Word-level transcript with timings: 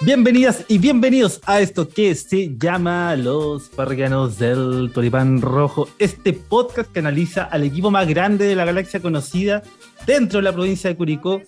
Bienvenidas 0.00 0.64
y 0.68 0.78
bienvenidos 0.78 1.40
a 1.44 1.60
esto 1.60 1.88
que 1.88 2.14
se 2.14 2.56
llama 2.56 3.14
Los 3.14 3.68
Parroquianos 3.68 4.38
del 4.38 4.90
Tulipán 4.94 5.42
Rojo, 5.42 5.86
este 5.98 6.32
podcast 6.32 6.90
que 6.90 7.00
analiza 7.00 7.44
al 7.44 7.64
equipo 7.64 7.90
más 7.90 8.08
grande 8.08 8.46
de 8.46 8.54
la 8.54 8.64
galaxia 8.64 9.00
conocida 9.00 9.62
dentro 10.06 10.38
de 10.38 10.44
la 10.44 10.52
provincia 10.52 10.88
de 10.88 10.96
Curicó, 10.96 11.42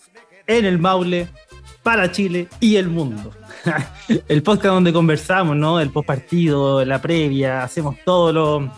en 0.46 0.67
el 0.67 0.79
Maule, 0.79 1.29
para 1.82 2.12
Chile 2.12 2.48
y 2.61 2.77
el 2.77 2.89
mundo. 2.89 3.30
el 4.29 4.43
podcast 4.43 4.75
donde 4.75 4.93
conversamos, 4.93 5.57
¿no? 5.57 5.80
El 5.80 5.91
postpartido, 5.91 6.85
la 6.85 7.01
previa, 7.01 7.62
hacemos 7.62 7.96
todos 8.05 8.35
los 8.35 8.71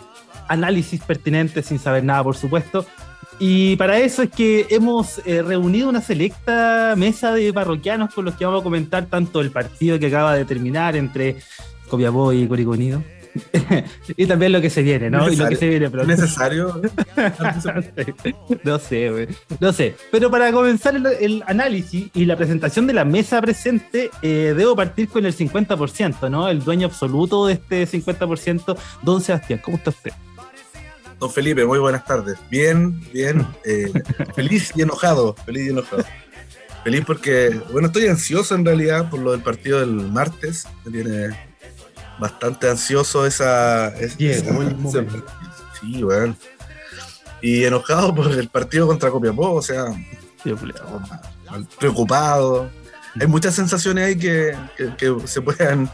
análisis 0.47 1.01
pertinentes 1.01 1.65
sin 1.65 1.79
saber 1.79 2.03
nada, 2.03 2.23
por 2.23 2.37
supuesto. 2.37 2.85
Y 3.39 3.75
para 3.75 3.99
eso 3.99 4.23
es 4.23 4.29
que 4.29 4.67
hemos 4.69 5.21
eh, 5.25 5.41
reunido 5.41 5.89
una 5.89 6.01
selecta 6.01 6.93
mesa 6.97 7.33
de 7.33 7.51
parroquianos 7.51 8.13
con 8.13 8.25
los 8.25 8.35
que 8.35 8.45
vamos 8.45 8.61
a 8.61 8.63
comentar 8.63 9.05
tanto 9.07 9.41
el 9.41 9.51
partido 9.51 9.99
que 9.99 10.07
acaba 10.07 10.35
de 10.35 10.45
terminar 10.45 10.95
entre 10.95 11.37
Copiapó 11.89 12.31
y 12.33 12.47
Curicó 12.47 12.75
y 14.15 14.25
también 14.25 14.51
lo 14.51 14.61
que 14.61 14.69
se 14.69 14.83
viene, 14.83 15.09
¿no? 15.09 15.29
Y 15.29 15.35
lo 15.35 15.47
que 15.49 15.55
se 15.55 15.67
viene 15.67 15.89
¿Necesario? 15.89 16.81
no 18.63 18.79
sé, 18.79 19.09
güey. 19.09 19.27
No 19.59 19.73
sé. 19.73 19.95
Pero 20.11 20.29
para 20.29 20.51
comenzar 20.51 20.95
el, 20.95 21.43
análisis 21.47 22.09
y 22.13 22.25
la 22.25 22.35
presentación 22.35 22.87
de 22.87 22.93
la 22.93 23.05
mesa 23.05 23.41
presente, 23.41 24.11
eh, 24.21 24.53
debo 24.55 24.75
partir 24.75 25.09
con 25.09 25.25
el 25.25 25.35
50%, 25.35 26.29
¿no? 26.29 26.47
El 26.47 26.63
dueño 26.63 26.87
absoluto 26.87 27.47
de 27.47 27.53
este 27.53 27.87
50%, 27.87 28.77
don 29.01 29.21
Sebastián. 29.21 29.59
¿Cómo 29.63 29.77
está 29.77 29.89
usted? 29.89 30.11
Don 31.23 31.31
Felipe, 31.31 31.65
muy 31.65 31.79
buenas 31.79 32.03
tardes. 32.03 32.37
Bien, 32.49 32.99
bien. 33.13 33.47
Eh, 33.63 33.93
feliz 34.35 34.73
y 34.75 34.81
enojado. 34.81 35.33
Feliz 35.45 35.67
y 35.67 35.69
enojado. 35.69 36.03
Feliz 36.83 37.05
porque, 37.07 37.61
bueno, 37.71 37.87
estoy 37.87 38.07
ansioso 38.07 38.55
en 38.55 38.65
realidad 38.65 39.09
por 39.09 39.21
lo 39.21 39.31
del 39.31 39.39
partido 39.39 39.79
del 39.79 39.93
martes. 39.93 40.67
Me 40.83 40.91
tiene 40.91 41.29
bastante 42.19 42.69
ansioso 42.69 43.25
esa. 43.25 43.93
sí, 44.17 44.33
bueno. 46.03 46.35
Y 47.41 47.63
enojado 47.63 48.13
por 48.13 48.29
el 48.29 48.49
partido 48.49 48.85
contra 48.85 49.09
Copiapó, 49.09 49.53
o 49.53 49.61
sea, 49.61 49.85
preocupado. 51.79 52.69
Hay 53.17 53.27
muchas 53.27 53.55
sensaciones 53.55 54.03
ahí 54.03 54.17
que, 54.17 54.57
se 55.23 55.41
puedan 55.41 55.89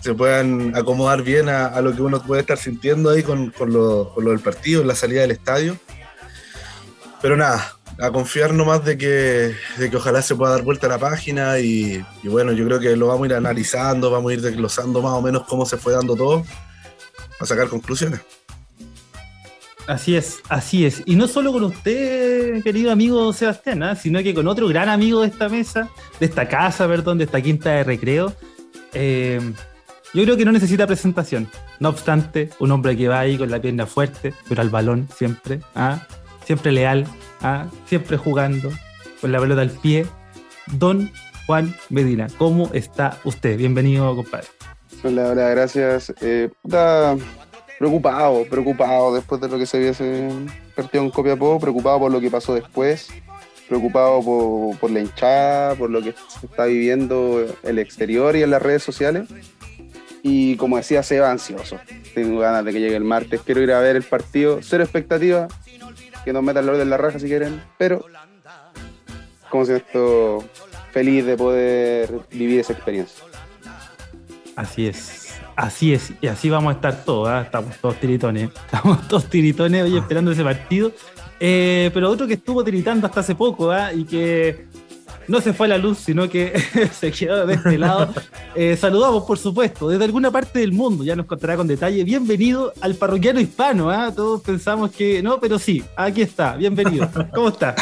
se 0.00 0.14
puedan 0.14 0.76
acomodar 0.76 1.22
bien 1.22 1.48
a, 1.48 1.80
lo 1.80 1.94
que 1.94 2.02
uno 2.02 2.22
puede 2.22 2.42
estar 2.42 2.58
sintiendo 2.58 3.10
ahí 3.10 3.22
con, 3.22 3.52
lo, 3.58 4.12
del 4.16 4.40
partido, 4.40 4.84
la 4.84 4.94
salida 4.94 5.22
del 5.22 5.32
estadio. 5.32 5.76
Pero 7.20 7.36
nada, 7.36 7.76
a 7.98 8.10
confiar 8.10 8.52
nomás 8.54 8.84
de 8.84 8.96
que, 8.98 9.54
de 9.78 9.90
que 9.90 9.96
ojalá 9.96 10.22
se 10.22 10.36
pueda 10.36 10.52
dar 10.52 10.62
vuelta 10.62 10.86
a 10.86 10.90
la 10.90 10.98
página 10.98 11.58
y, 11.58 12.04
bueno, 12.24 12.52
yo 12.52 12.64
creo 12.66 12.78
que 12.78 12.96
lo 12.96 13.08
vamos 13.08 13.24
a 13.24 13.26
ir 13.26 13.34
analizando, 13.34 14.10
vamos 14.10 14.30
a 14.30 14.34
ir 14.34 14.42
desglosando 14.42 15.02
más 15.02 15.12
o 15.12 15.22
menos 15.22 15.44
cómo 15.44 15.66
se 15.66 15.76
fue 15.76 15.92
dando 15.92 16.14
todo, 16.14 16.44
a 17.40 17.46
sacar 17.46 17.68
conclusiones. 17.68 18.20
Así 19.86 20.16
es, 20.16 20.38
así 20.48 20.84
es. 20.84 21.02
Y 21.06 21.14
no 21.14 21.28
solo 21.28 21.52
con 21.52 21.62
usted, 21.62 22.62
querido 22.64 22.90
amigo 22.90 23.32
Sebastián, 23.32 23.84
¿ah? 23.84 23.94
sino 23.94 24.20
que 24.20 24.34
con 24.34 24.48
otro 24.48 24.66
gran 24.66 24.88
amigo 24.88 25.20
de 25.20 25.28
esta 25.28 25.48
mesa, 25.48 25.88
de 26.18 26.26
esta 26.26 26.48
casa, 26.48 26.88
perdón, 26.88 27.18
de 27.18 27.24
esta 27.24 27.40
quinta 27.40 27.70
de 27.70 27.84
recreo. 27.84 28.34
Eh, 28.92 29.40
yo 30.16 30.24
creo 30.24 30.38
que 30.38 30.46
no 30.46 30.52
necesita 30.52 30.86
presentación. 30.86 31.46
No 31.78 31.90
obstante, 31.90 32.48
un 32.58 32.72
hombre 32.72 32.96
que 32.96 33.06
va 33.06 33.20
ahí 33.20 33.36
con 33.36 33.50
la 33.50 33.60
pierna 33.60 33.84
fuerte, 33.84 34.32
pero 34.48 34.62
al 34.62 34.70
balón 34.70 35.08
siempre, 35.14 35.60
¿ah? 35.74 36.06
siempre 36.46 36.72
leal, 36.72 37.06
¿ah? 37.42 37.66
siempre 37.84 38.16
jugando, 38.16 38.70
con 39.20 39.30
la 39.30 39.38
pelota 39.38 39.60
al 39.60 39.68
pie. 39.68 40.06
Don 40.72 41.12
Juan 41.46 41.76
Medina, 41.90 42.28
¿cómo 42.38 42.70
está 42.72 43.18
usted? 43.24 43.58
Bienvenido, 43.58 44.16
compadre. 44.16 44.46
Hola, 45.04 45.28
hola, 45.28 45.50
gracias. 45.50 46.14
Eh, 46.22 46.48
preocupado, 47.78 48.46
preocupado 48.48 49.14
después 49.14 49.38
de 49.38 49.48
lo 49.48 49.58
que 49.58 49.66
se 49.66 49.76
hubiese 49.76 50.30
partido 50.74 51.04
en 51.04 51.10
Copiapó, 51.10 51.60
preocupado 51.60 51.98
por 51.98 52.10
lo 52.10 52.22
que 52.22 52.30
pasó 52.30 52.54
después, 52.54 53.08
preocupado 53.68 54.22
por, 54.22 54.78
por 54.78 54.90
la 54.90 55.00
hinchada, 55.00 55.74
por 55.74 55.90
lo 55.90 56.00
que 56.00 56.14
se 56.40 56.46
está 56.46 56.64
viviendo 56.64 57.42
en 57.42 57.50
el 57.68 57.78
exterior 57.78 58.34
y 58.34 58.42
en 58.42 58.50
las 58.50 58.62
redes 58.62 58.82
sociales. 58.82 59.28
Y 60.28 60.56
como 60.56 60.76
decía 60.76 61.04
Seba, 61.04 61.30
ansioso. 61.30 61.78
Tengo 62.12 62.40
ganas 62.40 62.64
de 62.64 62.72
que 62.72 62.80
llegue 62.80 62.96
el 62.96 63.04
martes. 63.04 63.42
Quiero 63.42 63.62
ir 63.62 63.70
a 63.70 63.78
ver 63.78 63.94
el 63.94 64.02
partido. 64.02 64.58
Cero 64.60 64.82
expectativa. 64.82 65.46
Que 66.24 66.32
nos 66.32 66.42
metan 66.42 66.64
el 66.64 66.70
orden 66.70 66.82
en 66.82 66.90
la 66.90 66.96
raja 66.96 67.20
si 67.20 67.28
quieren. 67.28 67.62
Pero, 67.78 68.04
como 69.48 69.64
siento 69.64 70.44
feliz 70.90 71.24
de 71.24 71.36
poder 71.36 72.22
vivir 72.32 72.58
esa 72.58 72.72
experiencia. 72.72 73.24
Así 74.56 74.88
es. 74.88 75.36
Así 75.54 75.94
es. 75.94 76.12
Y 76.20 76.26
así 76.26 76.50
vamos 76.50 76.72
a 76.72 76.74
estar 76.74 77.04
todos. 77.04 77.28
¿ah? 77.28 77.42
Estamos 77.42 77.76
todos 77.76 78.00
tiritones. 78.00 78.50
Estamos 78.66 79.06
todos 79.06 79.30
tiritones 79.30 79.84
hoy 79.84 79.96
esperando 79.96 80.32
ese 80.32 80.42
partido. 80.42 80.90
Eh, 81.38 81.92
pero 81.94 82.10
otro 82.10 82.26
que 82.26 82.34
estuvo 82.34 82.64
tiritando 82.64 83.06
hasta 83.06 83.20
hace 83.20 83.36
poco 83.36 83.70
¿ah? 83.70 83.92
y 83.92 84.04
que 84.04 84.66
no 85.28 85.40
se 85.40 85.52
fue 85.52 85.66
a 85.66 85.70
la 85.70 85.78
luz, 85.78 85.98
sino 85.98 86.28
que 86.28 86.52
se 86.98 87.10
quedó 87.10 87.46
de 87.46 87.54
este 87.54 87.78
lado. 87.78 88.12
Eh, 88.54 88.76
saludamos, 88.76 89.24
por 89.24 89.38
supuesto, 89.38 89.88
desde 89.88 90.04
alguna 90.04 90.30
parte 90.30 90.60
del 90.60 90.72
mundo, 90.72 91.04
ya 91.04 91.16
nos 91.16 91.26
contará 91.26 91.56
con 91.56 91.66
detalle. 91.66 92.04
Bienvenido 92.04 92.72
al 92.80 92.94
parroquiano 92.94 93.40
hispano, 93.40 93.90
¿ah? 93.90 94.12
Todos 94.14 94.42
pensamos 94.42 94.90
que 94.90 95.22
no, 95.22 95.40
pero 95.40 95.58
sí, 95.58 95.82
aquí 95.96 96.22
está, 96.22 96.56
bienvenido. 96.56 97.10
¿Cómo 97.34 97.48
está? 97.48 97.74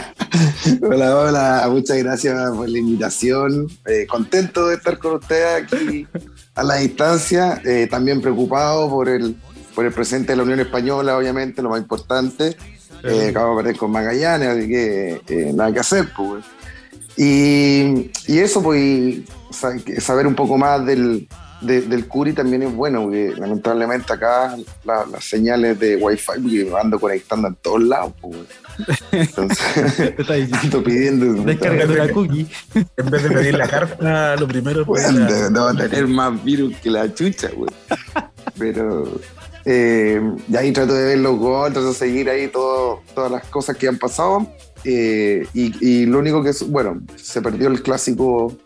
hola, 0.82 1.16
hola, 1.16 1.68
muchas 1.70 1.98
gracias 1.98 2.50
por 2.50 2.68
la 2.68 2.78
invitación. 2.78 3.68
Eh, 3.86 4.06
contento 4.06 4.68
de 4.68 4.76
estar 4.76 4.98
con 4.98 5.14
ustedes 5.14 5.62
aquí 5.62 6.06
a 6.54 6.62
la 6.62 6.76
distancia, 6.76 7.60
eh, 7.64 7.86
también 7.90 8.20
preocupado 8.20 8.90
por 8.90 9.08
el, 9.08 9.36
por 9.74 9.84
el 9.84 9.92
presente 9.92 10.32
de 10.32 10.36
la 10.36 10.42
Unión 10.42 10.60
Española, 10.60 11.16
obviamente, 11.16 11.62
lo 11.62 11.70
más 11.70 11.80
importante. 11.80 12.56
acabo 13.28 13.56
de 13.56 13.62
perder 13.62 13.78
con 13.78 13.92
Magallanes, 13.92 14.48
así 14.48 14.68
que 14.68 15.52
nada 15.54 15.72
que 15.72 15.80
hacer, 15.80 16.08
pues. 16.16 16.44
Y, 17.16 18.10
eso, 18.26 18.62
pues, 18.62 19.20
saber 19.98 20.26
un 20.26 20.34
poco 20.34 20.58
más 20.58 20.84
del, 20.84 21.28
del 21.60 22.06
Curi 22.06 22.32
también 22.32 22.62
es 22.62 22.74
bueno, 22.74 23.04
porque 23.04 23.32
lamentablemente 23.36 24.12
acá 24.12 24.56
las 24.84 25.24
señales 25.24 25.78
de 25.78 25.96
Wi-Fi, 25.96 26.70
ando 26.78 27.00
conectando 27.00 27.48
en 27.48 27.54
todos 27.56 27.82
lados, 27.82 28.12
pues. 28.20 28.36
Entonces, 29.12 30.14
ando 30.62 30.82
pidiendo. 30.82 31.42
Descargando 31.44 31.94
la 31.94 32.12
cookie. 32.12 32.46
En 32.74 33.10
vez 33.10 33.22
de 33.22 33.30
pedir 33.30 33.54
la 33.54 33.68
carta, 33.68 34.36
lo 34.36 34.46
primero 34.46 34.84
es. 34.96 35.50
no, 35.50 35.74
tener 35.74 36.06
más 36.06 36.42
virus 36.44 36.76
que 36.78 36.90
la 36.90 37.12
chucha, 37.12 37.48
güey. 37.54 37.70
Pero. 38.58 39.20
Eh, 39.68 40.20
y 40.48 40.56
ahí 40.56 40.72
trato 40.72 40.94
de 40.94 41.06
ver 41.06 41.18
los 41.18 41.36
goles, 41.38 41.72
trato 41.72 41.88
de 41.88 41.94
seguir 41.94 42.30
ahí 42.30 42.46
todo, 42.46 43.02
todas 43.14 43.32
las 43.32 43.44
cosas 43.46 43.76
que 43.76 43.88
han 43.88 43.98
pasado. 43.98 44.46
Eh, 44.88 45.44
y, 45.52 46.06
lo 46.06 46.20
único 46.20 46.44
que 46.44 46.50
es, 46.50 46.68
bueno, 46.68 47.02
se 47.16 47.42
perdió 47.42 47.66
el 47.66 47.82
clásico, 47.82 48.56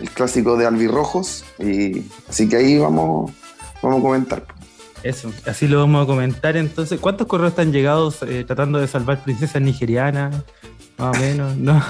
el 0.00 0.10
clásico 0.10 0.56
de 0.56 0.66
albirrojos, 0.66 1.44
y 1.60 2.02
así 2.28 2.48
que 2.48 2.56
ahí 2.56 2.78
vamos, 2.78 3.30
vamos 3.80 4.00
a 4.00 4.02
comentar. 4.02 4.44
Eso, 5.04 5.32
así 5.46 5.68
lo 5.68 5.78
vamos 5.78 6.02
a 6.02 6.06
comentar 6.06 6.56
entonces. 6.56 6.98
¿Cuántos 6.98 7.28
correos 7.28 7.50
están 7.50 7.72
llegados 7.72 8.22
eh, 8.22 8.42
tratando 8.44 8.80
de 8.80 8.88
salvar 8.88 9.22
princesas 9.22 9.62
nigerianas? 9.62 10.34
Más 10.98 11.16
o 11.16 11.20
menos, 11.20 11.56
¿no? 11.58 11.80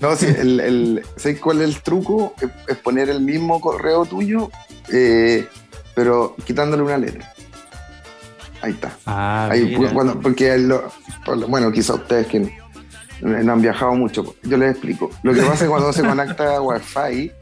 no, 0.00 0.16
sí, 0.16 0.26
el, 0.26 0.58
el, 0.58 1.02
¿sabes 1.16 1.38
cuál 1.38 1.62
es 1.62 1.68
el 1.68 1.82
truco? 1.82 2.34
Es, 2.66 2.76
poner 2.78 3.10
el 3.10 3.20
mismo 3.20 3.60
correo 3.60 4.06
tuyo, 4.06 4.50
eh, 4.92 5.46
pero 5.94 6.34
quitándole 6.44 6.82
una 6.82 6.98
letra. 6.98 7.32
Ahí 8.60 8.72
está. 8.72 8.90
Ah, 9.06 9.48
Ahí, 9.52 9.76
porque, 10.20 10.66
bueno, 11.46 11.70
quizá 11.70 11.94
ustedes 11.94 12.26
que 12.26 12.58
no 13.20 13.52
han 13.52 13.62
viajado 13.62 13.94
mucho. 13.94 14.34
Yo 14.42 14.56
les 14.56 14.72
explico. 14.72 15.10
Lo 15.22 15.32
que 15.32 15.40
pasa 15.40 15.54
es 15.54 15.60
que 15.62 15.68
cuando 15.68 15.92
se 15.92 16.02
conecta 16.02 16.56
a 16.56 16.60
Wi-Fi, 16.60 17.32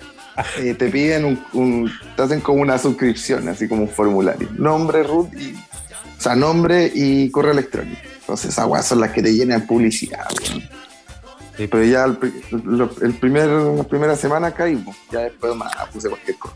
eh, 0.58 0.74
te 0.74 0.88
piden 0.88 1.38
un, 1.52 1.90
te 2.16 2.22
hacen 2.22 2.40
como 2.40 2.62
una 2.62 2.78
suscripción, 2.78 3.48
así 3.48 3.68
como 3.68 3.82
un 3.82 3.88
formulario. 3.88 4.48
Nombre, 4.56 5.02
root 5.02 5.32
y, 5.34 5.54
o 5.54 6.20
sea, 6.20 6.34
nombre 6.34 6.90
y 6.94 7.30
correo 7.30 7.52
electrónico. 7.52 8.00
Entonces, 8.20 8.50
esas 8.50 8.86
son 8.86 9.00
las 9.00 9.12
que 9.12 9.22
te 9.22 9.32
llenan 9.32 9.66
publicidad. 9.66 10.26
Pero 11.56 11.84
ya 11.84 12.04
el, 12.04 13.14
primer, 13.14 13.48
la 13.48 13.84
primera 13.84 14.14
semana 14.14 14.52
caímos, 14.52 14.94
ya 15.10 15.20
después 15.20 15.54
más 15.56 15.72
puse 15.92 16.08
cualquier 16.08 16.36
cosa. 16.38 16.54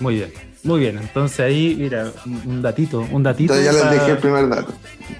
Muy 0.00 0.16
bien. 0.16 0.51
Muy 0.64 0.78
bien, 0.78 0.96
entonces 0.98 1.40
ahí, 1.40 1.76
mira, 1.76 2.12
un 2.24 2.62
datito, 2.62 3.04
un 3.10 3.22
datito. 3.24 3.52
Entonces 3.52 3.82
ya 3.82 3.90
les 3.90 4.00
dejé 4.00 4.12
el 4.12 4.18
primer 4.18 4.48
dato. 4.48 4.72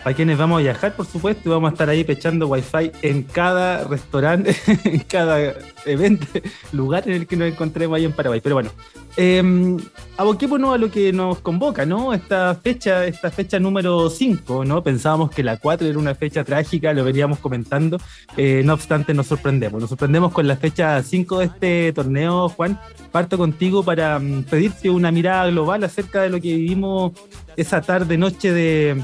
Para 0.04 0.14
quienes 0.14 0.38
vamos 0.38 0.60
a 0.60 0.62
viajar, 0.62 0.94
por 0.94 1.04
supuesto, 1.04 1.48
y 1.48 1.50
vamos 1.50 1.70
a 1.70 1.72
estar 1.72 1.88
ahí 1.88 2.04
pechando 2.04 2.46
wifi 2.46 2.92
en 3.02 3.24
cada 3.24 3.82
restaurante, 3.84 4.54
en 4.84 5.00
cada 5.00 5.54
evento, 5.84 6.26
lugar 6.70 7.08
en 7.08 7.14
el 7.14 7.26
que 7.26 7.36
nos 7.36 7.48
encontremos 7.48 7.96
ahí 7.96 8.04
en 8.04 8.12
Paraguay. 8.12 8.40
Pero 8.40 8.54
bueno, 8.54 8.70
eh, 9.16 9.76
aboquémonos 10.16 10.74
a 10.74 10.78
lo 10.78 10.92
que 10.92 11.12
nos 11.12 11.40
convoca, 11.40 11.84
¿no? 11.86 12.14
Esta 12.14 12.54
fecha, 12.54 13.04
esta 13.04 13.30
fecha 13.32 13.58
número 13.58 14.10
5, 14.10 14.64
¿no? 14.64 14.84
Pensábamos 14.84 15.32
que 15.32 15.42
la 15.42 15.56
4 15.56 15.88
era 15.88 15.98
una 15.98 16.14
fecha 16.14 16.44
trágica, 16.44 16.92
lo 16.92 17.02
veníamos 17.02 17.40
comentando. 17.40 17.98
Eh, 18.36 18.62
no 18.64 18.74
obstante, 18.74 19.12
nos 19.12 19.26
sorprendemos. 19.26 19.80
Nos 19.80 19.90
sorprendemos 19.90 20.32
con 20.32 20.46
la 20.46 20.56
fecha 20.56 21.02
5 21.02 21.38
de 21.38 21.44
este 21.46 21.92
torneo, 21.92 22.48
Juan. 22.48 22.78
Parto 23.10 23.36
contigo 23.36 23.82
para 23.82 24.16
um, 24.16 24.42
pedirte 24.44 24.88
una 24.88 25.10
mirada 25.10 25.31
global 25.46 25.84
acerca 25.84 26.22
de 26.22 26.30
lo 26.30 26.40
que 26.40 26.54
vivimos 26.54 27.12
esa 27.56 27.80
tarde, 27.80 28.16
noche 28.16 28.52
de, 28.52 29.02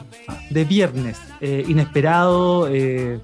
de 0.50 0.64
viernes. 0.64 1.18
Eh, 1.40 1.64
inesperado, 1.68 2.68
eh, 2.68 3.20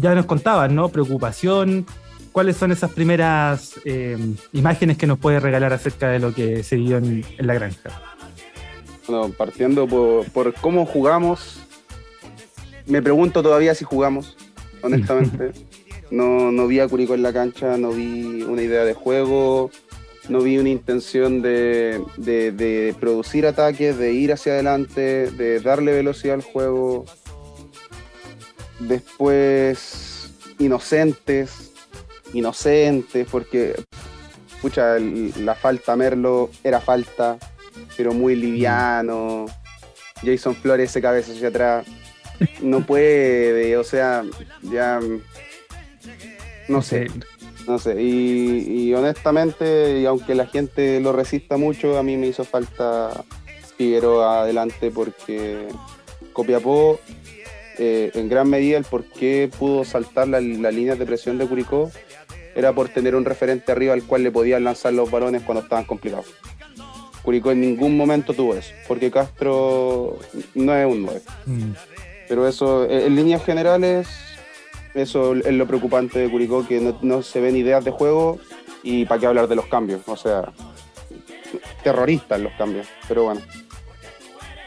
ya 0.00 0.14
nos 0.14 0.26
contaban, 0.26 0.74
¿no? 0.74 0.88
Preocupación, 0.88 1.86
¿Cuáles 2.32 2.56
son 2.56 2.72
esas 2.72 2.90
primeras 2.90 3.74
eh, 3.84 4.16
imágenes 4.54 4.96
que 4.96 5.06
nos 5.06 5.18
puede 5.18 5.38
regalar 5.38 5.74
acerca 5.74 6.08
de 6.08 6.18
lo 6.18 6.32
que 6.32 6.62
se 6.62 6.76
vio 6.76 6.96
en, 6.96 7.22
la 7.38 7.52
granja? 7.52 7.90
Bueno, 9.06 9.34
partiendo 9.36 9.86
por, 9.86 10.54
cómo 10.54 10.86
jugamos, 10.86 11.60
me 12.86 13.02
pregunto 13.02 13.42
todavía 13.42 13.74
si 13.74 13.84
jugamos, 13.84 14.34
honestamente. 14.80 15.52
no, 16.10 16.50
no 16.50 16.66
vi 16.66 16.80
a 16.80 16.88
Curicó 16.88 17.14
en 17.14 17.22
la 17.22 17.34
cancha, 17.34 17.76
no 17.76 17.90
vi 17.90 18.42
una 18.44 18.62
idea 18.62 18.84
de 18.84 18.94
juego, 18.94 19.70
no 20.28 20.40
vi 20.40 20.58
una 20.58 20.68
intención 20.68 21.42
de, 21.42 22.94
producir 23.00 23.46
ataques, 23.46 23.96
de 23.98 24.12
ir 24.12 24.32
hacia 24.32 24.52
adelante, 24.52 25.30
de 25.30 25.60
darle 25.60 25.92
velocidad 25.92 26.34
al 26.34 26.42
juego. 26.42 27.04
Después, 28.78 30.32
inocentes, 30.58 31.72
inocentes, 32.32 33.26
porque, 33.30 33.74
escucha, 34.54 34.98
la 34.98 35.54
falta 35.54 35.96
Merlo 35.96 36.50
era 36.62 36.80
falta, 36.80 37.38
pero 37.96 38.12
muy 38.12 38.36
liviano. 38.36 39.46
Jason 40.24 40.54
Flores 40.54 40.90
se 40.90 41.02
cabeza 41.02 41.32
hacia 41.32 41.48
atrás. 41.48 41.86
No 42.60 42.84
puede, 42.84 43.76
o 43.76 43.84
sea, 43.84 44.24
ya. 44.62 45.00
No 46.68 46.82
sé. 46.82 47.08
No 47.66 47.78
sé. 47.78 48.00
Y, 48.02 48.92
honestamente, 48.94 50.00
y 50.00 50.06
aunque 50.06 50.34
la 50.34 50.46
gente 50.46 51.00
lo 51.00 51.12
resista 51.12 51.56
mucho, 51.56 51.98
a 51.98 52.02
mí 52.02 52.16
me 52.16 52.26
hizo 52.26 52.44
falta 52.44 53.24
Figueroa 53.76 54.42
adelante 54.42 54.90
porque 54.90 55.68
Copiapó, 56.32 57.00
eh, 57.78 58.10
en 58.14 58.28
gran 58.28 58.48
medida, 58.48 58.78
el 58.78 58.84
por 58.84 59.04
qué 59.04 59.50
pudo 59.58 59.84
saltar 59.84 60.28
la, 60.28 60.40
la 60.40 60.70
línea 60.70 60.96
de 60.96 61.06
presión 61.06 61.38
de 61.38 61.46
Curicó 61.46 61.90
era 62.54 62.72
por 62.72 62.88
tener 62.88 63.14
un 63.14 63.24
referente 63.24 63.72
arriba 63.72 63.94
al 63.94 64.02
cual 64.02 64.22
le 64.22 64.30
podían 64.30 64.64
lanzar 64.64 64.92
los 64.92 65.10
balones 65.10 65.42
cuando 65.42 65.62
estaban 65.62 65.84
complicados. 65.84 66.26
Curicó 67.22 67.52
en 67.52 67.60
ningún 67.60 67.96
momento 67.96 68.34
tuvo 68.34 68.54
eso, 68.54 68.72
porque 68.88 69.10
Castro 69.10 70.18
no 70.54 70.76
es 70.76 70.86
un 70.86 71.02
9. 71.02 71.20
Mm. 71.46 71.72
Pero 72.28 72.48
eso, 72.48 72.88
en 72.88 73.14
líneas 73.14 73.44
generales, 73.44 74.08
eso 74.94 75.34
es 75.34 75.52
lo 75.52 75.66
preocupante 75.66 76.18
de 76.18 76.30
Curicó, 76.30 76.66
que 76.66 76.94
no, 77.00 77.22
se 77.22 77.40
ven 77.40 77.56
ideas 77.56 77.84
de 77.84 77.90
juego 77.90 78.38
y 78.82 79.04
para 79.06 79.20
qué 79.20 79.26
hablar 79.26 79.48
de 79.48 79.56
los 79.56 79.66
cambios. 79.66 80.02
O 80.06 80.16
sea, 80.16 80.52
terroristas 81.82 82.40
los 82.40 82.52
cambios, 82.54 82.86
pero 83.08 83.24
bueno. 83.24 83.40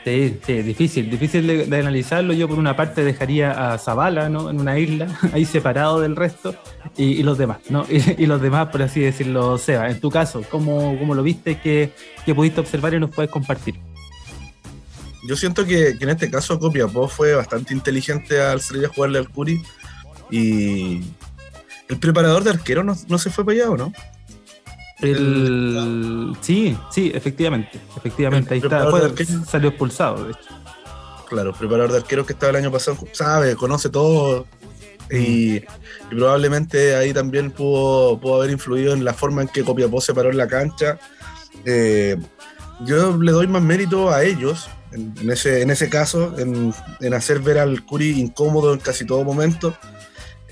Sí, 0.04 0.40
sí, 0.46 0.62
difícil, 0.62 1.10
difícil 1.10 1.68
de, 1.68 1.80
analizarlo. 1.80 2.34
Yo 2.34 2.48
por 2.48 2.60
una 2.60 2.76
parte 2.76 3.04
dejaría 3.04 3.74
a 3.74 3.78
Zavala, 3.80 4.30
¿no? 4.30 4.52
En 4.52 4.60
una 4.60 4.78
isla, 4.78 5.08
ahí 5.34 5.46
separado 5.46 6.00
del 6.00 6.16
resto, 6.16 6.54
y, 6.96 7.24
los 7.24 7.40
demás, 7.40 7.58
¿no? 7.70 7.88
Y, 7.90 8.28
los 8.28 8.40
demás, 8.40 8.68
por 8.68 8.84
así 8.84 9.00
decirlo, 9.00 9.58
Seba. 9.58 9.90
En 9.90 10.00
tu 10.00 10.12
caso, 10.12 10.44
¿cómo, 10.50 10.96
cómo 11.00 11.16
lo 11.16 11.24
viste? 11.24 11.60
¿Qué, 11.60 11.92
pudiste 12.36 12.62
observar 12.62 12.94
y 12.94 13.00
nos 13.00 13.10
puedes 13.10 13.32
compartir? 13.32 13.80
Yo 15.28 15.36
siento 15.36 15.66
que, 15.66 15.96
en 16.00 16.10
este 16.10 16.30
caso 16.30 16.60
Copiapó 16.60 17.08
fue 17.08 17.34
bastante 17.34 17.74
inteligente 17.74 18.40
al 18.40 18.62
salir 18.62 18.86
a 18.86 18.90
jugarle 18.90 19.18
al 19.18 19.30
Curi 19.30 19.60
y 20.30 21.02
el 21.88 21.98
preparador 22.00 22.44
de 22.44 22.52
arquero 22.52 22.84
no, 22.84 22.96
no 23.08 23.18
se 23.18 23.30
fue 23.30 23.46
para 23.46 23.58
allá, 23.58 23.72
¿o 23.72 23.78
no? 23.78 23.94
El... 25.02 26.36
Sí, 26.42 26.78
sí, 26.90 27.12
efectivamente. 27.14 27.80
Efectivamente, 27.98 28.54
ahí 28.54 28.62
está. 28.64 29.46
salió 29.46 29.70
expulsado, 29.70 30.24
de 30.24 30.32
hecho. 30.32 30.50
Claro, 31.30 31.54
preparador 31.54 31.92
de 31.92 31.98
arqueros 31.98 32.26
que 32.26 32.34
estaba 32.34 32.52
el 32.52 32.56
año 32.58 32.72
pasado, 32.72 32.98
sabe, 33.12 33.56
conoce 33.56 33.90
todo. 33.90 34.46
Y, 35.12 35.62
probablemente 36.10 36.96
ahí 36.96 37.14
también 37.14 37.52
pudo, 37.52 38.20
pudo, 38.20 38.36
haber 38.36 38.52
influido 38.52 38.94
en 38.94 39.04
la 39.04 39.14
forma 39.14 39.42
en 39.42 39.48
que 39.48 39.64
Copiapó 39.64 40.02
se 40.02 40.14
paró 40.14 40.30
en 40.30 40.38
la 40.38 40.48
cancha. 40.48 40.98
Eh, 41.66 42.18
yo 42.86 43.18
le 43.18 43.32
doy 43.32 43.48
más 43.48 43.62
mérito 43.62 44.10
a 44.10 44.24
ellos, 44.24 44.70
en, 44.92 45.30
ese, 45.30 45.62
en 45.62 45.70
ese 45.70 45.90
caso, 45.90 46.36
en, 46.38 46.74
hacer 47.14 47.40
ver 47.40 47.60
al 47.60 47.86
Curi 47.86 48.20
incómodo 48.20 48.74
en 48.74 48.80
casi 48.80 49.06
todo 49.06 49.24
momento. 49.24 49.76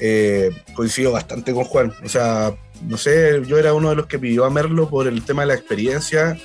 Eh, 0.05 0.51
coincido 0.75 1.13
bastante 1.13 1.53
con 1.53 1.63
Juan. 1.63 1.93
O 2.03 2.09
sea, 2.09 2.53
no 2.81 2.97
sé, 2.97 3.41
yo 3.47 3.57
era 3.57 3.73
uno 3.73 3.89
de 3.89 3.95
los 3.95 4.05
que 4.05 4.19
pidió 4.19 4.43
a 4.43 4.49
Merlo 4.49 4.89
por 4.89 5.07
el 5.07 5.23
tema 5.23 5.43
de 5.43 5.47
la 5.47 5.53
experiencia 5.53 6.37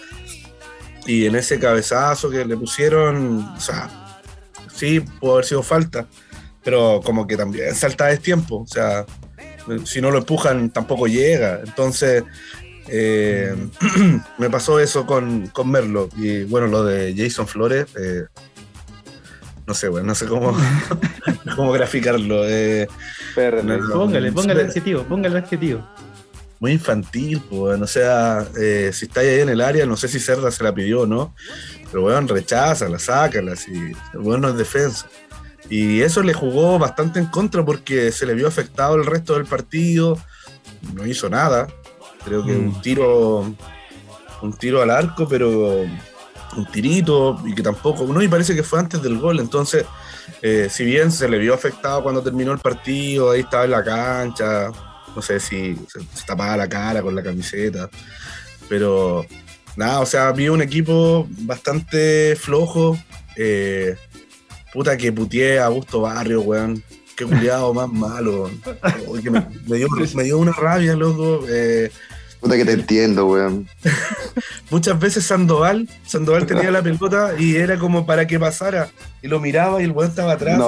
y 1.08 1.26
en 1.26 1.34
ese 1.34 1.58
cabezazo 1.58 2.30
que 2.30 2.44
le 2.44 2.56
pusieron, 2.56 3.40
o 3.40 3.60
sea, 3.60 3.90
sí, 4.72 5.00
pudo 5.00 5.32
haber 5.32 5.44
sido 5.44 5.64
falta, 5.64 6.06
pero 6.62 7.00
como 7.04 7.26
que 7.26 7.36
también 7.36 7.74
salta 7.74 8.06
de 8.06 8.18
tiempo, 8.18 8.58
o 8.58 8.66
sea, 8.68 9.04
si 9.84 10.00
no 10.00 10.12
lo 10.12 10.18
empujan 10.18 10.70
tampoco 10.70 11.08
llega, 11.08 11.60
entonces 11.64 12.22
eh, 12.86 13.56
me 14.38 14.50
pasó 14.50 14.78
eso 14.78 15.04
con, 15.04 15.50
Merlo 15.64 16.08
y 16.16 16.44
bueno, 16.44 16.68
lo 16.68 16.84
de 16.84 17.12
Jason 17.16 17.48
Flores. 17.48 17.86
Eh, 18.00 18.22
no 19.68 19.74
sé, 19.74 19.88
bueno, 19.88 20.08
no 20.08 20.14
sé 20.14 20.26
cómo, 20.26 20.56
cómo 21.56 21.72
graficarlo. 21.72 22.48
Eh, 22.48 22.88
póngale, 23.92 24.32
póngale 24.32 24.62
el 24.62 24.68
adjetivo, 24.68 25.04
póngale 25.04 25.38
el 25.38 25.44
adjetivo 25.44 25.86
muy 26.60 26.72
infantil, 26.72 27.40
pues, 27.48 27.80
o 27.80 27.86
sea, 27.86 28.44
eh, 28.60 28.90
si 28.92 29.06
está 29.06 29.20
ahí 29.20 29.40
en 29.40 29.48
el 29.48 29.60
área, 29.60 29.86
no 29.86 29.96
sé 29.96 30.08
si 30.08 30.18
Cerda 30.18 30.50
se 30.50 30.64
la 30.64 30.74
pidió 30.74 31.02
o 31.02 31.06
no, 31.06 31.32
pero 31.90 32.02
bueno, 32.02 32.26
rechaza, 32.26 32.88
la 32.88 32.98
saca, 32.98 33.40
y 33.40 33.92
bueno, 34.16 34.48
es 34.48 34.56
defensa. 34.56 35.06
Y 35.70 36.00
eso 36.00 36.22
le 36.22 36.32
jugó 36.32 36.78
bastante 36.78 37.20
en 37.20 37.26
contra 37.26 37.64
porque 37.64 38.10
se 38.10 38.26
le 38.26 38.34
vio 38.34 38.48
afectado 38.48 38.96
el 38.96 39.06
resto 39.06 39.34
del 39.34 39.44
partido, 39.44 40.18
no 40.94 41.06
hizo 41.06 41.28
nada, 41.28 41.68
creo 42.24 42.44
que 42.44 42.56
un 42.56 42.68
mm. 42.68 42.82
tiro, 42.82 43.54
un 44.42 44.52
tiro 44.58 44.82
al 44.82 44.90
arco, 44.90 45.28
pero 45.28 45.84
un 46.56 46.66
tirito, 46.66 47.40
y 47.44 47.54
que 47.54 47.62
tampoco, 47.62 48.04
no, 48.06 48.22
y 48.22 48.28
parece 48.28 48.54
que 48.54 48.62
fue 48.62 48.78
antes 48.78 49.02
del 49.02 49.18
gol, 49.18 49.40
entonces, 49.40 49.84
eh, 50.42 50.68
si 50.70 50.84
bien 50.84 51.12
se 51.12 51.28
le 51.28 51.38
vio 51.38 51.54
afectado 51.54 52.02
cuando 52.02 52.22
terminó 52.22 52.52
el 52.52 52.58
partido, 52.58 53.30
ahí 53.30 53.40
estaba 53.40 53.64
en 53.64 53.70
la 53.70 53.84
cancha, 53.84 54.70
no 55.14 55.22
sé 55.22 55.40
si 55.40 55.76
se, 55.88 56.24
tapaba 56.24 56.56
la 56.56 56.68
cara 56.68 57.02
con 57.02 57.14
la 57.14 57.22
camiseta, 57.22 57.90
pero 58.68 59.24
nada, 59.76 60.00
o 60.00 60.06
sea, 60.06 60.32
vi 60.32 60.48
un 60.48 60.62
equipo 60.62 61.26
bastante 61.40 62.36
flojo. 62.36 62.98
Eh, 63.36 63.96
puta 64.72 64.96
que 64.96 65.12
putié 65.12 65.58
a 65.58 65.66
Augusto 65.66 66.02
Barrio, 66.02 66.42
weón. 66.42 66.82
Qué 67.16 67.24
culiado 67.24 67.74
más 67.74 67.88
malo. 67.92 68.50
me, 69.66 70.24
dio, 70.24 70.38
una 70.38 70.52
rabia, 70.52 70.94
loco. 70.94 71.44
Eh, 71.48 71.90
Puta 72.40 72.56
que 72.56 72.64
te 72.64 72.72
entiendo, 72.72 73.26
weón. 73.26 73.68
Muchas 74.70 74.98
veces 74.98 75.24
Sandoval, 75.24 75.88
Sandoval 76.06 76.46
tenía 76.46 76.70
la 76.70 76.82
pelota 76.82 77.34
y 77.38 77.56
era 77.56 77.78
como 77.78 78.06
para 78.06 78.26
que 78.26 78.38
pasara. 78.38 78.90
Y 79.22 79.28
lo 79.28 79.40
miraba 79.40 79.80
y 79.80 79.84
el 79.84 79.90
weón 79.90 80.10
estaba 80.10 80.32
atrás. 80.32 80.60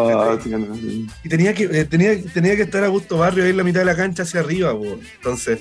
Y 1.22 1.28
tenía 1.28 1.54
que, 1.54 1.64
eh, 1.64 1.84
tenía, 1.84 2.20
tenía 2.32 2.56
que 2.56 2.62
estar 2.62 2.82
a 2.82 2.88
gusto 2.88 3.18
barrio 3.18 3.44
ahí 3.44 3.50
en 3.50 3.56
la 3.56 3.64
mitad 3.64 3.80
de 3.80 3.86
la 3.86 3.96
cancha 3.96 4.24
hacia 4.24 4.40
arriba, 4.40 4.74
weón. 4.74 5.00
Entonces, 5.16 5.60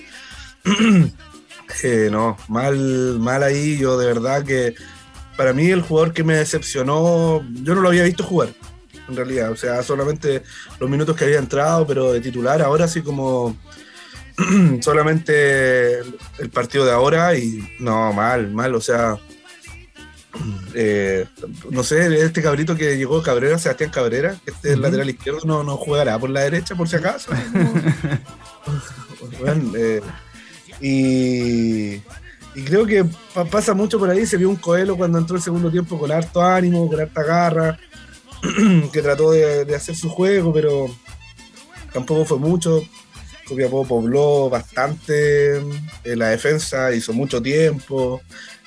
eh, 1.83 2.09
no, 2.11 2.37
mal, 2.47 3.19
mal 3.19 3.43
ahí. 3.43 3.77
Yo 3.77 3.97
de 3.97 4.07
verdad 4.07 4.43
que 4.43 4.73
para 5.37 5.53
mí 5.53 5.69
el 5.69 5.81
jugador 5.81 6.11
que 6.11 6.23
me 6.23 6.35
decepcionó, 6.35 7.45
yo 7.63 7.75
no 7.75 7.81
lo 7.81 7.89
había 7.89 8.03
visto 8.03 8.23
jugar, 8.23 8.49
en 9.07 9.15
realidad. 9.15 9.51
O 9.51 9.55
sea, 9.55 9.83
solamente 9.83 10.43
los 10.79 10.89
minutos 10.89 11.15
que 11.15 11.25
había 11.25 11.37
entrado, 11.37 11.85
pero 11.85 12.11
de 12.11 12.19
titular, 12.19 12.61
ahora 12.61 12.87
sí 12.87 13.01
como 13.01 13.55
solamente 14.81 15.99
el 15.99 16.49
partido 16.51 16.85
de 16.85 16.91
ahora 16.91 17.35
y 17.35 17.67
no, 17.79 18.13
mal, 18.13 18.51
mal, 18.51 18.75
o 18.75 18.81
sea, 18.81 19.17
eh, 20.73 21.25
no 21.69 21.83
sé, 21.83 22.23
este 22.23 22.41
cabrito 22.41 22.75
que 22.75 22.97
llegó 22.97 23.23
Cabrera, 23.23 23.57
Sebastián 23.57 23.89
Cabrera, 23.89 24.39
este 24.45 24.77
lateral 24.77 25.09
izquierdo 25.09 25.41
no, 25.45 25.63
no 25.63 25.77
jugará 25.77 26.17
por 26.19 26.29
la 26.29 26.41
derecha 26.41 26.75
por 26.75 26.87
si 26.87 26.95
acaso. 26.95 27.31
bueno, 29.39 29.71
eh, 29.75 30.01
y, 30.81 32.01
Y 32.55 32.63
creo 32.63 32.85
que 32.85 33.05
pasa 33.51 33.73
mucho 33.73 33.99
por 33.99 34.09
ahí. 34.09 34.25
Se 34.25 34.37
vio 34.37 34.49
un 34.49 34.55
Coelho 34.55 34.95
cuando 34.95 35.17
entró 35.17 35.35
el 35.35 35.41
segundo 35.41 35.71
tiempo 35.71 35.99
con 35.99 36.11
harto 36.11 36.41
ánimo, 36.41 36.87
con 36.87 36.99
harta 36.99 37.23
garra, 37.23 37.79
que 38.91 39.01
trató 39.01 39.31
de, 39.31 39.75
hacer 39.75 39.95
su 39.95 40.09
juego, 40.09 40.53
pero 40.53 40.87
tampoco 41.93 42.25
fue 42.25 42.37
mucho. 42.37 42.81
Copiapó 43.49 43.85
pobló 43.85 44.49
bastante 44.49 45.57
en 45.57 46.19
la 46.19 46.27
defensa, 46.27 46.93
hizo 46.93 47.13
mucho 47.13 47.41
tiempo. 47.41 48.21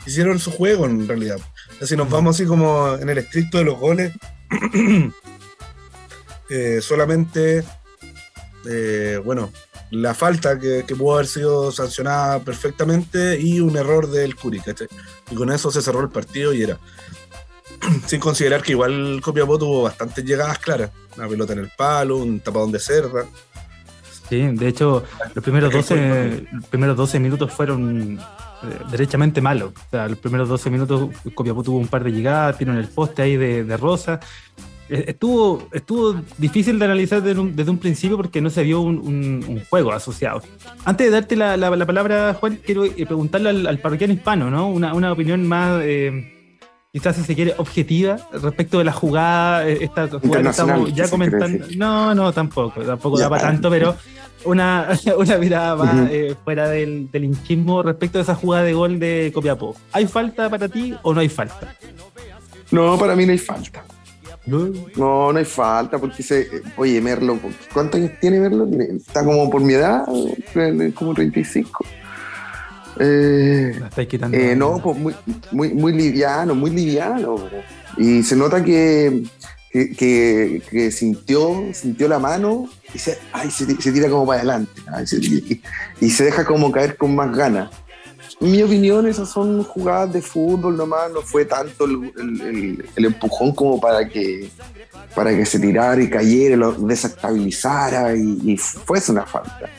Hicieron 0.05 0.41
su 0.41 0.51
juego 0.51 0.87
en 0.87 1.07
realidad. 1.07 1.39
Si 1.81 1.97
nos 1.97 2.11
vamos 2.11 2.37
así 2.37 2.45
como 2.45 2.95
en 2.95 3.09
el 3.09 3.19
estricto 3.19 3.59
de 3.59 3.65
los 3.65 3.79
goles, 3.79 4.13
eh, 6.51 6.81
solamente, 6.83 7.63
eh, 8.69 9.21
bueno, 9.25 9.53
la 9.93 10.15
falta 10.15 10.59
que, 10.59 10.85
pudo 10.99 11.15
haber 11.15 11.27
sido 11.27 11.71
sancionada 11.71 12.41
perfectamente 12.41 13.39
y 13.39 13.61
un 13.61 13.77
error 13.77 14.11
del 14.11 14.35
Curi, 14.35 14.61
Y 15.31 15.35
con 15.35 15.53
eso 15.53 15.71
se 15.71 15.83
cerró 15.83 16.01
el 16.01 16.09
partido 16.09 16.53
y 16.53 16.63
era. 16.63 16.79
Sin 18.07 18.19
considerar 18.19 18.63
que 18.63 18.73
igual 18.73 19.21
Copiapó 19.23 19.59
tuvo 19.59 19.83
bastantes 19.83 20.25
llegadas 20.25 20.59
claras. 20.59 20.91
Una 21.17 21.29
pelota 21.29 21.53
en 21.53 21.61
el 21.61 21.71
palo, 21.77 22.17
un 22.17 22.41
tapadón 22.41 22.73
de 22.73 22.81
cerda. 22.81 23.27
Sí, 24.33 24.41
de 24.41 24.67
hecho, 24.67 25.05
los 25.35 25.45
primeros 25.45 25.71
12, 25.71 26.47
los 26.53 26.65
primeros 26.65 26.97
12 26.97 27.21
minutos 27.21 27.53
fueron 27.53 28.19
eh, 28.19 28.67
derechamente 28.91 29.43
malos. 29.43 29.75
O 29.77 29.91
sea, 29.91 30.09
los 30.09 30.17
primeros 30.17 30.49
12 30.49 30.71
minutos 30.71 31.11
Copiapó 31.35 31.63
tuvo 31.63 31.77
un 31.77 31.87
par 31.87 32.03
de 32.03 32.13
llegadas, 32.13 32.57
tiene 32.57 32.73
en 32.73 32.79
el 32.79 32.89
poste 32.89 33.21
ahí 33.21 33.37
de, 33.37 33.63
de 33.63 33.77
Rosa 33.77 34.21
eh, 34.93 35.05
estuvo, 35.09 35.69
estuvo 35.73 36.21
difícil 36.37 36.79
de 36.79 36.85
analizar 36.85 37.23
desde 37.23 37.41
un, 37.41 37.79
principio 37.79 38.19
porque 38.19 38.43
no 38.43 38.51
se 38.51 38.63
vio 38.63 38.83
un, 38.83 39.63
juego 39.71 39.91
asociado. 39.91 40.43
Antes 40.85 41.07
de 41.07 41.13
darte 41.13 41.35
la, 41.35 41.87
palabra, 41.87 42.35
Juan, 42.35 42.59
quiero 42.65 42.85
eh, 42.85 43.07
preguntarle 43.07 43.49
al, 43.49 43.79
parroquiano 43.79 44.13
hispano, 44.13 44.51
¿no? 44.51 44.69
Una, 44.69 45.13
opinión 45.13 45.47
más, 45.47 45.81
eh, 45.83 46.32
quizás 46.93 47.17
si 47.17 47.25
se 47.25 47.35
quiere, 47.35 47.55
objetiva 47.57 48.19
respecto 48.33 48.79
de 48.79 48.85
la 48.85 48.93
jugada, 48.93 49.67
esta 49.67 50.09
jugada 50.09 50.43
que 50.43 50.49
estamos 50.51 50.95
ya 50.95 51.09
comentando. 51.09 51.65
No, 51.77 52.15
no, 52.15 52.33
tampoco, 52.33 52.83
tampoco 52.83 53.19
da 53.19 53.31
para 53.31 53.45
tanto, 53.45 53.71
pero 53.71 53.97
una, 54.45 54.89
una 55.17 55.39
mirada 55.39 55.77
más 55.77 56.11
fuera 56.45 56.69
del, 56.69 57.11
del 57.11 57.25
hinchismo 57.25 57.83
respecto 57.83 58.19
a 58.19 58.23
esa 58.23 58.35
jugada 58.35 58.65
de 58.65 58.75
gol 58.75 58.99
de 58.99 59.31
Copiapó. 59.35 59.75
¿Hay 59.93 60.07
falta 60.07 60.51
para 60.51 60.69
ti 60.69 60.95
o 61.03 61.15
no 61.15 61.21
hay 61.21 61.31
falta? 61.31 61.75
No, 62.71 62.99
para 62.99 63.17
mí 63.17 63.25
no 63.25 63.33
hay 63.33 63.39
falta. 63.39 63.85
No, 64.45 65.33
no 65.33 65.39
hay 65.39 65.45
falta, 65.45 65.99
porque 65.99 66.23
se. 66.23 66.49
Oye, 66.77 67.01
Merlo, 67.01 67.39
¿cuántos 67.73 68.01
años 68.01 68.13
tiene 68.21 68.41
Merlo? 68.41 68.69
Está 68.97 69.25
como 69.25 69.49
por 69.49 69.63
mi 69.63 69.75
edad, 69.75 70.05
como 70.95 71.15
35. 71.15 71.85
Eh, 72.99 73.81
eh, 74.33 74.55
no, 74.57 74.81
pues 74.83 74.99
muy, 74.99 75.15
muy, 75.51 75.75
muy 75.75 75.93
liviano, 75.93 76.55
muy 76.55 76.71
liviano. 76.71 77.37
Y 77.97 78.23
se 78.23 78.37
nota 78.37 78.63
que, 78.63 79.23
que, 79.73 80.91
sintió, 80.93 81.73
sintió 81.73 82.09
la 82.09 82.19
mano 82.19 82.69
y 82.95 82.99
se, 82.99 83.19
ay, 83.33 83.51
se, 83.51 83.67
tira 83.67 84.09
como 84.09 84.27
para 84.27 84.41
adelante. 84.41 84.83
y, 86.01 86.11
se 86.11 86.25
deja 86.25 86.45
como 86.45 86.71
caer 86.71 86.97
con 86.97 87.15
más 87.15 87.35
ganas. 87.35 87.71
En 88.41 88.51
mi 88.51 88.63
opinión, 88.63 89.07
esas 89.07 89.29
son 89.29 89.63
jugadas 89.63 90.13
de 90.13 90.21
fútbol 90.21 90.77
nomás, 90.77 91.11
no 91.13 91.23
fue 91.23 91.45
tanto 91.45 91.85
el, 91.85 92.85
empujón 92.97 93.53
como 93.55 93.81
para 93.81 94.09
que, 94.09 94.51
para 95.15 95.31
que 95.31 95.47
se 95.47 95.61
tirara 95.61 96.03
y 96.03 96.11
cayera, 96.11 96.57
lo 96.57 96.73
desestabilizara 96.73 98.15
y, 98.17 98.57
fuese 98.57 99.13
una 99.13 99.25
falta. 99.27 99.71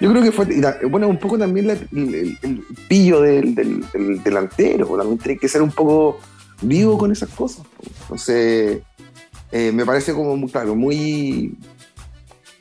Yo 0.00 0.10
creo 0.10 0.22
que 0.22 0.32
fue, 0.32 0.46
bueno, 0.88 1.08
un 1.08 1.18
poco 1.18 1.36
también 1.36 1.70
el, 1.70 2.64
pillo 2.86 3.20
del, 3.20 3.54
delantero, 4.22 4.86
también 4.96 5.18
tiene 5.18 5.38
que 5.38 5.48
ser 5.48 5.60
un 5.60 5.72
poco 5.72 6.18
vivo 6.62 6.96
con 6.96 7.10
esas 7.10 7.28
cosas. 7.30 7.66
Entonces, 8.02 8.80
eh, 9.50 9.72
me 9.72 9.84
parece 9.84 10.12
como, 10.12 10.46
claro, 10.48 10.76
muy, 10.76 11.56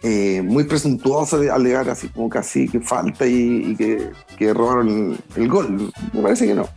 eh, 0.01 0.41
muy 0.43 0.63
presuntuoso 0.63 1.37
de 1.39 1.51
alegar 1.51 1.89
así 1.89 2.07
como 2.07 2.27
casi 2.29 2.67
que 2.67 2.79
falta 2.79 3.27
y, 3.27 3.75
que, 3.75 4.09
que, 4.37 4.53
robaron 4.53 5.17
el, 5.35 5.47
gol. 5.47 5.91
Me 6.13 6.21
parece 6.21 6.47
que 6.47 6.55
no. 6.55 6.67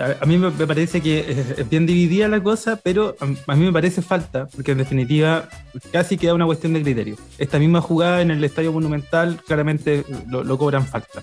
A 0.00 0.26
mí, 0.26 0.38
me 0.38 0.50
parece 0.66 1.00
que 1.00 1.54
es 1.58 1.68
bien 1.68 1.86
dividida 1.86 2.28
la 2.28 2.42
cosa, 2.42 2.80
pero 2.82 3.16
a 3.20 3.54
mí 3.54 3.64
me 3.64 3.72
parece 3.72 4.02
falta, 4.02 4.46
porque 4.54 4.72
en 4.72 4.78
definitiva 4.78 5.48
casi 5.92 6.16
queda 6.16 6.34
una 6.34 6.46
cuestión 6.46 6.72
de 6.72 6.82
criterio. 6.82 7.16
Esta 7.38 7.58
misma 7.58 7.80
jugada 7.80 8.22
en 8.22 8.30
el 8.30 8.42
Estadio 8.44 8.72
Monumental 8.72 9.40
claramente 9.46 10.04
lo 10.28 10.58
cobran 10.58 10.86
falta. 10.86 11.22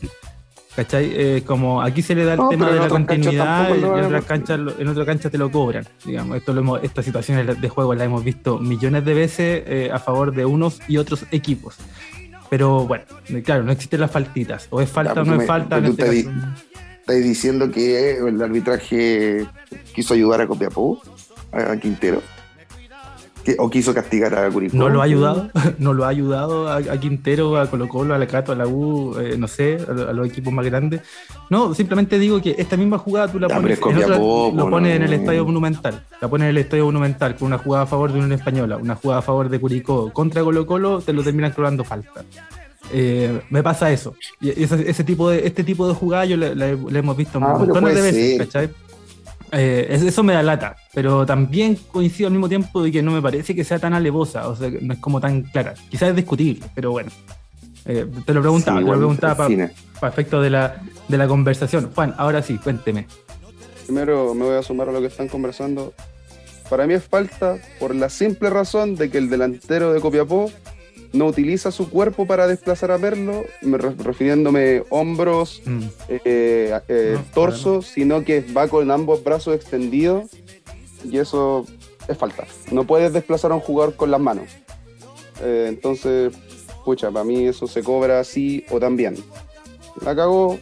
¿Cachai? 0.75 1.11
Eh, 1.13 1.43
como 1.45 1.81
aquí 1.81 2.01
se 2.01 2.15
le 2.15 2.23
da 2.23 2.35
el 2.35 2.39
tema 2.49 2.71
de 2.71 2.79
la 2.79 2.87
continuidad 2.87 3.75
y 3.75 3.79
en 3.79 4.05
otras, 4.05 4.23
canchas, 4.23 4.59
en 4.79 4.87
otras 4.87 5.05
canchas 5.05 5.31
te 5.31 5.37
lo 5.37 5.51
cobran. 5.51 5.85
Digamos, 6.05 6.37
esto 6.37 6.53
lo 6.53 6.61
hemos, 6.61 6.83
estas 6.83 7.03
situaciones 7.03 7.59
de 7.59 7.69
juego 7.69 7.93
las 7.93 8.05
hemos 8.05 8.23
visto 8.23 8.57
millones 8.57 9.03
de 9.03 9.13
veces 9.13 9.63
eh, 9.67 9.89
a 9.91 9.99
favor 9.99 10.33
de 10.33 10.45
unos 10.45 10.79
y 10.87 10.95
otros 10.97 11.25
equipos. 11.31 11.75
Pero 12.49 12.85
bueno, 12.85 13.03
claro, 13.43 13.63
no 13.63 13.71
existen 13.71 13.99
las 13.99 14.11
faltitas. 14.11 14.67
O 14.71 14.81
es 14.81 14.89
falta 14.89 15.21
o 15.21 15.25
no 15.25 15.41
es 15.41 15.47
falta. 15.47 15.77
En 15.77 15.85
este 15.85 16.29
estás 17.01 17.17
diciendo 17.17 17.69
que 17.69 18.17
el 18.17 18.41
arbitraje 18.41 19.45
quiso 19.93 20.13
ayudar 20.13 20.41
a 20.41 20.47
Copiapó, 20.47 21.01
a 21.51 21.75
Quintero 21.77 22.21
o 23.57 23.69
quiso 23.69 23.93
castigar 23.93 24.33
a 24.35 24.49
Curicó. 24.49 24.77
No 24.77 24.89
lo 24.89 25.01
ha 25.01 25.05
ayudado, 25.05 25.49
no 25.79 25.93
lo 25.93 26.05
ha 26.05 26.09
ayudado 26.09 26.71
a, 26.71 26.81
Quintero, 26.99 27.57
a 27.57 27.69
Colo 27.69 27.87
Colo, 27.87 28.13
a 28.13 28.17
la 28.17 28.27
Cato, 28.27 28.51
a 28.51 28.55
la 28.55 28.67
U, 28.67 29.17
eh, 29.19 29.35
no 29.37 29.47
sé, 29.47 29.77
a, 29.87 30.13
los 30.13 30.27
equipos 30.27 30.53
más 30.53 30.65
grandes. 30.65 31.01
No, 31.49 31.73
simplemente 31.73 32.19
digo 32.19 32.41
que 32.41 32.55
esta 32.57 32.77
misma 32.77 32.97
jugada 32.97 33.31
tú 33.31 33.39
la 33.39 33.47
pones, 33.47 33.79
en 33.81 34.09
lo 34.09 34.69
pones 34.69 34.95
en 34.95 35.03
el 35.03 35.13
Estadio 35.13 35.45
Monumental, 35.45 36.03
la 36.21 36.27
pones 36.27 36.45
en 36.45 36.49
el 36.51 36.57
Estadio 36.57 36.85
Monumental 36.85 37.35
con 37.35 37.47
una 37.47 37.57
jugada 37.57 37.83
a 37.83 37.87
favor 37.87 38.11
de 38.11 38.19
una 38.19 38.35
Española, 38.35 38.77
una 38.77 38.95
jugada 38.95 39.19
a 39.19 39.23
favor 39.23 39.49
de 39.49 39.59
Curicó 39.59 40.11
contra 40.13 40.43
Colo 40.43 40.65
Colo, 40.65 41.01
te 41.01 41.13
lo 41.13 41.23
terminan 41.23 41.51
cobrando 41.51 41.83
falta. 41.83 42.23
Eh, 42.93 43.41
me 43.49 43.63
pasa 43.63 43.91
eso. 43.91 44.15
Y 44.39 44.49
ese, 44.49 45.03
tipo 45.03 45.29
de, 45.29 45.47
este 45.47 45.63
tipo 45.63 45.87
de 45.87 45.93
jugada 45.93 46.25
yo 46.25 46.37
le, 46.37 46.77
hemos 46.97 47.17
visto 47.17 47.39
ah, 47.41 47.57
montones 47.57 47.95
de 47.95 48.01
veces, 48.01 48.37
¿cachai? 48.39 48.69
Eh, 49.53 49.87
eso 49.89 50.23
me 50.23 50.33
da 50.33 50.41
lata, 50.41 50.77
pero 50.93 51.25
también 51.25 51.77
coincido 51.91 52.27
al 52.27 52.33
mismo 52.33 52.47
tiempo 52.47 52.81
de 52.83 52.91
que 52.91 53.01
no 53.01 53.11
me 53.11 53.21
parece 53.21 53.53
que 53.53 53.65
sea 53.65 53.79
tan 53.79 53.93
alevosa, 53.93 54.47
o 54.47 54.55
sea, 54.55 54.69
no 54.81 54.93
es 54.93 54.99
como 54.99 55.19
tan 55.19 55.43
clara. 55.43 55.73
Quizás 55.89 56.09
es 56.09 56.15
discutible, 56.15 56.65
pero 56.73 56.91
bueno. 56.91 57.11
Eh, 57.85 58.05
te 58.25 58.33
lo 58.33 58.41
preguntaba, 58.41 58.79
te 58.79 58.85
lo 58.85 58.97
preguntaba 58.97 59.47
para 59.99 60.13
efecto 60.13 60.41
de 60.41 60.51
la, 60.51 60.81
de 61.07 61.17
la 61.17 61.27
conversación. 61.27 61.91
Juan, 61.93 62.13
ahora 62.17 62.41
sí, 62.41 62.57
cuénteme. 62.57 63.07
Primero 63.85 64.33
me 64.33 64.45
voy 64.45 64.55
a 64.55 64.63
sumar 64.63 64.87
a 64.87 64.91
lo 64.91 65.01
que 65.01 65.07
están 65.07 65.27
conversando. 65.27 65.93
Para 66.69 66.87
mí 66.87 66.93
es 66.93 67.03
falta 67.03 67.57
por 67.79 67.93
la 67.93 68.09
simple 68.09 68.49
razón 68.49 68.95
de 68.95 69.09
que 69.09 69.17
el 69.17 69.29
delantero 69.29 69.91
de 69.91 69.99
Copiapó 69.99 70.49
no 71.13 71.25
utiliza 71.27 71.71
su 71.71 71.89
cuerpo 71.89 72.25
para 72.25 72.47
desplazar 72.47 72.91
a 72.91 72.97
verlo, 72.97 73.43
refiriéndome 73.61 74.83
hombros, 74.89 75.61
mm. 75.65 75.81
eh, 76.07 76.79
eh, 76.87 77.17
torso, 77.33 77.81
sino 77.81 78.23
que 78.23 78.41
va 78.41 78.67
con 78.67 78.89
ambos 78.91 79.23
brazos 79.23 79.55
extendidos 79.55 80.29
y 81.03 81.17
eso 81.17 81.65
es 82.07 82.17
falta. 82.17 82.45
No 82.71 82.85
puedes 82.85 83.13
desplazar 83.13 83.51
a 83.51 83.55
un 83.55 83.61
jugador 83.61 83.95
con 83.95 84.11
las 84.11 84.21
manos. 84.21 84.45
Eh, 85.41 85.65
entonces, 85.69 86.33
pucha, 86.85 87.11
para 87.11 87.25
mí 87.25 87.45
eso 87.45 87.67
se 87.67 87.83
cobra 87.83 88.19
así 88.19 88.65
o 88.69 88.79
también. 88.79 89.15
La 90.05 90.15
cagó, 90.15 90.59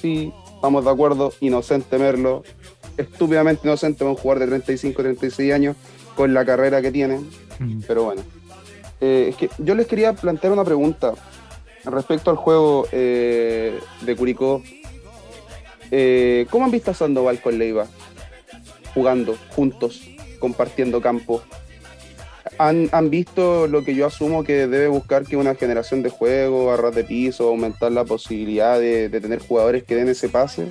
sí, 0.00 0.32
estamos 0.54 0.84
de 0.84 0.90
acuerdo, 0.90 1.32
inocente 1.40 1.98
Merlo, 1.98 2.42
estúpidamente 2.96 3.66
inocente 3.66 4.04
un 4.04 4.14
jugador 4.14 4.40
de 4.40 4.46
35, 4.48 5.02
36 5.02 5.52
años 5.52 5.76
con 6.16 6.32
la 6.32 6.44
carrera 6.44 6.80
que 6.80 6.90
tiene, 6.90 7.18
mm. 7.58 7.82
pero 7.86 8.04
bueno. 8.04 8.22
Eh, 9.02 9.30
es 9.30 9.36
que 9.36 9.50
yo 9.58 9.74
les 9.74 9.88
quería 9.88 10.12
plantear 10.12 10.52
una 10.52 10.62
pregunta 10.62 11.12
respecto 11.84 12.30
al 12.30 12.36
juego 12.36 12.86
eh, 12.92 13.80
de 14.02 14.16
Curicó. 14.16 14.62
Eh, 15.90 16.46
¿Cómo 16.50 16.66
han 16.66 16.70
visto 16.70 16.92
a 16.92 16.94
Sandoval 16.94 17.40
con 17.40 17.58
Leiva? 17.58 17.86
Jugando 18.94 19.36
juntos, 19.56 20.02
compartiendo 20.38 21.00
campo. 21.00 21.42
¿Han, 22.58 23.10
visto 23.10 23.66
lo 23.66 23.82
que 23.82 23.96
yo 23.96 24.06
asumo 24.06 24.44
que 24.44 24.68
debe 24.68 24.86
buscar 24.86 25.24
que 25.24 25.36
una 25.36 25.56
generación 25.56 26.04
de 26.04 26.10
juego, 26.10 26.70
a 26.70 26.76
ras 26.76 26.94
de 26.94 27.02
piso, 27.02 27.48
aumentar 27.48 27.90
la 27.90 28.04
posibilidad 28.04 28.78
de, 28.78 29.08
tener 29.08 29.40
jugadores 29.40 29.82
que 29.82 29.96
den 29.96 30.08
ese 30.08 30.28
pase? 30.28 30.70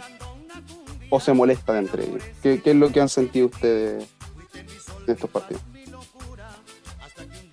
¿O 1.09 1.19
se 1.19 1.33
molestan 1.33 1.77
entre 1.77 2.05
ellos? 2.05 2.23
¿Qué, 2.41 2.61
qué 2.61 2.69
es 2.69 2.77
lo 2.77 2.93
que 2.93 3.01
han 3.01 3.09
sentido 3.09 3.47
ustedes 3.47 4.07
de 5.05 5.13
estos 5.13 5.29
partidos? 5.29 5.61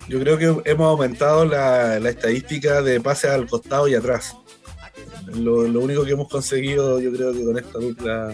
Yo 0.09 0.19
creo 0.19 0.37
que 0.39 0.69
hemos 0.69 0.87
aumentado 0.87 1.45
la, 1.45 1.97
estadística 1.97 2.81
de 2.81 2.99
pases 2.99 3.29
al 3.29 3.47
costado 3.47 3.87
y 3.87 3.93
atrás. 3.93 4.35
Lo, 5.35 5.61
único 5.61 6.03
que 6.03 6.13
hemos 6.13 6.27
conseguido, 6.27 6.99
yo 6.99 7.11
creo 7.13 7.31
que 7.31 7.45
con 7.45 7.57
esta 7.57 7.77
dupla 7.77 8.33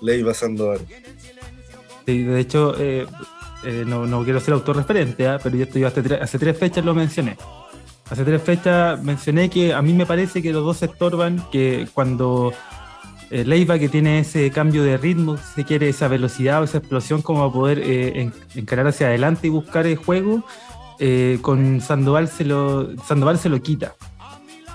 ley 0.00 0.22
pasando 0.22 0.76
Sí, 2.06 2.22
de 2.22 2.40
hecho, 2.40 2.74
eh, 2.78 3.04
eh, 3.64 3.84
no, 3.84 4.22
quiero 4.22 4.38
ser 4.38 4.54
autorreferente, 4.54 5.26
¿ah? 5.26 5.40
pero 5.42 5.56
yo 5.56 5.64
estoy 5.64 5.82
hace, 5.82 6.02
hace 6.20 6.38
tres 6.38 6.56
fechas 6.56 6.84
lo 6.84 6.94
mencioné. 6.94 7.36
Hace 8.08 8.22
tres 8.22 8.40
fechas 8.40 9.02
mencioné 9.02 9.50
que 9.50 9.74
a 9.74 9.82
mí 9.82 9.92
me 9.92 10.06
parece 10.06 10.40
que 10.40 10.52
los 10.52 10.64
dos 10.64 10.76
se 10.76 10.86
estorban, 10.86 11.44
que 11.50 11.88
cuando 11.92 12.52
eh, 13.30 13.44
Leiva 13.44 13.80
que 13.80 13.88
tiene 13.88 14.20
ese 14.20 14.52
cambio 14.52 14.84
de 14.84 14.96
ritmo, 14.96 15.36
si 15.36 15.64
quiere 15.64 15.88
esa 15.88 16.06
velocidad 16.06 16.60
o 16.60 16.64
esa 16.64 16.78
explosión 16.78 17.22
como 17.22 17.42
a 17.42 17.52
poder 17.52 17.80
eh, 17.80 18.30
encarar 18.54 18.86
hacia 18.86 19.08
adelante 19.08 19.48
y 19.48 19.50
buscar 19.50 19.86
el 19.86 19.96
juego, 19.96 20.44
eh, 20.98 21.38
con 21.42 21.80
Sandoval 21.80 22.28
se 22.28 22.44
lo 22.44 22.96
Sandoval 23.04 23.38
se 23.38 23.48
lo 23.48 23.60
quita 23.60 23.94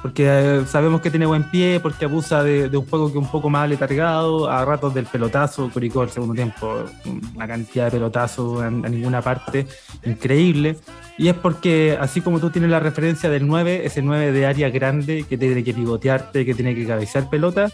porque 0.02 0.26
eh, 0.28 0.66
sabemos 0.66 1.02
que 1.02 1.12
tiene 1.12 1.26
buen 1.26 1.44
pie, 1.44 1.80
porque 1.80 2.06
abusa 2.06 2.44
de, 2.44 2.76
un 2.76 2.86
juego 2.88 3.12
que 3.12 3.18
un 3.18 3.30
poco 3.30 3.50
más 3.50 3.70
letargado, 3.70 4.50
a 4.50 4.66
ratos 4.66 4.94
del 4.94 5.06
pelotazo, 5.06 5.70
Curicó 5.72 6.04
el 6.04 6.10
segundo 6.10 6.34
tiempo, 6.34 6.86
una 7.36 7.48
cantidad 7.48 7.86
de 7.86 7.92
pelotazos 7.92 8.62
a, 8.62 8.70
ninguna 8.70 9.22
parte, 9.22 9.68
increíble. 10.04 10.78
Y 11.18 11.28
es 11.28 11.36
porque, 11.36 11.98
así 12.00 12.22
como 12.22 12.40
tú 12.40 12.50
tienes 12.50 12.72
la 12.72 12.80
referencia 12.80 13.30
del 13.30 13.46
9, 13.46 13.86
ese 13.86 14.02
9 14.02 14.32
de 14.32 14.46
área 14.46 14.70
grande 14.70 15.26
que 15.30 15.38
tiene 15.38 15.64
que 15.64 15.74
pivotearte, 15.74 16.46
que 16.46 16.56
tiene 16.56 16.74
que 16.74 16.88
cabecear 16.88 17.30
pelota, 17.30 17.70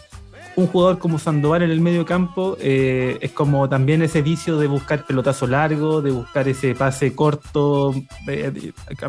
un 0.56 0.66
jugador 0.66 0.98
como 0.98 1.18
Sandoval 1.18 1.62
en 1.62 1.70
el 1.70 1.80
medio 1.80 2.04
campo 2.04 2.56
eh, 2.60 3.18
es 3.20 3.32
como 3.32 3.68
también 3.68 4.02
ese 4.02 4.22
vicio 4.22 4.58
de 4.58 4.66
buscar 4.66 5.06
pelotazo 5.06 5.46
largo, 5.46 6.02
de 6.02 6.10
buscar 6.10 6.48
ese 6.48 6.74
pase 6.74 7.14
corto, 7.14 7.94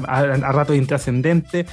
a, 0.07 0.19
a, 0.19 0.51
rato 0.51 0.73
intrascendente, 0.73 1.65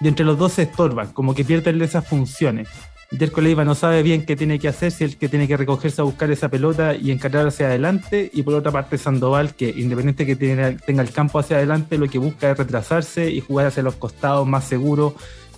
y 0.00 0.08
entre 0.08 0.24
los 0.24 0.38
dos 0.38 0.54
se 0.54 0.62
estorban, 0.62 1.12
como 1.12 1.34
que 1.34 1.44
pierden 1.44 1.80
esas 1.82 2.06
funciones. 2.06 2.68
Jerko 3.16 3.42
Leiva 3.42 3.64
no 3.64 3.74
sabe 3.74 4.02
bien 4.02 4.24
qué 4.24 4.36
tiene 4.36 4.58
que 4.58 4.68
hacer, 4.68 4.90
si 4.90 5.04
es 5.04 5.12
el 5.12 5.18
que 5.18 5.28
tiene 5.28 5.46
que 5.46 5.56
recogerse 5.56 6.00
a 6.00 6.04
buscar 6.04 6.30
esa 6.30 6.48
pelota 6.48 6.94
y 6.94 7.10
encarar 7.10 7.46
hacia 7.46 7.66
adelante, 7.66 8.30
y 8.32 8.42
por 8.42 8.54
otra 8.54 8.72
parte 8.72 8.96
Sandoval, 8.96 9.54
que 9.54 9.68
independiente 9.68 10.24
que 10.24 10.34
tenga 10.34 11.02
el 11.02 11.10
campo 11.12 11.38
hacia 11.38 11.56
adelante, 11.56 11.98
lo 11.98 12.08
que 12.08 12.18
busca 12.18 12.50
es 12.50 12.58
retrasarse 12.58 13.30
y 13.30 13.40
jugar 13.40 13.66
hacia 13.66 13.82
los 13.82 13.96
costados 13.96 14.46
más 14.46 14.64
seguros, 14.64 15.12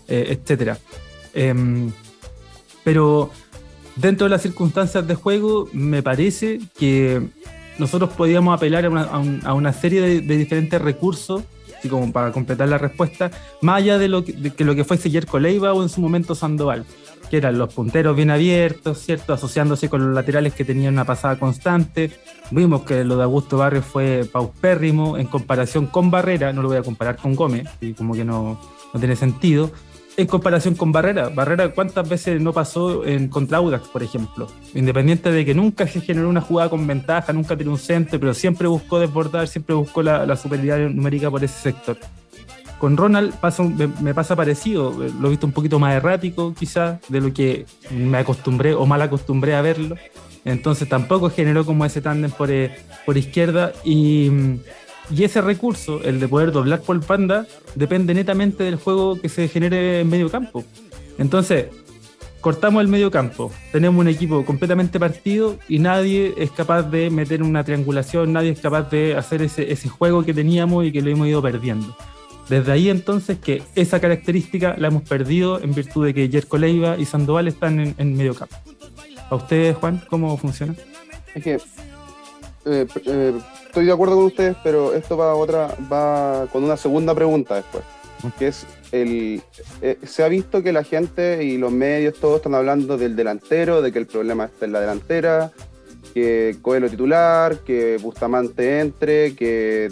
eh, 0.08 0.36
etc. 0.48 0.76
Em, 1.32 1.92
pero 2.82 3.30
dentro 3.96 4.26
de 4.26 4.30
las 4.30 4.42
circunstancias 4.42 5.06
de 5.06 5.14
juego, 5.14 5.68
me 5.72 6.02
parece 6.02 6.60
que 6.78 7.28
nosotros 7.78 8.10
podíamos 8.10 8.56
apelar 8.56 8.84
a 8.86 9.54
una, 9.54 9.72
serie 9.72 10.00
de 10.00 10.36
diferentes 10.36 10.80
recursos 10.80 11.42
como 11.88 12.12
para 12.12 12.32
completar 12.32 12.68
la 12.68 12.78
respuesta, 12.78 13.30
más 13.60 13.78
allá 13.78 13.98
de 13.98 14.08
lo 14.08 14.24
que, 14.24 14.64
lo 14.64 14.74
que 14.74 14.84
fue 14.84 14.96
Yerko 14.96 15.38
Leiva 15.38 15.72
o 15.72 15.82
en 15.82 15.88
su 15.88 16.00
momento 16.00 16.34
Sandoval, 16.34 16.84
que 17.30 17.36
eran 17.36 17.58
los 17.58 17.72
punteros 17.72 18.16
bien 18.16 18.30
abiertos, 18.30 18.98
¿cierto? 18.98 19.32
Asociándose 19.32 19.88
con 19.88 20.04
los 20.04 20.14
laterales 20.14 20.54
que 20.54 20.64
tenían 20.64 20.94
una 20.94 21.04
pasada 21.04 21.38
constante. 21.38 22.10
Vimos 22.50 22.82
que 22.82 23.04
lo 23.04 23.16
de 23.16 23.24
Augusto 23.24 23.58
Barrios 23.58 23.84
fue 23.84 24.28
paupérrimo 24.30 25.16
en 25.16 25.26
comparación 25.26 25.86
con 25.86 26.10
Barrera, 26.10 26.52
no 26.52 26.62
lo 26.62 26.68
voy 26.68 26.76
a 26.76 26.82
comparar 26.82 27.16
con 27.16 27.34
Gómez, 27.34 27.68
y 27.80 27.92
como 27.94 28.14
que 28.14 28.24
no 28.24 28.60
tiene 28.98 29.16
sentido 29.16 29.70
en 30.16 30.26
comparación 30.26 30.74
con 30.74 30.92
Barrera. 30.92 31.28
Barrera, 31.28 31.70
¿cuántas 31.70 32.08
veces 32.08 32.40
no 32.40 32.52
pasó 32.52 33.04
en 33.04 33.28
contra 33.28 33.58
Audax, 33.58 33.88
por 33.88 34.02
ejemplo? 34.02 34.46
Independiente 34.74 35.30
de 35.30 35.44
que 35.44 35.54
nunca 35.54 35.86
se 35.86 36.00
generó 36.00 36.28
una 36.28 36.40
jugada 36.40 36.70
con 36.70 36.86
ventaja, 36.86 37.32
nunca 37.32 37.56
tiene 37.56 37.72
un 37.72 37.78
centro, 37.78 38.20
pero 38.20 38.34
siempre 38.34 38.68
buscó 38.68 38.98
desbordar, 38.98 39.48
siempre 39.48 39.74
buscó 39.74 40.02
la, 40.02 40.36
superioridad 40.36 40.90
numérica 40.90 41.30
por 41.30 41.42
ese 41.42 41.60
sector. 41.60 41.98
Con 42.78 42.96
Ronald 42.96 43.34
me, 44.00 44.14
pasa 44.14 44.36
parecido, 44.36 44.92
lo 44.92 45.28
he 45.28 45.30
visto 45.30 45.46
un 45.46 45.52
poquito 45.52 45.78
más 45.78 45.94
errático 45.94 46.52
quizás 46.54 46.98
de 47.08 47.20
lo 47.20 47.32
que 47.32 47.66
me 47.90 48.18
acostumbré 48.18 48.74
o 48.74 48.84
mal 48.84 49.00
acostumbré 49.00 49.54
a 49.54 49.62
verlo. 49.62 49.96
Entonces 50.44 50.88
tampoco 50.88 51.30
generó 51.30 51.64
como 51.64 51.86
ese 51.86 52.02
tándem 52.02 52.30
por, 52.30 52.50
eh, 52.50 52.76
por 53.06 53.16
izquierda 53.16 53.72
y 53.84 54.30
y 55.10 55.24
ese 55.24 55.40
recurso, 55.40 56.02
el 56.02 56.20
de 56.20 56.28
poder 56.28 56.52
doblar 56.52 56.80
por 56.80 57.00
panda, 57.04 57.46
depende 57.74 58.14
netamente 58.14 58.64
del 58.64 58.76
juego 58.76 59.20
que 59.20 59.28
se 59.28 59.48
genere 59.48 60.00
en 60.00 60.08
medio 60.08 60.30
campo. 60.30 60.64
Entonces, 61.18 61.66
cortamos 62.40 62.80
el 62.82 62.88
medio 62.88 63.10
campo, 63.10 63.52
tenemos 63.72 64.00
un 64.00 64.08
equipo 64.08 64.44
completamente 64.44 64.98
partido 64.98 65.58
y 65.68 65.78
nadie 65.78 66.34
es 66.36 66.50
capaz 66.50 66.82
de 66.82 67.10
meter 67.10 67.42
una 67.42 67.64
triangulación, 67.64 68.32
nadie 68.32 68.50
es 68.50 68.60
capaz 68.60 68.90
de 68.90 69.16
hacer 69.16 69.42
ese, 69.42 69.72
ese 69.72 69.88
juego 69.88 70.24
que 70.24 70.34
teníamos 70.34 70.84
y 70.84 70.92
que 70.92 71.02
lo 71.02 71.10
hemos 71.10 71.28
ido 71.28 71.42
perdiendo. 71.42 71.96
Desde 72.48 72.72
ahí 72.72 72.90
entonces 72.90 73.38
que 73.38 73.62
esa 73.74 74.00
característica 74.00 74.74
la 74.76 74.88
hemos 74.88 75.02
perdido 75.02 75.62
en 75.62 75.74
virtud 75.74 76.04
de 76.04 76.12
que 76.12 76.28
Jerko 76.28 76.58
Leiva 76.58 76.98
y 76.98 77.06
Sandoval 77.06 77.48
están 77.48 77.80
en, 77.80 77.94
en 77.96 78.16
medio 78.16 78.34
campo. 78.34 78.56
¿A 79.30 79.36
ustedes, 79.36 79.76
Juan, 79.76 80.02
cómo 80.10 80.36
funciona? 80.36 80.74
Es 81.34 81.42
que 81.42 81.58
eh, 82.66 82.86
eh, 83.06 83.32
estoy 83.74 83.86
de 83.86 83.92
acuerdo 83.92 84.14
con 84.14 84.26
ustedes, 84.26 84.56
pero 84.62 84.94
esto 84.94 85.16
va 85.16 85.34
otra, 85.34 85.76
va 85.92 86.46
con 86.52 86.62
una 86.62 86.76
segunda 86.76 87.12
pregunta 87.12 87.56
después, 87.56 87.82
que 88.38 88.46
es 88.46 88.66
el, 88.92 89.42
eh, 89.82 89.98
se 90.04 90.22
ha 90.22 90.28
visto 90.28 90.62
que 90.62 90.72
la 90.72 90.84
gente 90.84 91.42
y 91.42 91.58
los 91.58 91.72
medios 91.72 92.14
todos 92.20 92.36
están 92.36 92.54
hablando 92.54 92.96
del 92.96 93.16
delantero, 93.16 93.82
de 93.82 93.90
que 93.90 93.98
el 93.98 94.06
problema 94.06 94.44
está 94.44 94.66
en 94.66 94.72
la 94.74 94.80
delantera, 94.80 95.50
que 96.14 96.56
Coelho 96.62 96.88
titular, 96.88 97.58
que 97.64 97.98
Bustamante 98.00 98.78
entre, 98.78 99.34
que 99.34 99.90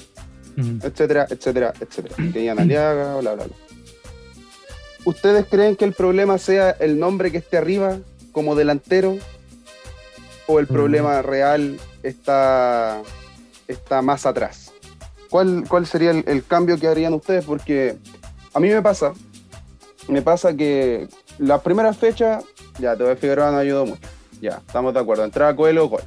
etcétera, 0.57 1.27
etcétera, 1.29 1.73
etcétera, 1.81 2.15
que 2.33 2.51
Aliaga, 2.51 3.17
bla, 3.17 3.35
bla, 3.35 3.47
bla. 3.47 3.57
¿Ustedes 5.05 5.45
creen 5.47 5.75
que 5.75 5.87
el 5.87 5.93
problema 5.93 6.39
sea 6.39 6.71
el 6.71 7.01
nombre 7.01 7.33
que 7.33 7.39
esté 7.39 7.57
arriba 7.57 7.99
como 8.31 8.55
delantero 8.55 9.19
o 10.47 10.61
el 10.61 10.69
problema 10.69 11.21
real 11.21 11.81
está 12.05 13.03
está 13.69 14.03
más 14.03 14.27
atrás. 14.27 14.73
¿Cuál, 15.31 15.65
cuál 15.69 15.87
sería 15.87 16.11
el, 16.11 16.45
cambio 16.45 16.79
que 16.79 16.89
harían 16.89 17.15
ustedes? 17.15 17.45
Porque 17.45 17.97
a 18.53 18.61
mí 18.61 18.69
me 18.69 18.83
pasa, 18.83 19.13
me 20.09 20.21
pasa 20.21 20.55
que 20.55 21.09
la 21.39 21.63
primera 21.63 21.95
fecha, 21.95 22.43
ya, 22.79 22.97
te 22.97 23.03
voy 23.03 23.13
a 23.13 23.17
Figueroa 23.17 23.51
no 23.51 23.59
ayudó 23.59 23.87
mucho. 23.87 24.09
Ya, 24.41 24.61
estamos 24.67 24.93
de 24.93 25.01
acuerdo. 25.01 25.25
Entraba 25.25 25.55
Coelho, 25.57 25.89
gol. 25.89 26.03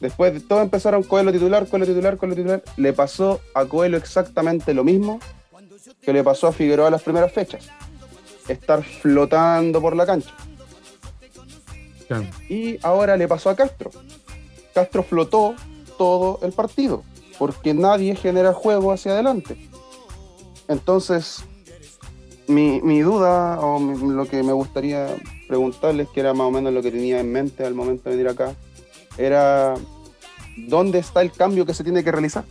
Después 0.00 0.46
todos 0.46 0.62
empezaron 0.62 1.02
Coelho 1.02 1.32
titular, 1.32 1.66
Coelho 1.66 1.86
titular, 1.86 2.16
Coelho 2.16 2.36
titular. 2.36 2.62
Le 2.76 2.92
pasó 2.92 3.40
a 3.54 3.64
Coelho 3.64 3.96
exactamente 3.96 4.74
lo 4.74 4.84
mismo 4.84 5.18
que 6.02 6.12
le 6.12 6.22
pasó 6.22 6.48
a 6.48 6.52
Figueroa 6.52 6.90
las 6.90 7.02
primeras 7.02 7.32
fechas. 7.32 7.68
Estar 8.46 8.84
flotando 8.84 9.80
por 9.80 9.96
la 9.96 10.06
cancha. 10.06 10.34
Y 12.48 12.78
ahora 12.82 13.16
le 13.16 13.26
pasó 13.26 13.50
a 13.50 13.56
Castro. 13.56 13.90
Castro 14.74 15.02
flotó 15.02 15.54
todo 15.96 16.38
el 16.42 16.52
partido, 16.52 17.02
porque 17.38 17.74
nadie 17.74 18.14
genera 18.16 18.52
juego 18.52 18.92
hacia 18.92 19.12
adelante. 19.12 19.68
Entonces, 20.68 21.44
mi, 22.46 23.00
duda 23.00 23.60
o 23.60 23.78
lo 23.80 24.26
que 24.26 24.42
me 24.42 24.52
gustaría 24.52 25.16
preguntarles, 25.48 26.08
que 26.08 26.20
era 26.20 26.34
más 26.34 26.46
o 26.46 26.50
menos 26.50 26.72
lo 26.72 26.82
que 26.82 26.90
tenía 26.90 27.20
en 27.20 27.32
mente 27.32 27.64
al 27.64 27.74
momento 27.74 28.08
de 28.08 28.16
venir 28.16 28.30
acá, 28.30 28.54
era 29.18 29.74
dónde 30.68 30.98
está 30.98 31.22
el 31.22 31.32
cambio 31.32 31.66
que 31.66 31.74
se 31.74 31.84
tiene 31.84 32.04
que 32.04 32.12
realizar. 32.12 32.44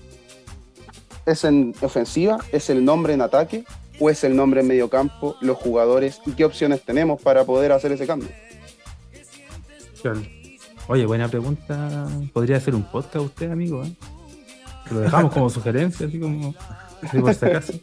¿Es 1.25 1.43
en 1.43 1.73
ofensiva? 1.82 2.38
¿Es 2.51 2.69
el 2.69 2.84
nombre 2.84 3.13
en 3.13 3.21
ataque? 3.21 3.63
¿O 3.99 4.10
es 4.10 4.23
el 4.23 4.36
nombre 4.36 4.62
en 4.62 4.67
medio 4.67 4.89
campo, 4.89 5.36
los 5.41 5.58
jugadores? 5.58 6.21
¿Y 6.25 6.32
qué 6.32 6.45
opciones 6.45 6.84
tenemos 6.84 7.21
para 7.21 7.45
poder 7.45 7.71
hacer 7.71 7.91
ese 7.91 8.06
cambio? 8.06 8.29
Oye, 10.87 11.05
buena 11.05 11.27
pregunta. 11.27 12.07
¿Podría 12.33 12.57
hacer 12.57 12.75
un 12.75 12.83
podcast 12.83 13.25
usted, 13.25 13.51
amigo? 13.51 13.83
¿eh? 13.83 13.93
Lo 14.91 14.99
dejamos 14.99 15.33
como 15.33 15.49
sugerencia, 15.51 16.07
así 16.07 16.19
como 16.19 16.53
por 17.11 17.33
si 17.33 17.45
acaso. 17.45 17.73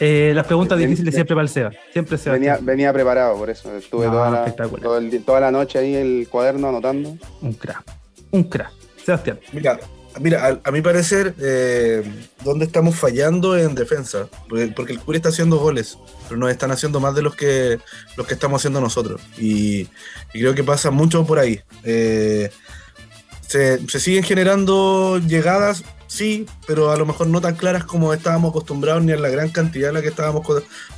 Eh, 0.00 0.32
las 0.34 0.46
preguntas 0.46 0.78
difíciles 0.78 1.14
siempre 1.14 1.34
para 1.34 1.44
el 1.44 1.48
SEBA. 1.48 1.72
Siempre 1.92 2.18
se 2.18 2.30
venía, 2.30 2.58
venía 2.60 2.92
preparado, 2.92 3.36
por 3.36 3.48
eso. 3.48 3.74
Estuve 3.76 4.06
toda, 4.06 4.30
la, 4.30 5.22
toda 5.24 5.40
la 5.40 5.50
noche 5.50 5.78
ahí 5.78 5.94
el 5.94 6.28
cuaderno 6.28 6.68
anotando. 6.68 7.16
Un 7.40 7.52
crack. 7.54 7.84
Un 8.30 8.44
crack. 8.44 8.72
Sebastián. 9.04 9.38
Mira, 9.52 9.78
Mira, 10.20 10.60
a, 10.62 10.70
mi 10.70 10.80
parecer, 10.80 11.34
eh, 11.40 12.02
¿dónde 12.44 12.66
estamos 12.66 12.94
fallando 12.94 13.58
en 13.58 13.74
defensa? 13.74 14.28
Porque, 14.48 14.92
el 14.92 15.00
Curi 15.00 15.16
está 15.16 15.30
haciendo 15.30 15.58
goles, 15.58 15.98
pero 16.28 16.38
nos 16.38 16.50
están 16.50 16.70
haciendo 16.70 17.00
más 17.00 17.16
de 17.16 17.22
los 17.22 17.34
que, 17.34 17.80
los 18.16 18.26
que 18.26 18.34
estamos 18.34 18.60
haciendo 18.60 18.80
nosotros. 18.80 19.20
Y, 19.38 19.88
creo 20.32 20.54
que 20.54 20.62
pasa 20.62 20.92
mucho 20.92 21.26
por 21.26 21.40
ahí. 21.40 21.60
Eh, 21.82 22.50
se, 23.48 23.78
siguen 23.98 24.22
generando 24.22 25.18
llegadas, 25.18 25.82
sí, 26.06 26.46
pero 26.66 26.92
a 26.92 26.96
lo 26.96 27.06
mejor 27.06 27.26
no 27.26 27.40
tan 27.40 27.56
claras 27.56 27.84
como 27.84 28.14
estábamos 28.14 28.50
acostumbrados, 28.50 29.02
ni 29.02 29.12
en 29.12 29.22
la 29.22 29.30
gran 29.30 29.50
cantidad 29.50 29.90
a 29.90 29.94
la 29.94 30.02
que 30.02 30.08
estábamos 30.08 30.46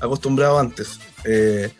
acostumbrados 0.00 0.61
antes. 0.61 1.00
Eh, 1.24 1.72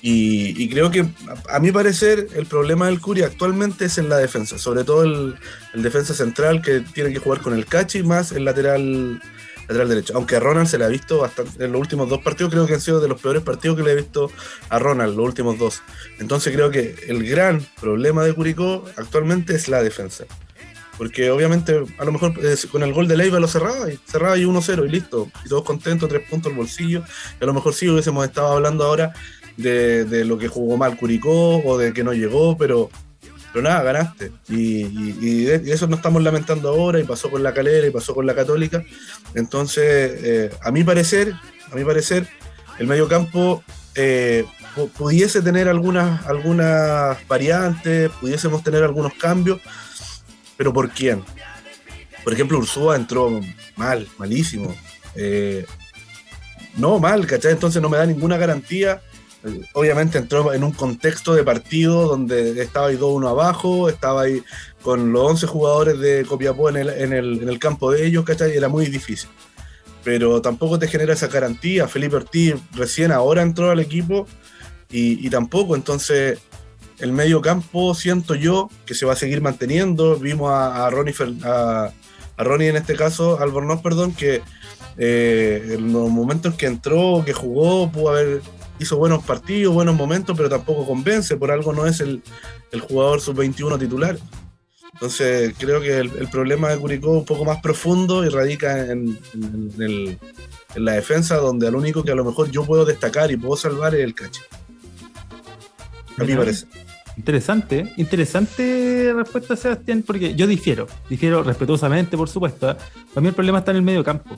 y, 0.00 0.68
creo 0.68 0.90
que, 0.90 1.06
a, 1.48 1.58
mi 1.58 1.72
parecer, 1.72 2.28
el 2.34 2.46
problema 2.46 2.86
del 2.86 3.00
Curi 3.00 3.22
actualmente 3.22 3.86
es 3.86 3.98
en 3.98 4.08
la 4.08 4.16
defensa, 4.16 4.56
sobre 4.58 4.84
todo 4.84 5.02
el, 5.02 5.34
defensa 5.74 6.14
central 6.14 6.62
que 6.62 6.80
tiene 6.80 7.12
que 7.12 7.18
jugar 7.18 7.40
con 7.40 7.52
el 7.52 7.66
cachi 7.66 8.02
más 8.02 8.30
el 8.32 8.44
lateral, 8.44 9.20
lateral 9.62 9.88
derecho. 9.88 10.12
Aunque 10.14 10.36
a 10.36 10.40
Ronald 10.40 10.68
se 10.68 10.78
le 10.78 10.84
ha 10.84 10.88
visto 10.88 11.18
bastante 11.18 11.64
en 11.64 11.72
los 11.72 11.80
últimos 11.80 12.08
dos 12.08 12.20
partidos, 12.20 12.52
creo 12.52 12.66
que 12.66 12.74
han 12.74 12.80
sido 12.80 13.00
de 13.00 13.08
los 13.08 13.20
peores 13.20 13.42
partidos 13.42 13.76
que 13.76 13.82
le 13.82 13.92
he 13.92 13.96
visto 13.96 14.30
a 14.68 14.78
Ronald, 14.78 15.16
los 15.16 15.26
últimos 15.26 15.58
dos. 15.58 15.82
Entonces 16.20 16.52
creo 16.54 16.70
que 16.70 16.94
el 17.08 17.28
gran 17.28 17.66
problema 17.80 18.24
de 18.24 18.34
Curicó 18.34 18.84
actualmente 18.96 19.56
es 19.56 19.68
la 19.68 19.82
defensa. 19.82 20.24
Porque 20.96 21.30
obviamente 21.30 21.80
a 21.98 22.04
lo 22.04 22.10
mejor 22.10 22.34
con 22.72 22.82
el 22.82 22.92
gol 22.92 23.06
de 23.06 23.16
Leiva 23.16 23.38
lo 23.38 23.46
cerraba 23.46 23.90
y 23.90 24.00
cerraba 24.04 24.36
y 24.36 24.42
1-0 24.42 24.84
y 24.84 24.88
listo. 24.88 25.30
Y 25.44 25.48
todos 25.48 25.62
contentos, 25.62 26.08
tres 26.08 26.28
puntos 26.28 26.50
al 26.50 26.58
bolsillo. 26.58 27.04
Y 27.40 27.44
a 27.44 27.46
lo 27.46 27.54
mejor 27.54 27.72
sí 27.72 27.88
hubiésemos 27.88 28.24
estado 28.24 28.48
hablando 28.48 28.84
ahora 28.84 29.12
de, 29.58 30.24
lo 30.24 30.38
que 30.38 30.48
jugó 30.48 30.76
mal 30.76 30.96
Curicó 30.96 31.58
o 31.58 31.76
de 31.76 31.92
que 31.92 32.04
no 32.04 32.12
llegó, 32.12 32.56
pero, 32.56 32.90
pero 33.52 33.62
nada, 33.62 33.82
ganaste. 33.82 34.32
Y, 34.48 35.48
eso 35.48 35.86
nos 35.86 35.98
estamos 35.98 36.22
lamentando 36.22 36.68
ahora 36.68 37.00
y 37.00 37.04
pasó 37.04 37.30
con 37.30 37.42
la 37.42 37.52
calera 37.52 37.86
y 37.86 37.90
pasó 37.90 38.14
con 38.14 38.26
la 38.26 38.34
católica. 38.34 38.82
Entonces, 39.34 39.84
eh, 40.22 40.50
a 40.62 40.70
mi 40.70 40.84
parecer, 40.84 41.34
a 41.70 41.74
mi 41.74 41.84
parecer, 41.84 42.26
el 42.78 42.86
mediocampo 42.86 43.62
eh, 43.94 44.44
pudiese 44.96 45.42
tener 45.42 45.68
algunas, 45.68 46.24
algunas 46.26 47.26
variantes, 47.26 48.10
pudiésemos 48.20 48.62
tener 48.62 48.84
algunos 48.84 49.12
cambios, 49.14 49.60
pero 50.56 50.72
¿por 50.72 50.90
quién? 50.90 51.24
Por 52.22 52.32
ejemplo, 52.32 52.58
Ursúa 52.58 52.94
entró 52.94 53.40
mal, 53.76 54.06
malísimo. 54.18 54.74
Eh, 55.14 55.66
no, 56.76 57.00
mal, 57.00 57.26
¿cachai? 57.26 57.52
Entonces 57.52 57.82
no 57.82 57.88
me 57.88 57.96
da 57.96 58.06
ninguna 58.06 58.36
garantía. 58.36 59.02
Obviamente 59.72 60.18
entró 60.18 60.52
en 60.52 60.64
un 60.64 60.72
contexto 60.72 61.32
de 61.32 61.44
partido 61.44 62.08
donde 62.08 62.60
estaba 62.60 62.88
ahí 62.88 62.96
2-1 62.96 63.28
abajo, 63.28 63.88
estaba 63.88 64.22
ahí 64.22 64.42
con 64.82 65.12
los 65.12 65.30
11 65.30 65.46
jugadores 65.46 65.98
de 66.00 66.24
Copiapó 66.24 66.68
en 66.70 66.76
el, 66.76 66.88
en 66.88 67.12
el, 67.12 67.58
campo 67.60 67.92
de 67.92 68.04
ellos, 68.04 68.24
¿cachai? 68.24 68.56
Era 68.56 68.68
muy 68.68 68.86
difícil. 68.86 69.30
Pero 70.02 70.42
tampoco 70.42 70.78
te 70.78 70.88
genera 70.88 71.12
esa 71.12 71.28
garantía. 71.28 71.86
Felipe 71.86 72.16
Ortiz 72.16 72.54
recién 72.72 73.12
ahora 73.12 73.42
entró 73.42 73.70
al 73.70 73.78
equipo 73.78 74.26
y, 74.90 75.28
tampoco. 75.30 75.76
Entonces, 75.76 76.40
el 76.98 77.12
medio 77.12 77.40
campo 77.40 77.94
siento 77.94 78.34
yo 78.34 78.70
que 78.86 78.94
se 78.94 79.06
va 79.06 79.12
a 79.12 79.16
seguir 79.16 79.40
manteniendo. 79.40 80.16
Vimos 80.16 80.50
a, 80.52 80.88
Ronnie, 80.90 81.14
a, 81.44 81.92
Ronnie 82.38 82.68
en 82.68 82.76
este 82.76 82.96
caso, 82.96 83.40
Albornoz, 83.40 83.82
perdón, 83.82 84.12
que 84.12 84.42
eh, 84.96 85.74
en 85.78 85.92
los 85.92 86.10
momentos 86.10 86.54
que 86.54 86.66
entró, 86.66 87.22
que 87.24 87.32
jugó, 87.32 87.90
pudo 87.92 88.10
haber 88.10 88.40
hizo 88.78 88.96
buenos 88.96 89.24
partidos, 89.24 89.74
buenos 89.74 89.96
momentos, 89.96 90.36
pero 90.36 90.48
tampoco 90.48 90.86
convence, 90.86 91.36
por 91.36 91.50
algo 91.50 91.72
no 91.72 91.86
es 91.86 92.00
el, 92.00 92.22
jugador 92.88 93.20
sub-21 93.20 93.78
titular. 93.78 94.18
Entonces 94.94 95.54
creo 95.58 95.80
que 95.80 95.98
el, 95.98 96.28
problema 96.30 96.70
de 96.70 96.78
Curicó 96.78 97.12
es 97.12 97.18
un 97.18 97.24
poco 97.24 97.44
más 97.44 97.60
profundo 97.60 98.24
y 98.24 98.28
radica 98.28 98.90
en, 98.90 99.18
en, 99.78 100.18
la 100.74 100.92
defensa, 100.92 101.36
donde 101.36 101.66
al 101.68 101.74
único 101.74 102.02
que 102.02 102.12
a 102.12 102.14
lo 102.14 102.24
mejor 102.24 102.50
yo 102.50 102.64
puedo 102.64 102.84
destacar 102.84 103.30
y 103.30 103.36
puedo 103.36 103.56
salvar 103.56 103.94
es 103.94 104.04
el 104.04 104.14
caché. 104.14 104.42
A 106.16 106.24
mí 106.24 106.34
parece. 106.34 106.66
Interesante, 107.18 107.92
interesante 107.96 109.12
respuesta, 109.12 109.56
Sebastián, 109.56 110.04
porque 110.06 110.36
yo 110.36 110.46
difiero, 110.46 110.86
difiero 111.10 111.42
respetuosamente, 111.42 112.16
por 112.16 112.28
supuesto. 112.28 112.70
¿eh? 112.70 112.76
Para 113.12 113.20
mí 113.20 113.28
el 113.28 113.34
problema 113.34 113.58
está 113.58 113.72
en 113.72 113.78
el 113.78 113.82
medio 113.82 114.04
campo. 114.04 114.36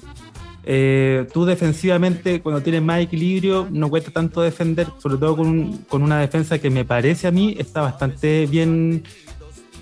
Eh, 0.65 1.27
tú 1.33 1.45
defensivamente, 1.45 2.41
cuando 2.43 2.63
tienes 2.63 2.83
más 2.83 3.01
equilibrio, 3.01 3.69
no 3.71 3.89
cuesta 3.89 4.11
tanto 4.11 4.43
defender, 4.43 4.89
sobre 4.99 5.17
todo 5.17 5.37
con, 5.37 6.03
una 6.03 6.19
defensa 6.19 6.59
que 6.59 6.71
me 6.71 6.85
parece 6.85 7.27
a 7.27 7.31
mí 7.31 7.55
está 7.59 7.81
bastante 7.81 8.47
bien 8.47 9.05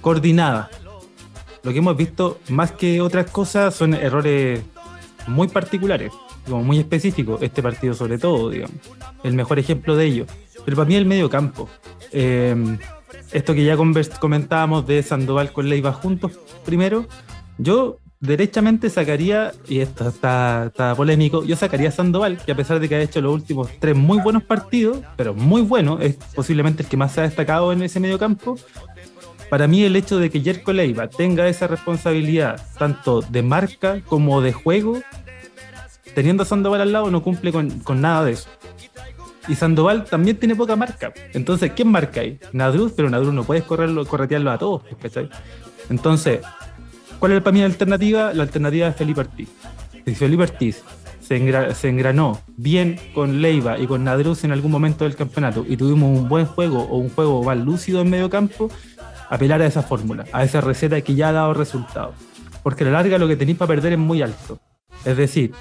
coordinada. 0.01 0.71
Lo 1.63 1.73
que 1.73 1.79
hemos 1.79 1.97
visto, 1.97 2.39
más 2.49 2.73
que 2.73 3.01
otras 3.01 3.31
cosas, 3.31 3.75
son 3.75 3.95
errores 3.95 4.63
muy 5.27 5.49
particulares, 5.49 6.13
como 6.47 6.63
muy 6.63 6.79
específicos. 6.79 7.43
Este 7.43 7.63
partido, 7.63 7.95
sobre 7.95 8.19
todo, 8.19 8.51
digamos, 8.51 8.77
el 9.25 9.35
mejor 9.35 9.59
ejemplo 9.59 9.97
de 9.97 10.07
ello. 10.07 10.27
Pero 10.65 10.77
para 10.77 10.89
mí 10.89 10.95
el 10.95 11.07
medio 11.07 11.29
campo. 11.29 11.69
Em, 12.13 12.79
esto 13.33 13.53
que 13.55 13.65
ya 13.65 13.77
comentábamos 14.21 14.87
de 14.87 15.03
Sandoval 15.03 15.53
con 15.53 15.69
Leiva 15.69 15.93
juntos 15.93 16.33
primero, 16.65 17.07
yo 17.59 17.99
derechamente 18.21 18.91
sacaría, 18.91 19.53
y 19.69 19.81
esto 19.81 20.09
está, 20.09 20.73
polémico, 20.97 21.45
yo 21.45 21.57
sacaría 21.57 21.89
a 21.89 21.93
Sandoval, 21.93 22.39
que 22.39 22.53
a 22.53 22.57
pesar 22.57 22.81
de 22.81 22.89
que 22.89 22.97
ha 22.97 23.01
hecho 23.01 23.21
los 23.21 23.33
últimos 23.33 23.69
tres 23.79 23.97
muy 23.97 24.21
buenos 24.21 24.43
partidos, 24.43 24.99
pero 25.17 25.35
muy 25.35 25.63
bueno, 25.63 25.99
es 26.01 26.17
posiblemente 26.35 26.83
el 26.83 26.89
que 26.89 26.97
más 26.97 27.13
se 27.13 27.21
ha 27.21 27.25
destacado 27.25 27.73
en 27.73 27.83
ese 27.83 28.01
medio 28.01 28.19
campo. 28.19 28.57
Para 29.51 29.67
mí 29.67 29.83
el 29.83 29.97
hecho 29.97 30.19
de 30.19 30.31
que 30.31 30.41
Jerko 30.41 30.73
Leiva 30.73 31.09
tenga 31.09 31.49
esa 31.49 31.67
responsabilidad 31.67 32.61
tanto 32.79 33.23
de 33.23 33.43
marca 33.43 34.03
como 34.03 34.43
de 34.43 34.53
juego, 34.53 35.01
teniendo 36.15 36.43
a 36.43 36.47
Sandoval 36.47 36.81
al 36.81 36.93
lado 36.93 37.11
no 37.11 37.23
cumple 37.23 37.53
con, 37.53 37.83
nada 38.01 38.25
de 38.25 38.33
eso. 38.33 38.49
Y 39.47 39.55
Sandoval 39.55 40.05
también 40.05 40.37
tiene 40.37 40.55
poca 40.55 40.77
marca. 40.77 41.15
Entonces, 41.33 41.73
¿quién 41.75 41.89
marca 41.89 42.21
ahí? 42.21 42.39
Nadruz, 42.53 42.93
pero 42.95 43.09
Nadruz 43.09 43.33
no 43.33 43.45
puedes 43.45 43.65
correrlo, 43.65 44.05
corretearlo 44.05 44.51
a 44.51 44.59
todos, 44.59 44.83
¿cachai? 45.01 45.31
Entonces, 45.89 46.41
¿cuál 47.19 47.33
es 47.33 47.43
para 47.43 47.53
mí 47.53 47.61
la 47.61 47.67
alternativa? 47.67 48.33
La 48.33 48.43
alternativa 48.43 48.89
es 48.89 48.97
Felipe 48.97 49.21
Ortiz. 49.21 49.49
Si 50.05 50.15
Felipe 50.15 50.43
Ortiz 50.45 50.83
se, 51.21 51.75
se 51.75 51.89
engranó 51.89 52.41
bien 52.57 52.99
con 53.15 53.43
Leiva 53.43 53.79
y 53.79 53.87
con 53.87 54.05
Nadruz 54.05 54.45
en 54.45 54.53
algún 54.53 54.71
momento 54.71 55.05
del 55.05 55.17
campeonato 55.17 55.65
y 55.69 55.77
tuvimos 55.77 56.19
un 56.19 56.29
buen 56.29 56.47
juego 56.47 56.83
o 56.83 56.99
un 56.99 57.11
juego 57.11 57.43
más 57.43 57.59
lúcido 57.59 58.01
en 58.01 58.11
medio 58.11 58.31
campo, 58.31 58.71
apelar 59.29 59.61
a 59.63 59.67
esa 59.67 59.83
fórmula, 59.83 60.25
a 60.33 60.45
esa 60.45 60.61
receta 60.61 61.01
que 61.01 61.15
ya 61.15 61.29
ha 61.29 61.33
dado 61.33 61.55
resultados. 61.55 62.15
Porque 62.63 62.85
a 62.85 62.87
la 62.87 62.93
larga 62.95 63.19
lo 63.19 63.29
que 63.29 63.37
tenéis 63.37 63.59
para 63.59 63.69
perder 63.69 63.93
es 63.93 63.99
muy 63.99 64.23
alto. 64.23 64.59
Es 65.05 65.17
decir, 65.17 65.53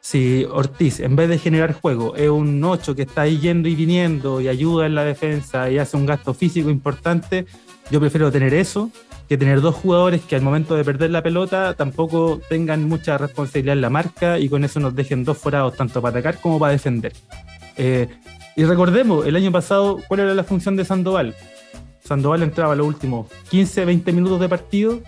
si 0.00 0.44
Ortiz, 0.44 1.00
en 1.00 1.16
vez 1.16 1.30
de 1.30 1.38
generar 1.38 1.72
juego, 1.72 2.14
es 2.14 2.28
un 2.28 2.62
8 2.62 2.94
que 2.94 3.02
está 3.02 3.22
ahí 3.22 3.38
yendo 3.38 3.70
y 3.70 3.74
viniendo 3.74 4.38
y 4.38 4.48
ayuda 4.48 4.84
en 4.84 4.94
la 4.94 5.02
defensa 5.02 5.70
y 5.70 5.78
hace 5.78 5.96
un 5.96 6.04
gasto 6.04 6.34
físico 6.34 6.68
importante, 6.68 7.46
yo 7.90 8.00
prefiero 8.00 8.32
tener 8.32 8.54
eso 8.54 8.90
que 9.28 9.38
tener 9.38 9.60
dos 9.60 9.74
jugadores 9.74 10.22
que 10.22 10.36
al 10.36 10.42
momento 10.42 10.74
de 10.76 10.84
perder 10.84 11.10
la 11.10 11.22
pelota 11.22 11.74
tampoco 11.74 12.40
tengan 12.48 12.86
mucha 12.88 13.16
responsabilidad 13.16 13.74
en 13.74 13.80
la 13.80 13.90
marca 13.90 14.38
y 14.38 14.48
con 14.48 14.64
eso 14.64 14.80
nos 14.80 14.94
dejen 14.94 15.24
dos 15.24 15.38
forados 15.38 15.76
tanto 15.76 16.02
para 16.02 16.18
atacar 16.18 16.40
como 16.40 16.58
para 16.58 16.72
defender. 16.72 17.12
Eh, 17.76 18.08
y 18.56 18.64
recordemos, 18.64 19.26
el 19.26 19.34
año 19.36 19.50
pasado, 19.50 20.00
¿cuál 20.06 20.20
era 20.20 20.34
la 20.34 20.44
función 20.44 20.76
de 20.76 20.84
Sandoval? 20.84 21.34
Sandoval 22.04 22.42
entraba 22.42 22.74
los 22.74 22.86
últimos 22.86 23.28
15, 23.48 23.84
20 23.86 24.12
minutos 24.12 24.40
de 24.40 24.48
partido 24.48 25.00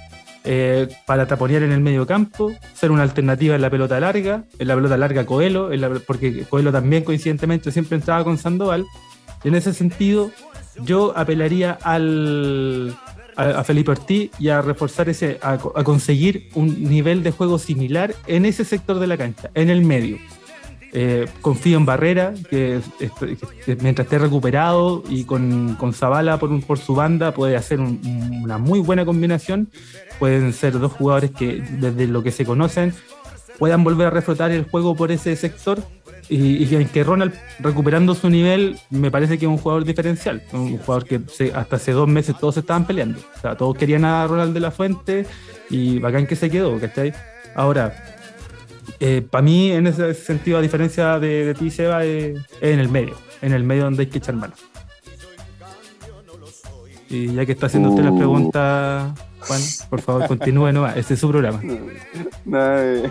eh, 0.45 0.89
para 1.05 1.27
taponear 1.27 1.62
en 1.62 1.73
el 1.73 1.81
medio 1.81 2.07
campo, 2.07 2.53
ser 2.73 2.91
una 2.91 3.03
alternativa 3.03 3.55
en 3.55 3.61
la 3.61 3.69
pelota 3.69 4.01
larga, 4.01 4.45
en 4.59 4.69
la 4.69 4.75
pelota 4.75 4.97
larga 4.97 5.27
Coelho, 5.27 5.71
porque 6.07 6.45
Coelho 6.45 6.73
también 6.73 7.05
coincidentemente 7.05 7.71
siempre 7.71 7.97
entraba 7.97 8.25
con 8.25 8.39
Sandoval. 8.39 8.87
Y 9.45 9.49
en 9.49 9.55
ese 9.55 9.75
sentido, 9.75 10.31
yo 10.85 11.17
apelaría 11.17 11.73
al, 11.83 12.97
a, 13.37 13.65
Felipe 13.65 13.93
Ortiz 13.93 14.31
y 14.39 14.49
a 14.49 14.62
reforzar 14.62 15.09
ese, 15.09 15.39
a, 15.43 15.59
conseguir 15.59 16.49
un 16.55 16.85
nivel 16.89 17.23
de 17.23 17.31
juego 17.31 17.59
similar 17.59 18.15
en 18.27 18.45
ese 18.47 18.65
sector 18.65 18.99
de 18.99 19.07
la 19.07 19.17
cancha, 19.17 19.51
en 19.55 19.71
el 19.71 19.85
medio. 19.85 20.19
Eh, 20.93 21.27
confío 21.43 21.77
en 21.77 21.85
Barrera, 21.85 22.33
que, 22.49 22.81
mientras 23.83 24.07
esté 24.07 24.19
recuperado 24.19 25.03
y 25.09 25.25
con, 25.25 25.75
con 25.75 25.93
Zavala 25.93 26.39
por, 26.39 26.59
por 26.65 26.79
su 26.79 26.95
banda 26.95 27.33
puede 27.33 27.57
hacer 27.57 27.81
una 27.81 28.57
muy 28.57 28.81
buena 28.81 29.05
combinación 29.05 29.69
pueden 30.19 30.53
ser 30.53 30.79
dos 30.79 30.93
jugadores 30.93 31.31
que 31.33 31.62
desde 31.79 32.07
lo 32.07 32.23
que 32.23 32.31
se 32.31 32.45
conocen 32.45 32.95
puedan 33.59 33.85
volver 33.85 34.09
a 34.09 34.11
reflotar 34.11 34.51
el 34.51 34.64
juego 34.64 34.95
por 34.95 35.12
ese 35.12 35.35
sector 35.37 35.83
y, 36.29 36.64
y, 36.64 36.85
que 36.87 37.05
Ronald 37.05 37.35
recuperando 37.61 38.14
su 38.14 38.29
nivel 38.29 38.79
me 38.90 39.11
parece 39.11 39.38
que 39.38 39.47
es 39.47 39.51
un 39.51 39.59
jugador 39.59 39.85
diferencial, 39.85 40.42
un 40.53 40.79
jugador 40.79 41.05
que 41.05 41.21
hasta 41.55 41.77
hace 41.77 41.92
dos 41.92 42.09
meses 42.09 42.37
todos 42.38 42.57
estaban 42.57 42.87
peleando, 42.87 43.21
o 43.37 43.40
sea, 43.40 43.57
todos 43.57 43.77
querían 43.77 44.05
a 44.05 44.27
Ronald 44.27 44.53
de 44.53 44.61
la 44.61 44.71
Fuente 44.71 45.27
y 45.71 45.99
bacán 45.99 46.27
que 46.27 46.37
se 46.37 46.51
quedó, 46.51 46.79
¿cachai? 46.81 47.12
Ahora, 47.55 47.95
eh, 48.99 49.25
para 49.29 49.42
mí 49.42 49.71
en 49.71 49.87
ese 49.87 50.14
sentido 50.14 50.59
a 50.59 50.62
diferencia 50.62 51.19
de, 51.19 51.45
de 51.45 51.55
ti 51.55 51.71
Seba 51.71 52.05
es 52.05 52.38
en 52.61 52.79
el 52.81 52.88
medio, 52.88 53.14
en 53.42 53.53
el 53.53 53.62
medio 53.62 53.85
donde 53.85 54.03
hay 54.03 54.09
que 54.09 54.19
echar 54.19 54.35
mano. 54.35 54.55
Y 57.09 57.33
ya 57.35 57.47
que 57.47 57.53
está 57.53 57.66
haciendo 57.66 57.90
usted 57.90 58.03
la 58.03 58.11
uh. 58.11 58.19
pregunta 58.19 59.14
Juan, 59.47 59.61
por 59.89 60.01
favor, 60.01 60.27
continúe 60.27 60.73
nomás. 60.73 60.97
Este 60.97 61.15
es 61.15 61.21
su 61.21 61.29
programa. 61.29 61.61
Eh. 61.63 63.11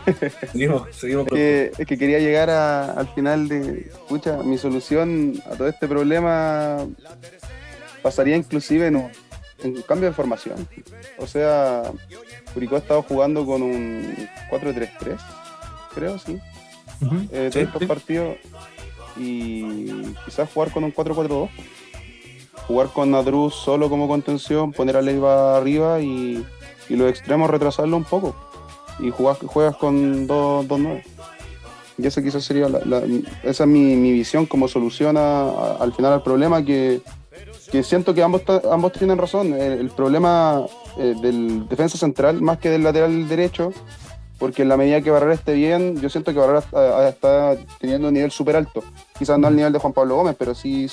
seguimos, 0.51 0.87
Es, 1.33 1.77
que, 1.85 1.97
quería 1.97 2.19
llegar 2.19 2.49
al 2.49 3.07
final 3.09 3.47
de. 3.47 3.91
Escucha, 3.91 4.37
mi 4.43 4.57
solución 4.57 5.41
a 5.45 5.55
todo 5.55 5.67
este 5.67 5.87
problema 5.87 6.85
pasaría 8.01 8.35
inclusive 8.35 8.87
en 8.87 8.95
un, 8.97 9.81
cambio 9.87 10.09
de 10.09 10.15
formación. 10.15 10.67
O 11.17 11.27
sea, 11.27 11.83
Curicó 12.53 12.75
ha 12.75 12.79
estado 12.79 13.01
jugando 13.01 13.45
con 13.45 13.61
un 13.61 14.15
4-3-3, 14.51 15.17
creo, 15.93 16.19
sí. 16.19 16.39
Eh, 17.31 17.49
estos 17.53 17.83
partidos. 17.85 18.37
Y 19.17 20.13
quizás 20.25 20.49
jugar 20.53 20.71
con 20.71 20.83
un 20.83 20.93
4-4-2 20.93 21.49
jugar 22.67 22.89
con 22.89 23.11
Nadruz 23.11 23.55
solo 23.55 23.89
como 23.89 24.07
contención, 24.07 24.71
poner 24.71 24.97
a 24.97 25.01
Leiva 25.01 25.57
arriba 25.57 26.01
y, 26.01 26.45
los 26.89 27.09
extremos 27.09 27.49
retrasarlo 27.49 27.97
un 27.97 28.03
poco. 28.03 28.35
Y 28.99 29.09
jugas, 29.09 29.39
juegas 29.45 29.75
con 29.75 30.27
2-9. 30.27 31.03
Y 31.97 32.07
esa 32.07 32.21
quizás 32.21 32.43
sería 32.43 32.67
la, 32.69 33.01
esa 33.43 33.63
es 33.63 33.69
mi, 33.69 34.11
visión 34.11 34.45
como 34.45 34.67
solución 34.67 35.17
al 35.17 35.93
final 35.93 36.13
al 36.13 36.23
problema 36.23 36.63
que, 36.63 37.01
que 37.71 37.83
siento 37.83 38.13
que 38.13 38.21
ambos, 38.21 38.43
ambos 38.71 38.91
tienen 38.93 39.17
razón. 39.17 39.53
El, 39.53 39.89
problema 39.89 40.65
eh, 40.97 41.15
del 41.21 41.67
defensa 41.67 41.97
central, 41.97 42.41
más 42.41 42.57
que 42.59 42.69
del 42.69 42.83
lateral 42.83 43.27
derecho, 43.27 43.73
porque 44.37 44.63
en 44.63 44.69
la 44.69 44.77
medida 44.77 45.01
que 45.01 45.11
Barrera 45.11 45.33
esté 45.33 45.53
bien, 45.53 45.99
yo 46.01 46.09
siento 46.09 46.33
que 46.33 46.39
Barrera 46.39 46.59
está, 47.07 47.55
teniendo 47.79 48.09
un 48.09 48.13
nivel 48.13 48.31
súper 48.31 48.57
alto. 48.57 48.83
Quizás 49.17 49.39
no 49.39 49.47
al 49.47 49.55
nivel 49.55 49.71
de 49.71 49.79
Juan 49.79 49.93
Pablo 49.93 50.15
Gómez, 50.15 50.35
pero 50.37 50.53
sí, 50.53 50.87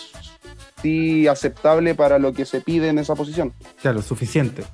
sí 0.83 1.29
aceptable 1.29 1.95
para 1.95 2.19
lo 2.19 2.33
que 2.33 2.45
se 2.45 2.61
pide 2.61 2.89
en 2.89 2.99
esa 2.99 3.15
posición. 3.15 3.53
Claro, 3.81 4.03
suficiente. 4.03 4.65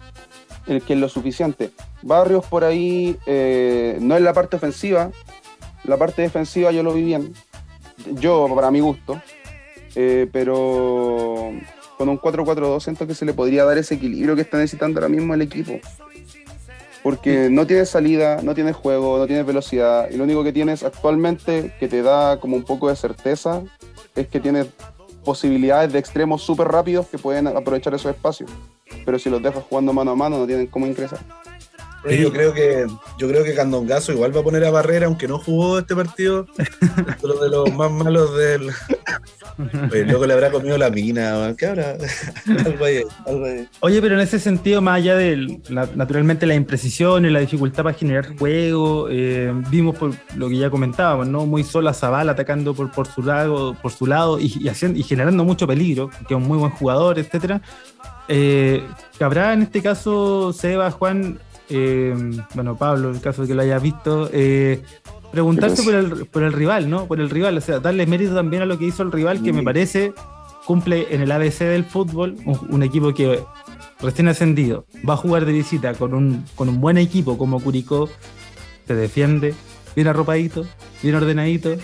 El 0.67 0.83
que 0.83 0.95
es 0.95 0.99
lo 0.99 1.09
suficiente. 1.09 1.71
Barrios 2.03 2.45
por 2.47 2.65
ahí, 2.65 3.17
eh, 3.27 3.99
no 4.01 4.17
es 4.17 4.23
la 4.23 4.33
parte 4.33 4.57
ofensiva, 4.57 5.11
la 5.85 5.97
parte 5.97 6.23
defensiva 6.23 6.73
yo 6.73 6.83
lo 6.83 6.93
vi 6.93 7.03
bien. 7.03 7.33
Yo, 8.13 8.49
para 8.55 8.71
mi 8.71 8.81
gusto. 8.81 9.21
Eh, 9.95 10.29
pero 10.33 11.53
con 11.97 12.09
un 12.09 12.21
4-4-2 12.21 12.81
siento 12.81 13.07
que 13.07 13.15
se 13.15 13.25
le 13.25 13.33
podría 13.35 13.65
dar 13.65 13.79
ese 13.79 13.95
equilibrio 13.95 14.37
que 14.37 14.43
está 14.43 14.59
necesitando 14.59 15.01
ahora 15.01 15.09
mismo 15.09 15.35
el 15.35 15.43
equipo. 15.43 15.81
Porque 17.03 17.49
no 17.51 17.67
tiene 17.67 17.87
salida, 17.87 18.41
no 18.43 18.55
tiene 18.55 18.73
juego, 18.73 19.19
no 19.19 19.27
tiene 19.27 19.43
velocidad. 19.43 20.11
Y 20.11 20.17
lo 20.17 20.25
único 20.25 20.45
que 20.45 20.53
tienes 20.53 20.83
actualmente 20.83 21.75
que 21.81 21.89
te 21.89 22.03
da 22.03 22.39
como 22.39 22.57
un 22.57 22.65
poco 22.65 22.89
de 22.89 22.97
certeza 22.97 23.63
es 24.15 24.29
que 24.29 24.41
tiene 24.41 24.67
posibilidades 25.29 25.93
de 25.93 25.99
extremos 25.99 26.41
súper 26.41 26.69
rápidos 26.69 27.07
que 27.09 27.19
pueden 27.19 27.49
aprovechar 27.49 27.93
esos 27.93 28.11
espacios. 28.11 28.51
Pero 29.05 29.19
si 29.19 29.29
los 29.29 29.43
dejas 29.43 29.63
jugando 29.69 29.93
mano 29.93 30.13
a 30.13 30.17
mano 30.17 30.39
no 30.39 30.47
tienen 30.47 30.69
cómo 30.69 30.87
ingresar. 30.87 31.19
Yo 32.11 32.33
creo 32.33 32.53
que 32.55 32.87
yo 33.19 33.29
creo 33.29 33.45
que 33.45 33.55
Candongazo 33.55 34.13
igual 34.13 34.35
va 34.35 34.41
a 34.41 34.45
poner 34.45 34.65
a 34.65 34.71
Barrera, 34.71 35.07
aunque 35.07 35.29
no 35.29 35.39
jugó 35.39 35.79
este 35.79 35.95
partido. 35.95 36.47
Uno 37.23 37.35
de 37.35 37.49
los 37.49 37.73
más 37.75 37.91
malos 37.91 38.37
del. 38.37 38.71
luego 40.07 40.27
le 40.27 40.35
habrá 40.35 40.51
comido 40.51 40.79
la 40.79 40.91
mina, 40.91 41.55
¿qué 41.57 41.67
habrá? 41.67 41.97
Oye, 43.81 44.01
pero 44.01 44.15
en 44.15 44.21
ese 44.21 44.39
sentido, 44.39 44.81
más 44.81 44.97
allá 44.97 45.17
de 45.17 45.61
naturalmente 45.69 46.47
la 46.47 46.55
imprecisión 46.55 47.27
y 47.27 47.31
la 47.31 47.41
dificultad 47.41 47.83
para 47.83 47.97
generar 47.97 48.37
juego, 48.37 49.09
eh, 49.11 49.53
vimos 49.71 49.97
por 49.97 50.13
lo 50.37 50.49
que 50.49 50.59
ya 50.59 50.71
comentábamos, 50.71 51.27
¿no? 51.27 51.47
Muy 51.47 51.65
sola 51.65 51.93
Zavala 51.93 52.33
atacando 52.33 52.75
por, 52.75 52.91
por 52.91 53.09
su 53.09 53.23
lado, 53.23 53.77
por 53.81 53.93
su 53.93 54.07
lado 54.07 54.39
y, 54.39 54.69
haciendo, 54.69 54.99
y 54.99 55.03
generando 55.03 55.45
mucho 55.45 55.67
peligro, 55.67 56.11
que 56.29 56.35
es 56.35 56.41
un 56.41 56.47
muy 56.47 56.59
buen 56.59 56.71
jugador, 56.71 57.19
etcétera. 57.19 57.61
Eh, 58.29 58.83
¿Habrá 59.21 59.55
en 59.55 59.63
este 59.63 59.83
caso, 59.83 60.53
Seba, 60.53 60.91
Juan, 60.91 61.41
eh, 61.71 62.15
bueno, 62.55 62.77
Pablo, 62.77 63.11
en 63.11 63.17
el 63.17 63.21
caso 63.21 63.43
de 63.43 63.49
que 63.49 63.55
lo 63.55 63.63
haya 63.63 63.79
visto, 63.79 64.31
eh, 64.33 64.83
preguntarse 65.31 65.83
por 65.83 65.95
el, 65.95 66.27
por 66.27 66.43
el, 66.43 66.53
rival, 66.53 66.89
¿no? 66.89 67.07
Por 67.07 67.21
el 67.21 67.31
rival, 67.31 67.57
o 67.57 67.61
sea, 67.61 67.81
darle 67.81 68.07
mérito 68.07 68.35
también 68.35 68.63
a 68.63 68.67
lo 68.67 68.79
que 68.79 68.87
hizo 68.87 69.03
el 69.03 69.13
rival, 69.13 69.43
que 69.43 69.53
me 69.53 69.63
parece 69.63 70.13
cumple 70.65 71.15
en 71.15 71.23
el 71.23 71.33
ABC 71.33 71.61
del 71.61 71.85
fútbol, 71.85 72.37
un, 72.45 72.83
equipo 72.83 73.15
que 73.15 73.41
recién 74.01 74.29
ascendido, 74.29 74.85
va 75.09 75.15
a 75.15 75.17
jugar 75.17 75.47
de 75.47 75.53
visita 75.53 75.95
con 75.95 76.13
un, 76.13 76.45
con 76.57 76.69
un 76.69 76.81
buen 76.81 76.99
equipo 76.99 77.39
como 77.39 77.61
Curicó, 77.61 78.09
se 78.87 78.95
defiende, 78.95 79.55
bien 79.97 80.09
arropadito, 80.09 80.67
bien 81.03 81.15
ordenadito, 81.15 81.77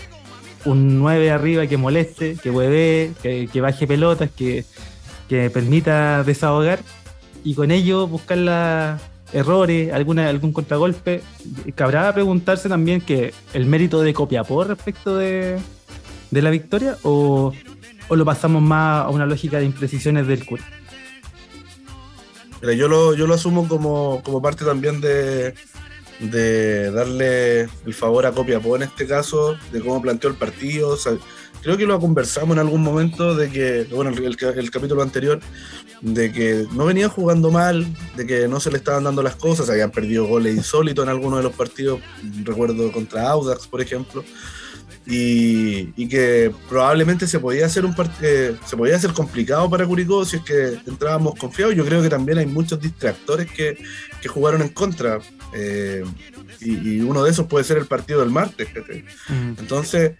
un 0.66 0.98
9 0.98 1.30
arriba 1.30 1.66
que 1.66 1.78
moleste, 1.78 2.36
que 2.42 2.50
hueve, 2.50 3.12
que, 3.22 3.48
que 3.50 3.60
baje 3.60 3.86
pelotas, 3.86 4.30
que, 4.30 4.64
que 5.28 5.48
permita 5.50 6.22
desahogar 6.22 6.80
y 7.42 7.54
con 7.54 7.70
ello 7.70 8.06
buscar 8.06 8.38
la, 8.38 8.98
errores, 9.34 9.92
alguna, 9.92 10.28
algún 10.28 10.52
contragolpe. 10.52 11.22
Cabrá 11.74 12.12
preguntarse 12.14 12.68
también 12.68 13.00
que 13.00 13.34
el 13.52 13.66
mérito 13.66 14.00
de 14.00 14.14
Copiapó 14.14 14.64
respecto 14.64 15.16
de, 15.16 15.58
la 16.30 16.50
victoria 16.50 16.96
o, 17.02 17.52
lo 18.10 18.24
pasamos 18.24 18.62
más 18.62 19.06
a 19.06 19.10
una 19.10 19.26
lógica 19.26 19.58
de 19.58 19.66
imprecisiones 19.66 20.26
del 20.26 20.46
CUR. 20.46 20.60
yo 22.76 22.88
lo, 22.88 23.14
yo 23.14 23.26
lo 23.26 23.34
asumo 23.34 23.68
como, 23.68 24.22
parte 24.40 24.64
también 24.64 25.00
de, 25.00 25.54
de 26.20 26.90
darle 26.92 27.62
el 27.62 27.94
favor 27.94 28.26
a 28.26 28.32
Copiapó 28.32 28.76
en 28.76 28.84
este 28.84 29.06
caso, 29.06 29.56
de 29.72 29.80
cómo 29.80 30.00
planteó 30.00 30.30
el 30.30 30.36
partido 30.36 30.96
creo 31.64 31.78
que 31.78 31.86
lo 31.86 31.98
conversamos 31.98 32.54
en 32.54 32.60
algún 32.60 32.82
momento 32.82 33.34
de 33.34 33.50
que, 33.50 33.86
bueno, 33.90 34.10
el, 34.10 34.36
capítulo 34.70 35.02
anterior, 35.02 35.40
de 36.00 36.32
que 36.32 36.66
no 36.72 36.86
venía 36.86 37.08
jugando 37.08 37.50
mal, 37.50 37.86
de 38.16 38.26
que 38.26 38.48
no 38.48 38.60
se 38.60 38.70
le 38.70 38.78
estaban 38.78 39.04
dando 39.04 39.22
las 39.22 39.36
cosas, 39.36 39.68
habían 39.70 39.90
perdido 39.90 40.26
goles 40.26 40.56
insólitos 40.56 41.04
en 41.04 41.10
algunos 41.10 41.38
de 41.38 41.44
los 41.44 41.52
partidos, 41.54 42.00
recuerdo 42.42 42.92
contra 42.92 43.30
Audax, 43.30 43.66
por 43.66 43.80
ejemplo. 43.80 44.24
Y, 45.06 46.08
que 46.08 46.50
probablemente 46.68 47.26
se 47.26 47.38
podía 47.38 47.66
hacer 47.66 47.84
un 47.84 47.94
eh, 48.22 48.56
se 48.64 48.76
podía 48.76 48.96
hacer 48.96 49.12
complicado 49.12 49.68
para 49.68 49.86
Curicó 49.86 50.24
si 50.24 50.36
es 50.36 50.42
que 50.42 50.78
entrábamos 50.86 51.34
confiados. 51.34 51.74
Yo 51.74 51.84
creo 51.84 52.02
que 52.02 52.08
también 52.08 52.38
hay 52.38 52.46
muchos 52.46 52.80
distractores 52.80 53.50
que, 53.50 53.76
jugaron 54.28 54.62
en 54.62 54.70
contra. 54.70 55.20
Eh, 55.54 56.04
y, 56.60 57.00
uno 57.00 57.22
de 57.22 57.30
esos 57.30 57.46
puede 57.46 57.64
ser 57.64 57.76
el 57.76 57.86
partido 57.86 58.20
del 58.20 58.30
martes. 58.30 58.68
Entonces, 59.58 60.12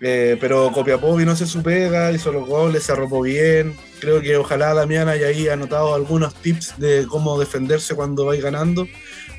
eh, 0.00 0.36
pero 0.40 0.70
Copiapó 0.72 1.16
vino 1.16 1.32
a 1.32 1.34
hacer 1.34 1.48
su 1.48 1.62
pega, 1.62 2.12
hizo 2.12 2.32
los 2.32 2.46
goles, 2.46 2.84
se 2.84 2.92
arropó 2.92 3.22
bien. 3.22 3.74
Creo 4.00 4.20
que 4.20 4.36
ojalá 4.36 4.74
Damián 4.74 5.08
haya 5.08 5.26
ahí 5.26 5.48
anotado 5.48 5.94
algunos 5.94 6.34
tips 6.34 6.78
de 6.78 7.06
cómo 7.08 7.38
defenderse 7.38 7.94
cuando 7.94 8.24
vais 8.24 8.42
ganando, 8.42 8.86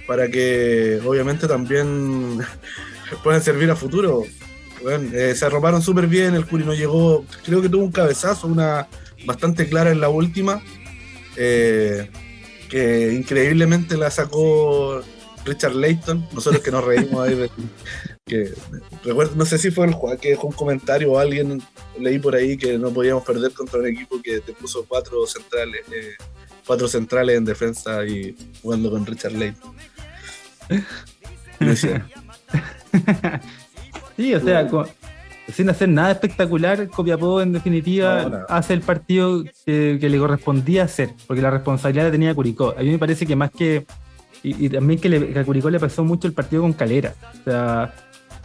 para 0.05 0.29
que 0.29 0.99
obviamente 1.05 1.47
también 1.47 2.39
puedan 3.23 3.41
servir 3.41 3.71
a 3.71 3.75
futuro. 3.75 4.23
Eh, 5.13 5.33
se 5.35 5.45
arroparon 5.45 5.81
súper 5.81 6.07
bien, 6.07 6.35
el 6.35 6.45
Curi 6.45 6.63
no 6.63 6.73
llegó, 6.73 7.25
creo 7.43 7.61
que 7.61 7.69
tuvo 7.69 7.83
un 7.83 7.91
cabezazo, 7.91 8.47
una 8.47 8.87
bastante 9.25 9.67
clara 9.67 9.91
en 9.91 9.99
la 9.99 10.09
última, 10.09 10.61
eh, 11.35 12.09
que 12.69 13.13
increíblemente 13.13 13.97
la 13.97 14.09
sacó 14.09 15.01
Richard 15.45 15.75
Layton, 15.75 16.27
nosotros 16.31 16.63
que 16.63 16.71
nos 16.71 16.83
reímos 16.83 17.27
ahí 17.27 17.35
de, 17.35 17.49
que 18.29 18.53
recuerdo, 19.03 19.35
no 19.35 19.45
sé 19.45 19.57
si 19.57 19.71
fue 19.71 19.87
el 19.87 19.93
Juan 19.93 20.17
que 20.17 20.29
dejó 20.29 20.47
un 20.47 20.53
comentario 20.53 21.11
o 21.11 21.19
alguien 21.19 21.61
leí 21.99 22.19
por 22.19 22.35
ahí 22.35 22.55
que 22.57 22.77
no 22.77 22.91
podíamos 22.91 23.25
perder 23.25 23.51
contra 23.51 23.79
un 23.79 23.87
equipo 23.87 24.21
que 24.21 24.39
te 24.39 24.53
puso 24.53 24.85
cuatro 24.87 25.25
centrales, 25.27 25.81
eh, 25.91 26.13
cuatro 26.65 26.87
centrales 26.87 27.37
en 27.37 27.45
defensa 27.45 28.05
y 28.05 28.35
jugando 28.61 28.91
con 28.91 29.05
Richard 29.05 29.33
Layton. 29.33 29.73
sí, 34.15 34.33
o 34.33 34.39
sea, 34.39 34.69
sin 35.51 35.69
hacer 35.69 35.89
nada 35.89 36.11
espectacular, 36.11 36.87
Copiapó 36.87 37.41
en 37.41 37.51
definitiva 37.51 38.45
hace 38.47 38.73
el 38.73 38.81
partido 38.81 39.43
que, 39.65 39.97
que, 39.99 40.09
le 40.09 40.19
correspondía 40.19 40.83
hacer, 40.83 41.09
porque 41.27 41.41
la 41.41 41.49
responsabilidad 41.49 42.05
la 42.05 42.11
tenía 42.11 42.35
Curicó. 42.35 42.75
A 42.77 42.81
mí 42.81 42.91
me 42.91 42.99
parece 42.99 43.25
que 43.25 43.35
más 43.35 43.51
que 43.51 43.85
y, 44.43 44.69
también 44.69 44.99
que, 44.99 45.09
le, 45.09 45.37
a 45.37 45.43
Curicó 45.43 45.69
le 45.69 45.79
pasó 45.79 46.03
mucho 46.03 46.27
el 46.27 46.33
partido 46.33 46.61
con 46.61 46.73
Calera. 46.73 47.13
O 47.41 47.43
sea, 47.43 47.93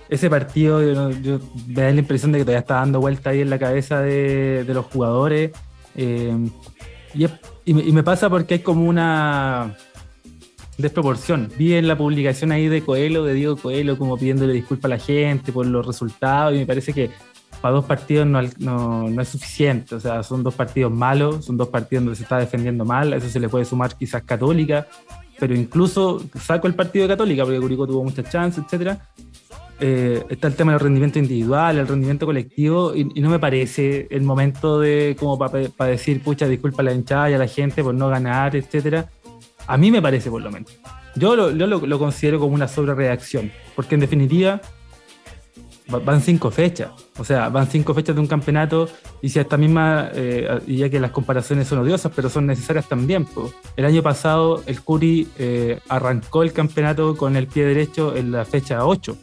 ese 0.09 0.31
partido 0.31 0.83
yo, 1.11 1.41
me 1.67 1.83
da 1.83 1.91
la 1.91 2.01
impresión 2.01 2.33
de 2.33 2.39
que 2.39 2.45
todavía 2.45 2.61
está 2.61 2.75
dando 2.77 3.01
vuelta 3.01 3.31
ahí 3.31 3.41
en 3.41 3.51
la 3.51 3.59
cabeza 3.59 4.01
de, 4.01 4.65
los 4.69 4.87
jugadores. 4.87 5.53
Eh, 5.97 6.37
y, 7.15 7.93
me 7.93 8.03
pasa 8.03 8.29
porque 8.29 8.55
hay 8.55 8.61
como 8.61 8.87
una 8.89 9.77
desproporción. 10.77 11.51
Vi 11.57 11.75
en 11.75 11.89
la 11.89 11.97
publicación 11.97 12.53
ahí 12.53 12.69
de 12.69 12.83
Coelho, 12.83 13.25
de 13.25 13.35
Diego 13.35 13.57
Coelho, 13.57 13.97
como 13.97 14.17
pidiéndole 14.17 14.53
disculpas 14.53 14.87
a 14.87 14.95
la 14.97 14.99
gente 14.99 15.53
por 15.53 15.67
los 15.67 15.87
resultados 15.87 16.55
y 16.55 16.59
me 16.59 16.67
parece 16.67 16.93
que 16.93 17.11
para 17.61 17.77
dos 17.77 17.85
partidos 17.85 18.27
no, 18.27 18.43
no, 18.59 19.09
no, 19.09 19.23
es 19.23 19.29
suficiente. 19.29 19.95
O 19.95 20.01
sea, 20.01 20.23
son 20.23 20.43
dos 20.43 20.55
partidos 20.55 20.93
malos, 20.93 21.47
son 21.47 21.57
dos 21.57 21.69
partidos 21.69 22.05
donde 22.05 22.17
se 22.17 22.25
está 22.25 22.39
defendiendo 22.39 22.85
mal. 22.85 23.13
A 23.13 23.17
eso 23.17 23.29
se 23.29 23.41
le 23.41 23.49
puede 23.49 23.65
sumar 23.65 23.97
quizás 23.97 24.23
Católica, 24.25 24.87
pero 25.39 25.55
incluso 25.55 26.23
saco 26.39 26.67
el 26.67 26.75
partido 26.75 27.05
de 27.05 27.15
Católica, 27.15 27.45
porque 27.45 27.61
Curicó 27.61 27.87
tuvo 27.87 28.05
muchas 28.05 28.31
chances, 28.31 28.65
etcétera. 28.65 29.09
Eh, 29.87 30.25
está 30.31 30.49
el 30.49 30.55
tema 30.55 30.73
del 30.73 30.81
rendimiento 30.81 31.19
individual, 31.19 31.77
el 31.77 31.87
rendimiento 31.87 32.25
colectivo, 32.25 32.95
y, 32.95 33.05
no 33.21 33.29
me 33.29 33.39
parece 33.39 34.07
el 34.09 34.23
momento 34.23 34.81
de 34.81 35.15
como 35.19 35.39
para 35.39 35.91
decir, 35.91 36.23
pucha, 36.23 36.49
disculpa 36.49 36.81
a 36.81 36.87
la 36.87 36.95
hinchada 36.95 37.31
y 37.31 37.35
a 37.35 37.39
la 37.39 37.47
gente 37.47 37.85
por 37.85 37.95
no 37.95 38.09
ganar, 38.09 38.57
etcétera. 38.57 39.11
A 39.67 39.77
mí 39.77 39.91
me 39.91 40.01
parece, 40.01 40.31
por 40.31 40.41
lo 40.41 40.51
menos. 40.51 40.75
Yo 41.17 41.37
lo, 41.37 41.99
considero 41.99 42.41
como 42.41 42.55
una 42.55 42.67
sobrereacción, 42.67 43.53
porque 43.77 43.97
en 43.97 44.01
definitiva 44.01 44.63
van 45.89 46.23
cinco 46.23 46.51
fechas. 46.51 46.91
O 47.19 47.25
sea, 47.25 47.51
van 47.51 47.67
cinco 47.67 47.93
fechas 47.93 48.15
de 48.15 48.23
un 48.23 48.27
campeonato 48.27 48.89
y 49.21 49.29
si 49.29 49.39
esta 49.39 49.59
misma, 49.59 50.09
eh, 50.15 50.61
ya 50.67 50.89
que 50.89 50.99
las 50.99 51.11
comparaciones 51.11 51.69
son 51.69 51.81
odiosas, 51.81 52.11
pero 52.17 52.31
son 52.31 52.47
necesarias 52.47 52.89
también. 52.89 53.27
El 53.77 53.85
año 53.85 54.03
pasado 54.03 54.63
el 54.65 54.81
Curi 54.81 55.29
eh, 55.39 55.79
arrancó 55.91 56.43
el 56.43 56.55
campeonato 56.55 57.19
con 57.19 57.37
el 57.37 57.49
pie 57.49 57.67
derecho 57.67 58.17
en 58.17 58.33
la 58.33 58.47
fecha 58.47 58.87
8. 58.87 59.15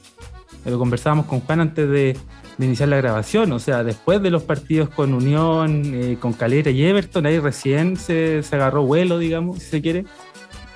Lo 0.66 0.78
conversábamos 0.78 1.26
con 1.26 1.42
Juan 1.42 1.62
antes 1.62 1.90
de, 1.90 2.18
iniciar 2.60 2.90
la 2.90 2.98
grabación. 2.98 3.52
O 3.52 3.60
sea, 3.60 3.84
después 3.84 4.22
de 4.22 4.30
los 4.30 4.44
partidos 4.44 4.90
con 4.90 5.14
Unión, 5.14 5.82
eh, 5.86 6.18
con 6.20 6.34
Calera 6.34 6.70
y 6.70 6.84
Everton, 6.84 7.26
ahí 7.26 7.40
recién 7.40 7.98
se, 7.98 8.44
agarró 8.52 8.84
vuelo, 8.84 9.18
digamos, 9.18 9.60
si 9.60 9.70
se 9.70 9.82
quiere. 9.82 10.06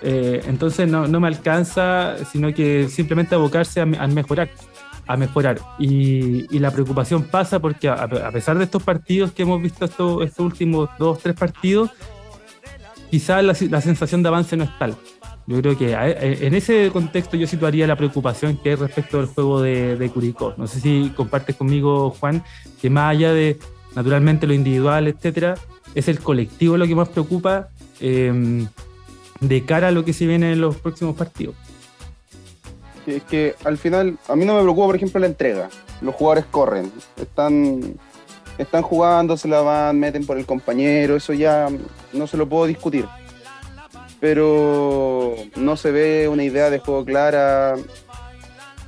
entonces 0.02 0.88
no, 0.88 1.08
me 1.08 1.28
alcanza, 1.28 2.16
sino 2.32 2.54
que 2.54 2.88
simplemente 2.90 3.36
abocarse 3.36 3.82
a, 3.82 3.86
mejorar 3.86 4.50
a 5.08 5.18
mejorar. 5.18 5.60
Y, 5.78 6.58
la 6.60 6.72
preocupación 6.72 7.24
pasa 7.24 7.60
porque 7.60 7.90
a, 7.90 8.32
pesar 8.32 8.58
de 8.58 8.64
estos 8.64 8.84
partidos 8.84 9.32
que 9.32 9.44
hemos 9.44 9.62
visto 9.62 9.86
estos 9.86 10.40
últimos 10.40 10.90
dos, 10.98 11.20
tres 11.20 11.36
partidos, 11.36 11.92
quizás 13.10 13.44
la, 13.44 13.82
sensación 13.82 14.24
de 14.24 14.30
avance 14.30 14.58
no 14.58 14.64
es 14.64 14.78
tal. 14.80 14.96
Yo 15.48 15.62
creo 15.62 15.78
que 15.78 15.94
en 15.94 16.56
ese 16.56 16.90
contexto 16.92 17.38
yo 17.38 17.46
situaría 17.46 17.86
la 17.86 17.96
preocupación 17.96 18.58
que 18.58 18.72
hay 18.72 18.76
respecto 18.76 19.20
al 19.20 19.28
juego 19.28 19.62
de, 19.62 19.96
de 19.96 20.10
Curicó. 20.10 20.56
No 20.58 20.66
sé 20.66 20.80
si 20.80 21.14
compartes 21.16 21.56
conmigo, 21.56 22.10
Juan, 22.20 22.44
que 22.82 22.90
más 22.90 23.12
allá 23.12 23.32
de 23.32 23.60
naturalmente 23.96 24.48
lo 24.48 24.56
individual, 24.56 25.08
etcétera, 25.08 25.56
es 25.94 26.08
el 26.08 26.20
colectivo 26.20 26.78
lo 26.78 26.88
que 26.88 26.96
más 26.96 27.10
preocupa 27.10 27.70
em, 28.00 28.68
de 29.40 29.66
cara 29.66 29.90
a 29.90 29.92
lo 29.92 30.04
que 30.04 30.14
se 30.14 30.26
viene 30.26 30.52
en 30.54 30.62
los 30.62 30.78
próximos 30.78 31.16
partidos. 31.16 31.56
Es 33.06 33.22
que 33.24 33.54
al 33.64 33.78
final, 33.78 34.18
a 34.28 34.36
mí 34.36 34.46
no 34.46 34.56
me 34.56 34.64
preocupa, 34.64 34.88
por 34.88 34.96
ejemplo, 34.96 35.20
la 35.20 35.28
entrega. 35.28 35.70
Los 36.02 36.16
jugadores 36.16 36.46
corren, 36.50 36.92
están, 37.18 37.94
están 38.58 38.82
jugando, 38.82 39.38
se 39.38 39.48
la 39.48 39.62
van, 39.62 40.00
meten 40.00 40.26
por 40.26 40.40
el 40.40 40.48
compañero, 40.48 41.16
eso 41.16 41.34
ya 41.34 41.70
no 42.14 42.26
se 42.26 42.36
lo 42.36 42.50
puedo 42.50 42.66
discutir 42.66 43.06
pero 44.20 45.36
no 45.56 45.78
se 45.78 45.92
ve 45.92 46.28
una 46.28 46.44
idea 46.44 46.70
de 46.70 46.80
juego 46.80 47.06
clara, 47.06 47.76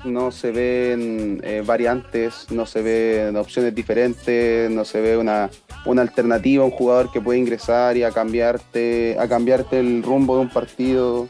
no 0.05 0.31
se 0.31 0.51
ven 0.51 1.41
eh, 1.43 1.63
variantes, 1.65 2.47
no 2.49 2.65
se 2.65 2.81
ven 2.81 3.35
opciones 3.35 3.73
diferentes, 3.75 4.69
no 4.69 4.85
se 4.85 5.01
ve 5.01 5.17
una, 5.17 5.49
una 5.85 6.01
alternativa, 6.01 6.63
un 6.63 6.71
jugador 6.71 7.11
que 7.11 7.21
puede 7.21 7.39
ingresar 7.39 7.97
y 7.97 8.03
a 8.03 8.11
cambiarte, 8.11 9.17
a 9.19 9.27
cambiarte 9.27 9.79
el 9.79 10.03
rumbo 10.03 10.35
de 10.35 10.41
un 10.41 10.49
partido. 10.49 11.27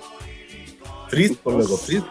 Fritz, 1.09 1.37
por 1.37 1.55
luego, 1.55 1.77
Fritz. 1.77 2.05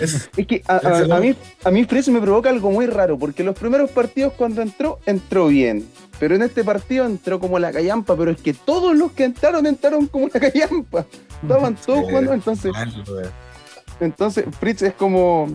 Es, 0.00 0.28
que 0.46 0.62
a, 0.66 1.20
mí, 1.20 1.34
a 1.64 1.70
mí 1.70 1.84
Fritz 1.84 2.08
me 2.08 2.20
provoca 2.20 2.50
algo 2.50 2.70
muy 2.70 2.86
raro, 2.86 3.18
porque 3.18 3.42
los 3.42 3.58
primeros 3.58 3.90
partidos 3.90 4.32
cuando 4.34 4.62
entró, 4.62 4.98
entró 5.06 5.48
bien. 5.48 5.88
Pero 6.18 6.34
en 6.34 6.42
este 6.42 6.64
partido 6.64 7.06
entró 7.06 7.38
como 7.38 7.58
la 7.58 7.72
callampa, 7.72 8.16
pero 8.16 8.30
es 8.30 8.40
que 8.40 8.52
todos 8.52 8.96
los 8.96 9.12
que 9.12 9.24
entraron 9.24 9.66
entraron 9.66 10.06
como 10.06 10.28
la 10.32 10.40
callampa. 10.40 11.06
Estaban 11.42 11.76
todos 11.86 12.04
jugando, 12.04 12.32
entonces. 12.32 12.72
Entonces, 14.00 14.44
Fritz 14.58 14.82
es 14.82 14.94
como, 14.94 15.48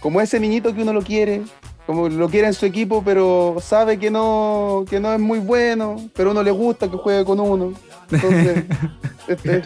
como 0.00 0.20
ese 0.20 0.40
niñito 0.40 0.74
que 0.74 0.82
uno 0.82 0.92
lo 0.92 1.02
quiere, 1.02 1.42
como 1.86 2.08
lo 2.08 2.28
quiere 2.28 2.48
en 2.48 2.54
su 2.54 2.66
equipo, 2.66 3.02
pero 3.02 3.56
sabe 3.62 3.98
que 3.98 4.10
no, 4.10 4.84
que 4.88 5.00
no 5.00 5.12
es 5.12 5.20
muy 5.20 5.38
bueno, 5.38 5.96
pero 6.14 6.32
uno 6.32 6.42
le 6.42 6.50
gusta 6.50 6.90
que 6.90 6.96
juegue 6.96 7.24
con 7.24 7.40
uno. 7.40 7.72
Entonces, 8.10 8.64
este, 9.28 9.62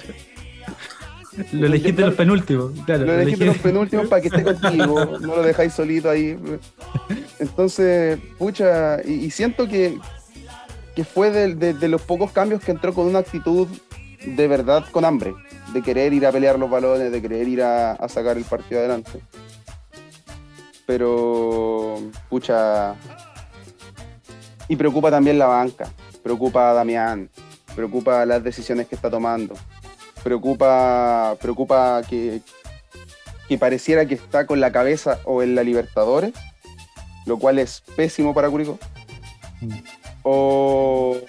lo 1.52 1.66
elegiste 1.66 2.02
los 2.02 2.14
penúltimos, 2.14 2.72
claro. 2.84 3.06
Lo 3.06 3.14
elegiste 3.14 3.46
los 3.46 3.58
penúltimos 3.58 4.08
para 4.08 4.20
que 4.20 4.28
esté 4.28 4.42
contigo, 4.42 5.18
no 5.20 5.36
lo 5.36 5.42
dejáis 5.42 5.72
solito 5.72 6.10
ahí. 6.10 6.38
Entonces, 7.38 8.18
pucha, 8.38 9.02
y 9.02 9.30
siento 9.30 9.66
que, 9.66 9.98
que 10.94 11.04
fue 11.04 11.30
de, 11.30 11.88
los 11.88 12.02
pocos 12.02 12.32
cambios 12.32 12.62
que 12.62 12.70
entró 12.70 12.92
con 12.92 13.06
una 13.06 13.20
actitud 13.20 13.66
de 14.24 14.46
verdad 14.46 14.84
con 14.92 15.04
hambre, 15.04 15.34
de 15.72 15.82
querer 15.82 16.12
ir 16.12 16.26
a 16.26 16.32
pelear 16.32 16.58
los 16.58 16.70
balones, 16.70 17.10
de 17.10 17.22
querer 17.22 17.48
ir 17.48 17.62
a, 17.62 17.96
sacar 18.08 18.36
el 18.36 18.44
partido 18.44 18.80
adelante. 18.80 19.20
Pero, 20.86 21.98
pucha, 22.28 22.94
y 24.68 24.76
preocupa 24.76 25.10
también 25.10 25.38
la 25.38 25.46
banca, 25.46 25.90
preocupa 26.22 26.70
a 26.70 26.74
Damián, 26.74 27.30
preocupa 27.74 28.26
las 28.26 28.44
decisiones 28.44 28.86
que 28.86 28.94
está 28.94 29.08
tomando, 29.10 29.54
preocupa, 30.22 31.36
preocupa 31.40 32.02
que, 32.08 32.40
que 33.48 33.58
pareciera 33.58 34.06
que 34.06 34.14
está 34.14 34.46
con 34.46 34.60
la 34.60 34.72
cabeza 34.72 35.18
o 35.24 35.42
en 35.42 35.54
la 35.54 35.62
Libertadores, 35.62 36.32
lo 37.26 37.38
cual 37.38 37.58
es 37.58 37.82
pésimo 37.96 38.34
para 38.34 38.50
Curicó. 38.50 38.78
Mm 39.60 39.78
o, 40.22 41.20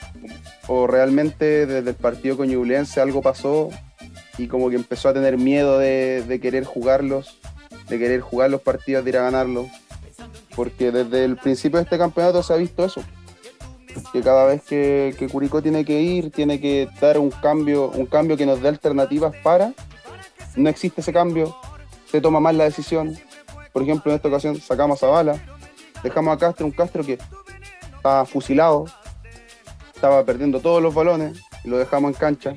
realmente 0.87 1.65
desde 1.65 1.89
el 1.89 1.95
partido 1.95 2.37
con 2.37 2.47
Ñublense 2.47 3.01
algo 3.01 3.21
pasó 3.21 3.69
y 4.37 4.47
como 4.47 4.69
que 4.69 4.75
empezó 4.75 5.09
a 5.09 5.13
tener 5.13 5.37
miedo 5.37 5.77
de, 5.77 6.39
querer 6.41 6.63
jugarlos, 6.63 7.37
de 7.89 7.99
querer 7.99 8.21
jugar 8.21 8.49
los 8.49 8.61
partidos, 8.61 9.03
de 9.03 9.11
ir 9.11 9.17
a 9.17 9.23
ganarlos. 9.23 9.67
Porque 10.55 10.91
desde 10.91 11.25
el 11.25 11.37
principio 11.37 11.77
de 11.77 11.83
este 11.83 11.97
campeonato 11.97 12.43
se 12.43 12.53
ha 12.53 12.57
visto 12.57 12.85
eso. 12.85 13.03
Que 14.11 14.21
cada 14.21 14.45
vez 14.45 14.61
que, 14.63 15.15
que 15.17 15.27
Curicó 15.27 15.61
tiene 15.61 15.85
que 15.85 16.01
ir, 16.01 16.31
tiene 16.31 16.59
que 16.59 16.87
dar 17.01 17.17
un 17.19 17.29
cambio, 17.29 17.89
un 17.89 18.05
cambio 18.05 18.37
que 18.37 18.45
nos 18.45 18.61
dé 18.61 18.69
alternativas 18.69 19.35
para. 19.43 19.73
No 20.55 20.69
existe 20.69 21.01
ese 21.01 21.13
cambio, 21.13 21.55
se 22.09 22.21
toma 22.21 22.39
mal 22.39 22.57
la 22.57 22.65
decisión. 22.65 23.17
Por 23.71 23.81
ejemplo, 23.81 24.11
en 24.11 24.17
esta 24.17 24.27
ocasión 24.27 24.59
sacamos 24.59 25.01
a 25.03 25.07
Bala, 25.07 25.43
dejamos 26.03 26.35
a 26.35 26.37
Castro, 26.37 26.65
un 26.65 26.71
Castro 26.71 27.03
que 27.03 27.17
estaba 27.95 28.25
fusilado, 28.25 28.85
estaba 29.95 30.23
perdiendo 30.25 30.59
todos 30.59 30.81
los 30.81 30.93
balones 30.93 31.39
y 31.63 31.69
lo 31.69 31.77
dejamos 31.77 32.11
en 32.11 32.19
cancha. 32.19 32.55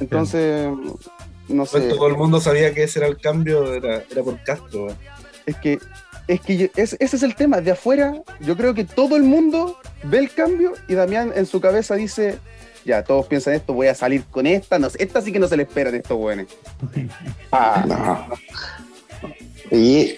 Entonces, 0.00 0.68
no 1.48 1.66
sé. 1.66 1.80
Todo 1.90 2.06
el 2.06 2.16
mundo 2.16 2.40
sabía 2.40 2.72
que 2.72 2.84
ese 2.84 3.00
era 3.00 3.08
el 3.08 3.18
cambio, 3.18 3.74
era, 3.74 4.02
por 4.24 4.42
Castro. 4.42 4.88
Es 5.46 5.56
que, 5.56 5.78
es 6.32 6.40
que 6.40 6.70
ese 6.76 6.96
es 6.98 7.22
el 7.22 7.34
tema. 7.34 7.60
De 7.60 7.72
afuera, 7.72 8.14
yo 8.40 8.56
creo 8.56 8.74
que 8.74 8.84
todo 8.84 9.16
el 9.16 9.22
mundo 9.22 9.78
ve 10.04 10.18
el 10.18 10.32
cambio 10.32 10.72
y 10.88 10.94
Damián 10.94 11.32
en 11.34 11.46
su 11.46 11.60
cabeza 11.60 11.94
dice: 11.94 12.38
Ya, 12.84 13.02
todos 13.02 13.26
piensan 13.26 13.54
esto, 13.54 13.74
voy 13.74 13.88
a 13.88 13.94
salir 13.94 14.24
con 14.30 14.46
esta. 14.46 14.78
No, 14.78 14.88
esta 14.98 15.20
sí 15.20 15.32
que 15.32 15.38
no 15.38 15.48
se 15.48 15.56
le 15.56 15.64
espera 15.64 15.90
de 15.90 15.98
estos 15.98 16.16
buenos. 16.16 16.46
Ah, 17.52 18.28
Y 19.72 20.14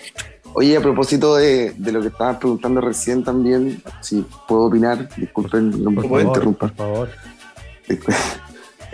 Oye, 0.54 0.76
a 0.76 0.80
propósito 0.80 1.36
de, 1.36 1.74
lo 1.78 2.02
que 2.02 2.08
estabas 2.08 2.36
preguntando 2.36 2.82
recién 2.82 3.24
también, 3.24 3.82
si 4.02 4.24
puedo 4.46 4.64
opinar, 4.64 5.08
disculpen, 5.16 5.82
no 5.82 5.90
me 5.90 6.02
puedo 6.02 6.26
interrumpir. 6.26 6.72
Por 6.72 6.74
favor. 6.74 7.08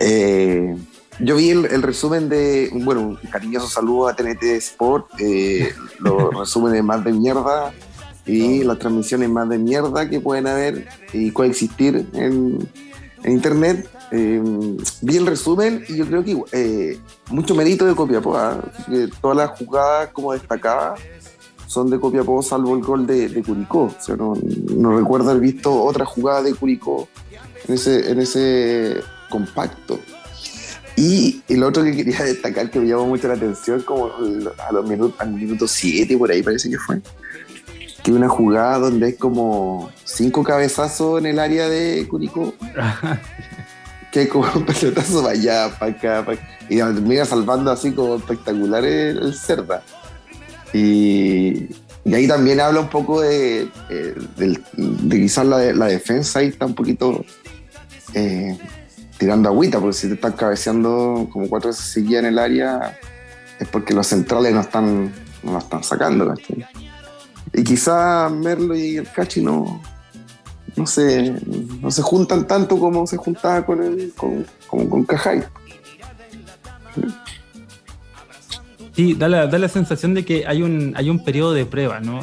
Eh, 0.01 0.77
yo 1.19 1.35
vi 1.35 1.49
el, 1.49 1.81
resumen 1.81 2.29
de, 2.29 2.69
bueno, 2.73 3.01
un 3.01 3.15
cariñoso 3.29 3.67
saludo 3.67 4.07
a 4.07 4.15
TNT 4.15 4.43
Sport, 4.43 5.07
eh, 5.19 5.73
los 5.99 6.33
resúmenes 6.33 6.83
más 6.83 7.03
de 7.03 7.11
mierda 7.11 7.73
y 8.25 8.63
las 8.63 8.79
transmisiones 8.79 9.29
más 9.29 9.49
de 9.49 9.57
mierda 9.57 10.09
que 10.09 10.19
pueden 10.19 10.47
haber 10.47 10.87
y 11.13 11.31
coexistir 11.31 12.07
en, 12.13 12.67
internet. 13.25 13.89
Eh, 14.11 14.41
vi 15.01 15.17
el 15.17 15.27
resumen 15.27 15.83
y 15.87 15.97
yo 15.97 16.07
creo 16.07 16.23
que 16.23 16.41
eh, 16.53 16.99
mucho 17.29 17.53
mérito 17.53 17.85
de 17.85 17.95
Copiapó, 17.95 18.37
¿ah? 18.37 18.59
todas 19.21 19.37
las 19.37 19.59
jugadas 19.59 20.09
como 20.13 20.33
destacadas 20.33 20.99
son 21.67 21.89
de 21.89 21.99
Copiapó, 21.99 22.41
salvo 22.41 22.75
el 22.75 22.81
gol 22.81 23.05
de, 23.05 23.43
Curicó. 23.45 23.83
O 23.83 23.95
sea, 23.99 24.15
no, 24.15 24.97
recuerdo 24.97 25.29
haber 25.29 25.41
visto 25.41 25.83
otra 25.83 26.05
jugada 26.05 26.41
de 26.41 26.55
Curicó 26.55 27.07
en 27.67 27.75
ese, 27.75 28.09
en 28.09 28.19
ese 28.19 29.01
compacto. 29.29 29.99
Y 30.99 31.41
el 31.47 31.63
otro 31.63 31.81
que 31.81 31.95
quería 31.95 32.21
destacar 32.25 32.69
que 32.69 32.77
me 32.77 32.87
llamó 32.89 33.05
mucho 33.05 33.29
la 33.29 33.35
atención, 33.35 33.81
como 33.83 34.11
a 34.57 34.73
los 34.73 34.85
minutos, 34.85 35.15
al 35.19 35.31
minuto 35.31 35.65
7 35.65 36.17
por 36.17 36.29
ahí 36.29 36.43
parece 36.43 36.69
que 36.69 36.77
fue, 36.77 37.01
que 38.03 38.11
una 38.11 38.27
jugada 38.27 38.79
donde 38.79 39.07
es 39.09 39.15
como 39.15 39.89
cinco 40.03 40.43
cabezazos 40.43 41.19
en 41.19 41.27
el 41.27 41.39
área 41.39 41.69
de 41.69 42.05
Curicó. 42.09 42.53
que 44.11 44.23
es 44.23 44.29
como 44.29 44.45
un 44.53 44.65
pelotazo 44.65 45.21
para 45.21 45.35
allá, 45.35 45.79
para 45.79 45.91
acá, 45.91 46.25
para 46.25 46.37
y 46.67 46.77
termina 46.77 47.23
salvando 47.23 47.71
así 47.71 47.93
como 47.93 48.17
espectacular 48.17 48.83
el 48.83 49.33
Cerda. 49.33 49.81
Y, 50.73 51.69
ahí 52.13 52.27
también 52.27 52.59
habla 52.59 52.81
un 52.81 52.89
poco 52.89 53.21
de, 53.21 53.69
eh, 53.89 54.15
de, 54.35 54.59
quizás 55.09 55.45
la, 55.45 55.85
defensa 55.85 56.39
ahí 56.39 56.47
está 56.47 56.65
un 56.65 56.75
poquito 56.75 57.23
eh, 58.15 58.57
tirando 59.19 59.49
agüita, 59.49 59.79
porque 59.79 59.93
si 59.93 60.07
te 60.07 60.13
están 60.15 60.31
cabeceando 60.31 61.27
como 61.31 61.47
cuatro 61.47 61.69
veces 61.69 61.85
seguidas 61.85 62.23
en 62.23 62.29
el 62.29 62.39
área, 62.39 62.97
es 63.59 63.67
porque 63.67 63.93
los 63.93 64.07
centrales 64.07 64.53
no 64.53 64.61
están, 64.61 65.13
no 65.43 65.51
la 65.51 65.59
están 65.59 65.83
sacando. 65.83 66.33
Y 67.53 67.63
quizás 67.63 68.31
Merlo 68.31 68.75
y 68.75 68.97
el 68.97 69.11
Cachi 69.11 69.41
no, 69.41 69.81
no 70.75 70.87
se, 70.87 71.35
no 71.81 71.91
se 71.91 72.01
juntan 72.01 72.47
tanto 72.47 72.79
como 72.79 73.05
se 73.05 73.17
juntaba 73.17 73.65
con, 73.65 73.83
el, 73.83 74.13
con, 74.15 74.45
con 74.67 75.03
Cajay. 75.03 75.43
Sí, 78.95 79.13
da 79.13 79.27
la, 79.27 79.47
da 79.47 79.57
la, 79.57 79.69
sensación 79.69 80.13
de 80.13 80.25
que 80.25 80.45
hay 80.47 80.61
un, 80.61 80.93
hay 80.95 81.09
un 81.09 81.23
periodo 81.23 81.53
de 81.53 81.65
prueba, 81.65 81.99
¿no? 81.99 82.19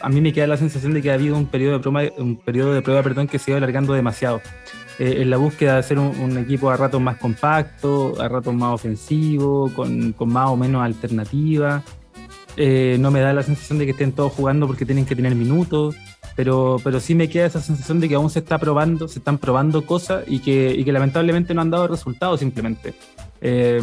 A, 0.00 0.08
mí 0.08 0.20
me 0.20 0.32
queda 0.32 0.46
la 0.46 0.56
sensación 0.56 0.92
de 0.92 1.02
que 1.02 1.10
ha 1.10 1.14
habido 1.14 1.36
un 1.36 1.46
periodo 1.46 1.74
de 1.74 1.80
prueba, 1.80 2.14
un 2.18 2.36
periodo 2.36 2.72
de 2.72 2.82
prueba 2.82 3.02
perdón, 3.02 3.28
que 3.28 3.38
se 3.38 3.50
iba 3.50 3.58
alargando 3.58 3.92
demasiado. 3.92 4.40
Eh, 4.98 5.22
en 5.22 5.30
la 5.30 5.36
búsqueda 5.36 5.74
de 5.74 5.78
hacer 5.78 5.98
un, 5.98 6.38
equipo 6.38 6.70
a 6.70 6.76
ratos 6.76 7.00
más 7.00 7.18
compacto, 7.18 8.20
a 8.20 8.28
ratos 8.28 8.52
más 8.52 8.74
ofensivo, 8.74 9.70
con, 9.74 10.14
más 10.26 10.48
o 10.48 10.56
menos 10.56 10.82
alternativa. 10.82 11.84
Eh, 12.56 12.96
no 12.98 13.12
me 13.12 13.20
da 13.20 13.32
la 13.32 13.44
sensación 13.44 13.78
de 13.78 13.84
que 13.84 13.92
estén 13.92 14.10
todos 14.10 14.32
jugando 14.32 14.66
porque 14.66 14.84
tienen 14.84 15.06
que 15.06 15.14
tener 15.14 15.36
minutos, 15.36 15.94
pero, 16.34 16.80
pero 16.82 16.98
sí 16.98 17.14
me 17.14 17.28
queda 17.28 17.46
esa 17.46 17.60
sensación 17.60 18.00
de 18.00 18.08
que 18.08 18.16
aún 18.16 18.28
se 18.28 18.40
está 18.40 18.58
probando, 18.58 19.06
se 19.06 19.20
están 19.20 19.38
probando 19.38 19.86
cosas 19.86 20.24
y 20.26 20.40
que, 20.40 20.74
y 20.76 20.84
que 20.84 20.90
lamentablemente 20.90 21.54
no 21.54 21.60
han 21.60 21.70
dado 21.70 21.86
resultados 21.86 22.40
simplemente. 22.40 22.94
Eh, 23.40 23.80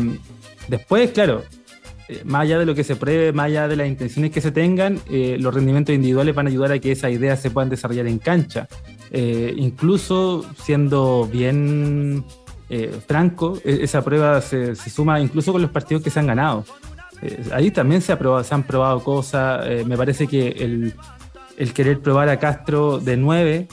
después, 0.68 1.12
claro, 1.12 1.44
más 2.26 2.42
allá 2.42 2.60
de 2.60 2.66
lo 2.66 2.76
que 2.76 2.84
se 2.84 2.98
pruebe, 2.98 3.32
más 3.32 3.46
allá 3.46 3.70
de 3.70 3.78
las 3.78 3.88
intenciones 3.88 4.32
que 4.32 4.42
se 4.42 4.52
tengan, 4.52 5.00
los 5.10 5.54
rendimientos 5.54 5.96
individuales 5.96 6.36
van 6.36 6.48
a 6.48 6.50
ayudar 6.50 6.74
a 6.74 6.80
que 6.80 6.92
esas 6.92 7.12
ideas 7.12 7.42
se 7.42 7.52
puedan 7.52 7.70
desarrollar 7.70 8.08
en 8.08 8.20
cancha. 8.20 8.68
Incluso 9.16 10.46
siendo 10.62 11.30
bien 11.32 12.24
franco, 13.08 13.60
e, 13.64 13.84
esa 13.84 14.04
prueba 14.04 14.42
se, 14.42 14.76
suma 14.76 15.20
incluso 15.20 15.52
con 15.52 15.62
los 15.62 15.72
partidos 15.72 16.04
que 16.04 16.10
se 16.10 16.20
han 16.20 16.28
ganado. 16.28 16.66
ahí 17.54 17.72
también 17.72 18.02
se, 18.02 18.12
ha 18.12 18.44
se 18.44 18.56
han 18.56 18.64
probado 18.64 19.04
cosas. 19.04 19.66
me 19.86 19.96
parece 19.98 20.28
que 20.28 20.50
el, 21.58 21.74
querer 21.74 22.00
probar 22.02 22.30
a 22.30 22.40
Castro 22.40 23.00
de 23.00 23.16
9, 23.16 23.68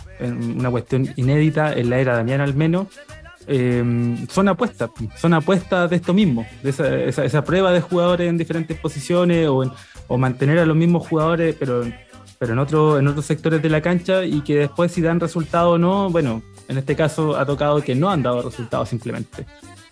una 0.56 0.70
cuestión 0.70 1.08
inédita 1.16 1.72
en 1.72 1.90
la 1.90 1.98
era 1.98 2.14
Damián 2.16 2.40
al 2.40 2.54
menos, 2.54 2.86
eh, 3.46 4.16
son 4.28 4.48
apuestas, 4.48 4.90
son 5.16 5.34
apuestas 5.34 5.90
de 5.90 5.96
esto 5.96 6.14
mismo, 6.14 6.46
de 6.62 6.70
esa, 7.08 7.44
prueba 7.44 7.72
de 7.72 7.80
jugadores 7.80 8.28
en 8.28 8.38
diferentes 8.38 8.78
posiciones 8.78 9.48
o, 9.48 10.18
mantener 10.18 10.58
a 10.58 10.66
los 10.66 10.76
mismos 10.76 11.08
jugadores, 11.08 11.56
pero, 11.58 11.84
pero 12.42 12.54
en, 12.54 12.58
otro, 12.58 12.98
en 12.98 13.06
otros 13.06 13.24
sectores 13.24 13.62
de 13.62 13.68
la 13.68 13.80
cancha 13.80 14.24
y 14.24 14.40
que 14.40 14.56
después 14.56 14.90
si 14.90 15.00
dan 15.00 15.20
resultado 15.20 15.70
o 15.70 15.78
no, 15.78 16.10
bueno, 16.10 16.42
en 16.66 16.76
este 16.76 16.96
caso 16.96 17.36
ha 17.36 17.46
tocado 17.46 17.80
que 17.82 17.94
no 17.94 18.10
han 18.10 18.20
dado 18.20 18.42
resultados 18.42 18.88
simplemente. 18.88 19.46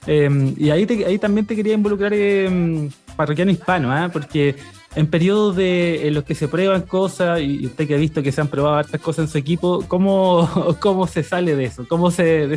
Eh, 0.04 0.54
y 0.56 0.70
ahí, 0.70 0.84
ahí 1.06 1.16
también 1.20 1.46
te 1.46 1.54
quería 1.54 1.74
involucrar 1.74 2.12
eh, 2.12 2.90
parroquiano 3.14 3.52
hispano, 3.52 3.92
¿ah? 3.92 4.10
porque 4.12 4.56
en 4.96 5.06
periodos 5.06 5.54
de, 5.54 6.08
en 6.08 6.14
los 6.14 6.24
que 6.24 6.34
se 6.34 6.48
prueban 6.48 6.82
cosas, 6.82 7.40
y 7.40 7.66
usted 7.66 7.86
que 7.86 7.94
ha 7.94 7.98
visto 7.98 8.20
que 8.20 8.32
se 8.32 8.40
han 8.40 8.48
probado 8.48 8.80
otras 8.80 9.00
cosas 9.00 9.26
en 9.26 9.30
su 9.30 9.38
equipo, 9.38 9.84
¿cómo, 9.86 10.76
cómo 10.80 11.06
se 11.06 11.22
sale 11.22 11.54
de 11.54 11.66
eso? 11.66 11.86
¿Cómo 11.86 12.10
se 12.10 12.48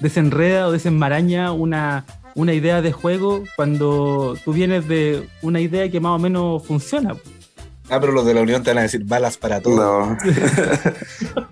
desenreda 0.00 0.68
o 0.68 0.70
desenmaraña 0.70 1.50
una, 1.50 2.04
una 2.36 2.52
idea 2.52 2.80
de 2.80 2.92
juego 2.92 3.42
cuando 3.56 4.36
tú 4.44 4.52
vienes 4.52 4.86
de 4.86 5.28
una 5.42 5.60
idea 5.60 5.90
que 5.90 5.98
más 5.98 6.12
o 6.12 6.18
menos 6.20 6.64
funciona? 6.64 7.16
Ah, 7.88 8.00
pero 8.00 8.12
los 8.12 8.26
de 8.26 8.34
la 8.34 8.40
Unión 8.40 8.62
te 8.62 8.70
van 8.70 8.78
a 8.78 8.82
decir 8.82 9.04
balas 9.04 9.36
para 9.36 9.60
todo. 9.60 9.76
No. 9.76 10.18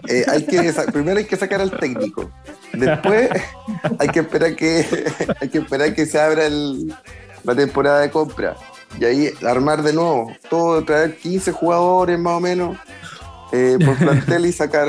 Eh, 0.07 0.23
hay 0.29 0.45
que, 0.45 0.73
primero 0.93 1.17
hay 1.19 1.25
que 1.25 1.37
sacar 1.37 1.63
al 1.63 1.71
técnico. 1.71 2.31
Después 2.75 3.31
hay 3.99 4.09
que 4.09 4.21
esperar 4.21 4.55
que, 4.55 4.87
hay 5.41 5.49
que, 5.49 5.59
esperar 5.59 5.95
que 5.95 6.05
se 6.05 6.21
abra 6.21 6.45
la 6.49 7.55
temporada 7.55 8.01
de 8.01 8.11
compra 8.11 8.55
y 9.01 9.05
ahí 9.07 9.31
armar 9.47 9.83
de 9.83 9.95
nuevo, 9.95 10.31
todo, 10.51 10.85
traer 10.85 11.17
15 11.17 11.53
jugadores 11.53 12.19
más 12.19 12.35
o 12.35 12.41
menos 12.41 12.77
eh, 13.53 13.79
por 13.83 13.97
plantel 13.97 14.45
y 14.47 14.53
sacar 14.53 14.89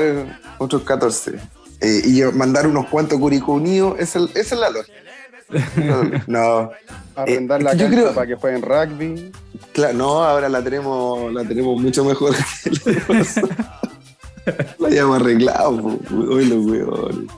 otros 0.58 0.82
14. 0.82 1.40
Eh, 1.80 2.02
y 2.04 2.22
mandar 2.36 2.66
unos 2.66 2.86
cuantos 2.88 3.18
Curicó 3.18 3.52
Unidos, 3.52 3.96
esa 3.98 4.20
es 4.34 4.52
la 4.52 4.70
lógica. 4.70 5.05
No. 6.26 6.70
Arrendar 7.14 7.60
eh, 7.60 7.64
la 7.64 7.70
cancha 7.70 7.88
creo, 7.88 8.14
para 8.14 8.26
que 8.26 8.34
jueguen 8.34 8.62
rugby. 8.62 9.32
Claro, 9.72 9.94
no, 9.94 10.24
ahora 10.24 10.48
la 10.48 10.62
tenemos, 10.62 11.32
la 11.32 11.44
tenemos 11.44 11.80
mucho 11.80 12.04
mejor 12.04 12.34
que 12.64 12.70
la 14.78 14.88
habíamos 14.88 15.20
arreglado, 15.20 15.98
Uy, 16.10 16.46
los 16.46 16.66
huevones. 16.66 17.30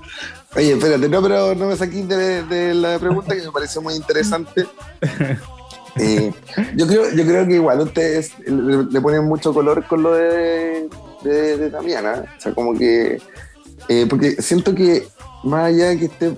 Oye, 0.57 0.73
espérate, 0.73 1.09
no, 1.09 1.23
pero 1.23 1.55
no 1.55 1.67
me 1.67 1.77
saquís 1.77 2.09
de, 2.09 2.43
de, 2.45 2.75
la 2.75 2.99
pregunta 2.99 3.35
que 3.35 3.43
me 3.43 3.53
pareció 3.53 3.83
muy 3.83 3.95
interesante. 3.95 4.67
Eh, 6.01 6.33
yo, 6.77 6.87
creo, 6.87 7.15
yo 7.15 7.25
creo 7.25 7.47
que 7.47 7.55
igual 7.55 7.81
ustedes 7.81 8.33
le, 8.47 9.01
ponen 9.01 9.25
mucho 9.25 9.53
color 9.53 9.85
con 9.87 10.03
lo 10.03 10.13
de, 10.13 10.89
de, 11.23 11.71
Damiana. 11.71 12.25
O 12.37 12.41
sea, 12.41 12.55
como 12.55 12.77
que. 12.77 13.21
Eh, 13.89 14.07
porque 14.09 14.43
siento 14.43 14.75
que 14.75 15.07
más 15.45 15.67
allá 15.67 15.89
de 15.89 15.99
que 15.99 16.05
esté. 16.07 16.37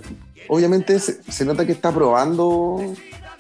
Obviamente 0.53 0.99
se, 0.99 1.45
nota 1.45 1.65
que 1.65 1.71
está 1.71 1.93
probando 1.93 2.83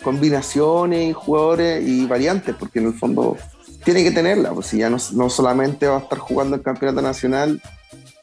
combinaciones 0.05 1.11
y 1.11 1.13
jugadores 1.13 1.85
y 1.85 2.07
variantes, 2.07 2.55
porque 2.55 2.79
en 2.79 2.87
el 2.87 2.95
fondo 2.95 3.37
tiene 3.85 4.05
que 4.05 4.13
tenerla, 4.13 4.53
pues 4.53 4.67
si 4.67 4.79
ya 4.79 4.89
no, 4.89 4.97
no 5.15 5.29
solamente 5.29 5.89
va 5.89 5.97
a 5.97 6.01
estar 6.01 6.21
jugando 6.21 6.55
el 6.55 6.63
campeonato 6.63 7.03
nacional, 7.03 7.61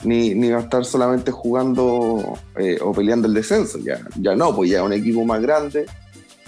ni, 0.05 0.33
ni 0.35 0.51
va 0.51 0.59
a 0.59 0.61
estar 0.61 0.85
solamente 0.85 1.31
jugando 1.31 2.39
eh, 2.55 2.77
o 2.81 2.93
peleando 2.93 3.27
el 3.27 3.33
descenso, 3.33 3.77
ya, 3.79 3.99
ya 4.21 4.37
no, 4.37 4.55
pues 4.55 4.71
ya 4.71 4.81
un 4.83 4.93
equipo 4.93 5.25
más 5.25 5.41
grande, 5.41 5.85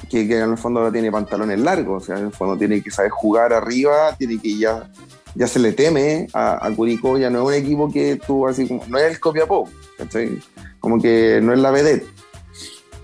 que, 0.09 0.21
en 0.21 0.51
el 0.51 0.57
fondo 0.57 0.79
ahora 0.79 0.93
tiene 0.93 1.11
pantalones 1.11 1.59
largos, 1.59 2.03
o 2.03 2.05
sea, 2.05 2.19
en 2.19 2.27
el 2.27 2.31
fondo 2.31 2.57
tiene 2.57 2.81
que 2.81 2.89
saber 2.89 3.11
jugar 3.11 3.51
arriba, 3.51 4.15
tiene 4.17 4.39
que 4.39 4.57
ya, 4.57 4.89
ya 5.35 5.45
se 5.45 5.59
le 5.59 5.73
teme 5.73 6.27
a, 6.31 6.65
a 6.65 6.73
Curicó, 6.73 7.17
ya 7.17 7.29
no 7.29 7.41
es 7.41 7.57
un 7.57 7.65
equipo 7.65 7.91
que 7.91 8.15
tú 8.15 8.47
así 8.47 8.65
como, 8.65 8.81
no 8.87 8.97
es 8.97 9.11
el 9.11 9.19
Copiapó, 9.19 9.67
¿cachai? 9.97 10.39
Como 10.79 11.01
que 11.01 11.41
no 11.43 11.51
es 11.51 11.59
la 11.59 11.71
vedette. 11.71 12.18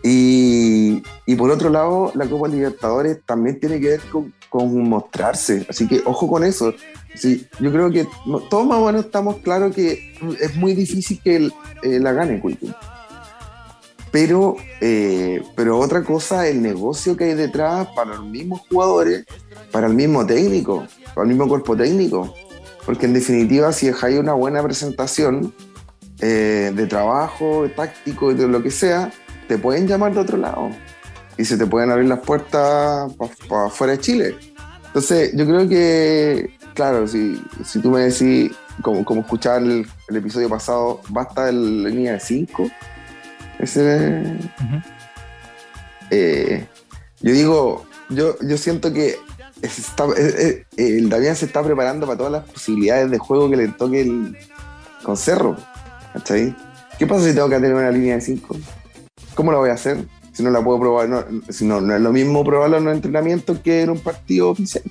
Y, 0.07 1.01
por 1.35 1.49
otro 1.49 1.69
lado, 1.69 2.11
la 2.13 2.27
Copa 2.27 2.47
Libertadores 2.47 3.21
también 3.25 3.59
tiene 3.59 3.79
que 3.79 3.89
ver 3.89 4.01
con, 4.49 4.87
mostrarse, 4.87 5.65
así 5.67 5.87
que 5.87 6.01
ojo 6.05 6.29
con 6.29 6.43
eso. 6.43 6.73
Sí, 7.15 7.47
yo 7.59 7.71
creo 7.71 7.89
que 7.89 8.07
todos 8.49 8.67
más 8.67 8.77
o 8.77 8.85
menos 8.85 9.05
estamos 9.05 9.37
claros 9.37 9.73
que 9.73 10.15
es 10.39 10.55
muy 10.55 10.75
difícil 10.75 11.19
que 11.23 11.49
eh, 11.81 11.99
la 11.99 12.11
gane 12.13 12.39
Curicó 12.39 12.67
pero, 14.15 14.55
eh, 14.79 15.43
pero 15.57 15.77
otra 15.77 16.01
cosa, 16.01 16.47
el 16.47 16.61
negocio 16.61 17.17
que 17.17 17.25
hay 17.25 17.33
detrás 17.33 17.89
para 17.93 18.15
los 18.15 18.25
mismos 18.25 18.61
jugadores, 18.69 19.25
para 19.73 19.87
el 19.87 19.93
mismo 19.93 20.25
técnico, 20.25 20.87
para 21.13 21.23
el 21.23 21.27
mismo 21.27 21.49
cuerpo 21.49 21.75
técnico. 21.75 22.33
Porque 22.85 23.07
en 23.07 23.13
definitiva, 23.13 23.73
si 23.73 23.87
dejáis 23.87 24.17
una 24.17 24.31
buena 24.31 24.63
presentación 24.63 25.53
eh, 26.21 26.71
de 26.73 26.87
trabajo, 26.87 27.67
táctico, 27.75 28.33
de 28.33 28.47
lo 28.47 28.63
que 28.63 28.71
sea, 28.71 29.11
te 29.47 29.57
pueden 29.57 29.87
llamar 29.87 30.13
de 30.13 30.19
otro 30.19 30.37
lado. 30.37 30.69
Y 31.37 31.45
se 31.45 31.57
te 31.57 31.65
pueden 31.65 31.91
abrir 31.91 32.07
las 32.07 32.19
puertas 32.19 33.11
para 33.49 33.69
fuera 33.69 33.93
de 33.93 33.99
Chile. 33.99 34.35
Entonces, 34.87 35.31
yo 35.35 35.45
creo 35.45 35.67
que, 35.67 36.57
claro, 36.73 37.07
si, 37.07 37.41
si 37.65 37.79
tú 37.79 37.91
me 37.91 38.01
decís, 38.01 38.51
como, 38.81 39.03
como 39.03 39.21
escuchar 39.21 39.61
el, 39.61 39.85
episodio 40.09 40.49
pasado, 40.49 41.01
basta 41.09 41.49
el 41.49 41.83
línea 41.83 42.13
de 42.13 42.19
5 42.19 42.71
ese, 43.59 44.37
eh, 46.11 46.65
yo 47.21 47.31
digo, 47.31 47.85
yo, 48.09 48.35
yo 48.41 48.57
siento 48.57 48.91
que 48.91 49.15
está, 49.61 50.05
eh, 50.17 50.65
eh, 50.77 50.97
el 50.97 51.09
Damián 51.09 51.35
se 51.35 51.45
está 51.45 51.63
preparando 51.63 52.05
para 52.05 52.17
todas 52.17 52.31
las 52.33 52.43
posibilidades 52.43 53.09
de 53.09 53.17
juego 53.17 53.49
que 53.49 53.57
le 53.57 53.67
toque 53.69 54.01
el, 54.01 54.37
con 55.03 55.17
Cerro. 55.17 55.55
¿Qué 56.97 57.07
pasa 57.07 57.25
si 57.25 57.33
tengo 57.33 57.49
que 57.49 57.55
tener 57.55 57.73
una 57.73 57.91
línea 57.91 58.15
de 58.15 58.21
5? 58.21 58.55
¿Cómo 59.35 59.51
lo 59.51 59.59
voy 59.59 59.69
a 59.69 59.73
hacer? 59.73 60.05
Si 60.33 60.43
no 60.43 60.49
la 60.49 60.63
puedo 60.63 60.79
probar, 60.79 61.07
no, 61.07 61.23
si 61.49 61.65
no, 61.65 61.79
no 61.79 61.95
es 61.95 62.01
lo 62.01 62.11
mismo 62.11 62.43
probarlo 62.43 62.77
en 62.77 62.87
un 62.87 62.93
entrenamiento 62.93 63.61
que 63.61 63.81
en 63.81 63.89
un 63.89 63.99
partido 63.99 64.49
oficial. 64.49 64.83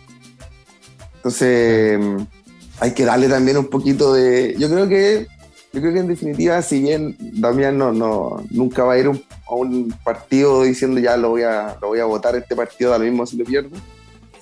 Entonces, 1.17 2.01
hay 2.81 2.93
que 2.93 3.05
darle 3.05 3.29
también 3.29 3.57
un 3.57 3.67
poquito 3.67 4.15
de. 4.15 4.55
Yo 4.59 4.69
creo 4.71 4.89
que 4.89 5.27
yo 5.75 5.81
creo 5.81 5.93
que 5.93 6.01
en 6.01 6.07
definitiva, 6.07 6.63
si 6.63 6.81
bien 6.81 7.17
Damián 7.19 7.77
no, 7.77 7.93
no, 7.93 8.45
nunca 8.51 8.85
va 8.85 8.93
a 8.93 8.99
ir 8.99 9.07
a 9.07 9.55
un 9.55 9.93
partido 10.05 10.63
diciendo 10.63 11.01
ya 11.01 11.17
lo 11.17 11.31
voy 11.31 11.43
a, 11.43 11.77
lo 11.83 11.89
voy 11.89 11.99
a 11.99 12.05
votar 12.05 12.37
este 12.37 12.55
partido, 12.55 12.93
da 12.93 12.99
lo 12.99 13.05
mismo 13.05 13.27
si 13.27 13.37
lo 13.37 13.45
pierdo, 13.45 13.77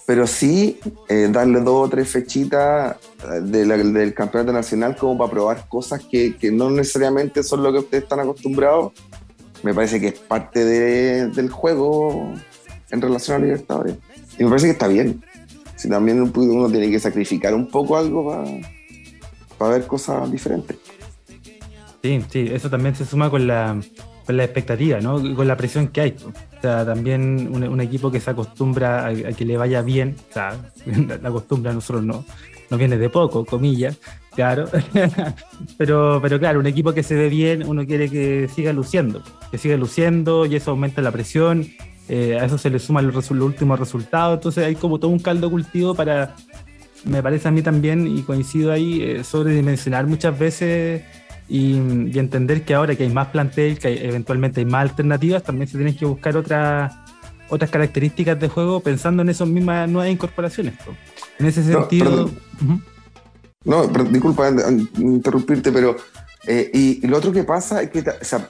pero 0.07 0.27
sí 0.27 0.79
eh, 1.09 1.29
darle 1.33 1.61
dos 1.61 1.87
o 1.87 1.89
tres 1.89 2.11
fechitas 2.11 2.97
del 3.45 4.13
campeonato 4.13 4.53
nacional 4.53 4.95
como 4.95 5.17
para 5.17 5.31
probar 5.31 5.69
cosas 5.71 6.03
que, 6.05 6.37
que, 6.37 6.51
no 6.51 6.69
necesariamente 6.69 7.43
son 7.43 7.63
lo 7.63 7.73
que 7.73 7.79
ustedes 7.79 8.03
están 8.03 8.21
acostumbrados. 8.21 8.93
Me 9.63 9.75
parece 9.75 10.01
que 10.01 10.09
es 10.09 10.19
parte 10.19 10.65
de, 10.65 11.29
del 11.29 11.51
juego 11.51 12.33
en 12.91 13.01
relación 13.01 13.37
a 13.37 13.45
Libertadores. 13.45 13.97
Y 14.39 14.45
me 14.45 14.51
parece 14.51 14.67
que 14.67 14.73
está 14.73 14.89
bien. 14.89 15.23
Si 15.77 15.89
también 15.89 16.21
uno 16.21 16.69
tiene 16.71 16.91
que 16.91 16.99
sacrificar 16.99 17.55
un 17.55 17.69
poco 17.69 17.97
algo 17.97 18.29
para, 18.29 18.45
para 19.59 19.73
ver 19.73 19.87
cosas 19.87 20.31
diferentes. 20.31 20.77
Sí, 22.03 22.25
sí, 22.31 22.51
eso 22.53 22.69
también 22.69 22.95
se 22.97 23.05
suma 23.05 23.31
con 23.31 23.47
la, 23.47 23.81
con 24.27 24.37
la 24.37 24.45
expectativa, 24.45 25.01
¿no? 25.01 25.21
Con 25.35 25.47
la 25.47 25.57
presión 25.57 25.89
que 25.89 26.01
hay. 26.01 26.17
O 26.59 26.61
sea, 26.61 26.85
también 26.85 27.49
un, 27.53 27.81
equipo 27.81 28.11
que 28.11 28.21
se 28.21 28.31
acostumbra 28.31 29.07
a, 29.07 29.15
que 29.15 29.45
le 29.45 29.57
vaya 29.57 29.83
bien, 29.83 30.17
o 30.31 30.33
sea, 30.33 30.57
la 31.23 31.29
acostumbra 31.29 31.71
a 31.71 31.75
nosotros 31.75 32.05
no, 32.05 32.25
no 32.71 32.79
viene 32.79 32.97
de 32.99 33.09
poco, 33.09 33.45
comillas, 33.45 33.99
claro. 34.35 34.69
pero, 35.77 36.21
pero 36.23 36.39
claro, 36.39 36.61
un 36.61 36.67
equipo 36.67 36.93
que 36.93 37.03
se 37.03 37.15
ve 37.15 37.29
bien, 37.29 37.65
uno 37.67 37.87
quiere 37.87 38.09
que 38.09 38.49
siga 38.55 38.73
luciendo, 38.73 39.23
que 39.51 39.59
siga 39.59 39.77
luciendo 39.77 40.47
y 40.47 40.57
eso 40.57 40.73
aumenta 40.73 41.03
la 41.03 41.13
presión. 41.13 41.69
Eh, 42.09 42.39
a 42.39 42.45
eso 42.45 42.59
se 42.59 42.69
le 42.69 42.79
suman 42.79 43.07
los, 43.07 43.15
los 43.15 43.47
últimos 43.47 43.79
resultados. 43.79 44.39
Entonces 44.39 44.65
hay 44.65 44.75
como 44.75 44.99
todo 44.99 45.11
un 45.11 45.19
caldo 45.19 45.51
cultivo 45.51 45.95
para, 45.95 46.35
me 47.05 47.23
parece 47.23 47.49
a 47.49 47.51
mí 47.51 47.63
también, 47.63 48.07
y 48.07 48.23
coincido 48.23 48.73
ahí, 48.73 49.03
eh, 49.03 49.25
sobredimensionar 49.25 50.07
muchas 50.07 50.39
veces 50.39 51.03
y, 51.49 51.77
entender 52.19 52.63
que 52.63 52.75
ahora 52.75 52.95
que 52.95 53.05
hay 53.05 53.11
más 53.11 53.29
plantel, 53.29 53.79
que 53.79 54.07
eventualmente 54.07 54.61
hay 54.61 54.67
más 54.67 54.91
alternativas, 54.91 55.43
también 55.43 55.69
se 55.69 55.77
tienen 55.77 55.97
que 55.97 56.07
buscar 56.07 56.37
otras 56.37 56.93
otras 57.49 57.71
características 57.71 58.41
de 58.41 58.49
juego 58.49 58.81
pensando 58.81 59.21
en 59.23 59.29
esas 59.29 59.47
mismas 59.47 59.87
nuevas 59.87 60.11
incorporaciones. 60.11 60.73
En 61.39 61.47
ese 61.47 61.63
sentido... 61.63 62.31
No, 62.61 62.81
disculpa 64.11 64.51
interrumpirte, 64.99 65.71
pero 65.73 65.97
eh, 66.47 66.71
y, 66.73 67.07
lo 67.07 67.19
otro 67.19 67.33
que 67.33 67.45
pasa 67.45 67.83
es 67.83 67.91
que 67.91 68.05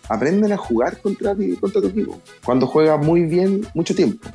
aprenden 0.09 0.53
a 0.53 0.57
jugar 0.57 0.99
contra, 1.01 1.35
contra 1.61 1.81
tu 1.83 1.89
equipo 1.89 2.21
cuando 2.43 2.67
juega 2.67 2.97
muy 2.97 3.23
bien 3.23 3.67
mucho 3.75 3.95
tiempo. 3.95 4.29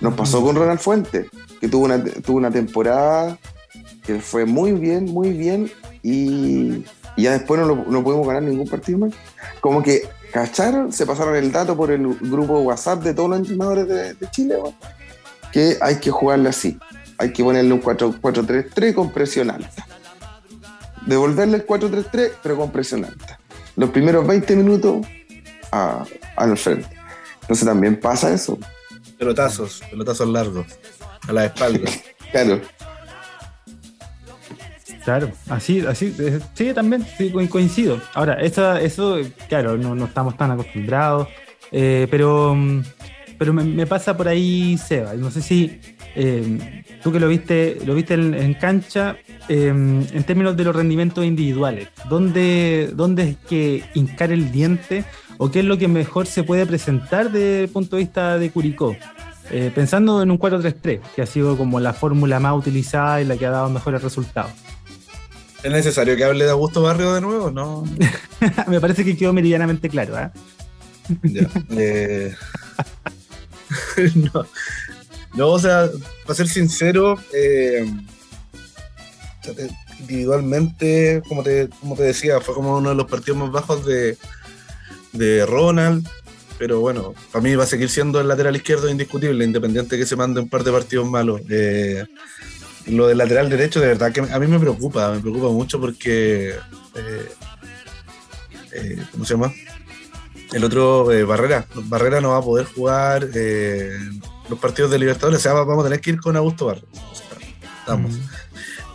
Nos 0.00 0.14
pasó 0.14 0.42
con 0.42 0.56
Ronald 0.56 0.80
Fuente, 0.80 1.30
que 1.60 1.68
tuvo 1.68 1.84
una, 1.84 2.02
tuvo 2.02 2.36
una 2.36 2.50
temporada 2.50 3.38
que 4.04 4.20
fue 4.20 4.44
muy 4.44 4.72
bien, 4.72 5.04
muy 5.04 5.30
bien, 5.30 5.70
y, 6.02 6.84
ya 7.16 7.32
después 7.32 7.60
no, 7.60 7.66
no, 7.66 8.02
pudimos 8.02 8.26
ganar 8.26 8.42
ningún 8.42 8.68
partido 8.68 8.98
más. 8.98 9.12
Como 9.60 9.82
que 9.82 10.08
cacharon, 10.32 10.92
se 10.92 11.06
pasaron 11.06 11.36
el 11.36 11.52
dato 11.52 11.76
por 11.76 11.92
el 11.92 12.06
grupo 12.18 12.60
WhatsApp 12.60 13.02
de 13.04 13.14
todos 13.14 13.30
los 13.30 13.38
entrenadores 13.38 13.86
de, 13.86 14.16
Chile, 14.30 14.56
que 15.52 15.76
hay 15.80 15.96
que 15.96 16.10
jugarle 16.10 16.48
así. 16.48 16.78
Hay 17.18 17.32
que 17.32 17.44
ponerle 17.44 17.72
un 17.72 17.80
4-3-3 17.80 18.94
con 18.94 19.12
presión 19.12 19.50
alta. 19.50 19.86
Devolverle 21.06 21.56
el 21.56 21.66
4-3-3, 21.66 22.32
pero 22.42 22.56
con 22.56 22.70
presión 22.70 23.04
alta. 23.04 23.38
Los 23.76 23.90
primeros 23.90 24.26
20 24.26 24.56
minutos 24.56 25.06
a, 25.70 26.04
al 26.36 26.56
frente. 26.56 26.88
Entonces 27.42 27.66
también 27.66 27.98
pasa 27.98 28.32
eso. 28.32 28.58
Pelotazos, 29.18 29.82
pelotazos 29.90 30.28
largos, 30.28 30.66
a 31.28 31.32
la 31.32 31.46
espalda. 31.46 31.90
claro. 32.32 32.60
Claro, 35.04 35.32
así, 35.48 35.80
así, 35.80 36.14
eh, 36.20 36.38
sí, 36.54 36.72
también 36.72 37.04
sí, 37.18 37.32
coincido. 37.48 38.00
Ahora, 38.14 38.34
eso, 38.34 38.76
eso 38.76 39.18
claro, 39.48 39.76
no, 39.76 39.96
no 39.96 40.04
estamos 40.04 40.36
tan 40.36 40.52
acostumbrados, 40.52 41.26
eh, 41.72 42.06
pero, 42.08 42.56
pero 43.36 43.52
me, 43.52 43.84
pasa 43.86 44.16
por 44.16 44.28
ahí, 44.28 44.78
Seba. 44.78 45.14
No 45.14 45.32
sé 45.32 45.42
si 45.42 45.80
eh, 46.14 46.84
tú 47.02 47.12
que 47.12 47.20
lo 47.20 47.28
viste, 47.28 47.78
lo 47.84 47.94
viste 47.94 48.14
en, 48.14 48.54
cancha, 48.54 49.16
en 49.48 50.24
términos 50.24 50.56
de 50.56 50.64
los 50.64 50.74
rendimientos 50.74 51.24
individuales, 51.24 51.88
¿dónde, 52.08 52.90
¿dónde 52.94 53.30
es 53.30 53.36
que 53.48 53.84
hincar 53.94 54.32
el 54.32 54.52
diente 54.52 55.04
o 55.38 55.50
qué 55.50 55.60
es 55.60 55.64
lo 55.64 55.78
que 55.78 55.88
mejor 55.88 56.26
se 56.26 56.44
puede 56.44 56.66
presentar 56.66 57.30
desde 57.30 57.64
el 57.64 57.68
punto 57.68 57.96
de 57.96 58.02
vista 58.02 58.38
de 58.38 58.50
Curicó? 58.50 58.96
pensando 59.74 60.22
en 60.22 60.30
un 60.30 60.38
4-3-3, 60.38 61.00
que 61.14 61.20
ha 61.20 61.26
sido 61.26 61.58
como 61.58 61.78
la 61.78 61.92
fórmula 61.92 62.40
más 62.40 62.56
utilizada 62.56 63.20
y 63.20 63.26
la 63.26 63.36
que 63.36 63.44
ha 63.44 63.50
dado 63.50 63.68
mejores 63.68 64.02
resultados. 64.02 64.50
¿Es 65.62 65.70
necesario 65.70 66.16
que 66.16 66.24
hable 66.24 66.44
de 66.44 66.50
Augusto 66.50 66.82
Barrio 66.82 67.14
de 67.14 67.20
nuevo? 67.20 67.50
No. 67.50 67.84
Me 68.66 68.80
parece 68.80 69.04
que 69.04 69.16
quedó 69.16 69.32
meridianamente 69.32 69.88
claro, 69.88 70.18
¿eh? 70.18 70.30
eh 71.70 72.34
no. 74.14 74.44
O 75.38 75.58
sea, 75.58 75.90
para 76.24 76.34
ser 76.34 76.48
sincero, 76.48 77.18
eh, 77.32 77.86
individualmente, 80.00 81.22
como 81.28 81.42
te, 81.42 81.68
como 81.80 81.96
te 81.96 82.04
decía, 82.04 82.40
fue 82.40 82.54
como 82.54 82.76
uno 82.76 82.90
de 82.90 82.96
los 82.96 83.06
partidos 83.06 83.38
más 83.38 83.50
bajos 83.50 83.86
de, 83.86 84.18
de 85.12 85.46
Ronald. 85.46 86.06
Pero 86.58 86.80
bueno, 86.80 87.14
para 87.32 87.42
mí 87.42 87.54
va 87.56 87.64
a 87.64 87.66
seguir 87.66 87.88
siendo 87.88 88.20
el 88.20 88.28
lateral 88.28 88.54
izquierdo 88.54 88.88
indiscutible, 88.88 89.44
independiente 89.44 89.98
que 89.98 90.06
se 90.06 90.14
mande 90.14 90.40
un 90.40 90.48
par 90.48 90.62
de 90.62 90.70
partidos 90.70 91.08
malos. 91.08 91.40
Eh, 91.48 92.04
lo 92.86 93.08
del 93.08 93.18
lateral 93.18 93.48
derecho, 93.48 93.80
de 93.80 93.88
verdad 93.88 94.12
que 94.12 94.20
a 94.20 94.38
mí 94.38 94.46
me 94.46 94.60
preocupa, 94.60 95.12
me 95.12 95.20
preocupa 95.20 95.48
mucho 95.48 95.80
porque. 95.80 96.54
Eh, 96.94 97.28
¿Cómo 99.10 99.24
se 99.24 99.34
llama? 99.34 99.52
El 100.52 100.64
otro, 100.64 101.06
Barrera. 101.26 101.66
Barrera 101.74 102.20
no 102.20 102.30
va 102.30 102.38
a 102.38 102.42
poder 102.42 102.66
jugar 102.66 103.28
los 104.52 104.60
partidos 104.60 104.90
de 104.90 104.98
Libertadores, 104.98 105.40
o 105.40 105.42
sea, 105.42 105.54
vamos 105.54 105.80
a 105.80 105.84
tener 105.84 106.00
que 106.00 106.10
ir 106.10 106.20
con 106.20 106.36
Augusto 106.36 106.66
Barrera. 106.66 106.86
estamos. 107.80 108.12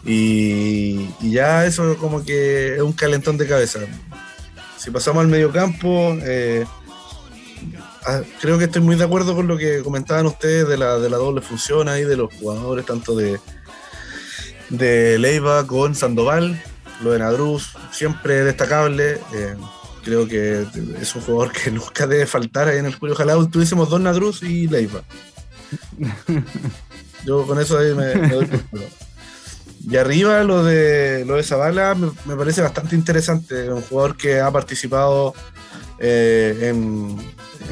Y, 0.05 1.10
ya 1.20 1.66
eso 1.66 1.97
como 1.97 2.24
que 2.24 2.76
es 2.76 2.82
un 2.82 2.93
calentón 2.93 3.38
de 3.38 3.47
cabeza. 3.47 3.80
Si 4.78 4.91
pasamos 4.91 5.22
al 5.22 5.28
medio 5.28 5.51
campo, 5.51 6.16
ah, 8.05 8.22
creo 8.39 8.60
que 8.60 8.66
estoy 8.66 8.84
muy 8.84 8.95
de 8.95 9.03
acuerdo 9.03 9.36
con 9.36 9.47
lo 9.47 9.58
que 9.58 9.82
comentaban 9.82 10.28
ustedes 10.28 10.68
de 10.68 10.78
la, 10.78 10.99
de 10.99 11.10
la 11.10 11.18
doble 11.18 11.41
función 11.41 11.89
ahí 11.89 12.03
de 12.03 12.18
los 12.18 12.32
jugadores, 12.36 12.86
tanto 12.86 13.16
de, 13.16 13.39
de 14.70 15.18
Leiva 15.18 15.66
con 15.66 15.95
Sandoval, 15.95 16.62
lo 17.01 17.12
de 17.12 17.20
Nadruz, 17.20 17.76
siempre 17.91 18.43
destacable. 18.43 19.20
Eh, 19.34 19.55
creo 20.03 20.28
que 20.28 20.66
es 21.01 21.16
un 21.16 21.22
jugador 21.24 21.51
que 21.51 21.72
nunca 21.72 22.05
debe 22.05 22.28
faltar 22.28 22.68
ahí 22.68 22.78
en 22.78 22.86
el 22.86 22.95
Julio. 22.95 23.16
Ojalá 23.16 23.34
tuviésemos 23.49 23.89
dos 23.89 23.99
Nadruz 23.99 24.43
y 24.43 24.68
Leiva. 24.68 25.01
Yo 27.26 27.45
con 27.45 27.59
eso 27.59 27.78
ahí 27.78 27.93
me, 27.93 28.13
doy 28.28 28.45
por 28.45 28.80
Y 29.89 29.97
arriba 29.97 30.43
lo 30.43 30.63
de 30.63 31.26
lo 31.26 31.36
de 31.36 31.43
Zavala 31.43 31.95
me, 31.95 32.36
parece 32.36 32.61
bastante 32.61 32.95
interesante. 32.95 33.70
Un 33.72 33.82
jugador 33.82 34.15
que 34.18 34.39
ha 34.39 34.51
participado 34.51 35.34
eh, 35.99 36.70
en, 36.70 37.18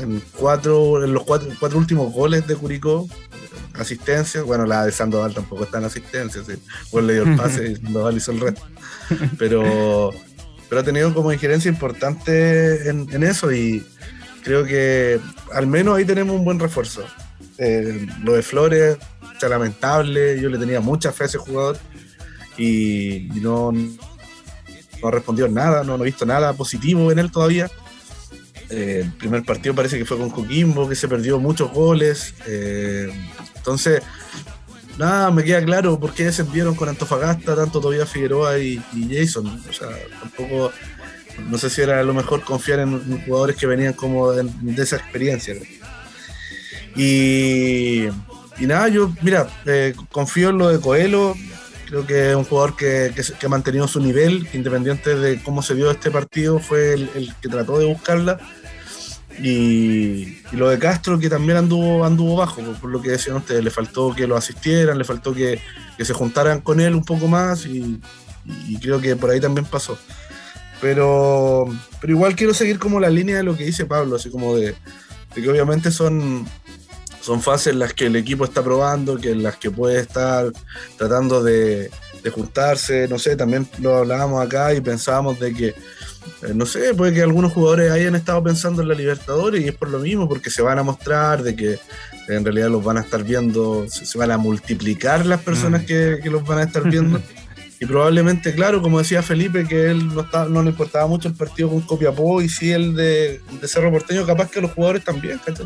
en, 0.01 0.21
cuatro, 0.37 1.03
en 1.03 1.13
los 1.13 1.23
cuatro, 1.23 1.49
cuatro 1.59 1.77
últimos 1.77 2.11
goles 2.11 2.47
de 2.47 2.55
Curicó 2.55 3.07
asistencia. 3.79 4.43
Bueno, 4.43 4.65
la 4.65 4.85
de 4.85 4.91
Sandoval 4.91 5.33
tampoco 5.33 5.63
está 5.63 5.79
en 5.79 5.85
asistencia, 5.85 6.41
sí. 6.45 6.53
Pues 6.91 7.05
le 7.05 7.13
dio 7.13 7.23
el 7.23 7.35
pase 7.35 7.71
y 7.71 7.75
Sandoval 7.83 8.17
hizo 8.17 8.31
el 8.31 8.39
resto. 8.39 8.61
Pero, 9.37 10.11
pero 10.69 10.81
ha 10.81 10.83
tenido 10.83 11.13
como 11.13 11.31
injerencia 11.31 11.69
importante 11.69 12.89
en, 12.89 13.23
eso 13.23 13.51
y 13.51 13.85
creo 14.43 14.65
que 14.65 15.19
al 15.53 15.67
menos 15.67 15.97
ahí 15.97 16.05
tenemos 16.05 16.35
un 16.35 16.45
buen 16.45 16.59
refuerzo. 16.59 17.03
Eh, 17.57 18.05
lo 18.23 18.33
de 18.33 18.41
Flores, 18.41 18.97
sea, 19.39 19.49
lamentable, 19.49 20.39
yo 20.39 20.49
le 20.49 20.57
tenía 20.57 20.79
mucha 20.79 21.11
fe 21.11 21.23
a 21.23 21.27
ese 21.27 21.37
jugador 21.37 21.77
y, 22.57 23.27
no, 23.35 23.71
no 23.71 25.11
respondió 25.11 25.47
nada, 25.47 25.83
no, 25.83 25.97
no 25.97 26.03
he 26.03 26.07
visto 26.07 26.25
nada 26.25 26.53
positivo 26.53 27.11
en 27.11 27.19
él 27.19 27.31
todavía. 27.31 27.69
Eh, 28.69 29.01
el 29.03 29.11
primer 29.13 29.43
partido 29.43 29.75
parece 29.75 29.97
que 29.97 30.05
fue 30.05 30.17
con 30.17 30.29
Coquimbo, 30.29 30.89
que 30.89 30.95
se 30.95 31.07
perdió 31.07 31.39
muchos 31.39 31.71
goles. 31.71 32.33
Eh, 32.47 33.11
entonces, 33.55 34.01
nada, 34.97 35.29
me 35.31 35.43
queda 35.43 35.63
claro 35.63 35.99
por 35.99 36.13
qué 36.13 36.25
descendieron 36.25 36.75
con 36.75 36.89
Antofagasta, 36.89 37.55
tanto 37.55 37.79
todavía 37.79 38.05
Figueroa 38.05 38.57
y, 38.57 38.81
Jason. 39.09 39.45
O 39.69 39.73
sea, 39.73 39.89
tampoco, 40.19 40.71
no 41.47 41.57
sé 41.57 41.69
si 41.69 41.81
era 41.81 42.01
lo 42.03 42.13
mejor 42.13 42.41
confiar 42.43 42.79
en, 42.79 43.21
jugadores 43.25 43.55
que 43.55 43.67
venían 43.67 43.93
como 43.93 44.31
de, 44.31 44.49
esa 44.81 44.95
experiencia. 44.95 45.53
Y, 46.95 48.07
nada, 48.59 48.87
yo, 48.87 49.11
mira, 49.21 49.47
eh, 49.65 49.93
confío 50.11 50.49
en 50.49 50.57
lo 50.57 50.69
de 50.69 50.79
Coelho. 50.79 51.35
Creo 51.87 52.07
que 52.07 52.31
es 52.31 52.35
un 52.35 52.45
jugador 52.45 52.75
que, 52.75 53.13
ha 53.43 53.47
mantenido 53.47 53.87
su 53.87 53.99
nivel, 53.99 54.47
independiente 54.53 55.15
de 55.15 55.41
cómo 55.43 55.61
se 55.61 55.75
dio 55.75 55.91
este 55.91 56.09
partido, 56.09 56.59
fue 56.59 56.93
el, 56.93 57.33
que 57.41 57.49
trató 57.49 57.77
de 57.77 57.85
buscarla. 57.85 58.39
Y, 59.41 60.37
lo 60.53 60.69
de 60.69 60.79
Castro, 60.79 61.19
que 61.19 61.29
también 61.29 61.57
anduvo, 61.57 62.05
anduvo 62.05 62.37
bajo, 62.37 62.61
por, 62.61 62.89
lo 62.89 63.01
que 63.01 63.11
decían 63.11 63.35
ustedes, 63.35 63.63
le 63.63 63.69
faltó 63.69 64.15
que 64.15 64.25
lo 64.25 64.37
asistieran, 64.37 64.97
le 64.97 65.03
faltó 65.03 65.33
que, 65.33 65.59
se 65.99 66.13
juntaran 66.13 66.61
con 66.61 66.79
él 66.79 66.95
un 66.95 67.03
poco 67.03 67.27
más 67.27 67.65
y, 67.65 68.01
creo 68.81 69.01
que 69.01 69.15
por 69.15 69.29
ahí 69.29 69.39
también 69.39 69.65
pasó. 69.65 69.97
Pero, 70.81 71.65
pero 71.99 72.13
igual 72.13 72.35
quiero 72.35 72.53
seguir 72.53 72.79
como 72.79 72.99
la 72.99 73.09
línea 73.09 73.37
de 73.37 73.43
lo 73.43 73.55
que 73.55 73.65
dice 73.65 73.85
Pablo, 73.85 74.15
así 74.17 74.29
como 74.29 74.55
de, 74.55 74.75
de 75.35 75.41
que 75.41 75.49
obviamente 75.49 75.91
son, 75.91 76.45
son 77.25 77.41
fases 77.41 77.73
en 77.73 77.79
las 77.79 77.93
que 77.93 78.05
el 78.05 78.15
equipo 78.15 78.45
está 78.45 78.61
probando, 78.61 79.17
que 79.17 79.31
en 79.31 79.41
las 79.41 79.55
que 79.55 79.71
puede 79.71 79.99
estar 79.99 80.51
tratando 80.95 81.43
de, 81.43 81.89
juntarse, 82.31 83.07
no 83.07 83.17
sé, 83.17 83.35
también 83.35 83.67
lo 83.79 83.97
hablábamos 83.97 84.45
acá 84.45 84.73
y 84.73 84.81
pensábamos 84.81 85.39
de 85.39 85.53
que, 85.53 85.67
eh, 85.67 86.53
no 86.53 86.65
sé, 86.65 86.93
puede 86.93 87.13
que 87.13 87.21
algunos 87.21 87.53
jugadores 87.53 87.91
hayan 87.91 88.15
estado 88.15 88.43
pensando 88.43 88.81
en 88.81 88.87
la 88.87 88.95
Libertadores 88.95 89.63
y 89.63 89.67
es 89.67 89.75
por 89.75 89.89
lo 89.89 89.99
mismo, 89.99 90.29
porque 90.29 90.51
se 90.51 90.61
van 90.61 90.77
a 90.77 90.83
mostrar 90.83 91.41
de 91.41 91.55
que 91.55 91.79
en 92.27 92.43
realidad 92.43 92.69
los 92.69 92.83
van 92.83 92.97
a 92.97 93.01
estar 93.01 93.23
viendo, 93.23 93.85
se, 93.89 94.17
van 94.17 94.31
a 94.31 94.37
multiplicar 94.37 95.25
las 95.25 95.41
personas 95.41 95.83
mm. 95.83 95.85
que, 95.85 96.29
los 96.31 96.45
van 96.45 96.59
a 96.59 96.63
estar 96.63 96.83
viendo. 96.83 97.19
y 97.79 97.85
probablemente, 97.87 98.53
claro, 98.53 98.83
como 98.83 98.99
decía 98.99 99.23
Felipe, 99.23 99.65
que 99.67 99.89
él 99.89 100.09
no, 100.13 100.27
no 100.49 100.63
le 100.63 100.69
importaba 100.69 101.07
mucho 101.07 101.27
el 101.27 101.35
partido 101.35 101.69
con 101.69 101.81
Copiapó 101.81 102.41
y 102.41 102.49
sí 102.49 102.71
el 102.71 102.95
de, 102.95 103.41
de 103.61 103.67
Cerro 103.67 103.91
Porteño, 103.91 104.25
capaz 104.27 104.49
que 104.49 104.61
los 104.61 104.71
jugadores 104.71 105.03
también, 105.03 105.39
¿cachai? 105.43 105.65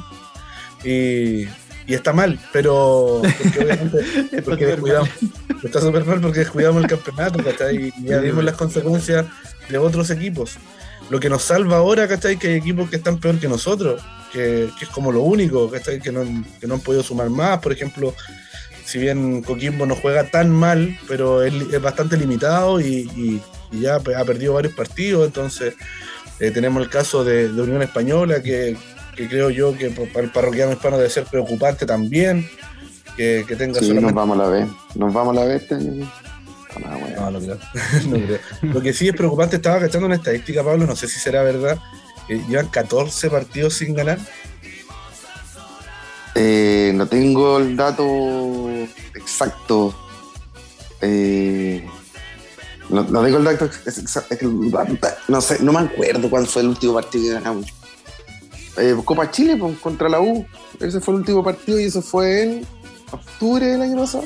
Y, 0.84 1.48
está 1.88 2.14
mal, 2.14 2.40
pero 2.54 3.22
porque 3.24 3.60
obviamente 3.60 4.42
porque 4.46 4.66
descuidamos, 4.68 5.10
está 5.64 5.82
súper 5.82 6.06
mal 6.06 6.22
porque 6.22 6.42
descuidamos 6.42 6.84
el 6.84 6.90
campeonato, 6.90 7.44
¿cachai? 7.44 7.92
Y 7.98 8.04
ya 8.04 8.20
vimos 8.20 8.44
las 8.44 8.56
consecuencias 8.56 9.26
de 9.70 9.78
otros 9.80 10.12
equipos. 10.12 10.58
Lo 11.10 11.20
que 11.20 11.30
nos 11.30 11.42
salva 11.42 11.78
ahora, 11.78 12.08
¿cachai? 12.08 12.38
Que 12.38 12.50
hay 12.50 12.56
equipos 12.56 12.92
que 12.92 12.98
están 12.98 13.18
peor 13.20 13.40
que 13.40 13.48
nosotros, 13.48 14.04
que, 14.32 14.70
es 14.80 14.90
como 14.90 15.12
lo 15.12 15.22
único, 15.22 15.70
¿cachai? 15.72 16.00
Que 16.00 16.12
no, 16.12 16.24
que 16.60 16.68
no 16.68 16.76
han 16.76 16.82
podido 16.82 17.02
sumar 17.02 17.32
más. 17.32 17.58
Por 17.58 17.72
ejemplo, 17.72 18.14
si 18.86 19.00
bien 19.00 19.42
Coquimbo 19.42 19.88
no 19.88 19.96
juega 19.96 20.30
tan 20.30 20.52
mal, 20.52 20.98
pero 21.08 21.44
es, 21.44 21.54
es 21.72 21.82
bastante 21.82 22.18
limitado 22.18 22.80
y, 22.80 23.42
ya 23.72 23.96
ha 23.98 24.26
perdido 24.26 24.54
varios 24.54 24.74
partidos, 24.74 25.28
entonces 25.28 25.76
eh, 26.40 26.50
tenemos 26.50 26.82
el 26.82 26.90
caso 26.90 27.24
de, 27.24 27.50
de 27.50 27.62
Unión 27.62 27.84
Española 27.84 28.42
que 28.42 28.76
que 29.20 29.28
creo 29.28 29.50
yo 29.50 29.78
que 29.78 29.90
para 29.90 30.22
el 30.22 30.32
parroquiano 30.32 30.72
hispano 30.72 30.98
debe 30.98 31.10
ser 31.10 31.26
preocupante 31.26 31.86
también. 31.86 32.50
Que, 33.18 33.44
que 33.46 33.58
tenga 33.58 33.82
sí, 33.82 33.94
nos 33.94 34.14
vamos 34.14 34.40
a 34.40 34.44
la 34.44 34.50
vez. 34.50 34.66
Nos 34.96 35.14
vamos 35.14 35.36
a 35.36 35.42
la 35.42 35.46
vez. 35.46 35.68
No, 35.70 37.30
no, 37.30 37.40
Lo 38.74 38.82
que 38.82 38.94
sí 38.94 39.10
es 39.10 39.14
preocupante, 39.14 39.58
estaba 39.58 39.82
cachando 39.82 40.06
una 40.06 40.16
estadística, 40.16 40.64
Pablo, 40.64 40.86
no 40.86 40.96
sé 40.96 41.10
si 41.10 41.20
será 41.20 41.44
verdad. 41.44 41.78
llevan 42.30 42.68
14 42.68 43.30
partidos 43.30 43.74
sin 43.74 43.94
ganar. 43.94 44.20
Eh, 46.36 46.94
no 46.96 47.06
tengo 47.08 47.58
el 47.58 47.76
dato 47.76 48.70
exacto. 49.16 49.94
Eh, 51.02 51.86
no, 52.88 53.04
tengo 53.04 53.38
el 53.38 53.44
dato 53.44 53.66
exacto. 53.66 54.38
No 55.28 55.42
sé, 55.42 55.62
no 55.62 55.74
me 55.74 55.80
acuerdo 55.80 56.30
cuál 56.30 56.48
fue 56.48 56.62
el 56.62 56.70
último 56.70 56.94
partido 56.94 57.26
que 57.26 57.34
ganamos. 57.34 57.79
Eh, 58.78 58.96
Copa 59.04 59.30
Chile 59.32 59.58
pues, 59.58 59.78
contra 59.80 60.10
la 60.10 60.22
U. 60.22 60.46
Ese 60.80 61.00
fue 61.00 61.14
el 61.14 61.20
último 61.22 61.44
partido 61.44 61.80
y 61.80 61.86
eso 61.86 62.02
fue 62.02 62.44
en 62.44 62.68
octubre 63.12 63.66
del 63.66 63.82
año 63.82 63.98
pasado. 63.98 64.26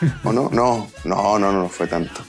¿O 0.24 0.32
no? 0.32 0.50
No, 0.52 0.88
no, 1.04 1.38
no, 1.38 1.52
no, 1.52 1.68
fue 1.68 1.86
tanto. 1.86 2.22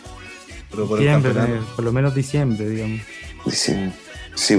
Pero 0.70 0.88
por, 0.88 1.00
diciembre, 1.00 1.34
por 1.76 1.86
lo 1.86 1.92
menos 1.92 2.16
diciembre, 2.16 2.70
digamos. 2.70 3.02
Diciembre. 3.46 3.94
Sí, 4.36 4.58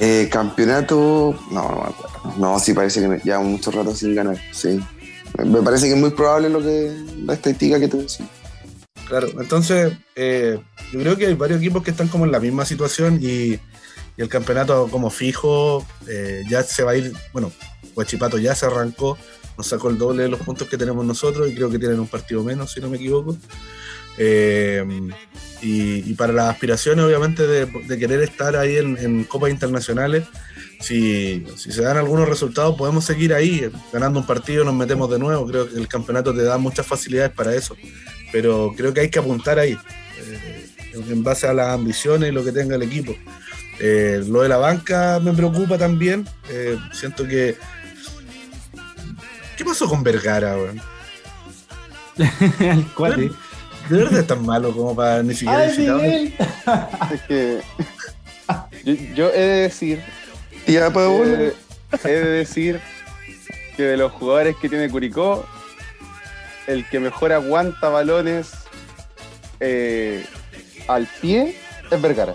eh, 0.00 0.28
campeonato, 0.30 1.38
no, 1.50 1.68
no 1.68 1.76
me 1.76 1.88
acuerdo. 1.88 2.34
No, 2.38 2.58
sí 2.58 2.72
parece 2.72 3.00
que 3.00 3.20
ya 3.22 3.38
mucho 3.38 3.70
rato 3.70 3.94
sin 3.94 4.14
ganar, 4.14 4.36
sí. 4.50 4.80
Me 5.36 5.62
parece 5.62 5.86
que 5.86 5.92
es 5.92 5.98
muy 5.98 6.10
probable 6.10 6.48
lo 6.48 6.60
que 6.60 6.90
la 7.24 7.34
estadística 7.34 7.78
que 7.78 7.88
te 7.88 7.98
decía. 7.98 8.26
Claro, 9.06 9.28
entonces 9.40 9.92
eh, 10.16 10.58
yo 10.92 11.00
creo 11.00 11.16
que 11.16 11.26
hay 11.26 11.34
varios 11.34 11.60
equipos 11.60 11.82
que 11.82 11.90
están 11.90 12.08
como 12.08 12.24
en 12.24 12.32
la 12.32 12.40
misma 12.40 12.64
situación 12.64 13.18
y, 13.20 13.58
el 14.16 14.28
campeonato 14.28 14.88
como 14.90 15.08
fijo 15.08 15.86
eh, 16.06 16.42
ya 16.46 16.62
se 16.62 16.82
va 16.82 16.90
a 16.90 16.96
ir, 16.96 17.10
bueno, 17.32 17.50
Huachipato 17.94 18.36
ya 18.36 18.54
se 18.54 18.66
arrancó, 18.66 19.16
nos 19.56 19.66
sacó 19.66 19.88
el 19.88 19.96
doble 19.96 20.24
de 20.24 20.28
los 20.28 20.40
puntos 20.40 20.68
que 20.68 20.76
tenemos 20.76 21.06
nosotros 21.06 21.48
y 21.48 21.54
creo 21.54 21.70
que 21.70 21.78
tienen 21.78 21.98
un 21.98 22.06
partido 22.06 22.44
menos, 22.44 22.72
si 22.72 22.80
no 22.80 22.90
me 22.90 22.98
equivoco. 22.98 23.38
Eh, 24.18 24.84
y, 25.62 26.12
para 26.14 26.34
las 26.34 26.50
aspiraciones, 26.50 27.02
obviamente, 27.02 27.46
de, 27.46 27.98
querer 27.98 28.22
estar 28.22 28.56
ahí 28.56 28.76
en, 28.76 29.24
copas 29.24 29.50
internacionales, 29.50 30.24
si, 30.80 31.46
si, 31.56 31.72
se 31.72 31.80
dan 31.80 31.96
algunos 31.96 32.28
resultados, 32.28 32.76
podemos 32.76 33.06
seguir 33.06 33.32
ahí, 33.32 33.70
ganando 33.90 34.20
un 34.20 34.26
partido, 34.26 34.64
nos 34.64 34.74
metemos 34.74 35.08
de 35.08 35.18
nuevo. 35.18 35.46
Creo 35.46 35.66
que 35.66 35.78
el 35.78 35.88
campeonato 35.88 36.34
te 36.34 36.42
da 36.42 36.58
muchas 36.58 36.86
facilidades 36.86 37.32
para 37.32 37.54
eso 37.54 37.74
pero 38.32 38.72
creo 38.76 38.92
que 38.92 39.00
hay 39.00 39.10
que 39.10 39.18
apuntar 39.18 39.58
ahí, 39.58 39.72
eh, 39.72 40.49
en 41.08 41.22
base 41.22 41.46
a 41.46 41.54
las 41.54 41.68
ambiciones 41.68 42.28
y 42.28 42.32
lo 42.32 42.44
que 42.44 42.52
tenga 42.52 42.76
el 42.76 42.82
equipo. 42.82 43.14
Eh, 43.78 44.22
lo 44.28 44.42
de 44.42 44.48
la 44.48 44.58
banca 44.58 45.20
me 45.22 45.32
preocupa 45.32 45.78
también. 45.78 46.26
Eh, 46.48 46.78
siento 46.92 47.26
que. 47.26 47.56
¿Qué 49.56 49.64
pasó 49.64 49.88
con 49.88 50.02
Vergara, 50.02 50.56
weón? 50.56 50.80
¿Cuál? 52.94 53.32
¿De 53.88 53.96
verdad 53.96 54.20
es 54.20 54.26
tan 54.26 54.44
malo 54.44 54.72
como 54.72 54.94
para 54.94 55.22
ni 55.22 55.34
siquiera 55.34 55.66
visitarlo? 55.66 56.02
es 56.02 57.22
que. 57.26 57.60
Yo, 59.14 59.30
he 59.30 59.40
de 59.40 59.62
decir. 59.62 60.02
Tía 60.66 60.92
he 62.04 62.08
de 62.08 62.28
decir 62.28 62.80
que 63.76 63.82
de 63.82 63.96
los 63.96 64.12
jugadores 64.12 64.56
que 64.60 64.68
tiene 64.68 64.90
Curicó, 64.90 65.46
el 66.66 66.86
que 66.88 67.00
mejor 67.00 67.32
aguanta 67.32 67.88
balones 67.88 68.50
eh, 69.60 70.24
al 70.88 71.08
pie 71.20 71.56
es 71.90 72.02
Vergara. 72.02 72.34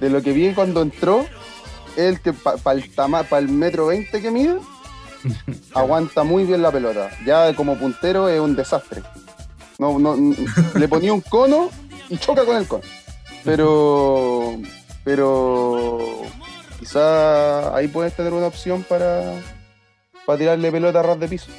De 0.00 0.10
lo 0.10 0.22
que 0.22 0.32
vi 0.32 0.52
cuando 0.52 0.82
entró, 0.82 1.26
el 1.96 2.20
que 2.20 2.32
para 2.32 2.78
el, 3.38 3.48
metro 3.48 3.86
20 3.86 4.20
que 4.20 4.30
mide, 4.30 4.58
aguanta 5.74 6.22
muy 6.22 6.44
bien 6.44 6.62
la 6.62 6.70
pelota. 6.70 7.10
Ya 7.24 7.54
como 7.54 7.76
puntero 7.76 8.28
es 8.28 8.40
un 8.40 8.56
desastre. 8.56 9.02
No, 9.78 9.98
no, 9.98 10.16
le 10.74 10.88
ponía 10.88 11.12
un 11.12 11.20
cono 11.20 11.70
y 12.08 12.18
choca 12.18 12.44
con 12.44 12.56
el 12.56 12.66
cono. 12.66 12.82
Pero, 13.44 14.58
pero 15.04 16.22
quizá 16.78 17.74
ahí 17.74 17.88
puedes 17.88 18.14
tener 18.14 18.32
una 18.32 18.46
opción 18.46 18.82
para, 18.82 19.40
para 20.26 20.38
tirarle 20.38 20.72
pelota 20.72 21.00
a 21.00 21.02
ras 21.02 21.20
de 21.20 21.28
piso. 21.28 21.50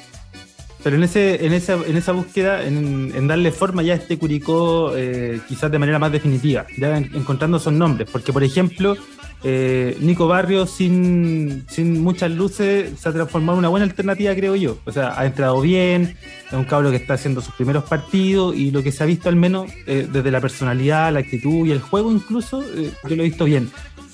Pero 0.82 0.96
en, 0.96 1.02
ese, 1.02 1.44
en, 1.44 1.52
esa, 1.52 1.74
en 1.74 1.96
esa 1.96 2.12
búsqueda, 2.12 2.64
en, 2.64 3.26
darle 3.26 3.50
forma 3.50 3.82
ya 3.82 3.94
a 3.94 3.96
este 3.96 4.16
Curicó, 4.16 4.92
eh, 4.96 5.40
quizás 5.48 5.70
de 5.70 5.78
manera 5.78 5.98
más 5.98 6.12
definitiva, 6.12 6.66
ya 6.76 6.96
encontrando 6.96 7.56
esos 7.56 7.72
nombres. 7.72 8.08
Porque, 8.10 8.32
por 8.32 8.44
ejemplo, 8.44 8.96
eh, 9.42 9.96
Nico 10.00 10.28
Barrio, 10.28 10.66
sin, 10.66 11.64
sin 11.68 12.00
muchas 12.02 12.30
luces, 12.30 12.98
se 12.98 13.08
ha 13.08 13.12
transformado 13.12 13.56
en 13.56 13.58
una 13.60 13.68
buena 13.68 13.86
alternativa, 13.86 14.34
creo 14.34 14.54
yo. 14.54 14.78
O 14.84 14.92
sea, 14.92 15.18
ha 15.18 15.26
entrado 15.26 15.60
bien, 15.60 16.16
es 16.46 16.52
un 16.52 16.64
cabro 16.64 16.90
que 16.90 16.96
está 16.96 17.14
haciendo 17.14 17.40
sus 17.40 17.54
primeros 17.54 17.84
partidos 17.84 18.54
y 18.56 18.70
lo 18.70 18.82
que 18.82 18.92
se 18.92 19.02
ha 19.02 19.06
visto 19.06 19.28
al 19.28 19.36
menos 19.36 19.70
eh, 19.86 20.06
desde 20.10 20.30
la 20.30 20.40
personalidad, 20.40 21.12
la 21.12 21.20
actitud 21.20 21.66
y 21.66 21.72
el 21.72 21.80
juego 21.80 22.12
incluso, 22.12 22.62
yo 22.62 23.16
lo 23.16 23.22
he 23.22 23.26
visto 23.26 23.44
bien. 23.44 23.68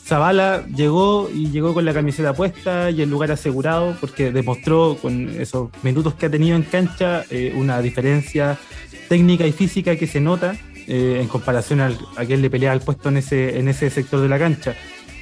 Zavala 0.05 0.67
llegó 0.67 1.31
y 1.33 1.51
llegó 1.51 1.73
con 1.73 1.87
la 1.87 1.95
camiseta 1.95 2.35
puesta 2.35 2.91
y 2.91 3.01
el 3.01 3.09
lugar 3.09 3.33
asegurado 3.33 3.97
porque 4.01 4.31
demostró 4.31 4.99
con 5.01 5.31
esos 5.41 5.71
minutos 5.83 6.13
que 6.15 6.27
ha 6.27 6.31
tenido 6.31 6.57
en 6.57 6.63
cancha 6.63 7.25
eh, 7.31 7.55
una 7.57 7.81
diferencia 7.81 8.59
técnica 9.09 9.47
y 9.47 9.53
física 9.53 9.97
que 9.97 10.07
se 10.07 10.21
nota 10.21 10.57
eh, 10.87 11.21
en 11.23 11.27
comparación 11.27 11.81
al, 11.81 11.99
a 12.17 12.25
él 12.25 12.43
le 12.43 12.51
pelea 12.51 12.73
al 12.73 12.81
puesto 12.81 13.09
en 13.09 13.17
ese, 13.17 13.59
en 13.59 13.69
ese 13.69 13.89
sector 13.89 14.21
de 14.21 14.29
la 14.29 14.39
cancha. 14.39 14.75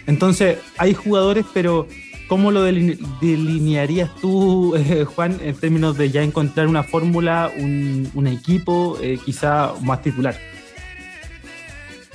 Entonces, 0.08 0.58
hay 0.78 0.94
jugadores, 0.94 1.46
pero 1.54 1.86
¿cómo 2.26 2.50
lo 2.50 2.64
delinearías 2.64 4.10
tú, 4.20 4.74
eh, 4.76 5.04
Juan, 5.04 5.38
en 5.44 5.54
términos 5.54 5.96
de 5.96 6.10
ya 6.10 6.24
encontrar 6.24 6.66
una 6.66 6.82
fórmula, 6.82 7.52
un, 7.56 8.10
un 8.14 8.26
equipo 8.26 8.98
quizá 9.24 9.74
más 9.80 10.02
titular? 10.02 10.34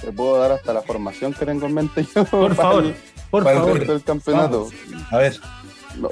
Te 0.02 0.12
puedo 0.12 0.40
dar 0.40 0.52
hasta 0.52 0.74
la 0.74 0.82
formación 0.82 1.34
que 1.34 1.46
tengo 1.46 1.66
en 1.66 1.74
mente 1.74 2.06
yo. 2.16 2.26
Por 2.26 2.56
favor, 2.56 2.94
por 3.32 3.44
favor. 3.44 3.86
Del 3.86 4.04
campeonato. 4.04 4.70
A 5.12 5.18
ver. 5.18 5.40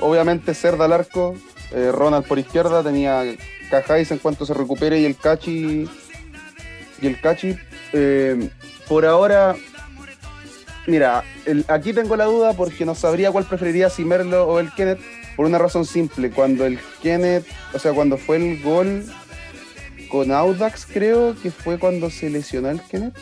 Obviamente 0.01 0.53
Cerda 0.55 0.85
al 0.85 0.93
arco, 0.93 1.35
eh, 1.71 1.91
Ronald 1.91 2.25
por 2.25 2.39
izquierda, 2.39 2.81
tenía 2.81 3.23
Cajáis 3.69 4.09
en 4.11 4.17
cuanto 4.17 4.45
se 4.45 4.53
recupere 4.53 4.99
y 4.99 5.05
el 5.05 5.15
Cachi. 5.15 5.87
Y 7.01 7.07
el 7.07 7.19
Cachi. 7.21 7.55
Eh, 7.93 8.49
por 8.87 9.05
ahora, 9.05 9.55
mira, 10.87 11.23
aquí 11.67 11.93
tengo 11.93 12.15
la 12.15 12.25
duda 12.25 12.53
porque 12.53 12.85
no 12.85 12.95
sabría 12.95 13.31
cuál 13.31 13.45
preferiría, 13.45 13.89
si 13.89 14.03
Merlo 14.03 14.47
o 14.47 14.59
el 14.59 14.73
Kenneth, 14.73 14.99
por 15.35 15.45
una 15.45 15.57
razón 15.57 15.85
simple. 15.85 16.31
Cuando 16.31 16.65
el 16.65 16.79
Kenneth, 17.01 17.45
o 17.73 17.79
sea, 17.79 17.93
cuando 17.93 18.17
fue 18.17 18.37
el 18.37 18.61
gol 18.63 19.05
con 20.09 20.31
Audax, 20.31 20.85
creo 20.85 21.35
que 21.41 21.51
fue 21.51 21.77
cuando 21.77 22.09
se 22.09 22.29
lesionó 22.29 22.69
el 22.69 22.81
Kenneth. 22.81 23.15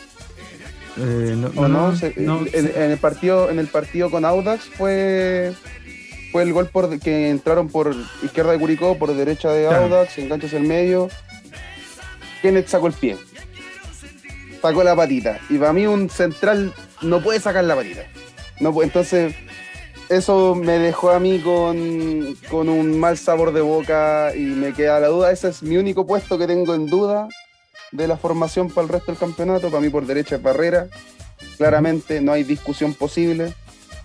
Eh, 0.96 1.34
no, 1.36 1.68
no, 1.68 1.92
en, 2.02 2.90
el 2.90 2.98
partido, 2.98 3.50
en 3.50 3.58
el 3.58 3.66
partido 3.66 4.10
con 4.10 4.24
Audax 4.24 4.64
fue 4.76 5.52
fue 6.30 6.42
el 6.42 6.52
gol 6.52 6.68
por 6.68 6.98
que 6.98 7.30
entraron 7.30 7.68
por 7.68 7.94
izquierda 8.22 8.52
de 8.52 8.58
Curicó, 8.58 8.98
por 8.98 9.14
derecha 9.14 9.50
de 9.50 9.68
Audax, 9.68 10.18
enganchas 10.18 10.52
el 10.52 10.64
medio. 10.64 11.08
Kenneth 12.42 12.66
sacó 12.66 12.88
el 12.88 12.92
pie. 12.92 13.16
Sacó 14.60 14.82
la 14.82 14.96
patita. 14.96 15.38
Y 15.48 15.58
para 15.58 15.72
mí 15.72 15.86
un 15.86 16.10
central 16.10 16.74
no 17.02 17.22
puede 17.22 17.38
sacar 17.38 17.64
la 17.64 17.76
patita. 17.76 18.02
No 18.60 18.82
entonces, 18.82 19.34
eso 20.08 20.56
me 20.56 20.78
dejó 20.78 21.10
a 21.10 21.20
mí 21.20 21.38
con, 21.38 22.36
con 22.50 22.68
un 22.68 22.98
mal 22.98 23.16
sabor 23.16 23.52
de 23.52 23.60
boca 23.60 24.32
y 24.34 24.40
me 24.40 24.72
queda 24.72 24.98
la 24.98 25.08
duda. 25.08 25.30
Ese 25.30 25.48
es 25.48 25.62
mi 25.62 25.76
único 25.76 26.04
puesto 26.04 26.36
que 26.36 26.48
tengo 26.48 26.74
en 26.74 26.86
duda 26.86 27.28
de 27.94 28.08
la 28.08 28.16
formación 28.16 28.68
para 28.68 28.86
el 28.86 28.92
resto 28.92 29.12
del 29.12 29.18
campeonato. 29.18 29.70
Para 29.70 29.80
mí 29.80 29.88
por 29.88 30.04
derecha 30.04 30.36
es 30.36 30.42
Barrera. 30.42 30.88
Claramente 31.56 32.20
no 32.20 32.32
hay 32.32 32.42
discusión 32.42 32.92
posible. 32.92 33.54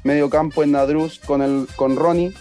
Medio 0.04 0.30
campo 0.30 0.64
en 0.64 0.72
Nadruz 0.72 1.20
con, 1.20 1.42
el, 1.42 1.68
con 1.76 1.96
Ronnie. 1.96 2.32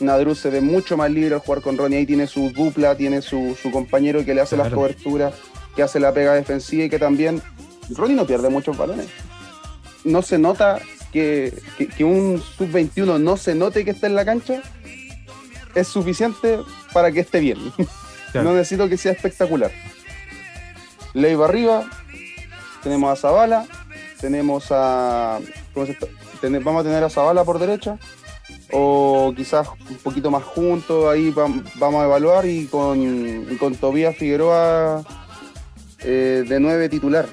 Nadruz 0.00 0.40
se 0.40 0.50
ve 0.50 0.60
mucho 0.60 0.96
más 0.96 1.10
libre 1.10 1.34
al 1.34 1.40
jugar 1.40 1.60
con 1.60 1.76
Ronnie. 1.76 1.98
Ahí 1.98 2.06
tiene 2.06 2.26
su 2.26 2.50
dupla, 2.50 2.96
tiene 2.96 3.20
su, 3.20 3.56
compañero 3.70 4.24
que 4.24 4.34
le 4.34 4.40
hace 4.40 4.56
las 4.56 4.72
coberturas, 4.72 5.34
que 5.76 5.82
hace 5.82 6.00
la 6.00 6.12
pega 6.12 6.34
defensiva 6.34 6.84
y 6.84 6.90
que 6.90 6.98
también... 6.98 7.42
Ronnie 7.90 8.16
no 8.16 8.26
pierde 8.26 8.48
muchos 8.48 8.76
balones. 8.76 9.06
No 10.04 10.22
se 10.22 10.38
nota 10.38 10.80
que, 11.12 11.52
un 12.00 12.42
sub-21 12.56 13.20
no 13.20 13.36
se 13.36 13.54
note 13.54 13.84
que 13.84 13.90
está 13.90 14.06
en 14.06 14.14
la 14.14 14.24
cancha. 14.24 14.62
Es 15.74 15.88
suficiente 15.88 16.60
para 16.92 17.12
que 17.12 17.20
esté 17.20 17.40
bien. 17.40 17.58
No 18.34 18.52
necesito 18.52 18.90
que 18.90 18.98
sea 18.98 19.12
espectacular. 19.12 19.72
Leiva 21.14 21.46
arriba, 21.46 21.84
tenemos 22.82 23.10
a 23.10 23.16
Zavala, 23.16 23.66
tenemos 24.20 24.66
a. 24.70 25.40
vamos 26.62 26.80
a 26.80 26.82
tener 26.84 27.04
a 27.04 27.10
Zavala 27.10 27.44
por 27.44 27.58
derecha, 27.58 27.98
o 28.72 29.32
quizás 29.36 29.68
un 29.90 29.96
poquito 29.98 30.30
más 30.30 30.44
juntos, 30.44 31.10
ahí 31.10 31.30
vamos 31.30 32.00
a 32.00 32.04
evaluar, 32.04 32.46
y 32.46 32.66
con, 32.66 33.44
con 33.58 33.74
Tobías 33.74 34.16
Figueroa 34.16 35.04
eh, 36.00 36.44
de 36.46 36.60
nueve 36.60 36.88
titular. 36.88 37.26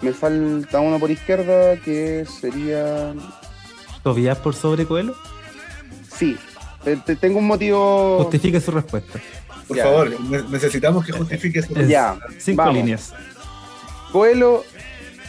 Me 0.00 0.12
falta 0.12 0.80
uno 0.80 0.98
por 0.98 1.10
izquierda 1.10 1.76
que 1.78 2.26
sería. 2.26 3.14
¿Tobías 4.02 4.38
por 4.38 4.54
sobre 4.54 4.84
Coelho? 4.84 5.14
Sí, 6.14 6.36
tengo 7.20 7.38
un 7.38 7.46
motivo. 7.46 8.18
Justifique 8.22 8.60
su 8.60 8.70
respuesta. 8.70 9.18
Por 9.66 9.78
favor, 9.78 10.20
necesitamos 10.50 11.04
que 11.04 11.12
justifique 11.12 11.62
Ya, 11.86 12.18
cinco 12.38 12.70
líneas. 12.70 13.12
Coelho, 14.12 14.64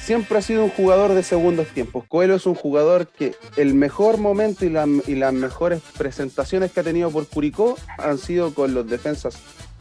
siempre 0.06 0.38
ha 0.38 0.42
sido 0.42 0.64
un 0.64 0.70
jugador 0.70 1.14
de 1.14 1.24
segundos 1.24 1.68
tiempos. 1.70 2.06
Coelho 2.08 2.36
es 2.36 2.46
un 2.46 2.54
jugador 2.54 3.08
que 3.08 3.34
el 3.58 3.74
mejor 3.74 4.20
momento 4.20 4.64
y, 4.64 4.70
las 4.70 5.34
mejores 5.34 5.82
presentaciones 5.98 6.72
que 6.72 6.82
ha 6.82 6.84
tenido 6.84 7.10
por 7.10 7.28
Curicó 7.28 7.76
han 7.98 8.20
sido 8.20 8.54
con 8.54 8.76
los 8.76 8.88
defensas 8.88 9.38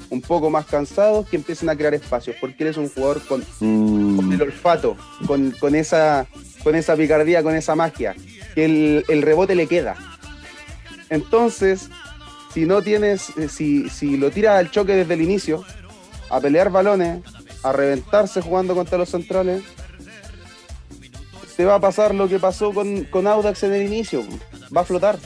un 0.08 0.22
poco 0.22 0.48
más 0.48 0.64
cansados 0.66 1.28
que 1.28 1.36
empiecen 1.36 1.68
a 1.68 1.76
crear 1.76 1.92
espacios, 1.92 2.36
porque 2.40 2.62
él 2.64 2.70
es 2.70 2.76
un 2.76 2.88
jugador 2.88 3.20
con, 3.26 3.44
mm. 3.60 4.32
el 4.32 4.42
olfato, 4.42 4.96
con, 5.26 5.74
esa, 5.74 6.26
con 6.62 6.74
esa 6.74 6.96
picardía, 6.96 7.42
con 7.42 7.54
esa 7.54 7.74
magia, 7.74 8.14
que 8.54 8.64
el, 8.64 9.04
el 9.08 9.22
rebote 9.22 9.54
le 9.54 9.66
queda. 9.66 9.96
Entonces, 11.10 11.90
si 12.54 12.66
no 12.66 12.82
tienes, 12.82 13.36
eh, 13.36 13.48
si, 13.48 13.90
si 13.90 14.16
lo 14.16 14.30
tiras 14.30 14.60
al 14.60 14.70
choque 14.70 14.94
desde 14.94 15.14
el 15.14 15.22
inicio, 15.22 15.64
a 16.30 16.40
pelear 16.40 16.70
balones, 16.70 17.22
a 17.64 17.72
reventarse 17.72 18.40
jugando 18.40 18.76
contra 18.76 18.96
los 18.96 19.10
centrales, 19.10 19.64
se 21.56 21.64
va 21.64 21.74
a 21.74 21.80
pasar 21.80 22.14
lo 22.14 22.28
que 22.28 22.38
pasó 22.38 22.72
con, 22.72 23.26
Audax 23.26 23.64
en 23.64 23.74
el 23.74 23.82
inicio. 23.82 24.24
Va 24.74 24.82
a 24.82 24.84
flotar. 24.84 25.18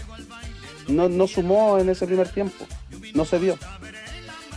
No, 0.88 1.08
no 1.10 1.26
sumó 1.26 1.78
en 1.78 1.90
ese 1.90 2.06
primer 2.06 2.30
tiempo. 2.30 2.66
No 3.14 3.26
se 3.26 3.38
vio. 3.38 3.58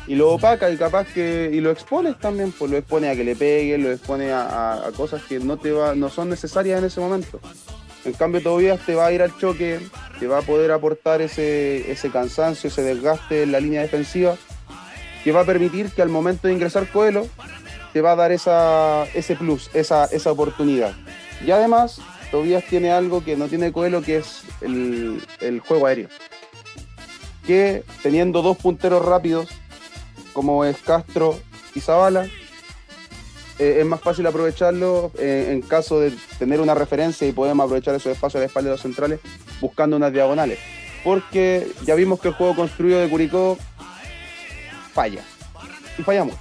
Y 0.07 0.15
lo 0.15 0.31
opaca 0.31 0.69
y 0.69 0.77
capaz 0.77 1.07
que. 1.13 1.49
Y 1.53 1.59
lo 1.59 1.71
expones 1.71 2.17
también, 2.19 2.51
pues 2.51 2.71
lo 2.71 2.77
expone 2.77 3.09
a 3.09 3.15
que 3.15 3.23
le 3.23 3.35
pegue, 3.35 3.77
lo 3.77 3.91
expone 3.91 4.31
a, 4.31 4.91
cosas 4.95 5.23
que 5.23 5.39
no 5.39 5.57
te 5.57 5.71
va, 5.71 5.93
no 5.93 6.09
son 6.09 6.29
necesarias 6.29 6.79
en 6.79 6.85
ese 6.85 6.99
momento. 6.99 7.39
En 8.05 8.13
cambio, 8.13 8.41
todavía 8.41 8.77
te 8.77 8.95
va 8.95 9.07
a 9.07 9.11
ir 9.11 9.21
al 9.21 9.37
choque, 9.37 9.79
te 10.19 10.27
va 10.27 10.39
a 10.39 10.41
poder 10.41 10.71
aportar 10.71 11.21
ese, 11.21 11.91
ese 11.91 12.09
cansancio, 12.09 12.69
ese 12.69 12.81
desgaste 12.81 13.43
en 13.43 13.51
la 13.51 13.59
línea 13.59 13.81
defensiva, 13.81 14.35
que 15.23 15.31
va 15.31 15.41
a 15.41 15.45
permitir 15.45 15.91
que 15.91 16.01
al 16.01 16.09
momento 16.09 16.47
de 16.47 16.53
ingresar 16.53 16.87
Coelho, 16.87 17.27
te 17.93 18.01
va 18.01 18.13
a 18.13 18.15
dar 18.15 18.31
esa, 18.31 19.05
ese 19.13 19.35
plus, 19.35 19.69
esa, 19.73 20.05
esa 20.05 20.31
oportunidad. 20.31 20.93
Y 21.45 21.51
además, 21.51 21.99
Tobías 22.31 22.63
tiene 22.63 22.91
algo 22.91 23.23
que 23.23 23.35
no 23.35 23.47
tiene 23.47 23.71
Coelho, 23.71 24.01
que 24.01 24.17
es 24.17 24.43
el, 24.61 25.61
juego 25.67 25.87
aéreo. 25.87 26.07
Que 27.45 27.83
teniendo 28.01 28.41
dos 28.41 28.57
punteros 28.57 29.03
rápidos, 29.03 29.49
como 30.33 30.63
es 30.63 30.77
Castro 30.77 31.37
y 31.75 31.81
Zavala, 31.81 32.27
eh, 33.61 33.79
es 33.79 33.85
más 33.85 34.01
fácil 34.01 34.25
aprovecharlo 34.25 35.11
eh, 35.19 35.49
en 35.51 35.61
caso 35.61 35.99
de 35.99 36.11
tener 36.39 36.59
una 36.59 36.73
referencia 36.73 37.27
y 37.27 37.31
podemos 37.31 37.63
aprovechar 37.63 37.93
esos 37.93 38.11
espacios 38.11 38.41
a 38.41 38.45
espalda 38.47 38.71
de 38.71 38.73
los 38.73 38.81
centrales 38.81 39.19
buscando 39.59 39.97
unas 39.97 40.11
diagonales. 40.11 40.57
Porque 41.03 41.67
ya 41.85 41.93
vimos 41.93 42.19
que 42.19 42.29
el 42.29 42.33
juego 42.33 42.55
construido 42.55 42.99
de 42.99 43.07
Curicó 43.07 43.59
falla. 44.93 45.21
Y 45.95 46.01
fallamos. 46.01 46.35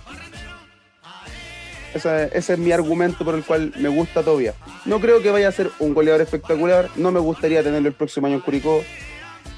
Ese, 1.92 2.30
es 2.32 2.58
mi 2.58 2.72
argumento 2.72 3.22
por 3.22 3.34
el 3.34 3.44
cual 3.44 3.74
me 3.76 3.90
gusta 3.90 4.22
todavía. 4.22 4.54
No 4.86 4.98
creo 4.98 5.20
que 5.20 5.30
vaya 5.30 5.48
a 5.48 5.52
ser 5.52 5.70
un 5.78 5.92
goleador 5.92 6.22
espectacular, 6.22 6.88
no 6.96 7.12
me 7.12 7.20
gustaría 7.20 7.62
tenerlo 7.62 7.88
el 7.88 7.94
próximo 7.94 8.28
año 8.28 8.36
en 8.36 8.40
Curicó, 8.40 8.82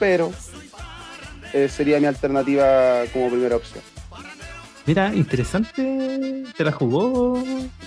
pero 0.01 0.33
eh, 1.53 1.69
sería 1.69 2.01
mi 2.01 2.07
alternativa 2.07 3.05
como 3.13 3.29
primera 3.29 3.55
opción. 3.55 3.92
Mira, 4.87 5.15
interesante, 5.15 6.45
te 6.57 6.65
la 6.65 6.73
jugó 6.73 7.43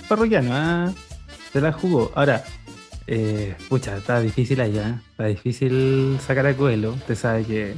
Parroquiano, 0.08 0.50
¿ah? 0.52 0.92
te 1.52 1.60
la 1.60 1.72
jugó. 1.72 2.10
Ahora, 2.14 2.42
eh, 3.06 3.54
pucha, 3.68 3.98
está 3.98 4.20
difícil 4.20 4.60
allá, 4.60 4.88
¿eh? 4.88 5.00
está 5.10 5.24
difícil 5.26 6.18
sacar 6.26 6.46
a 6.46 6.54
Coelho, 6.54 6.92
usted 6.92 7.14
sabe 7.14 7.44
que 7.44 7.74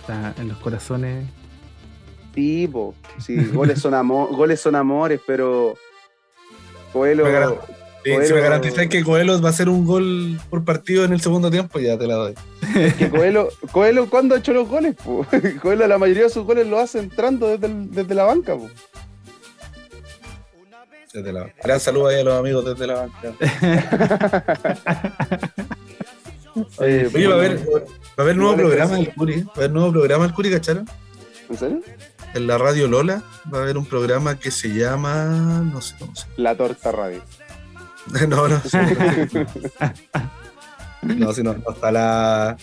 está 0.00 0.34
en 0.38 0.48
los 0.48 0.58
corazones 0.58 1.24
Sí, 2.34 2.68
sí 3.20 3.46
goles, 3.52 3.80
son 3.80 4.08
goles 4.08 4.60
son 4.60 4.74
amores, 4.74 5.20
pero 5.26 5.74
Coelho. 6.92 7.24
Si 8.04 8.32
me 8.34 8.40
garantizas 8.40 8.86
que 8.88 9.02
Coelho 9.02 9.40
va 9.40 9.48
a 9.48 9.50
hacer 9.50 9.70
un 9.70 9.86
gol 9.86 10.38
por 10.50 10.64
partido 10.64 11.04
en 11.04 11.14
el 11.14 11.22
segundo 11.22 11.50
tiempo, 11.50 11.80
ya 11.80 11.98
te 11.98 12.06
la 12.06 12.16
doy. 12.16 12.34
Es 12.76 12.94
que 12.94 13.08
Coelho, 13.08 13.48
Coelho 13.72 14.10
¿cuándo 14.10 14.34
ha 14.34 14.38
hecho 14.38 14.52
los 14.52 14.68
goles? 14.68 14.94
Po? 14.94 15.26
Coelho, 15.62 15.86
la 15.86 15.96
mayoría 15.96 16.24
de 16.24 16.30
sus 16.30 16.44
goles 16.44 16.66
lo 16.66 16.78
hace 16.78 16.98
entrando 16.98 17.48
desde, 17.48 17.72
desde 17.72 18.14
la 18.14 18.24
banca. 18.24 18.56
Po. 18.56 18.68
Desde 21.14 21.32
la... 21.32 21.50
Gran 21.62 21.80
saludo 21.80 22.08
ahí 22.08 22.20
a 22.20 22.24
los 22.24 22.38
amigos 22.38 22.64
desde 22.64 22.86
la 22.86 22.94
banca. 22.94 23.32
Oye, 26.76 27.26
va 27.26 27.34
a 27.34 27.38
haber, 27.38 27.58
va 27.58 27.80
a 28.18 28.22
haber 28.22 28.36
nuevo 28.36 28.56
programa 28.56 28.96
del 28.96 29.14
Curi. 29.14 29.42
Va 29.42 29.52
a 29.54 29.58
haber 29.58 29.70
nuevo 29.70 29.92
programa 29.92 30.24
del 30.24 30.34
Curi, 30.34 30.50
¿cacharon? 30.50 30.88
¿En 31.48 31.56
serio? 31.56 31.80
En 32.34 32.48
la 32.48 32.58
radio 32.58 32.88
Lola 32.88 33.22
va 33.52 33.58
a 33.58 33.62
haber 33.62 33.78
un 33.78 33.86
programa 33.86 34.38
que 34.38 34.50
se 34.50 34.68
llama. 34.68 35.62
No 35.72 35.80
sé 35.80 35.94
cómo 35.98 36.14
se 36.14 36.22
llama. 36.22 36.34
La 36.36 36.56
Torta 36.56 36.92
Radio. 36.92 37.22
no, 38.28 38.48
no. 38.48 38.60
no, 41.02 41.32
si 41.32 41.42
no, 41.42 41.54
no 41.54 41.72
está 41.72 41.90
la. 41.92 42.56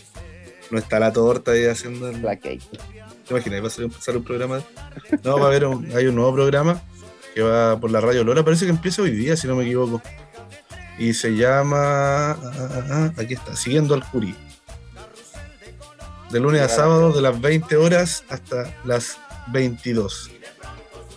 No 0.69 0.77
está 0.77 0.99
la 0.99 1.11
torta 1.11 1.51
ahí 1.51 1.65
haciendo. 1.65 2.11
La 2.11 2.35
cake. 2.37 2.61
¿Te 3.27 3.33
imaginas? 3.33 3.63
Va 3.63 3.67
a 3.67 3.85
empezar 3.85 4.17
un 4.17 4.23
programa. 4.23 4.61
No, 5.23 5.37
va 5.37 5.45
a 5.45 5.47
haber 5.47 5.65
un, 5.65 5.91
hay 5.95 6.07
un 6.07 6.15
nuevo 6.15 6.33
programa 6.33 6.81
que 7.33 7.41
va 7.41 7.79
por 7.79 7.91
la 7.91 8.01
radio 8.01 8.23
Lola. 8.23 8.43
Parece 8.43 8.65
que 8.65 8.71
empieza 8.71 9.01
hoy 9.01 9.11
día, 9.11 9.35
si 9.35 9.47
no 9.47 9.55
me 9.55 9.63
equivoco. 9.63 10.01
Y 10.97 11.13
se 11.13 11.35
llama. 11.35 12.31
Ah, 12.31 12.37
ah, 12.41 12.83
ah, 12.89 13.13
aquí 13.17 13.33
está, 13.33 13.55
Siguiendo 13.55 13.95
al 13.95 14.07
Curí. 14.09 14.35
De 16.29 16.39
lunes 16.39 16.61
a 16.61 16.69
sábado, 16.69 17.11
de 17.11 17.21
las 17.21 17.39
20 17.41 17.75
horas 17.75 18.23
hasta 18.29 18.73
las 18.85 19.17
22. 19.47 20.31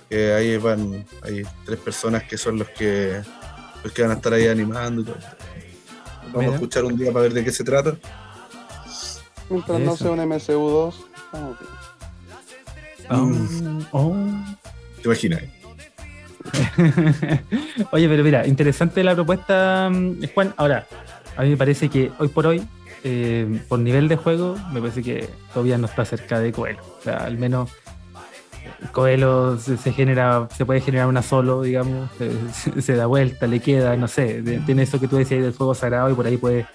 Que 0.08 0.32
ahí 0.32 0.56
van, 0.56 1.06
hay 1.22 1.42
tres 1.64 1.78
personas 1.78 2.24
que 2.24 2.36
son 2.36 2.58
los 2.58 2.68
que, 2.70 3.22
los 3.84 3.92
que 3.92 4.02
van 4.02 4.10
a 4.10 4.14
estar 4.14 4.32
ahí 4.32 4.48
animando. 4.48 5.04
Vamos 6.32 6.52
a 6.52 6.54
escuchar 6.54 6.84
un 6.84 6.96
día 6.96 7.12
para 7.12 7.24
ver 7.24 7.34
de 7.34 7.44
qué 7.44 7.52
se 7.52 7.62
trata. 7.62 7.94
Mientras 9.50 9.80
no 9.80 9.96
sea 9.96 10.10
un 10.10 10.18
MCU2, 10.18 10.94
¿Te 14.96 15.02
imaginas? 15.04 15.42
Oye, 17.92 18.08
pero 18.08 18.24
mira, 18.24 18.46
interesante 18.46 19.04
la 19.04 19.14
propuesta, 19.14 19.90
mm, 19.90 20.28
Juan. 20.34 20.54
Ahora, 20.56 20.86
a 21.36 21.42
mí 21.42 21.50
me 21.50 21.56
parece 21.56 21.88
que 21.88 22.10
hoy 22.18 22.28
por 22.28 22.46
hoy, 22.46 22.66
eh, 23.02 23.60
por 23.68 23.78
nivel 23.78 24.08
de 24.08 24.16
juego, 24.16 24.56
me 24.72 24.80
parece 24.80 25.02
que 25.02 25.28
todavía 25.52 25.76
no 25.78 25.86
está 25.86 26.04
cerca 26.04 26.40
de 26.40 26.52
Coelho. 26.52 26.82
O 26.98 27.02
sea, 27.02 27.18
al 27.18 27.36
menos 27.38 27.70
Coelho 28.92 29.58
se, 29.58 29.92
genera, 29.92 30.48
se 30.54 30.64
puede 30.64 30.80
generar 30.80 31.06
una 31.06 31.22
solo, 31.22 31.62
digamos, 31.62 32.10
se, 32.80 32.94
da 32.96 33.06
vuelta, 33.06 33.46
le 33.46 33.60
queda, 33.60 33.96
no 33.96 34.08
sé, 34.08 34.42
tiene 34.66 34.82
eso 34.82 35.00
que 35.00 35.08
tú 35.08 35.16
decías 35.16 35.42
del 35.42 35.52
fuego 35.52 35.74
sagrado 35.74 36.10
y 36.10 36.14
por 36.14 36.26
ahí 36.26 36.36
puede, 36.36 36.66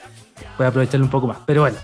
puede 0.58 0.70
aprovecharlo 0.70 1.06
un 1.06 1.12
poco 1.12 1.28
más. 1.28 1.38
Pero 1.46 1.62
bueno, 1.62 1.78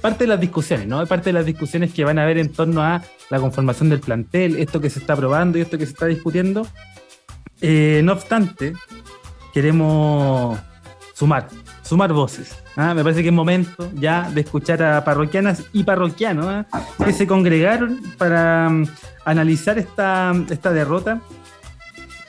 parte 0.00 0.24
de 0.24 0.28
las 0.28 0.40
discusiones, 0.40 0.86
¿no? 0.86 1.04
Parte 1.06 1.30
de 1.30 1.34
las 1.34 1.46
discusiones 1.46 1.92
que 1.92 2.04
van 2.04 2.18
a 2.18 2.24
haber 2.24 2.38
en 2.38 2.52
torno 2.52 2.82
a 2.82 3.02
la 3.30 3.40
conformación 3.40 3.88
del 3.88 4.00
plantel, 4.00 4.56
esto 4.56 4.80
que 4.80 4.90
se 4.90 4.98
está 4.98 5.16
probando 5.16 5.58
y 5.58 5.60
esto 5.60 5.78
que 5.78 5.86
se 5.86 5.92
está 5.92 6.06
discutiendo. 6.06 6.66
Eh, 7.60 8.02
no 8.04 8.12
obstante, 8.12 8.74
queremos 9.52 10.58
sumar, 11.14 11.48
sumar 11.88 12.12
voces. 12.12 12.54
¿ah? 12.76 12.92
Me 12.94 13.02
parece 13.02 13.22
que 13.22 13.28
es 13.28 13.34
momento 13.34 13.90
ya 13.94 14.30
de 14.30 14.42
escuchar 14.42 14.82
a 14.82 15.04
parroquianas 15.04 15.64
y 15.72 15.84
parroquianos 15.84 16.46
¿ah? 16.46 16.66
que 17.02 17.12
se 17.12 17.26
congregaron 17.26 18.00
para 18.18 18.68
mm, 18.68 18.86
analizar 19.24 19.78
esta, 19.78 20.34
esta 20.50 20.72
derrota 20.72 21.20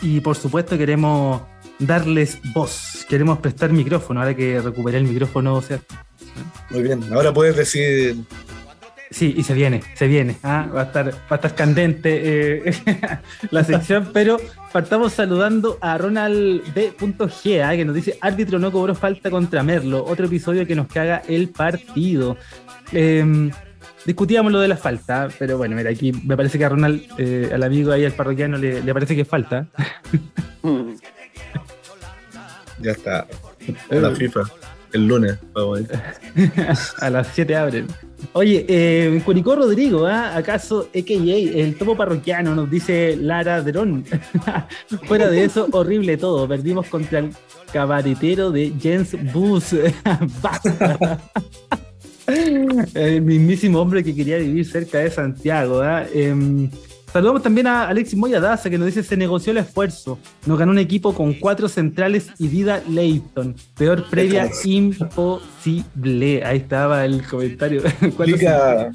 y 0.02 0.22
por 0.22 0.38
supuesto 0.38 0.78
queremos 0.78 1.42
darles 1.78 2.40
voz, 2.54 3.06
queremos 3.10 3.40
prestar 3.40 3.72
micrófono, 3.72 4.22
ahora 4.22 4.36
que 4.36 4.62
recuperé 4.62 4.98
el 4.98 5.06
micrófono, 5.06 5.56
o 5.56 5.62
sea. 5.62 5.80
Muy 6.70 6.84
bien, 6.84 7.04
ahora 7.12 7.34
puedes 7.34 7.56
decir 7.56 8.18
Sí, 9.12 9.34
y 9.36 9.44
se 9.44 9.54
viene, 9.56 9.82
se 9.96 10.08
viene. 10.08 10.38
¿ah? 10.44 10.68
Va, 10.74 10.82
a 10.82 10.84
estar, 10.86 11.12
va 11.12 11.32
a 11.32 11.36
estar 11.36 11.56
candente 11.56 12.68
eh, 12.68 12.74
la 13.52 13.64
sección, 13.64 14.10
pero 14.14 14.38
partamos 14.72 15.14
saludando 15.14 15.78
a 15.82 15.98
Ronald 15.98 16.74
B.G, 16.74 17.64
¿ah? 17.64 17.76
que 17.76 17.86
nos 17.86 17.96
dice: 17.96 18.18
árbitro 18.22 18.60
no 18.60 18.72
cobró 18.72 18.96
falta 18.96 19.30
contra 19.30 19.64
Merlo. 19.64 20.04
Otro 20.06 20.26
episodio 20.26 20.66
que 20.66 20.76
nos 20.76 20.88
caga 20.88 21.22
el 21.28 21.50
partido. 21.50 22.38
Em, 22.92 23.52
discutíamos 24.06 24.52
lo 24.52 24.60
de 24.60 24.68
la 24.68 24.78
falta, 24.78 25.30
pero 25.38 25.58
bueno, 25.58 25.76
mira, 25.76 25.90
aquí 25.90 26.12
me 26.12 26.36
parece 26.36 26.58
que 26.58 26.66
a 26.66 26.70
Ronald, 26.70 27.02
eh, 27.18 27.50
al 27.54 27.64
amigo 27.64 27.92
ahí, 27.92 28.06
al 28.06 28.14
parroquiano, 28.14 28.58
le, 28.58 28.82
le 28.84 28.94
parece 28.94 29.16
que 29.16 29.26
falta. 29.26 29.68
ya 32.80 32.92
está. 32.92 33.28
La 33.90 34.12
FIFA. 34.12 34.42
El 34.94 35.08
lunes, 35.08 35.38
vamos 35.54 35.82
a, 37.00 37.06
a 37.06 37.10
las 37.12 37.28
7 37.28 37.56
abren. 37.56 37.88
Oye, 38.34 38.66
eh, 38.68 39.22
Curicó 39.26 39.56
Rodrigo, 39.56 40.06
¿ah? 40.06 40.36
¿acaso 40.36 40.90
AKA, 40.90 41.14
el 41.14 41.76
topo 41.76 41.96
parroquiano, 41.96 42.54
nos 42.56 42.70
dice 42.70 43.16
Lara 43.16 43.62
Drón? 43.62 44.06
Fuera 45.06 45.30
de 45.30 45.46
eso, 45.46 45.68
horrible 45.72 46.18
todo. 46.18 46.48
Perdimos 46.48 46.88
contra 46.88 47.20
el 47.20 47.32
cabaretero 47.72 48.52
de 48.52 48.74
Jens 48.80 49.16
Bus. 49.34 49.74
el 52.94 53.22
mismísimo 53.22 53.80
hombre 53.80 54.04
que 54.04 54.16
quería 54.16 54.38
vivir 54.38 54.66
cerca 54.66 55.00
de 55.00 55.10
Santiago. 55.10 55.82
¿ah? 55.82 56.06
Saludamos 57.12 57.42
también 57.42 57.66
a 57.66 57.88
Alexis 57.88 58.18
Moyadaza 58.18 58.70
que 58.70 58.78
nos 58.78 58.86
dice 58.86 59.02
se 59.02 59.18
negoció 59.18 59.52
el 59.52 59.58
esfuerzo. 59.58 60.20
Nos 60.46 60.60
ganó 60.60 60.72
un 60.72 60.78
equipo 60.78 61.16
con 61.16 61.34
cuatro 61.34 61.68
centrales 61.68 62.28
y 62.38 62.48
Dida 62.48 62.84
Leighton. 62.88 63.56
Peor 63.76 64.08
previa 64.10 64.50
imposible. 64.64 66.44
Ahí 66.46 66.58
estaba 66.58 67.06
el 67.06 67.26
comentario. 67.26 67.82
Aplica, 68.20 68.92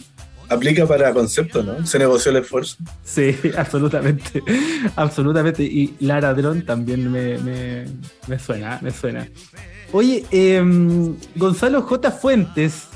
aplica 0.48 0.86
para 0.86 1.12
concepto, 1.12 1.62
¿no? 1.62 1.84
Se 1.84 1.98
negoció 1.98 2.30
el 2.30 2.38
esfuerzo. 2.38 2.76
Sí, 3.02 3.36
absolutamente. 3.56 4.42
absolutamente. 4.94 5.64
Y 5.64 5.96
Lara 5.98 6.34
Dron 6.34 6.64
también 6.64 7.10
me, 7.10 8.38
suena, 8.38 8.78
me 8.80 8.92
suena. 8.92 9.28
Oye, 9.92 10.24
em, 10.30 11.16
Gonzalo 11.34 11.82
J. 11.82 12.10
Fuentes 12.12 12.86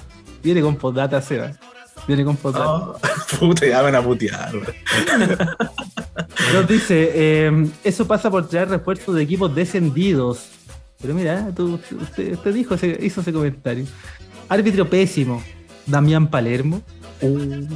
viene 0.44 0.60
con 0.60 0.76
postdata, 0.76 1.20
Seba. 1.20 1.52
Viene 2.08 2.24
con 2.24 2.38
Oh, 2.42 2.96
puta, 3.38 3.66
ya 3.66 3.82
van 3.82 3.94
a 3.94 4.02
putear. 4.02 4.50
Nos 6.54 6.66
dice, 6.66 7.44
em, 7.44 7.70
eso 7.84 8.06
pasa 8.06 8.30
por 8.30 8.48
traer 8.48 8.70
refuerzos 8.70 9.14
de 9.14 9.22
equipos 9.22 9.54
descendidos. 9.54 10.48
Pero 11.02 11.12
mira, 11.12 11.50
tú, 11.54 11.78
usted, 12.00 12.38
dijo, 12.54 12.74
hizo 12.76 13.20
ese 13.20 13.32
comentario. 13.32 13.84
Árbitro 14.48 14.88
pésimo, 14.88 15.42
Damián 15.84 16.28
Palermo. 16.28 16.80
Uh, 17.20 17.66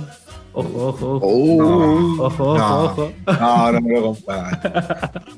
ojo, 0.55 0.87
ojo, 0.87 1.11
ojo. 1.17 1.27
Uh, 1.27 2.23
ojo, 2.23 2.45
ojo, 2.55 2.85
ojo. 2.85 3.13
No, 3.27 3.73
no 3.73 3.81
me 3.83 3.93
lo 3.93 4.03
compadre. 4.03 4.59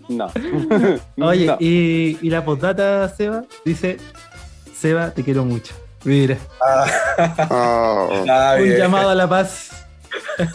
no. 0.09 1.27
Oye, 1.27 1.57
Y, 1.59 2.19
y 2.23 2.31
la 2.31 2.45
postdata, 2.45 3.09
Seba, 3.09 3.43
dice, 3.65 3.97
Seba, 4.73 5.11
te 5.11 5.25
quiero 5.25 5.45
mucho. 5.45 5.75
Mira. 6.05 6.39
Ah. 6.61 8.57
un 8.59 8.69
llamado 8.69 9.11
a 9.11 9.15
la 9.15 9.29
paz. 9.29 9.71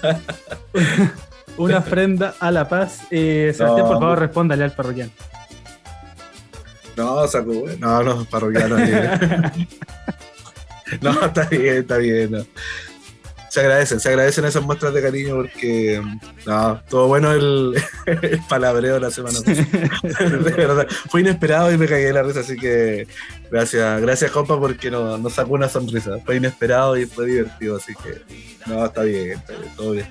Una 1.58 1.80
ofrenda 1.80 2.36
a 2.40 2.52
la 2.52 2.70
paz. 2.70 3.02
Eh, 3.12 3.54
Sebastián, 3.56 3.88
por 3.88 4.00
favor, 4.00 4.20
respóndale 4.20 4.64
al 4.64 4.72
parroquiano. 4.72 5.12
No, 6.96 7.28
saco, 7.28 7.66
no, 7.80 8.04
no, 8.04 8.24
parroquiano. 8.26 8.78
no, 11.02 11.26
está 11.26 11.46
bien, 11.46 11.78
está 11.78 11.98
bien 11.98 12.48
se 13.50 13.60
agradecen, 13.60 14.00
se 14.00 14.10
agradecen 14.10 14.46
esas 14.46 14.64
muestras 14.64 14.94
de 14.94 15.02
cariño 15.02 15.36
porque 15.36 16.02
no, 16.46 16.82
todo 16.90 17.08
bueno 17.08 17.32
el, 17.32 17.76
palabreo 18.50 18.96
de 18.96 19.00
la 19.00 19.12
semana 19.12 19.40
de 19.44 20.52
verdad, 20.52 20.88
fue 21.10 21.22
inesperado 21.22 21.72
y 21.72 21.78
me 21.78 21.88
cagué 21.88 22.14
la 22.14 22.24
risa, 22.24 22.42
así 22.42 22.56
que 22.56 23.08
gracias, 23.52 24.02
gracias 24.02 24.32
compa 24.32 24.60
porque 24.60 24.92
nos, 24.92 25.20
nos 25.20 25.34
sacó 25.34 25.54
una 25.54 25.70
sonrisa. 25.70 26.18
Fue 26.26 26.38
inesperado 26.38 26.98
y 26.98 27.06
fue 27.06 27.26
divertido, 27.26 27.78
así 27.78 27.94
que 27.96 28.22
no, 28.68 28.86
está 28.86 29.04
bien, 29.04 29.32
está 29.32 29.54
bien 29.54 29.76
todo 29.76 29.92
bien. 29.92 30.08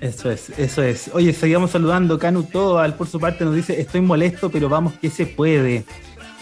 Eso 0.00 0.30
es, 0.30 0.50
eso 0.58 0.82
es. 0.82 1.10
Oye, 1.12 1.32
seguimos 1.34 1.72
saludando. 1.72 2.18
Canu 2.18 2.44
Toal, 2.44 2.94
por 2.94 3.06
su 3.06 3.20
parte, 3.20 3.44
nos 3.44 3.54
dice: 3.54 3.78
Estoy 3.78 4.00
molesto, 4.00 4.50
pero 4.50 4.68
vamos 4.68 4.94
que 4.94 5.10
se 5.10 5.26
puede. 5.26 5.84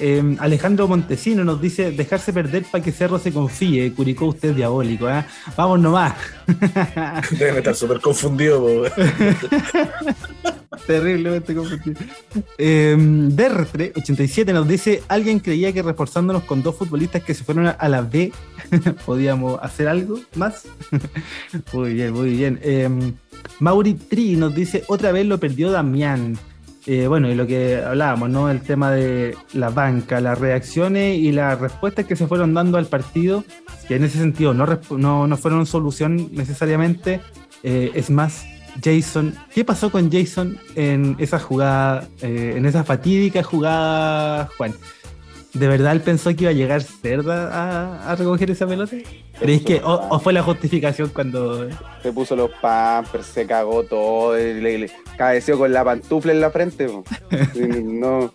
Em, 0.00 0.36
Alejandro 0.38 0.86
Montesino 0.86 1.44
nos 1.44 1.60
dice 1.60 1.90
dejarse 1.90 2.32
perder 2.32 2.64
para 2.64 2.82
que 2.82 2.92
Cerro 2.92 3.18
se 3.18 3.32
confíe. 3.32 3.92
Curicó 3.92 4.26
usted 4.26 4.54
diabólico, 4.54 5.08
¿eh? 5.10 5.24
Vamos 5.56 5.80
nomás. 5.80 6.14
Deben 7.38 7.58
estar 7.58 7.74
súper 7.74 8.00
confundido. 8.00 8.66
Terriblemente 10.86 11.54
confundido. 11.54 12.00
Eh, 12.56 12.96
Dertre 12.98 13.92
87 13.96 14.52
nos 14.52 14.68
dice 14.68 15.02
alguien 15.08 15.40
creía 15.40 15.72
que 15.72 15.82
reforzándonos 15.82 16.44
con 16.44 16.62
dos 16.62 16.76
futbolistas 16.76 17.22
que 17.22 17.34
se 17.34 17.44
fueron 17.44 17.66
a 17.66 17.88
la 17.88 18.02
B 18.02 18.32
podíamos 19.06 19.58
hacer 19.62 19.88
algo 19.88 20.20
más. 20.34 20.64
muy 21.72 21.94
bien, 21.94 22.12
muy 22.12 22.30
bien. 22.30 22.60
Em, 22.62 23.14
Mauri 23.60 23.94
Tri 23.94 24.36
nos 24.36 24.54
dice 24.54 24.84
otra 24.88 25.12
vez 25.12 25.26
lo 25.26 25.38
perdió 25.38 25.70
Damián. 25.70 26.38
Eh, 26.90 27.06
bueno, 27.06 27.30
y 27.30 27.34
lo 27.34 27.46
que 27.46 27.76
hablábamos, 27.76 28.30
¿no? 28.30 28.48
El 28.48 28.62
tema 28.62 28.90
de 28.90 29.36
la 29.52 29.68
banca, 29.68 30.22
las 30.22 30.38
reacciones 30.38 31.18
y 31.18 31.32
las 31.32 31.60
respuestas 31.60 32.06
que 32.06 32.16
se 32.16 32.26
fueron 32.26 32.54
dando 32.54 32.78
al 32.78 32.86
partido, 32.86 33.44
que 33.86 33.96
en 33.96 34.04
ese 34.04 34.16
sentido 34.16 34.54
no, 34.54 34.66
no, 35.26 35.36
fueron 35.36 35.66
solución 35.66 36.30
necesariamente. 36.32 37.20
Eh, 37.62 37.90
es 37.94 38.08
más, 38.08 38.46
Jason, 38.82 39.34
¿qué 39.54 39.66
pasó 39.66 39.92
con 39.92 40.10
Jason 40.10 40.56
en 40.76 41.14
esa 41.18 41.38
jugada, 41.38 42.08
eh, 42.22 42.54
en 42.56 42.64
esa 42.64 42.84
fatídica 42.84 43.42
jugada, 43.42 44.48
Juan? 44.56 44.72
¿De 45.54 45.66
verdad 45.66 45.92
él 45.92 46.02
pensó 46.02 46.34
que 46.34 46.42
iba 46.42 46.50
a 46.50 46.54
llegar 46.54 46.82
Cerda 46.82 48.10
a, 48.10 48.14
recoger 48.16 48.50
esa 48.50 48.66
pelota? 48.66 48.96
¿Creéis 49.38 49.62
que 49.62 49.80
o, 49.82 50.18
fue 50.20 50.32
la 50.32 50.42
justificación 50.42 51.08
cuando... 51.08 51.68
Se 52.02 52.12
puso 52.12 52.36
los 52.36 52.50
pampers, 52.60 53.26
se 53.26 53.46
cagó 53.46 53.84
todo, 53.84 54.38
y 54.38 54.60
le, 54.60 54.90
cabeció 55.16 55.56
con 55.56 55.72
la 55.72 55.84
pantufla 55.84 56.32
en 56.32 56.40
la 56.40 56.50
frente. 56.50 56.86
no. 57.82 58.32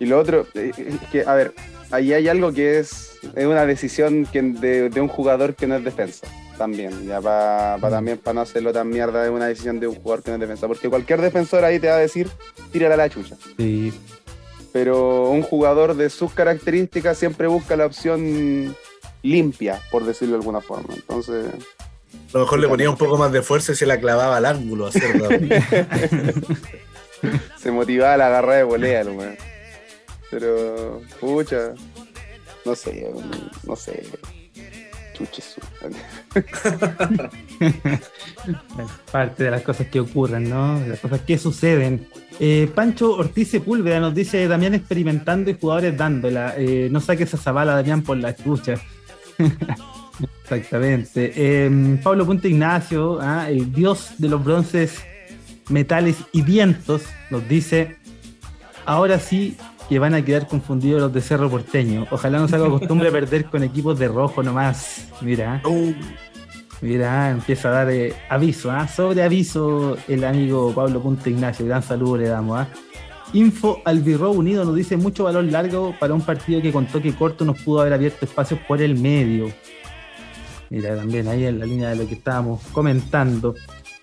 Y 0.00 0.06
lo 0.06 0.18
otro, 0.18 0.46
eh, 0.54 0.72
es 0.76 1.08
que, 1.10 1.22
a 1.24 1.34
ver, 1.34 1.54
ahí 1.92 2.12
hay 2.12 2.26
algo 2.28 2.52
que 2.52 2.80
es, 2.80 3.18
es 3.34 3.46
una 3.46 3.64
decisión 3.64 4.26
que 4.26 4.42
de, 4.42 5.00
un 5.00 5.08
jugador 5.08 5.54
que 5.54 5.66
no 5.66 5.76
es 5.76 5.84
defensa. 5.84 6.26
También, 6.58 7.06
ya 7.06 7.20
para 7.20 7.76
mm. 7.76 7.90
también 7.90 8.18
para 8.18 8.36
no 8.36 8.40
hacerlo 8.40 8.72
tan 8.72 8.88
mierda, 8.88 9.24
es 9.24 9.30
una 9.30 9.46
decisión 9.46 9.78
de 9.78 9.88
un 9.88 9.94
jugador 9.96 10.24
que 10.24 10.30
no 10.30 10.36
es 10.36 10.40
defensa. 10.40 10.66
Porque 10.66 10.88
cualquier 10.88 11.20
defensor 11.20 11.64
ahí 11.64 11.78
te 11.78 11.88
va 11.88 11.96
a 11.96 11.98
decir, 11.98 12.28
tírala 12.72 12.94
a 12.94 12.96
la 12.96 13.10
chucha. 13.10 13.36
Sí 13.58 13.92
pero 14.76 15.30
un 15.30 15.40
jugador 15.40 15.96
de 15.96 16.10
sus 16.10 16.34
características 16.34 17.16
siempre 17.16 17.46
busca 17.46 17.76
la 17.76 17.86
opción 17.86 18.76
limpia, 19.22 19.80
por 19.90 20.04
decirlo 20.04 20.34
de 20.34 20.40
alguna 20.40 20.60
forma. 20.60 20.92
Entonces. 20.94 21.46
A 22.28 22.32
lo 22.34 22.40
mejor 22.40 22.58
le 22.58 22.68
ponía 22.68 22.90
un 22.90 22.98
poco 22.98 23.16
más 23.16 23.32
de 23.32 23.40
fuerza 23.40 23.72
y 23.72 23.74
se 23.74 23.86
la 23.86 23.98
clavaba 23.98 24.36
al 24.36 24.44
ángulo, 24.44 24.90
se 27.56 27.70
motivaba 27.70 28.18
la 28.18 28.28
garra 28.28 28.56
de 28.56 28.64
volea, 28.64 29.02
Pero, 30.30 31.00
pucha, 31.20 31.72
no 32.66 32.74
sé, 32.74 33.10
no 33.66 33.76
sé. 33.76 34.04
Parte 39.12 39.44
de 39.44 39.50
las 39.50 39.62
cosas 39.62 39.86
que 39.88 40.00
ocurren, 40.00 40.48
¿no? 40.48 40.80
Las 40.86 41.00
cosas 41.00 41.20
que 41.22 41.38
suceden. 41.38 42.06
Eh, 42.38 42.70
Pancho 42.74 43.12
Ortiz 43.12 43.50
Sepúlveda 43.50 44.00
nos 44.00 44.14
dice 44.14 44.46
Damián 44.46 44.74
experimentando 44.74 45.50
y 45.50 45.56
jugadores 45.58 45.96
dándola. 45.96 46.54
Eh, 46.56 46.88
no 46.90 47.00
saques 47.00 47.28
esa 47.28 47.38
zabala, 47.38 47.74
Damián, 47.74 48.02
por 48.02 48.18
la 48.18 48.30
escucha. 48.30 48.74
Exactamente. 50.42 51.32
Eh, 51.34 51.98
Pablo 52.02 52.26
Punta 52.26 52.48
Ignacio, 52.48 53.18
ah, 53.20 53.50
el 53.50 53.72
dios 53.72 54.10
de 54.18 54.28
los 54.28 54.44
bronces, 54.44 55.02
metales 55.68 56.16
y 56.32 56.42
vientos, 56.42 57.02
nos 57.30 57.48
dice: 57.48 57.96
Ahora 58.84 59.18
sí 59.18 59.56
que 59.88 59.98
van 59.98 60.14
a 60.14 60.24
quedar 60.24 60.46
confundidos 60.46 61.00
los 61.00 61.12
de 61.12 61.20
Cerro 61.20 61.48
Porteño. 61.50 62.06
Ojalá 62.10 62.38
no 62.38 62.48
se 62.48 62.56
haga 62.56 62.68
costumbre 62.68 63.10
perder 63.12 63.46
con 63.46 63.62
equipos 63.62 63.98
de 63.98 64.08
rojo 64.08 64.42
nomás. 64.42 65.08
Mira. 65.20 65.62
Uh. 65.64 65.92
Mira, 66.82 67.30
empieza 67.30 67.68
a 67.68 67.72
dar 67.72 67.90
eh, 67.90 68.14
aviso, 68.28 68.70
¿ah? 68.70 68.86
sobre 68.86 69.22
aviso 69.22 69.96
el 70.08 70.24
amigo 70.24 70.72
Pablo 70.74 71.00
Punta 71.00 71.30
Ignacio. 71.30 71.64
Gran 71.66 71.82
saludo 71.82 72.18
le 72.18 72.28
damos. 72.28 72.58
¿ah? 72.58 72.68
Info 73.32 73.80
Albirro 73.84 74.30
Unido 74.30 74.64
nos 74.64 74.74
dice 74.74 74.96
mucho 74.96 75.24
valor 75.24 75.44
largo 75.44 75.94
para 75.98 76.12
un 76.12 76.20
partido 76.20 76.60
que 76.60 76.72
con 76.72 76.86
toque 76.86 77.14
corto 77.14 77.44
nos 77.44 77.60
pudo 77.62 77.80
haber 77.80 77.94
abierto 77.94 78.24
espacios 78.26 78.60
por 78.68 78.82
el 78.82 78.98
medio. 78.98 79.50
Mira, 80.68 80.96
también 80.96 81.28
ahí 81.28 81.46
en 81.46 81.58
la 81.58 81.66
línea 81.66 81.88
de 81.90 81.96
lo 81.96 82.06
que 82.06 82.14
estábamos 82.14 82.60
comentando. 82.72 83.54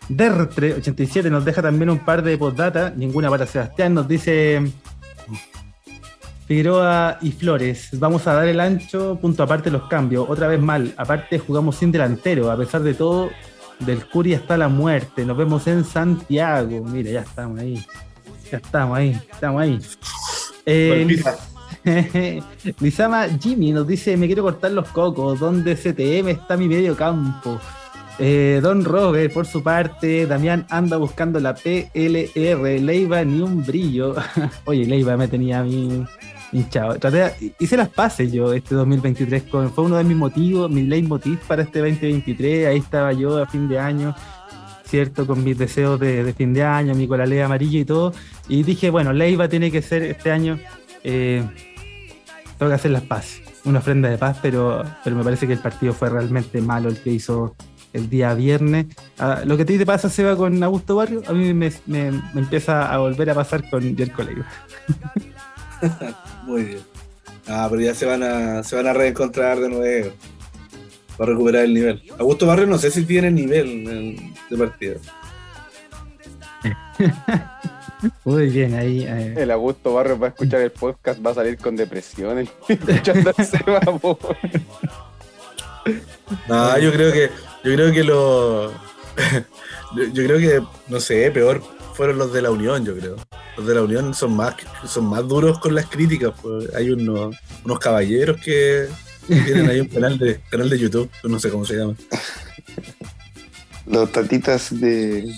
Dertre87 0.10 1.30
nos 1.30 1.46
deja 1.46 1.62
también 1.62 1.90
un 1.90 2.00
par 2.00 2.24
de 2.24 2.38
postdata, 2.38 2.94
ninguna 2.96 3.30
para 3.30 3.46
Sebastián. 3.46 3.94
Nos 3.94 4.08
dice 4.08 4.62
Figueroa 6.46 7.18
y 7.22 7.32
Flores, 7.32 7.90
vamos 7.94 8.28
a 8.28 8.34
dar 8.34 8.48
el 8.48 8.60
ancho, 8.60 9.18
punto 9.20 9.44
aparte 9.44 9.72
los 9.72 9.84
cambios, 9.84 10.26
otra 10.28 10.48
vez 10.48 10.60
mal, 10.60 10.94
aparte 10.98 11.40
jugamos 11.40 11.78
sin 11.78 11.92
delantero, 11.92 12.52
a 12.52 12.58
pesar 12.58 12.84
de 12.84 12.94
todo, 12.94 13.30
del 13.80 14.06
Curi 14.06 14.34
hasta 14.34 14.58
la 14.58 14.68
muerte, 14.68 15.26
nos 15.26 15.38
vemos 15.38 15.66
en 15.68 15.86
Santiago, 15.86 16.84
mira, 16.84 17.12
ya 17.12 17.22
estamos 17.22 17.60
ahí, 17.60 17.86
ya 18.52 18.58
estamos 18.58 18.98
ahí, 18.98 19.22
estamos 19.32 19.62
ahí. 19.62 19.80
Eh, 20.66 21.24
Lizama 22.80 23.28
Jimmy 23.40 23.72
nos 23.72 23.88
dice, 23.88 24.18
me 24.18 24.28
quiero 24.28 24.44
cortar 24.44 24.72
los 24.72 24.90
cocos, 24.90 25.40
¿dónde 25.40 25.76
CTM 25.76 26.30
está 26.30 26.58
mi 26.58 26.68
medio 26.68 26.96
campo? 26.96 27.60
Eh, 28.20 28.60
Don 28.62 28.86
Robert, 28.86 29.34
por 29.34 29.48
su 29.48 29.64
parte, 29.64 30.28
Damián 30.28 30.68
anda 30.70 30.98
buscando 30.98 31.40
la 31.40 31.56
PLR, 31.56 32.80
Leiva 32.80 33.24
ni 33.24 33.42
un 33.42 33.66
brillo. 33.66 34.16
Oye, 34.66 34.86
Leiva 34.86 35.18
me 35.18 35.28
tenía 35.28 35.62
a 35.62 35.64
mí 35.64 36.06
hinchado. 36.54 36.98
hice 37.60 37.78
las 37.78 37.90
pases 37.90 38.32
yo 38.32 38.54
este 38.54 38.76
2023, 38.76 39.44
con, 39.44 39.72
fue 39.72 39.86
uno 39.86 39.98
de 39.98 40.04
mis 40.04 40.16
motivos, 40.16 40.70
mi 40.70 40.84
leitmotiv 40.84 41.40
para 41.48 41.64
este 41.64 41.80
2023. 41.80 42.68
Ahí 42.68 42.78
estaba 42.78 43.12
yo 43.14 43.42
a 43.42 43.48
fin 43.48 43.68
de 43.68 43.80
año, 43.80 44.16
¿cierto? 44.86 45.26
Con 45.28 45.44
mis 45.44 45.58
deseos 45.58 46.00
de, 46.00 46.34
fin 46.38 46.54
de 46.54 46.64
año, 46.64 46.96
mi 46.96 47.08
colalea 47.08 47.46
amarillo 47.46 47.80
y 47.80 47.86
todo. 47.86 48.14
Y 48.48 48.64
dije, 48.64 48.90
bueno, 48.90 49.14
Leiva 49.14 49.48
tiene 49.48 49.72
que 49.72 49.82
ser 49.82 50.04
este 50.04 50.32
año, 50.32 50.60
eh, 51.04 51.44
tengo 52.58 52.70
que 52.70 52.76
hacer 52.76 52.92
las 52.92 53.04
pases. 53.04 53.42
Una 53.66 53.80
ofrenda 53.80 54.10
de 54.10 54.18
paz, 54.18 54.38
pero, 54.42 54.84
pero 55.04 55.16
me 55.16 55.24
parece 55.24 55.48
que 55.48 55.54
el 55.54 55.60
partido 55.60 55.94
fue 55.94 56.10
realmente 56.10 56.62
malo 56.62 56.90
el 56.90 56.98
que 56.98 57.12
hizo 57.12 57.56
el 57.94 58.10
día 58.10 58.34
viernes. 58.34 58.88
Ah, 59.18 59.42
lo 59.46 59.56
que 59.56 59.66
te 59.66 59.86
pasa, 59.86 60.10
Seba, 60.10 60.36
con 60.36 60.62
Augusto 60.62 60.96
Barrio, 60.96 61.22
a 61.28 61.34
mí 61.34 61.54
me, 61.54 61.72
empieza 62.36 62.92
a 62.92 62.98
volver 62.98 63.30
a 63.30 63.36
pasar 63.36 63.70
con 63.70 63.96
Jerko 63.96 64.24
Leiva. 64.24 64.46
Muy 66.44 66.64
bien. 66.64 66.82
Ah, 67.48 67.68
pero 67.70 67.82
ya 67.82 67.94
se 67.94 68.06
van 68.06 68.24
a, 68.24 68.64
se 68.64 68.76
van 68.76 68.88
a 68.88 68.94
reencontrar 68.94 69.60
de 69.60 69.70
nuevo. 69.70 70.12
Para 71.18 71.32
recuperar 71.32 71.66
el 71.66 71.74
nivel. 71.74 72.02
Augusto 72.18 72.48
Barrio 72.48 72.66
no 72.68 72.78
sé 72.78 72.90
si 72.90 73.04
tiene 73.06 73.30
nivel 73.32 74.34
de 74.50 74.58
partida. 74.58 74.96
Muy 78.26 78.50
bien, 78.50 78.74
ahí. 78.74 79.06
El 79.06 79.52
Augusto 79.52 79.94
Barrio 79.94 80.18
va 80.20 80.28
a 80.28 80.30
escuchar 80.30 80.62
el 80.62 80.72
podcast, 80.72 81.26
va 81.26 81.32
a 81.32 81.36
salir 81.36 81.58
con 81.58 81.76
depresión. 81.76 82.48
Escuchando 82.68 83.34
No, 86.48 86.80
yo 86.80 86.94
creo 86.94 87.12
que, 87.12 87.30
yo 87.64 87.74
creo 87.74 87.92
que 87.92 88.04
lo. 88.04 88.72
yo 88.72 90.24
creo 90.26 90.40
que, 90.40 90.64
no 90.88 91.00
sé, 91.00 91.30
peor 91.32 91.62
fueron 91.94 92.18
los 92.18 92.34
de 92.34 92.42
la 92.42 92.52
Unión, 92.52 92.86
yo 92.86 92.96
creo. 92.96 93.16
Los 93.58 93.68
de 93.68 93.76
la 93.76 93.82
Unión 93.82 94.14
son 94.14 94.36
más, 94.36 94.56
son 94.88 95.06
más 95.06 95.28
duros 95.28 95.60
con 95.60 95.76
las 95.76 95.86
críticas. 95.88 96.34
Pues. 96.42 96.74
Hay 96.76 96.90
unos, 96.90 97.36
unos 97.64 97.80
caballeros 97.80 98.40
que 98.42 98.88
tienen 99.28 99.70
ahí 99.70 99.80
un 99.80 99.88
canal 99.88 100.18
de, 100.18 100.42
canal 100.50 100.70
de 100.70 100.80
YouTube, 100.80 101.10
no 101.24 101.40
sé 101.40 101.50
cómo 101.50 101.66
se 101.66 101.76
llama. 101.76 101.96
Los 103.86 104.12
tatitas 104.12 104.80
de, 104.80 105.34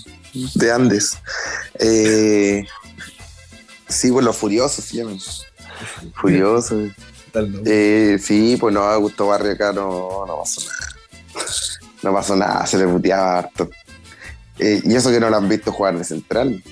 de 0.54 0.72
Andes. 0.72 1.18
Eh, 1.78 2.64
sí, 3.88 4.10
pues 4.10 4.24
los 4.24 4.36
furiosos 4.36 4.84
se 4.84 4.98
llaman. 4.98 5.18
Furiosos. 6.14 6.90
Eh, 7.66 8.18
sí, 8.20 8.56
pues 8.58 8.72
no, 8.72 8.82
Augusto 8.82 9.26
Barrio 9.26 9.52
acá 9.52 9.72
no, 9.72 10.24
no 10.26 10.38
pasó 10.38 10.62
nada. 10.62 10.96
No 12.02 12.12
pasó 12.12 12.36
nada, 12.36 12.66
se 12.66 12.78
le 12.78 12.86
puteaba 12.86 13.38
harto. 13.38 13.68
Eh, 14.58 14.80
y 14.84 14.94
eso 14.94 15.10
que 15.10 15.20
no 15.20 15.30
lo 15.30 15.36
han 15.36 15.48
visto 15.48 15.72
jugar 15.72 15.98
de 15.98 16.04
central. 16.04 16.62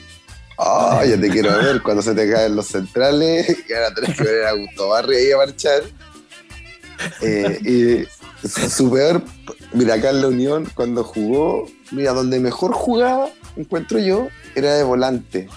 Oh, 0.56 1.02
yo 1.04 1.20
te 1.20 1.28
quiero 1.30 1.56
ver 1.58 1.82
cuando 1.82 2.00
se 2.02 2.14
te 2.14 2.30
caen 2.30 2.54
los 2.54 2.66
centrales, 2.66 3.64
que 3.66 3.74
ahora 3.74 3.92
tenés 3.92 4.16
que 4.16 4.22
ver 4.22 4.44
a 4.44 4.50
Augusto 4.50 4.88
Barrio 4.88 5.18
ahí 5.18 5.32
a 5.32 5.36
marchar. 5.36 5.82
y 7.64 8.04
su 8.48 8.90
peor, 8.90 9.22
mira, 9.72 9.94
acá 9.94 10.10
en 10.10 10.20
la 10.22 10.28
Unión, 10.28 10.68
cuando 10.74 11.02
jugó, 11.02 11.66
mira, 11.90 12.12
donde 12.12 12.38
mejor 12.40 12.72
jugaba 12.72 13.28
encuentro 13.56 13.98
yo, 13.98 14.28
era 14.54 14.74
de 14.74 14.82
volante. 14.82 15.48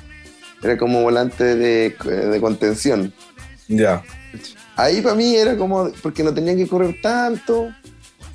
Era 0.62 0.78
como 0.78 1.02
volante 1.02 1.56
de, 1.56 1.96
contención. 2.42 3.14
Ya. 3.68 4.04
Ahí 4.76 5.02
para 5.02 5.16
mí 5.16 5.36
era 5.36 5.58
como, 5.58 5.92
porque 6.02 6.24
no 6.24 6.34
tenía 6.34 6.56
que 6.56 6.68
correr 6.68 7.00
tanto 7.02 7.70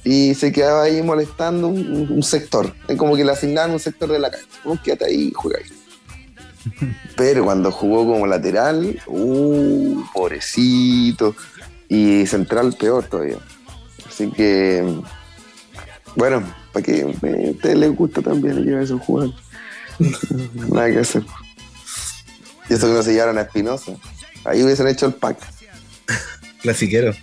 y 0.04 0.34
se 0.34 0.50
quedaba 0.50 0.82
ahí 0.82 1.00
molestando 1.02 1.68
un, 1.68 2.22
sector. 2.22 2.74
Es 2.88 2.96
como 2.96 3.14
que 3.14 3.24
le 3.24 3.32
asignaban 3.32 3.70
un 3.70 3.78
sector 3.78 4.10
de 4.10 4.18
la 4.18 4.30
cancha. 4.30 4.46
Vos 4.64 4.80
quédate 4.80 5.06
ahí 5.06 5.28
y 5.28 5.32
juega 5.32 5.58
ahí. 5.58 6.94
Pero 7.16 7.44
cuando 7.44 7.70
jugó 7.70 8.04
como 8.06 8.26
lateral, 8.26 9.00
uh, 9.06 10.02
pobrecito. 10.12 11.36
Y 11.88 12.26
central 12.26 12.74
peor 12.78 13.04
todavía. 13.04 13.36
Así 14.08 14.30
que, 14.30 14.82
bueno, 16.16 16.42
para 16.72 16.84
que 16.84 17.02
a 17.02 17.06
ustedes 17.06 17.76
les 17.76 17.94
gusta 17.94 18.22
también 18.22 18.64
llevar 18.64 18.82
esos 18.82 19.00
jugadores. 19.02 19.36
Nada 20.68 20.90
que 20.90 20.98
hacer. 20.98 21.22
Y 22.68 22.74
eso 22.74 22.86
que 22.86 22.94
no 22.94 23.02
se 23.02 23.12
llevaron 23.12 23.38
a 23.38 23.42
Espinosa. 23.42 23.92
Ahí 24.44 24.62
hubiesen 24.62 24.88
hecho 24.88 25.06
el 25.06 25.14
pack. 25.14 25.38
Clasiquero. 26.62 27.14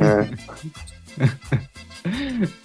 Ah. 0.00 0.26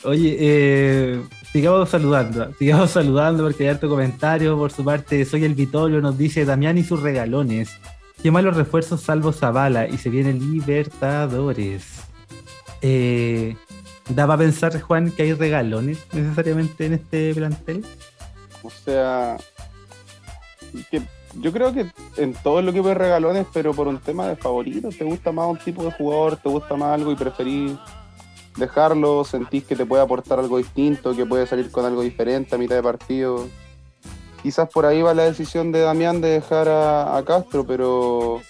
Oye, 0.04 0.38
eh, 0.40 1.22
sigamos 1.52 1.90
saludando, 1.90 2.54
sigamos 2.54 2.92
saludando 2.92 3.44
porque 3.44 3.64
hay 3.64 3.70
harto 3.70 3.90
comentario 3.90 4.58
por 4.58 4.72
su 4.72 4.84
parte. 4.84 5.26
Soy 5.26 5.44
el 5.44 5.56
Vitorio, 5.56 6.02
nos 6.02 6.18
dice 6.18 6.46
Damián 6.46 6.78
y 6.78 6.84
sus 6.84 7.02
regalones. 7.02 7.70
Qué 8.22 8.32
malos 8.32 8.56
refuerzos 8.56 9.02
salvo 9.02 9.32
Zavala 9.32 9.88
y 9.88 9.98
se 9.98 10.10
viene 10.10 10.34
Libertadores. 10.34 12.02
Eh, 12.82 13.56
¿Da 14.10 14.28
para 14.28 14.40
pensar, 14.40 14.80
Juan, 14.80 15.12
que 15.12 15.24
hay 15.24 15.34
regalones 15.34 16.00
necesariamente 16.14 16.86
en 16.86 16.94
este 16.94 17.34
plantel? 17.34 17.84
O 18.62 18.70
sea, 18.70 19.38
yo 21.42 21.52
creo 21.52 21.74
que 21.74 21.88
en 22.18 22.34
todo 22.34 22.62
lo 22.62 22.72
que 22.72 22.82
ve 22.82 22.94
regalones, 22.94 23.48
pero 23.52 23.74
por 23.74 23.88
un 23.88 23.98
tema 23.98 24.28
de 24.28 24.36
favorito, 24.36 24.90
te 24.90 25.04
gusta 25.04 25.32
más 25.32 25.48
un 25.48 25.58
tipo 25.58 25.84
de 25.84 25.92
jugador, 25.92 26.38
te 26.38 26.50
gusta 26.50 26.76
más 26.76 26.94
algo 26.94 27.12
y 27.12 27.16
preferís 27.16 27.74
dejarlo, 28.58 29.24
sentís 29.24 29.66
que 29.66 29.76
te 29.76 29.86
puede 29.86 30.04
aportar 30.04 30.40
algo 30.40 30.58
distinto, 30.58 31.16
que 31.16 31.26
puede 31.26 31.48
salir 31.48 31.72
con 31.72 31.86
algo 31.86 32.02
diferente 32.02 32.56
a 32.56 32.58
mitad 32.58 32.76
de 32.76 32.84
partido. 32.84 33.48
Quizás 34.42 34.70
por 34.70 34.86
ahí 34.86 35.02
va 35.02 35.14
la 35.14 35.24
decisión 35.24 35.72
de 35.72 35.82
Damián 35.82 36.22
de 36.22 36.30
dejar 36.30 36.68
a, 36.70 37.22
Castro, 37.26 37.66
pero, 37.66 38.42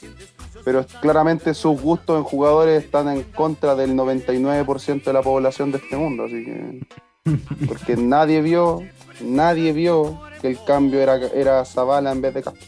pero 0.64 0.86
claramente 1.02 1.54
sus 1.54 1.82
gustos 1.82 2.18
en 2.18 2.24
jugadores 2.24 2.84
están 2.84 3.08
en 3.10 3.24
contra 3.24 3.76
del 3.76 3.96
99% 3.96 5.04
de 5.04 5.14
la 5.14 5.22
población 5.22 5.72
de 5.72 5.78
este 5.78 5.96
mundo, 5.96 6.26
así 6.26 6.44
que 6.44 6.88
porque 7.68 7.96
nadie 7.96 8.42
vio 8.42 8.82
nadie 9.22 9.72
vio 9.72 10.20
que 10.42 10.50
el 10.50 10.64
cambio 10.66 11.00
era, 11.00 11.16
era 11.16 11.64
Zavala 11.66 12.12
en 12.12 12.22
vez 12.22 12.34
de 12.34 12.44
Castro. 12.44 12.68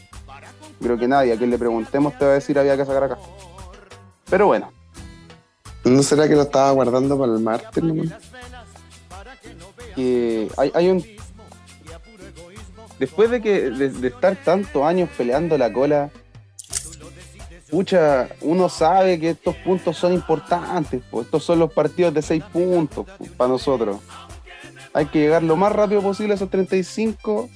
Creo 0.80 0.96
que 0.96 1.08
nadie, 1.08 1.32
a 1.32 1.36
quien 1.36 1.50
le 1.50 1.58
preguntemos 1.58 2.16
te 2.18 2.24
va 2.24 2.32
a 2.32 2.34
decir 2.34 2.58
había 2.58 2.76
que 2.76 2.84
sacar 2.84 3.04
a 3.04 3.08
Castro. 3.10 3.32
Pero 4.30 4.46
bueno. 4.46 4.77
¿No 5.84 6.02
será 6.02 6.28
que 6.28 6.34
lo 6.34 6.42
estaba 6.42 6.70
guardando 6.72 7.18
para 7.18 7.32
el 7.32 7.40
martes? 7.40 7.84
hay, 10.56 10.72
hay 10.74 10.88
un... 10.88 11.04
Después 12.98 13.30
de 13.30 13.40
que 13.40 13.70
de, 13.70 14.08
estar 14.08 14.36
tantos 14.36 14.82
años 14.82 15.08
peleando 15.16 15.56
la 15.56 15.72
cola, 15.72 16.10
pucha, 17.70 18.28
uno 18.40 18.68
sabe 18.68 19.20
que 19.20 19.30
estos 19.30 19.54
puntos 19.56 19.96
son 19.96 20.12
importantes, 20.12 21.00
pues 21.08 21.26
estos 21.26 21.44
son 21.44 21.60
los 21.60 21.72
partidos 21.72 22.12
de 22.12 22.22
seis 22.22 22.42
puntos 22.52 23.06
para 23.36 23.50
nosotros. 23.50 23.98
Hay 24.92 25.06
que 25.06 25.20
llegar 25.20 25.44
lo 25.44 25.56
más 25.56 25.72
rápido 25.72 26.02
posible 26.02 26.32
a 26.32 26.36
esos 26.36 26.50
35 26.50 27.48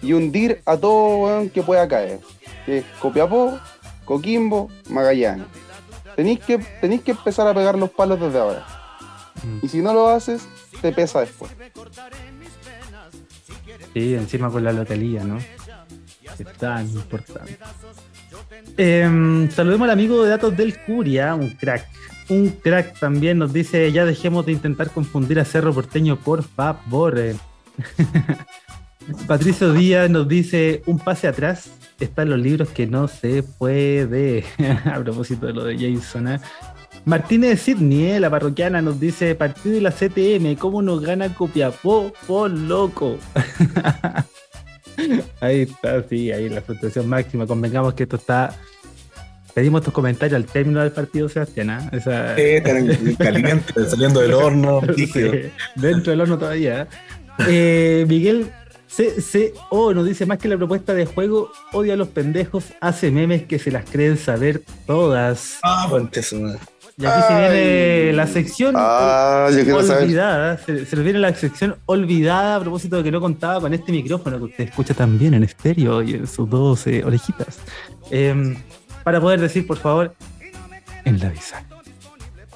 y 0.00 0.12
hundir 0.12 0.62
a 0.64 0.76
todo 0.76 1.50
que 1.52 1.62
pueda 1.62 1.88
caer. 1.88 2.20
Que 2.66 2.84
Copiapó, 3.00 3.58
Coquimbo, 4.04 4.70
Magallanes. 4.88 5.46
Tenéis 6.16 6.40
que, 6.40 6.58
tenéis 6.80 7.02
que 7.02 7.12
empezar 7.12 7.46
a 7.46 7.54
pegar 7.54 7.76
los 7.76 7.90
palos 7.90 8.20
desde 8.20 8.38
ahora. 8.38 8.66
Mm. 9.42 9.58
Y 9.64 9.68
si 9.68 9.82
no 9.82 9.92
lo 9.92 10.08
haces, 10.08 10.46
te 10.80 10.92
pesa 10.92 11.20
después. 11.20 11.50
Sí, 13.92 14.14
encima 14.14 14.50
con 14.50 14.64
la 14.64 14.72
lotería, 14.72 15.24
¿no? 15.24 15.38
Es 15.38 16.52
tan 16.58 16.88
importante. 16.88 17.58
Em, 18.76 19.50
saludemos 19.50 19.84
al 19.84 19.92
amigo 19.92 20.22
de 20.22 20.30
datos 20.30 20.56
del 20.56 20.80
Curia, 20.82 21.34
un 21.34 21.50
crack 21.50 21.86
un 22.28 22.48
crack 22.48 22.98
también 22.98 23.38
nos 23.38 23.52
dice, 23.52 23.92
ya 23.92 24.04
dejemos 24.04 24.46
de 24.46 24.52
intentar 24.52 24.90
confundir 24.90 25.38
a 25.40 25.44
Cerro 25.44 25.74
Porteño, 25.74 26.16
por 26.16 26.42
favor. 26.42 27.20
Patricio 29.26 29.72
Díaz 29.72 30.08
nos 30.08 30.26
dice, 30.26 30.82
un 30.86 30.98
pase 30.98 31.28
atrás, 31.28 31.70
están 32.04 32.30
los 32.30 32.38
libros 32.38 32.68
que 32.70 32.86
no 32.86 33.08
se 33.08 33.42
puede. 33.42 34.44
a 34.84 35.00
propósito 35.00 35.46
de 35.46 35.52
lo 35.52 35.64
de 35.64 35.76
Jason. 35.76 36.28
¿eh? 36.28 36.40
Martínez 37.04 37.60
Sidney, 37.60 38.12
eh, 38.12 38.20
la 38.20 38.30
parroquiana, 38.30 38.80
nos 38.80 38.98
dice, 38.98 39.34
partido 39.34 39.74
de 39.74 39.80
la 39.82 39.90
CTM, 39.90 40.56
¿cómo 40.56 40.80
nos 40.80 41.02
gana 41.02 41.34
Copiapó? 41.34 42.12
Por 42.26 42.50
loco. 42.50 43.18
ahí 45.40 45.62
está, 45.62 46.02
sí, 46.08 46.32
ahí 46.32 46.48
la 46.48 46.62
frustración 46.62 47.08
máxima. 47.08 47.46
Convengamos 47.46 47.94
que 47.94 48.04
esto 48.04 48.16
está 48.16 48.56
pedimos 49.54 49.82
tus 49.82 49.94
comentarios 49.94 50.36
al 50.36 50.46
término 50.46 50.80
del 50.80 50.90
partido, 50.90 51.28
Sebastián. 51.28 51.70
¿ah? 51.70 51.88
Esa... 51.92 52.36
Sí, 52.36 53.16
caliente, 53.16 53.72
saliendo 53.88 54.20
del 54.20 54.34
horno. 54.34 54.80
dentro 55.76 56.10
del 56.10 56.20
horno 56.20 56.36
todavía. 56.36 56.88
Eh, 57.48 58.04
Miguel 58.08 58.50
CCO 58.96 59.94
nos 59.94 60.06
dice 60.06 60.26
más 60.26 60.38
que 60.38 60.48
la 60.48 60.56
propuesta 60.56 60.94
de 60.94 61.06
juego, 61.06 61.50
odia 61.72 61.94
a 61.94 61.96
los 61.96 62.08
pendejos, 62.08 62.66
hace 62.80 63.10
memes 63.10 63.44
que 63.44 63.58
se 63.58 63.70
las 63.70 63.88
creen 63.88 64.16
saber 64.16 64.62
todas. 64.86 65.58
Ah, 65.62 65.88
y 66.96 67.06
aquí 67.06 67.20
se 67.26 67.34
viene 67.34 68.12
la 68.12 68.26
sección 68.26 68.74
ah, 68.78 69.48
olvidada. 69.50 70.58
Se, 70.58 70.86
se, 70.86 70.96
viene 70.96 71.18
la 71.18 71.34
sección 71.34 71.76
olvidada 71.86 72.56
a 72.56 72.60
propósito 72.60 72.98
de 72.98 73.02
que 73.02 73.10
no 73.10 73.20
contaba 73.20 73.60
con 73.60 73.74
este 73.74 73.90
micrófono 73.90 74.38
que 74.38 74.44
usted 74.44 74.64
escucha 74.68 74.94
también 74.94 75.34
en 75.34 75.42
estéreo 75.42 76.02
y 76.02 76.14
en 76.14 76.26
sus 76.26 76.48
dos 76.48 76.86
orejitas. 76.86 77.58
Eh, 78.10 78.56
para 79.02 79.20
poder 79.20 79.40
decir, 79.40 79.66
por 79.66 79.76
favor, 79.76 80.14
en 81.04 81.18
la 81.18 81.30
visa. 81.30 81.64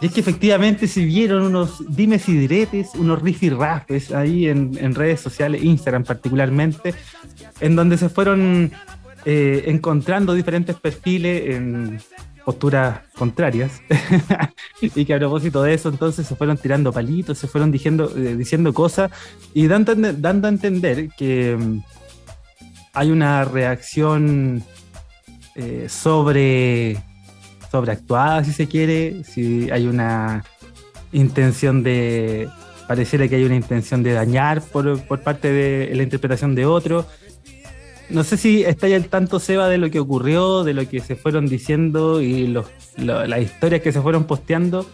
Y 0.00 0.06
es 0.06 0.12
que 0.12 0.20
efectivamente 0.20 0.86
si 0.86 1.04
vieron 1.04 1.42
unos 1.42 1.84
dimes 1.88 2.28
y 2.28 2.36
diretes, 2.36 2.90
unos 2.94 3.20
rifirrafes 3.20 4.12
ahí 4.12 4.46
en, 4.48 4.94
redes 4.94 5.20
sociales, 5.20 5.62
Instagram 5.62 6.04
particularmente, 6.04 6.94
en 7.60 7.74
donde 7.74 7.98
se 7.98 8.08
fueron 8.08 8.70
eh, 9.24 9.64
encontrando 9.66 10.34
diferentes 10.34 10.76
perfiles 10.76 12.02
posturas 12.48 13.00
contrarias. 13.14 13.82
Y 14.80 15.04
que 15.04 15.12
a 15.12 15.18
propósito 15.18 15.62
de 15.62 15.74
eso 15.74 15.88
entonces 15.88 16.26
se 16.26 16.34
fueron 16.34 16.56
tirando 16.56 16.92
palitos, 16.92 17.36
se 17.36 17.48
fueron 17.48 17.70
diciendo, 17.72 18.10
eh, 18.16 18.36
diciendo 18.36 18.72
cosas 18.72 19.10
y 19.52 19.66
dando, 19.66 19.92
dando 19.94 20.46
a 20.46 20.50
entender 20.50 21.08
que 21.18 21.56
mm, 21.58 21.80
hay 22.94 23.10
una 23.10 23.44
reacción 23.44 24.62
eh, 25.56 25.88
sobre 25.88 27.02
sobreactuada, 27.70 28.44
si 28.44 28.52
se 28.52 28.66
quiere, 28.66 29.24
si 29.24 29.70
hay 29.70 29.86
una 29.86 30.44
intención 31.12 31.82
de, 31.82 32.48
pareciera 32.86 33.28
que 33.28 33.36
hay 33.36 33.44
una 33.44 33.56
intención 33.56 34.02
de 34.02 34.12
dañar 34.12 34.62
por, 34.62 35.00
por 35.06 35.20
parte 35.20 35.52
de 35.52 35.94
la 35.94 36.02
interpretación 36.02 36.54
de 36.54 36.66
otro. 36.66 37.06
No 38.08 38.24
sé 38.24 38.38
si 38.38 38.62
está 38.62 38.88
ya 38.88 38.96
el 38.96 39.08
tanto, 39.08 39.38
Seba, 39.38 39.68
de 39.68 39.76
lo 39.76 39.90
que 39.90 40.00
ocurrió, 40.00 40.64
de 40.64 40.72
lo 40.72 40.88
que 40.88 41.00
se 41.00 41.14
fueron 41.14 41.46
diciendo 41.46 42.22
y 42.22 42.46
los, 42.46 42.66
las 42.96 43.42
historias 43.42 43.82
que 43.82 43.92
se 43.92 44.00
fueron 44.00 44.24
posteando, 44.24 44.86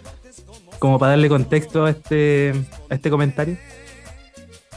como 0.80 0.98
para 0.98 1.10
darle 1.10 1.28
contexto 1.28 1.84
a 1.84 1.90
este, 1.90 2.52
a 2.90 2.94
este 2.96 3.10
comentario. 3.10 3.56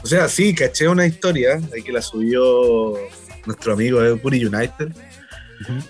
O 0.04 0.06
sea, 0.06 0.28
sí, 0.28 0.54
caché 0.54 0.86
una 0.88 1.06
historia, 1.06 1.60
ahí 1.74 1.82
que 1.82 1.90
la 1.90 2.00
subió 2.00 2.94
nuestro 3.44 3.72
amigo 3.72 4.00
de 4.00 4.14
Puri 4.16 4.44
United, 4.44 4.92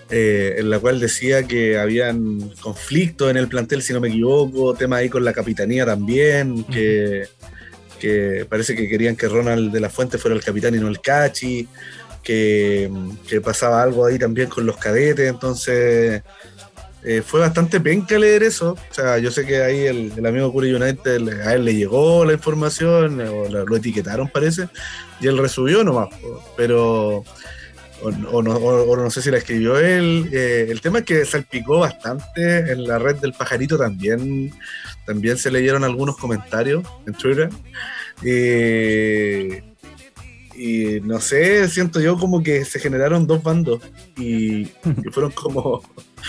eh, 0.09 0.55
en 0.57 0.69
la 0.69 0.79
cual 0.79 0.99
decía 0.99 1.43
que 1.43 1.77
habían 1.77 2.39
conflictos 2.61 3.29
en 3.29 3.37
el 3.37 3.47
plantel, 3.47 3.81
si 3.81 3.93
no 3.93 3.99
me 3.99 4.09
equivoco, 4.09 4.73
tema 4.73 4.97
ahí 4.97 5.09
con 5.09 5.23
la 5.23 5.33
capitanía 5.33 5.85
también, 5.85 6.63
que, 6.65 7.27
que, 7.99 8.45
parece 8.49 8.75
que 8.75 8.87
querían 8.87 9.15
que 9.15 9.27
Ronald 9.27 9.71
de 9.71 9.79
la 9.79 9.89
Fuente 9.89 10.17
fuera 10.17 10.35
el 10.35 10.43
capitán 10.43 10.75
y 10.75 10.79
no 10.79 10.87
el 10.87 11.01
Cachi, 11.01 11.67
que, 12.23 12.91
que 13.27 13.41
pasaba 13.41 13.81
algo 13.83 14.05
ahí 14.05 14.17
también 14.17 14.49
con 14.49 14.65
los 14.65 14.77
cadetes, 14.77 15.29
entonces 15.29 16.23
eh, 17.03 17.21
fue 17.25 17.39
bastante 17.39 17.79
penca 17.79 18.17
leer 18.17 18.43
eso. 18.43 18.73
O 18.73 18.93
sea, 18.93 19.17
yo 19.19 19.31
sé 19.31 19.45
que 19.45 19.61
ahí 19.61 19.85
el, 19.85 20.25
amigo 20.25 20.53
Curry 20.53 20.73
United, 20.73 21.41
a 21.45 21.53
él 21.53 21.65
le 21.65 21.75
llegó 21.75 22.25
la 22.25 22.33
información, 22.33 23.21
o 23.21 23.47
lo 23.47 23.75
etiquetaron 23.75 24.27
parece, 24.27 24.67
y 25.21 25.27
él 25.27 25.37
resubió 25.37 25.83
nomás, 25.83 26.09
pero 26.57 27.23
o, 28.01 28.41
no, 28.41 29.09
sé 29.09 29.21
si 29.21 29.31
la 29.31 29.37
escribió 29.37 29.77
él. 29.79 30.29
Eh, 30.31 30.67
el 30.69 30.81
tema 30.81 30.99
es 30.99 31.05
que 31.05 31.25
salpicó 31.25 31.79
bastante 31.79 32.71
en 32.71 32.85
la 32.85 32.99
red 32.99 33.15
del 33.17 33.33
pajarito 33.33 33.77
también. 33.77 34.51
Se 35.35 35.51
leyeron 35.51 35.83
algunos 35.83 36.17
comentarios 36.17 36.83
en 37.05 37.13
Twitter. 37.13 37.49
Eh, 38.23 39.63
y 40.55 40.99
no 41.01 41.21
sé, 41.21 41.69
siento 41.69 42.01
yo 42.01 42.17
como 42.17 42.43
que 42.43 42.65
se 42.65 42.79
generaron 42.79 43.25
dos 43.25 43.41
bandos 43.41 43.81
y, 44.17 44.65
fueron 45.11 45.31
como 45.31 45.81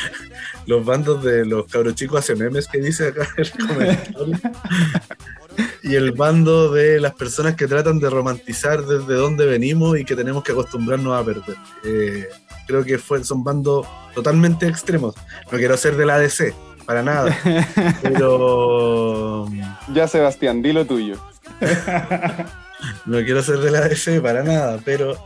los 0.66 0.84
bandos 0.84 1.24
de 1.24 1.44
los 1.44 1.66
cabros 1.66 1.96
chicos 1.96 2.20
hace 2.20 2.36
memes 2.36 2.68
que 2.68 2.78
dice 2.78 3.08
acá 3.08 3.28
el 3.36 3.50
comentario 3.50 4.38
y 5.82 5.94
el 5.94 6.12
bando 6.12 6.72
de 6.72 7.00
las 7.00 7.14
personas 7.14 7.56
que 7.56 7.66
tratan 7.66 7.98
de 7.98 8.10
romantizar 8.10 8.84
desde 8.84 9.14
dónde 9.14 9.46
venimos 9.46 9.98
y 9.98 10.04
que 10.04 10.16
tenemos 10.16 10.42
que 10.42 10.52
acostumbrarnos 10.52 11.18
a 11.18 11.24
perder. 11.24 11.56
Eh, 11.84 12.28
creo 12.66 12.84
que 12.84 12.98
fue, 12.98 13.22
son 13.24 13.42
bandos 13.42 13.86
totalmente 14.14 14.66
extremos. 14.66 15.14
No 15.50 15.58
quiero 15.58 15.76
ser 15.76 15.96
de 15.96 16.06
la 16.06 16.16
ADC, 16.16 16.54
para 16.86 17.02
nada. 17.02 17.36
Pero. 18.02 19.46
Ya, 19.92 20.06
Sebastián, 20.06 20.62
di 20.62 20.72
lo 20.72 20.84
tuyo. 20.86 21.16
no 23.06 23.18
quiero 23.18 23.42
ser 23.42 23.58
de 23.58 23.70
la 23.70 23.78
ADC 23.80 24.20
para 24.22 24.42
nada, 24.42 24.78
pero 24.84 25.16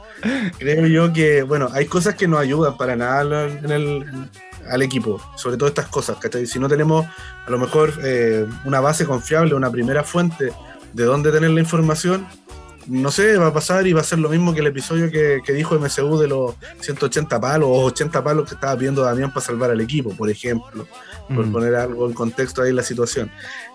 creo 0.58 0.86
yo 0.86 1.12
que, 1.12 1.42
bueno, 1.42 1.68
hay 1.72 1.86
cosas 1.86 2.14
que 2.14 2.26
no 2.26 2.38
ayudan 2.38 2.76
para 2.76 2.96
nada 2.96 3.46
en 3.46 3.70
el, 3.70 4.30
al 4.70 4.82
equipo, 4.82 5.20
sobre 5.36 5.56
todo 5.56 5.68
estas 5.68 5.88
cosas, 5.88 6.16
¿cachai? 6.18 6.46
Si 6.46 6.58
no 6.58 6.68
tenemos 6.68 7.06
a 7.46 7.50
lo 7.50 7.58
mejor 7.58 7.92
eh, 8.02 8.46
una 8.64 8.80
base 8.80 9.04
confiable, 9.06 9.54
una 9.54 9.70
primera 9.70 10.04
fuente 10.04 10.52
de 10.92 11.04
dónde 11.04 11.32
tener 11.32 11.50
la 11.50 11.60
información, 11.60 12.26
no 12.86 13.10
sé, 13.10 13.36
va 13.36 13.48
a 13.48 13.52
pasar 13.52 13.86
y 13.86 13.92
va 13.92 14.00
a 14.00 14.04
ser 14.04 14.18
lo 14.18 14.28
mismo 14.28 14.52
que 14.52 14.60
el 14.60 14.66
episodio 14.66 15.10
que, 15.10 15.40
dijo 15.52 15.78
MSU 15.78 16.18
de 16.18 16.28
los 16.28 16.54
180 16.80 17.40
palos 17.40 17.68
o 17.70 17.84
80 17.84 18.22
palos 18.22 18.48
que 18.48 18.54
estaba 18.54 18.76
pidiendo 18.76 19.02
Damián 19.02 19.32
para 19.32 19.44
salvar 19.44 19.70
al 19.70 19.80
equipo, 19.80 20.14
por 20.14 20.28
ejemplo, 20.28 20.86
por 21.34 21.50
poner 21.50 21.74
algo 21.74 22.06
en 22.06 22.12
contexto 22.12 22.62
ahí 22.62 22.72
la 22.72 22.82
situación. 22.82 23.30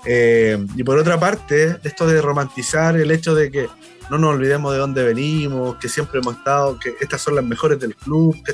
Eh, 0.05 0.63
y 0.75 0.83
por 0.83 0.97
otra 0.97 1.19
parte, 1.19 1.77
esto 1.83 2.05
de 2.05 2.21
romantizar 2.21 2.95
el 2.97 3.11
hecho 3.11 3.33
de 3.33 3.49
que 3.49 3.67
no 4.09 4.17
nos 4.17 4.35
olvidemos 4.35 4.73
de 4.73 4.79
dónde 4.79 5.03
venimos, 5.03 5.77
que 5.77 5.89
siempre 5.89 6.19
hemos 6.19 6.37
estado, 6.37 6.79
que 6.79 6.95
estas 6.99 7.21
son 7.21 7.35
las 7.35 7.45
mejores 7.45 7.79
del 7.79 7.95
club, 7.95 8.35
que 8.43 8.53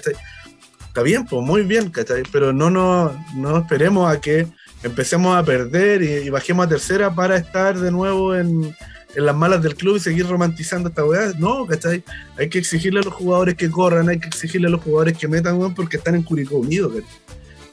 está 0.96 1.04
bien, 1.04 1.26
pues 1.26 1.46
muy 1.46 1.64
bien, 1.64 1.90
¿cachai? 1.90 2.24
Pero 2.32 2.54
no, 2.54 2.70
no, 2.70 3.12
no 3.36 3.58
esperemos 3.58 4.10
a 4.10 4.22
que 4.22 4.48
empecemos 4.82 5.36
a 5.36 5.44
perder 5.44 6.02
y, 6.02 6.30
bajemos 6.30 6.66
a 6.66 6.70
tercera 6.70 7.14
para 7.14 7.36
estar 7.36 7.78
de 7.78 7.92
nuevo 7.92 8.34
en, 8.34 8.74
en, 9.14 9.26
las 9.26 9.36
malas 9.36 9.62
del 9.62 9.76
club 9.76 9.98
y 9.98 10.00
seguir 10.00 10.26
romantizando 10.26 10.88
esta 10.88 11.04
weá. 11.04 11.34
No, 11.38 11.68
¿cachai? 11.68 12.02
Hay 12.38 12.48
que 12.48 12.60
exigirle 12.60 13.02
a 13.02 13.04
los 13.04 13.14
jugadores 13.14 13.56
que 13.56 13.70
corran, 13.70 14.08
hay 14.08 14.20
que 14.20 14.30
exigirle 14.30 14.68
a 14.68 14.70
los 14.70 14.82
jugadores 14.82 15.18
que 15.18 15.28
metan, 15.28 15.76
porque 15.76 15.98
están 15.98 16.16
en 16.16 16.24
Curicó 16.24 16.56
Unido, 16.60 16.90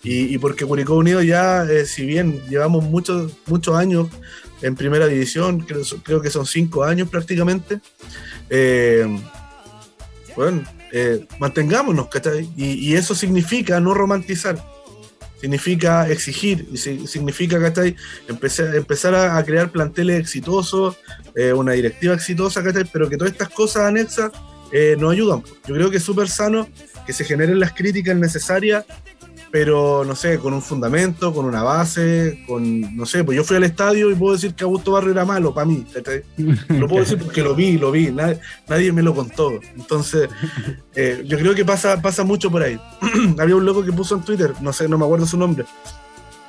Y, 0.03 0.35
y, 0.35 0.39
porque 0.39 0.67
Curicó 0.67 0.97
Unido 0.97 1.23
ya, 1.23 1.63
eh, 1.63 1.87
si 1.87 2.05
bien 2.05 2.43
llevamos 2.49 2.83
muchos, 2.83 3.35
muchos 3.47 3.77
años 3.77 4.09
en 4.63 4.75
primera 4.75 5.07
división, 5.07 5.61
creo, 5.61 5.83
creo 6.03 6.21
que 6.21 6.31
son 6.31 6.45
cinco 6.45 6.83
años 6.83 7.09
prácticamente, 7.09 7.79
eh, 8.51 9.07
bueno, 10.35 10.65
eh, 10.93 11.27
mantengámonos, 11.39 12.09
¿cachai? 12.09 12.51
Y, 12.57 12.95
eso 12.95 13.15
significa 13.15 13.81
no 13.81 13.95
romantizar, 13.95 14.63
significa 15.41 16.07
exigir, 16.09 16.69
y 16.71 16.77
significa, 16.77 17.59
¿cachai? 17.59 17.97
Empezar, 18.29 18.77
empezar 18.77 19.15
a, 19.15 19.43
crear 19.43 19.73
planteles 19.73 20.21
exitosos, 20.21 20.97
eh, 21.35 21.55
una 21.55 21.73
directiva 21.73 22.15
exitosa, 22.15 22.63
¿cachai? 22.63 22.85
Pero 22.93 23.09
que 23.09 23.17
todas 23.17 23.33
estas 23.33 23.49
cosas 23.49 23.85
anexas 23.85 24.33
eh, 24.71 24.95
nos 24.99 25.13
ayudan. 25.13 25.43
Yo 25.67 25.75
creo 25.75 25.91
que 25.91 25.97
es 25.97 26.03
súper 26.03 26.29
sano 26.29 26.69
que 27.07 27.15
se 27.15 27.25
generen 27.25 27.59
las 27.59 27.73
críticas 27.73 28.15
necesarias 28.17 28.85
pero 29.53 30.03
no 30.03 30.17
sé, 30.17 30.39
con 30.39 30.55
un 30.55 30.63
fundamento, 30.63 31.35
con 31.35 31.45
una 31.45 31.63
base, 31.63 32.43
con, 32.47 32.97
no 32.97 33.05
sé, 33.05 33.23
pues 33.23 33.37
yo 33.37 33.45
fui 33.45 33.59
al 33.59 33.65
estadio 33.65 34.11
y 34.11 34.15
puedo 34.15 34.33
decir 34.33 34.55
que 34.55 34.65
Augusto 34.65 34.93
Barrio 34.93 35.13
era 35.13 35.27
malo 35.27 35.53
para 35.53 35.67
mí, 35.67 35.85
lo 36.69 36.89
puedo 36.89 37.05
decir 37.05 37.19
porque 37.19 37.43
lo 37.43 37.55
vi, 37.55 37.77
lo 37.77 37.91
vi, 37.91 38.11
nadie, 38.11 38.93
me 38.93 39.03
lo 39.03 39.15
contó. 39.15 39.53
Entonces, 39.77 40.31
eh, 40.95 41.23
yo 41.27 41.39
creo 41.39 41.55
que 41.55 41.67
pasa, 41.67 42.01
pasa 42.01 42.25
mucho 42.25 42.51
por 42.51 42.63
ahí. 42.63 42.81
Había 43.39 43.55
un 43.55 43.67
loco 43.67 43.85
que 43.85 43.93
puso 43.93 44.15
en 44.15 44.23
Twitter, 44.23 44.55
no 44.63 44.73
sé, 44.73 44.89
no 44.89 44.97
me 44.97 45.05
acuerdo 45.05 45.27
su 45.27 45.37
nombre, 45.37 45.67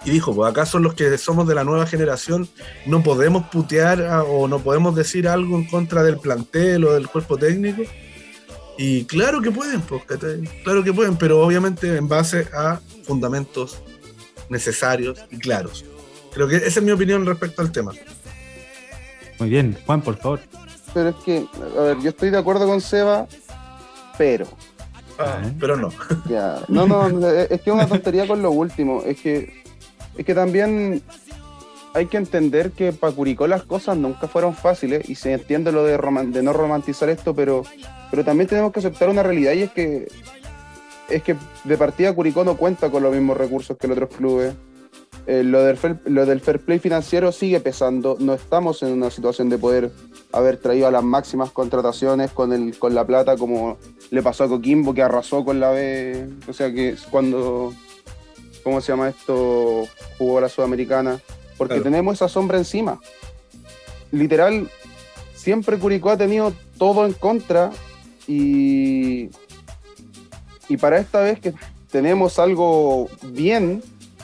y 0.05 0.09
dijo, 0.09 0.33
pues 0.33 0.49
acaso 0.49 0.79
los 0.79 0.93
que 0.93 1.17
somos 1.17 1.45
de 1.45 1.55
la 1.55 1.65
nueva 1.65 1.85
generación 1.85 2.47
no 2.85 3.03
podemos 3.03 3.47
putear 3.47 4.01
o 4.29 4.47
no 4.47 4.59
podemos 4.59 4.95
decir 4.95 5.27
algo 5.27 5.57
en 5.57 5.65
contra 5.65 6.03
del 6.03 6.17
plantel 6.19 6.85
o 6.85 6.93
del 6.93 7.09
cuerpo 7.09 7.37
técnico. 7.37 7.83
Y 8.77 9.05
claro 9.05 9.41
que 9.41 9.51
pueden, 9.51 9.81
pues, 9.81 10.03
claro 10.63 10.83
que 10.83 10.93
pueden, 10.93 11.15
pero 11.15 11.45
obviamente 11.45 11.95
en 11.95 12.07
base 12.07 12.47
a 12.53 12.79
fundamentos 13.03 13.81
necesarios 14.49 15.23
y 15.29 15.37
claros. 15.37 15.85
Creo 16.33 16.47
que 16.47 16.57
esa 16.57 16.79
es 16.79 16.83
mi 16.83 16.91
opinión 16.91 17.25
respecto 17.25 17.61
al 17.61 17.71
tema. 17.71 17.91
Muy 19.39 19.49
bien, 19.49 19.77
Juan, 19.85 20.01
por 20.01 20.17
favor. 20.17 20.39
Pero 20.93 21.09
es 21.09 21.15
que, 21.17 21.45
a 21.77 21.81
ver, 21.81 21.99
yo 21.99 22.09
estoy 22.09 22.29
de 22.29 22.37
acuerdo 22.37 22.65
con 22.67 22.81
Seba, 22.81 23.27
pero. 24.17 24.47
Ah, 25.19 25.41
pero 25.59 25.77
no. 25.77 25.89
Ya. 26.29 26.59
No, 26.67 26.87
no, 26.87 27.07
es 27.29 27.61
que 27.61 27.69
es 27.69 27.73
una 27.73 27.87
tontería 27.87 28.27
con 28.27 28.41
lo 28.41 28.51
último. 28.51 29.03
Es 29.05 29.21
que, 29.21 29.63
es 30.17 30.25
que 30.25 30.33
también 30.33 31.03
hay 31.93 32.07
que 32.07 32.17
entender 32.17 32.71
que 32.71 32.91
para 32.91 33.13
Curicó 33.13 33.47
las 33.47 33.63
cosas 33.63 33.97
nunca 33.97 34.27
fueron 34.27 34.55
fáciles 34.55 35.07
y 35.09 35.15
se 35.15 35.33
entiende 35.33 35.71
lo 35.71 35.83
de, 35.83 35.97
de 35.97 36.43
no 36.43 36.53
romantizar 36.53 37.09
esto, 37.09 37.35
pero, 37.35 37.63
pero 38.13 38.23
también 38.23 38.47
tenemos 38.47 38.71
que 38.71 38.77
aceptar 38.77 39.09
una 39.09 39.23
realidad 39.23 39.53
y 39.53 39.63
es 39.63 39.71
que 39.71 40.07
es 41.09 41.23
que 41.23 41.35
de 41.63 41.77
partida 41.79 42.13
Curicó 42.13 42.43
no 42.43 42.57
cuenta 42.57 42.91
con 42.91 43.01
los 43.01 43.11
mismos 43.11 43.35
recursos 43.35 43.75
que 43.75 43.87
los 43.87 43.97
otros 43.97 44.15
clubes. 44.15 44.53
Eh, 45.25 45.41
lo, 45.43 45.63
del 45.63 45.77
fair, 45.77 45.99
lo 46.05 46.27
del 46.27 46.39
fair 46.39 46.59
play 46.59 46.77
financiero 46.77 47.31
sigue 47.31 47.59
pesando. 47.59 48.15
No 48.19 48.35
estamos 48.35 48.83
en 48.83 48.91
una 48.91 49.09
situación 49.09 49.49
de 49.49 49.57
poder 49.57 49.91
haber 50.31 50.57
traído 50.57 50.85
a 50.85 50.91
las 50.91 51.03
máximas 51.03 51.49
contrataciones 51.49 52.29
con, 52.29 52.53
el, 52.53 52.77
con 52.77 52.93
la 52.93 53.03
plata 53.03 53.35
como 53.35 53.79
le 54.11 54.21
pasó 54.21 54.43
a 54.43 54.47
Coquimbo, 54.47 54.93
que 54.93 55.01
arrasó 55.01 55.43
con 55.43 55.59
la 55.59 55.71
B. 55.71 56.29
O 56.47 56.53
sea 56.53 56.71
que 56.71 56.95
cuando, 57.09 57.73
¿cómo 58.63 58.79
se 58.79 58.91
llama 58.91 59.09
esto? 59.09 59.87
Jugó 60.19 60.39
la 60.39 60.49
Sudamericana 60.49 61.19
porque 61.57 61.81
tenemos 61.81 62.13
esa 62.13 62.27
sombra 62.27 62.59
encima. 62.59 62.99
Literal, 64.11 64.69
siempre 65.33 65.79
Curicó 65.79 66.11
ha 66.11 66.17
tenido 66.17 66.53
todo 66.77 67.07
en 67.07 67.13
contra 67.13 67.71
y, 68.27 69.29
y 70.69 70.77
para 70.77 70.99
esta 70.99 71.21
vez 71.21 71.39
que 71.39 71.53
tenemos 71.91 72.39
algo 72.39 73.09
bien 73.21 73.81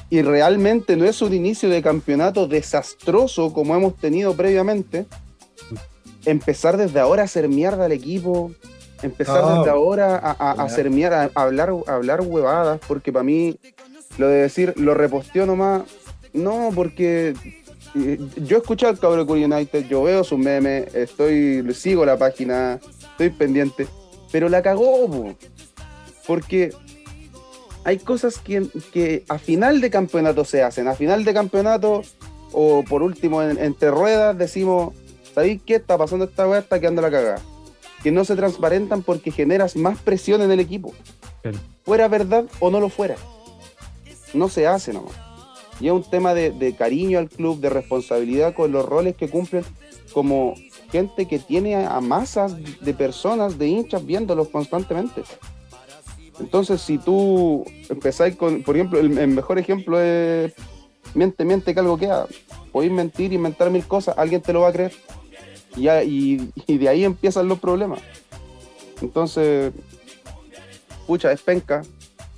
y 0.10 0.22
realmente 0.22 0.96
no 0.96 1.06
es 1.06 1.22
un 1.22 1.34
inicio 1.34 1.70
de 1.70 1.82
campeonato 1.82 2.48
desastroso 2.48 3.54
como 3.54 3.76
hemos 3.76 3.96
tenido 3.96 4.36
previamente, 4.36 5.06
empezar 6.26 6.78
desde 6.78 7.00
ahora 7.00 7.22
a 7.22 7.26
hacer 7.26 7.48
mierda 7.48 7.86
al 7.86 7.92
equipo, 7.92 8.52
empezar 9.04 9.58
desde 9.58 9.70
ahora 9.70 10.18
a, 10.18 10.52
hacer 10.64 10.90
mierda, 10.90 11.30
a 11.34 11.42
hablar, 11.44 11.72
a 11.88 11.94
hablar 11.94 12.22
huevadas, 12.22 12.80
porque 12.88 13.14
para 13.14 13.24
mí 13.24 13.58
lo 14.18 14.28
de 14.28 14.42
decir, 14.42 14.74
lo 14.78 14.94
reposteó 14.94 15.46
nomás, 15.46 15.84
no, 16.34 16.72
porque 16.74 17.36
eh, 17.96 18.20
yo 18.38 18.58
escuché 18.58 18.88
al 18.88 19.00
cabrón 19.00 19.28
de 19.28 19.46
United, 19.46 19.88
yo 19.88 20.04
veo 20.04 20.24
sus 20.24 20.40
memes, 20.40 20.94
estoy, 20.94 21.66
sigo 21.74 22.06
la 22.06 22.18
página, 22.18 22.80
estoy 23.20 23.38
pendiente, 23.38 23.88
pero 24.32 24.48
la 24.48 24.62
cagó, 24.62 25.36
porque 26.26 26.72
hay 27.84 27.98
cosas 27.98 28.38
que, 28.38 28.66
que, 28.94 29.26
a 29.28 29.38
final 29.38 29.82
de 29.82 29.90
campeonato 29.90 30.46
se 30.46 30.64
hacen, 30.64 30.88
a 30.88 30.96
final 30.96 31.26
de 31.26 31.34
campeonato 31.34 32.04
o 32.54 32.84
por 32.84 33.04
último 33.04 33.41
entre 33.41 33.91
ruedas 33.91 34.38
decimos, 34.38 34.94
¿sabéis 35.36 35.62
qué 35.66 35.76
está 35.76 35.98
pasando 35.98 36.26
esta 36.26 36.48
weá? 36.48 36.60
Está 36.60 36.80
quedando 36.80 37.02
la 37.02 37.12
cagada. 37.12 37.41
Que 38.02 38.12
no 38.12 38.24
se 38.24 38.38
transparentan 38.38 39.04
porque 39.04 39.32
generas 39.32 39.76
más 39.76 40.00
presión 40.00 40.41
en 40.41 40.52
el 40.52 40.62
equipo. 40.62 40.94
Fuera 41.84 42.08
verdad 42.08 42.46
o 42.62 42.72
no 42.72 42.80
lo 42.80 42.88
fuera. 42.88 43.18
No 44.34 44.48
se 44.48 44.66
hace 44.66 44.94
nomás. 44.94 45.16
Y 45.82 45.88
es 45.88 45.94
un 45.94 46.04
tema 46.04 46.34
de, 46.34 46.76
cariño 46.78 47.20
al 47.20 47.30
club, 47.30 47.60
de 47.60 47.70
responsabilidad 47.70 48.54
con 48.54 48.72
los 48.72 48.86
roles 48.86 49.18
que 49.18 49.30
cumplen 49.30 49.66
como 50.14 50.56
gente 50.91 51.27
que 51.27 51.40
tiene 51.40 51.76
a 51.76 51.99
masas 52.02 52.56
de 52.81 52.94
personas, 52.94 53.57
de 53.57 53.68
hinchas 53.68 54.06
viéndolos 54.06 54.49
constantemente. 54.49 55.23
Entonces, 56.40 56.81
si 56.81 56.98
tú 56.98 57.65
empezáis 57.90 58.36
con, 58.36 58.64
por 58.64 58.76
ejemplo, 58.76 58.99
el, 58.99 59.10
mejor 59.10 59.60
ejemplo 59.60 59.99
es 59.99 60.53
miente, 61.14 61.44
miente 61.44 61.73
que 61.73 61.80
algo 61.80 61.98
queda. 61.98 62.27
Podéis 62.72 62.91
mentir, 62.91 63.34
inventar 63.34 63.69
mil 63.69 63.86
cosas, 63.86 64.18
alguien 64.18 64.41
te 64.41 64.53
lo 64.53 64.61
va 64.61 64.69
a 64.69 64.73
creer. 64.73 64.94
Y, 65.76 66.49
y, 66.68 66.77
de 66.77 66.90
ahí 66.90 67.03
empiezan 67.03 67.48
los 67.48 67.60
problemas. 67.60 67.99
Entonces, 69.02 69.73
pucha, 71.06 71.31
es 71.31 71.41
penca, 71.41 71.81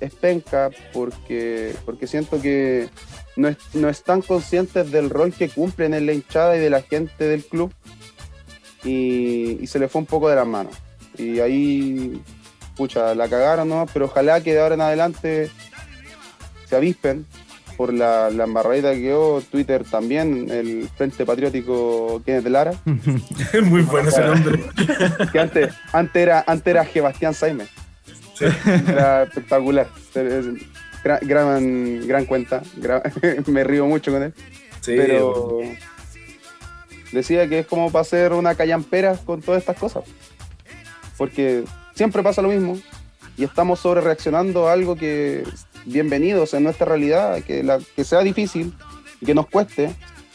es 0.00 0.14
penca 0.14 0.70
porque, 0.92 1.74
porque 1.84 2.06
siento 2.06 2.40
que 2.40 2.88
no, 3.36 3.88
están 3.88 4.22
conscientes 4.22 4.90
del 4.90 5.10
rol 5.10 5.32
que 5.32 5.48
cumplen 5.48 5.94
en 5.94 6.06
la 6.06 6.12
hinchada 6.12 6.56
y 6.56 6.60
de 6.60 6.70
la 6.70 6.82
gente 6.82 7.24
del 7.24 7.44
club 7.44 7.72
y, 8.84 9.66
se 9.66 9.78
le 9.78 9.88
fue 9.88 10.00
un 10.00 10.06
poco 10.06 10.28
de 10.28 10.36
las 10.36 10.46
manos. 10.46 10.74
Y 11.16 11.40
ahí, 11.40 12.20
pucha, 12.76 13.14
la 13.14 13.28
cagaron, 13.28 13.68
¿no? 13.68 13.86
Pero 13.92 14.06
ojalá 14.06 14.40
que 14.42 14.52
de 14.52 14.60
ahora 14.60 14.74
en 14.74 14.80
adelante 14.80 15.50
se 16.68 16.76
avispen 16.76 17.26
por 17.76 17.92
la, 17.92 18.30
la 18.30 18.44
embarradita 18.44 18.92
que 18.92 19.02
quedó, 19.02 19.40
Twitter 19.40 19.84
también, 19.84 20.50
el 20.50 20.88
Frente 20.96 21.24
Patriótico 21.24 22.22
Kenneth 22.24 22.48
Lara. 22.48 22.74
Es 23.52 23.62
muy 23.62 23.82
bueno 23.82 24.08
ese 24.08 24.22
nombre. 24.22 24.64
que 25.32 25.38
antes, 25.38 25.74
antes, 25.92 26.22
era, 26.22 26.44
antes 26.46 26.66
era 26.66 26.84
Sebastián 26.84 27.34
Saime. 27.34 27.66
Era 28.88 29.22
espectacular 29.22 29.86
gran, 31.04 32.06
gran, 32.06 32.24
cuenta, 32.26 32.62
me 33.46 33.64
río 33.64 33.86
mucho 33.86 34.12
con 34.12 34.22
él. 34.22 34.34
pero 34.84 35.60
decía 37.12 37.48
que 37.48 37.60
es 37.60 37.66
como 37.66 37.90
para 37.90 38.02
hacer 38.02 38.32
una 38.32 38.54
callampera 38.54 39.16
con 39.16 39.40
todas 39.42 39.60
estas 39.60 39.76
cosas. 39.76 40.04
Porque 41.16 41.64
siempre 41.94 42.22
pasa 42.22 42.42
lo 42.42 42.48
mismo 42.48 42.78
y 43.36 43.44
estamos 43.44 43.80
sobre 43.80 44.00
reaccionando 44.00 44.68
a 44.68 44.72
algo 44.72 44.96
que, 44.96 45.44
bienvenidos 45.84 46.54
en 46.54 46.64
nuestra 46.64 46.86
realidad, 46.86 47.42
que, 47.42 47.62
la, 47.62 47.78
que 47.96 48.04
sea 48.04 48.20
difícil 48.20 48.74
y 49.20 49.26
que 49.26 49.34
nos 49.34 49.46
cueste 49.48 49.94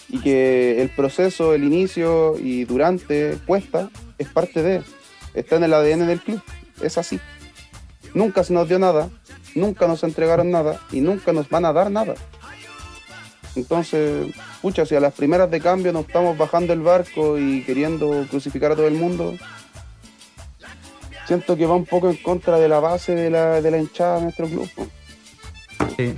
y 0.10 0.20
que 0.20 0.82
el 0.82 0.90
proceso, 0.90 1.54
el 1.54 1.64
inicio 1.64 2.38
y 2.38 2.66
durante 2.66 3.38
cuesta, 3.46 3.90
es 4.18 4.30
parte 4.30 4.64
de, 4.64 4.82
está 5.34 5.58
en 5.58 5.66
el 5.66 5.74
ADN 5.74 6.08
del 6.08 6.22
club, 6.22 6.42
es 6.82 6.98
así. 6.98 7.20
Nunca 8.14 8.44
se 8.44 8.54
nos 8.54 8.70
dio 8.70 8.80
nada, 8.80 9.10
nunca 9.58 9.88
nos 9.88 10.04
entregaron 10.04 10.52
nada 10.52 10.80
y 10.92 11.02
nunca 11.02 11.34
nos 11.34 11.50
van 11.50 11.66
a 11.66 11.74
dar 11.74 11.92
nada. 11.92 12.16
Entonces, 13.56 14.34
pucha, 14.62 14.86
si 14.86 14.96
a 14.96 15.00
las 15.00 15.14
primeras 15.14 15.50
de 15.50 15.60
cambio 15.60 15.92
nos 15.92 16.06
estamos 16.08 16.38
bajando 16.38 16.74
el 16.74 16.82
barco 16.82 17.38
y 17.38 17.64
queriendo 17.64 18.26
crucificar 18.30 18.72
a 18.72 18.76
todo 18.76 18.88
el 18.88 18.94
mundo, 18.94 19.34
siento 21.26 21.58
que 21.58 21.66
va 21.66 21.76
un 21.76 21.86
poco 21.86 22.10
en 22.10 22.18
contra 22.18 22.58
de 22.60 22.70
la 22.70 22.80
base 22.80 23.16
de 23.16 23.30
la, 23.30 23.62
de 23.62 23.72
la 23.72 23.78
hinchada 23.78 24.18
de 24.18 24.22
nuestro 24.24 24.48
club. 24.48 24.70
Sí. 25.96 26.14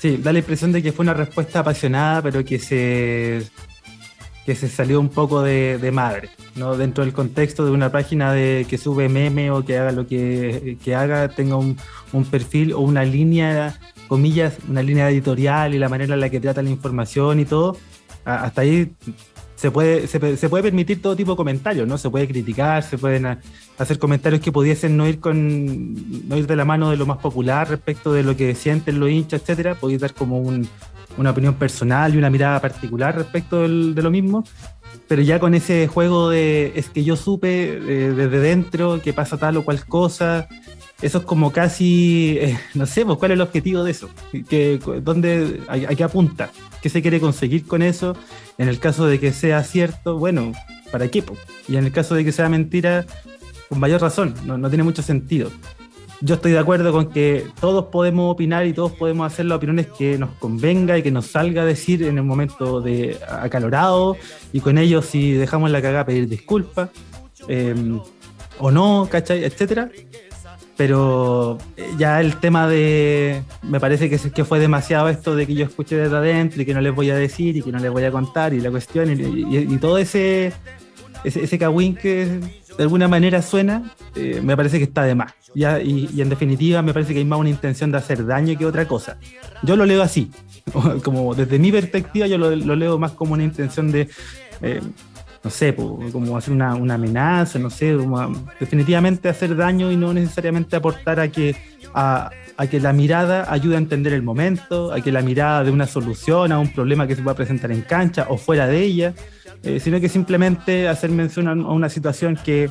sí, 0.00 0.16
da 0.16 0.32
la 0.32 0.40
impresión 0.40 0.72
de 0.72 0.82
que 0.82 0.92
fue 0.92 1.04
una 1.04 1.14
respuesta 1.14 1.60
apasionada, 1.60 2.22
pero 2.22 2.44
que 2.44 2.58
se 2.58 3.44
que 4.46 4.54
se 4.54 4.68
salió 4.68 5.00
un 5.00 5.08
poco 5.08 5.42
de, 5.42 5.90
madre, 5.92 6.30
¿no? 6.54 6.76
Dentro 6.76 7.02
del 7.04 7.12
contexto 7.12 7.64
de 7.64 7.72
una 7.72 7.90
página 7.90 8.32
de 8.32 8.64
que 8.70 8.78
sube 8.78 9.08
meme 9.08 9.50
o 9.50 9.64
que 9.64 9.76
haga 9.76 9.90
lo 9.90 10.06
que, 10.06 10.78
haga, 10.96 11.28
tenga 11.28 11.56
un, 11.56 11.76
perfil 12.30 12.72
o 12.72 12.78
una 12.78 13.04
línea, 13.04 13.80
comillas, 14.06 14.56
una 14.68 14.84
línea 14.84 15.10
editorial 15.10 15.74
y 15.74 15.78
la 15.80 15.88
manera 15.88 16.14
en 16.14 16.20
la 16.20 16.30
que 16.30 16.38
trata 16.38 16.62
la 16.62 16.70
información 16.70 17.40
y 17.40 17.44
todo, 17.44 17.76
hasta 18.24 18.60
ahí 18.60 18.92
se 19.66 19.72
puede, 19.72 20.06
se, 20.06 20.48
puede 20.48 20.62
permitir 20.62 21.02
todo 21.02 21.16
tipo 21.16 21.32
de 21.32 21.36
comentarios, 21.36 21.88
¿no? 21.88 21.98
Se 21.98 22.08
puede 22.08 22.28
criticar, 22.28 22.84
se 22.84 22.98
pueden 22.98 23.38
hacer 23.78 23.98
comentarios 23.98 24.40
que 24.40 24.52
pudiesen 24.52 24.96
no 24.96 25.08
ir 25.08 25.18
con 25.18 26.28
no 26.28 26.36
ir 26.36 26.46
de 26.46 26.54
la 26.54 26.64
mano 26.64 26.90
de 26.90 26.96
lo 26.96 27.04
más 27.04 27.18
popular 27.18 27.68
respecto 27.68 28.12
de 28.12 28.22
lo 28.22 28.36
que 28.36 28.54
sienten 28.54 29.00
los 29.00 29.10
hinchas, 29.10 29.40
etcétera, 29.40 29.74
podéis 29.74 30.02
dar 30.02 30.14
como 30.14 30.38
un, 30.38 30.68
una 31.18 31.30
opinión 31.30 31.54
personal 31.54 32.14
y 32.14 32.18
una 32.18 32.30
mirada 32.30 32.60
particular 32.60 33.16
respecto 33.16 33.62
de 33.62 34.02
lo 34.02 34.10
mismo, 34.12 34.44
pero 35.08 35.20
ya 35.22 35.40
con 35.40 35.52
ese 35.54 35.88
juego 35.88 36.30
de 36.30 36.72
es 36.76 36.88
que 36.88 37.02
yo 37.02 37.16
supe 37.16 37.72
eh, 37.72 38.12
desde 38.12 38.38
dentro 38.38 39.02
que 39.02 39.12
pasa 39.12 39.36
tal 39.36 39.56
o 39.56 39.64
cual 39.64 39.84
cosa, 39.84 40.46
eso 41.02 41.18
es 41.18 41.24
como 41.24 41.52
casi, 41.52 42.38
eh, 42.40 42.58
no 42.74 42.86
sé, 42.86 43.04
pues, 43.04 43.18
cuál 43.18 43.32
es 43.32 43.36
el 43.36 43.40
objetivo 43.42 43.84
de 43.84 43.90
eso, 43.90 44.08
que, 44.48 44.78
¿dónde, 45.02 45.60
a, 45.68 45.78
qué 45.78 46.04
apunta? 46.04 46.50
¿Qué 46.82 46.88
se 46.88 47.02
quiere 47.02 47.20
conseguir 47.20 47.66
con 47.66 47.82
eso? 47.82 48.16
En 48.58 48.68
el 48.68 48.78
caso 48.78 49.06
de 49.06 49.20
que 49.20 49.32
sea 49.32 49.62
cierto, 49.64 50.18
bueno, 50.18 50.52
¿para 50.90 51.08
qué? 51.08 51.24
Y 51.68 51.76
en 51.76 51.84
el 51.84 51.92
caso 51.92 52.14
de 52.14 52.24
que 52.24 52.32
sea 52.32 52.48
mentira, 52.48 53.04
con 53.68 53.80
mayor 53.80 54.00
razón, 54.00 54.34
no, 54.44 54.56
no 54.56 54.68
tiene 54.68 54.84
mucho 54.84 55.02
sentido 55.02 55.50
yo 56.20 56.36
estoy 56.36 56.52
de 56.52 56.58
acuerdo 56.58 56.92
con 56.92 57.10
que 57.10 57.46
todos 57.60 57.86
podemos 57.86 58.32
opinar 58.32 58.66
y 58.66 58.72
todos 58.72 58.92
podemos 58.92 59.26
hacer 59.26 59.46
las 59.46 59.56
opiniones 59.56 59.88
que 59.98 60.18
nos 60.18 60.30
convenga 60.30 60.96
y 60.96 61.02
que 61.02 61.10
nos 61.10 61.26
salga 61.26 61.62
a 61.62 61.64
decir 61.64 62.02
en 62.02 62.16
el 62.16 62.24
momento 62.24 62.80
de 62.80 63.18
acalorado 63.28 64.16
y 64.52 64.60
con 64.60 64.78
ello 64.78 65.02
si 65.02 65.32
dejamos 65.32 65.70
la 65.70 65.82
cagada 65.82 66.06
pedir 66.06 66.28
disculpas 66.28 66.90
em, 67.48 68.00
o 68.58 68.70
no, 68.70 69.08
¿cachai? 69.10 69.44
Etcétera. 69.44 69.90
Pero 70.76 71.58
eh, 71.76 71.90
ya 71.96 72.20
el 72.20 72.36
tema 72.36 72.68
de. 72.68 73.42
Me 73.62 73.80
parece 73.80 74.10
que, 74.10 74.44
fue 74.44 74.58
demasiado 74.58 75.08
esto 75.08 75.34
de 75.34 75.46
que 75.46 75.54
yo 75.54 75.64
escuché 75.64 75.96
desde 75.96 76.16
adentro 76.16 76.60
y 76.60 76.66
que 76.66 76.74
no 76.74 76.80
les 76.80 76.94
voy 76.94 77.10
a 77.10 77.16
decir 77.16 77.56
y 77.56 77.62
que 77.62 77.72
no 77.72 77.78
les 77.78 77.90
voy 77.90 78.04
a 78.04 78.10
contar 78.10 78.52
y 78.52 78.60
la 78.60 78.70
cuestión 78.70 79.10
y, 79.10 79.78
todo 79.78 79.98
ese, 79.98 80.52
ese, 81.24 81.44
ese 81.44 81.58
que 81.58 82.40
de 82.76 82.82
alguna 82.82 83.08
manera 83.08 83.40
suena, 83.42 83.94
eh, 84.14 84.40
me 84.42 84.56
parece 84.56 84.78
que 84.78 84.84
está 84.84 85.04
de 85.04 85.14
más. 85.14 85.32
Ya, 85.54 85.80
y, 85.80 86.20
en 86.20 86.28
definitiva, 86.28 86.82
me 86.82 86.92
parece 86.92 87.12
que 87.12 87.20
hay 87.20 87.24
más 87.24 87.38
una 87.38 87.48
intención 87.48 87.90
de 87.90 87.98
hacer 87.98 88.26
daño 88.26 88.56
que 88.58 88.66
otra 88.66 88.86
cosa. 88.86 89.18
Yo 89.62 89.76
lo 89.76 89.86
leo 89.86 90.02
así, 90.02 90.30
como 91.04 91.34
desde 91.34 91.58
mi 91.58 91.72
perspectiva, 91.72 92.26
yo 92.26 92.36
lo, 92.36 92.54
leo 92.54 92.98
más 92.98 93.12
como 93.12 93.32
una 93.32 93.44
intención 93.44 93.90
de, 93.90 94.08
eh, 94.60 94.80
no 95.46 95.50
sé, 95.50 95.76
como 95.76 96.36
hacer 96.36 96.52
una, 96.52 96.72
amenaza, 96.72 97.60
no 97.60 97.70
sé, 97.70 97.96
definitivamente 98.58 99.28
hacer 99.28 99.54
daño 99.54 99.92
y 99.92 99.96
no 99.96 100.12
necesariamente 100.12 100.74
aportar 100.74 101.20
a 101.20 101.28
que, 101.28 101.54
a, 101.94 102.30
que 102.68 102.80
la 102.80 102.92
mirada 102.92 103.46
ayude 103.48 103.76
a 103.76 103.78
entender 103.78 104.12
el 104.12 104.24
momento, 104.24 104.92
a 104.92 105.00
que 105.00 105.12
la 105.12 105.22
mirada 105.22 105.62
de 105.62 105.70
una 105.70 105.86
solución 105.86 106.50
a 106.50 106.58
un 106.58 106.72
problema 106.72 107.06
que 107.06 107.14
se 107.14 107.22
pueda 107.22 107.36
presentar 107.36 107.70
en 107.70 107.82
cancha 107.82 108.26
o 108.28 108.38
fuera 108.38 108.66
de 108.66 108.82
ella. 108.82 109.14
Eh, 109.62 109.78
sino 109.78 110.00
que 110.00 110.08
simplemente 110.08 110.88
hacer 110.88 111.10
mención 111.10 111.46
a 111.46 111.52
una 111.52 111.88
situación 111.88 112.36
que 112.44 112.68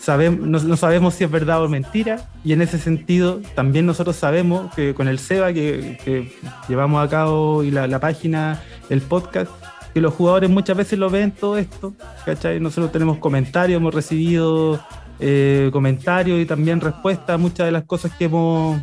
sabemos, 0.00 0.64
no, 0.64 0.76
sabemos 0.76 1.14
si 1.14 1.24
es 1.24 1.30
verdad 1.30 1.62
o 1.62 1.68
mentira, 1.68 2.28
y 2.42 2.54
en 2.54 2.62
ese 2.62 2.78
sentido 2.78 3.40
también 3.54 3.86
nosotros 3.86 4.16
sabemos 4.16 4.74
que 4.74 4.94
con 4.94 5.08
el 5.08 5.18
SEBA 5.18 5.52
que, 5.52 6.32
llevamos 6.68 7.04
a 7.04 7.08
cabo 7.08 7.62
y 7.62 7.70
la, 7.70 7.98
página, 8.00 8.62
el 8.88 9.02
podcast, 9.02 9.50
que 9.94 10.00
los 10.00 10.12
jugadores 10.12 10.50
muchas 10.50 10.76
veces 10.76 10.98
lo 10.98 11.08
ven 11.08 11.30
todo 11.30 11.56
esto, 11.56 11.94
¿cachai? 12.26 12.58
Nosotros 12.58 12.90
tenemos 12.90 13.18
comentarios, 13.18 13.76
hemos 13.78 13.94
recibido 13.94 14.80
eh, 15.20 15.70
comentarios 15.72 16.40
y 16.40 16.46
también 16.46 16.80
respuestas 16.80 17.30
a 17.30 17.38
muchas 17.38 17.66
de 17.66 17.72
las 17.72 17.84
cosas 17.84 18.12
que 18.12 18.24
hemos, 18.24 18.82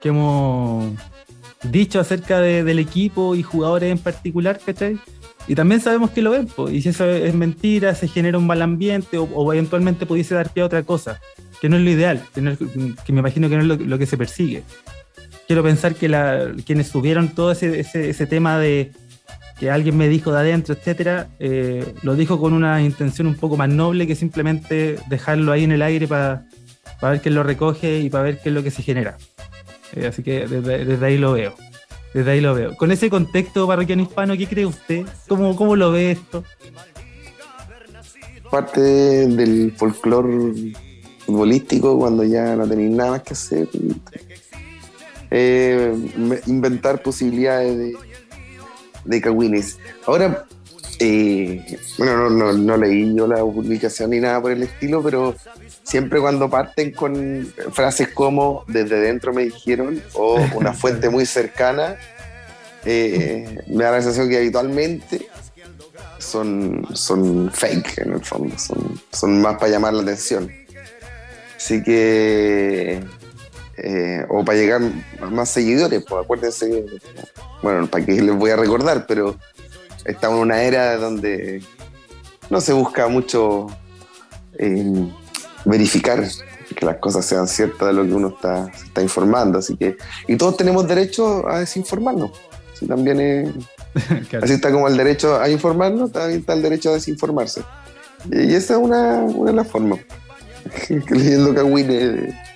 que 0.00 0.08
hemos 0.08 0.94
dicho 1.64 2.00
acerca 2.00 2.40
del 2.40 2.78
equipo 2.78 3.34
y 3.34 3.42
jugadores 3.42 3.92
en 3.92 3.98
particular, 3.98 4.58
¿cachai? 4.64 4.98
Y 5.48 5.54
también 5.54 5.80
sabemos 5.80 6.10
que 6.10 6.22
lo 6.22 6.30
ven, 6.30 6.48
y 6.70 6.80
si 6.80 6.88
eso 6.88 7.04
es 7.04 7.34
mentira, 7.34 7.94
se 7.94 8.08
genera 8.08 8.38
un 8.38 8.46
mal 8.46 8.62
ambiente 8.62 9.18
o, 9.18 9.52
eventualmente 9.52 10.06
pudiese 10.06 10.34
dar 10.34 10.50
pie 10.50 10.62
a 10.62 10.66
otra 10.66 10.82
cosa, 10.84 11.20
que 11.60 11.68
no 11.68 11.76
es 11.76 11.82
lo 11.82 11.90
ideal, 11.90 12.22
que, 12.32 12.40
me 12.40 13.18
imagino 13.20 13.48
que 13.50 13.56
no 13.56 13.74
es 13.74 13.80
lo, 13.80 13.98
que 13.98 14.06
se 14.06 14.16
persigue. 14.16 14.62
Quiero 15.46 15.62
pensar 15.62 15.94
que 15.94 16.08
quienes 16.64 16.88
subieron 16.88 17.28
todo 17.28 17.52
ese, 17.52 17.80
ese, 17.80 18.26
tema 18.26 18.58
de 18.58 18.92
que 19.58 19.70
alguien 19.70 19.96
me 19.96 20.08
dijo 20.08 20.32
de 20.32 20.40
adentro, 20.40 20.74
etcétera, 20.74 21.28
eh, 21.38 21.94
lo 22.02 22.16
dijo 22.16 22.40
con 22.40 22.52
una 22.52 22.82
intención 22.82 23.26
un 23.26 23.36
poco 23.36 23.56
más 23.56 23.68
noble 23.68 24.06
que 24.06 24.14
simplemente 24.14 24.96
dejarlo 25.08 25.52
ahí 25.52 25.64
en 25.64 25.72
el 25.72 25.82
aire 25.82 26.08
para 26.08 26.44
ver 27.00 27.20
quién 27.20 27.34
lo 27.34 27.42
recoge 27.42 28.00
y 28.00 28.10
para 28.10 28.24
ver 28.24 28.38
qué 28.38 28.48
es 28.48 28.54
lo 28.54 28.62
que 28.62 28.70
se 28.70 28.82
genera. 28.82 29.16
Eh, 29.94 30.06
así 30.06 30.22
que 30.22 30.46
desde, 30.46 31.04
ahí 31.04 31.18
lo 31.18 31.32
veo. 31.32 31.54
Desde 32.14 32.30
ahí 32.30 32.40
lo 32.40 32.54
veo. 32.54 32.76
Con 32.76 32.90
ese 32.90 33.08
contexto 33.08 33.66
parroquiano 33.66 34.02
hispano, 34.02 34.36
¿qué 34.36 34.46
cree 34.46 34.66
usted? 34.66 35.06
¿Cómo, 35.28 35.56
cómo 35.56 35.76
lo 35.76 35.92
ve 35.92 36.12
esto? 36.12 36.44
Parte 38.50 38.80
del 38.80 39.72
folclore 39.76 40.74
futbolístico 41.24 41.98
cuando 41.98 42.24
ya 42.24 42.54
no 42.56 42.66
tenéis 42.68 42.90
nada 42.90 43.12
más 43.12 43.22
que 43.22 43.32
hacer. 43.32 43.68
Eh, 45.30 45.94
inventar 46.46 47.00
posibilidades 47.00 47.78
de, 47.78 47.94
de 49.04 49.20
cagüines. 49.20 49.78
Ahora, 50.06 50.46
eh, 50.98 51.78
bueno, 51.98 52.30
no, 52.30 52.52
no, 52.52 52.76
leí 52.76 53.14
yo 53.14 53.26
la 53.26 53.38
publicación 53.38 54.10
ni 54.10 54.20
nada 54.20 54.40
por 54.40 54.52
el 54.52 54.62
estilo, 54.62 55.02
pero 55.02 55.34
siempre 55.82 56.20
cuando 56.20 56.48
parten 56.48 56.92
con 56.92 57.52
frases 57.72 58.08
como 58.08 58.64
desde 58.68 59.00
dentro 59.00 59.32
me 59.32 59.44
dijeron 59.44 60.02
o 60.14 60.38
una 60.54 60.72
fuente 60.74 61.10
muy 61.10 61.26
cercana, 61.26 61.96
eh, 62.84 63.58
me 63.68 63.84
da 63.84 63.92
la 63.92 64.02
sensación 64.02 64.28
que 64.28 64.38
habitualmente 64.38 65.28
son, 66.18 66.86
son 66.92 67.50
fake 67.52 67.98
en 67.98 68.12
el 68.14 68.24
fondo, 68.24 68.56
son, 68.58 69.00
son 69.12 69.40
más 69.40 69.56
para 69.58 69.72
llamar 69.72 69.94
la 69.94 70.02
atención. 70.02 70.50
Así 71.56 71.82
que, 71.82 73.00
eh, 73.84 74.24
o 74.28 74.44
para 74.44 74.56
llegar 74.56 74.80
a 75.20 75.26
más 75.26 75.48
seguidores, 75.48 76.04
pues 76.08 76.24
acuérdense, 76.24 76.86
bueno, 77.62 77.88
para 77.88 78.06
que 78.06 78.12
les 78.22 78.34
voy 78.34 78.50
a 78.50 78.56
recordar, 78.56 79.06
pero 79.08 79.36
estamos 80.04 80.36
en 80.36 80.42
una 80.42 80.62
era 80.62 80.96
donde 80.96 81.62
no 82.48 82.60
se 82.60 82.72
busca 82.72 83.08
mucho 83.08 83.66
eh, 84.58 85.08
verificar 85.64 86.24
que 86.76 86.86
las 86.86 86.96
cosas 86.98 87.24
sean 87.24 87.48
ciertas 87.48 87.88
de 87.88 87.94
lo 87.94 88.04
que 88.04 88.14
uno 88.14 88.28
está, 88.28 88.70
está 88.84 89.02
informando. 89.02 89.58
Así 89.58 89.76
que, 89.76 89.96
y 90.28 90.36
todos 90.36 90.56
tenemos 90.56 90.86
derecho 90.86 91.48
a 91.48 91.58
desinformarnos. 91.58 92.30
Así 92.72 92.86
también 92.86 93.20
es, 93.20 93.50
así 94.42 94.52
está 94.52 94.70
como 94.70 94.86
el 94.86 94.96
derecho 94.96 95.40
a 95.40 95.48
informarnos, 95.48 96.12
también 96.12 96.40
está 96.40 96.52
el 96.52 96.62
derecho 96.62 96.90
a 96.90 96.94
desinformarse. 96.94 97.62
Y 98.30 98.54
esa 98.54 98.74
es 98.74 98.80
una, 98.80 99.22
una 99.22 99.50
de 99.50 99.56
las 99.56 99.66
formas. 99.66 99.98
Leyendo 101.10 101.52
Kawine. 101.52 102.51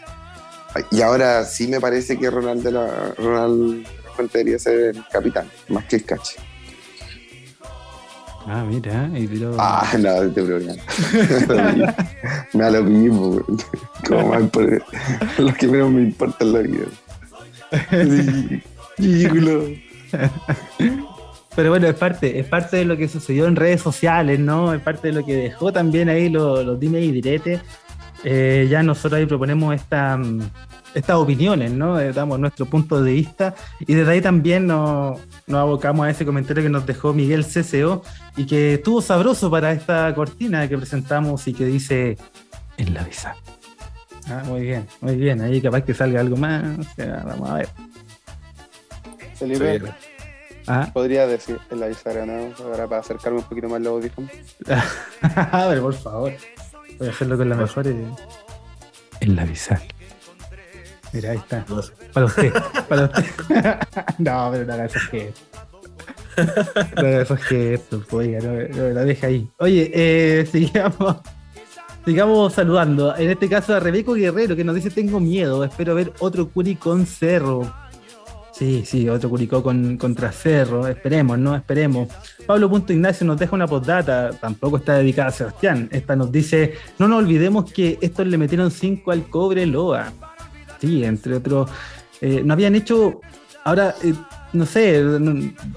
Y 0.91 1.03
ahora 1.03 1.45
sí 1.45 1.69
me 1.69 1.81
parece 1.81 2.19
que 2.19 2.31
Ronald 2.31 2.63
de 2.63 2.73
la 2.73 3.15
Ronald 3.19 3.87
Fuente 4.15 4.39
debería 4.39 4.59
ser 4.59 4.97
el 4.97 5.05
capitán, 5.11 5.51
más 5.69 5.85
que 5.85 5.97
el 5.97 6.05
cache. 6.05 6.37
Ah, 8.49 8.65
mira, 8.65 9.11
y 9.15 9.27
pero... 9.27 9.57
Ah, 9.59 9.93
no, 9.99 10.31
te 10.31 10.43
problema. 10.43 10.73
me 12.55 12.63
da 12.63 12.71
lo 12.71 12.85
mismo, 12.85 13.45
Como 14.07 14.29
más 14.29 14.43
por 14.51 14.83
lo 15.39 15.55
que 15.55 15.67
menos 15.67 15.91
me 15.91 16.03
importa 16.03 16.45
en 16.45 16.53
la 16.53 16.59
vida. 16.61 16.87
Ridículo. 18.99 19.65
Pero 21.57 21.71
bueno, 21.71 21.89
es 21.89 21.97
parte, 21.97 22.39
es 22.39 22.47
parte 22.47 22.77
de 22.77 22.85
lo 22.85 22.97
que 22.97 23.09
sucedió 23.09 23.47
en 23.47 23.57
redes 23.57 23.81
sociales, 23.81 24.39
¿no? 24.39 24.73
Es 24.73 24.81
parte 24.81 25.09
de 25.09 25.15
lo 25.15 25.27
que 25.27 25.35
dejó 25.35 25.73
también 25.73 26.09
ahí 26.09 26.29
los, 26.29 26.65
los 26.65 26.79
dime 26.79 27.01
y 27.01 27.11
diretes. 27.11 27.61
Eh, 28.29 28.67
ya 28.69 28.83
nosotros 28.83 29.21
ahí 29.21 29.27
proponemos 29.27 29.73
esta, 29.73 30.19
estas 30.95 31.15
opiniones, 31.15 31.71
¿no? 31.71 32.01
Eh, 32.01 32.13
damos 32.13 32.41
nuestro 32.41 32.67
punto 32.67 33.01
de 33.01 33.13
vista 33.13 33.55
y 33.79 33.95
desde 33.95 34.11
ahí 34.11 34.21
también 34.21 34.67
nos, 34.67 35.21
abocamos 35.49 36.05
a 36.05 36.11
ese 36.11 36.27
comentario 36.27 36.61
que 36.65 36.69
nos 36.69 36.85
dejó 36.85 37.15
Miguel 37.15 37.47
CCO 37.47 38.03
y 38.37 38.45
que 38.45 38.75
estuvo 38.75 39.01
sabroso 39.01 39.49
para 39.49 39.71
esta 39.71 40.13
cortina 40.13 40.69
que 40.69 40.77
presentamos 40.77 41.47
y 41.47 41.55
que 41.55 41.67
dice 41.67 42.19
en 42.77 42.95
la 42.95 43.05
visa. 43.05 43.37
Ah, 44.29 44.43
muy 44.45 44.63
bien, 44.63 44.89
muy 45.01 45.15
bien, 45.15 45.41
ahí 45.41 45.61
capaz 45.63 45.83
que 45.83 45.95
salga 45.95 46.19
algo 46.19 46.37
más, 46.37 46.65
vamos 46.97 47.49
a 47.49 47.55
ver. 47.55 47.69
Felipe, 49.37 49.83
¿Ah? 50.67 50.91
podría 50.93 51.29
decir 51.29 51.61
en 51.71 51.79
la 51.79 51.87
bisagra, 51.87 52.27
¿no? 52.27 52.53
Ahora 52.59 52.89
para 52.89 53.03
acercarme 53.03 53.39
un 53.39 53.45
poquito 53.45 53.69
más 53.69 53.77
al 53.77 53.87
audífono. 53.87 54.29
a 55.23 55.67
ver, 55.69 55.81
por 55.81 55.95
favor. 55.95 56.33
Voy 56.99 57.09
a 57.09 57.11
hacerlo 57.11 57.37
con 57.37 57.49
la 57.49 57.57
mejor. 57.57 57.87
En 57.87 59.37
la 59.37 59.45
bisagra. 59.45 59.85
Mira, 61.13 61.31
ahí 61.31 61.39
está. 61.39 61.65
Para 62.13 62.27
usted. 62.27 62.53
Para 62.89 63.05
usted. 63.05 63.25
no, 64.19 64.49
pero 64.53 64.65
no 64.65 64.73
haga 64.73 64.85
esos 64.87 65.03
gestos. 65.03 65.43
No 66.37 67.01
haga 67.01 67.23
esos 67.23 67.41
gestos, 67.43 68.05
pues, 68.11 68.29
oiga, 68.29 68.41
no, 68.41 68.89
la 68.91 69.05
deja 69.05 69.29
ahí. 69.29 69.49
Oye, 69.59 69.91
eh, 69.95 70.47
sigamos. 70.53 71.17
Sigamos 72.05 72.53
saludando. 72.53 73.17
En 73.17 73.31
este 73.31 73.49
caso 73.49 73.75
a 73.75 73.81
Rebeco 73.81 74.15
Guerrero, 74.15 74.55
que 74.55 74.65
nos 74.65 74.75
dice: 74.75 74.91
Tengo 74.91 75.19
miedo, 75.19 75.65
espero 75.65 75.95
ver 75.95 76.13
otro 76.19 76.49
Curi 76.49 76.77
con 76.77 77.07
Cerro. 77.07 77.73
Sí, 78.57 78.85
sí, 78.87 79.09
otro 79.09 79.29
Curicó 79.29 79.63
con, 79.63 79.99
contra 79.99 80.33
Cerro. 80.33 80.87
Esperemos, 80.87 81.39
¿no? 81.39 81.55
Esperemos. 81.55 82.09
Pablo 82.47 82.71
Punto 82.71 82.93
Ignacio 82.93 83.27
nos 83.27 83.39
deja 83.39 83.55
una 83.55 83.67
postdata, 83.67 84.31
tampoco 84.41 84.79
está 84.79 84.95
dedicada 84.95 85.29
a 85.29 85.33
Sebastián. 85.33 85.89
Esta 85.93 86.17
nos 86.17 86.33
dice: 86.33 86.75
No 86.99 87.07
nos 87.07 87.19
olvidemos 87.19 87.71
que 87.71 87.99
estos 88.01 88.27
le 88.27 88.39
metieron 88.39 88.71
5 88.71 89.11
al 89.13 89.29
cobre 89.29 89.67
Loa 89.67 90.13
sí, 90.81 91.05
entre 91.05 91.37
otros. 91.37 91.71
Eh, 92.21 92.43
no 92.45 92.53
habían 92.53 92.75
hecho. 92.75 93.21
Ahora, 93.65 93.95
eh, 94.03 94.15
no 94.53 94.65
sé, 94.65 95.03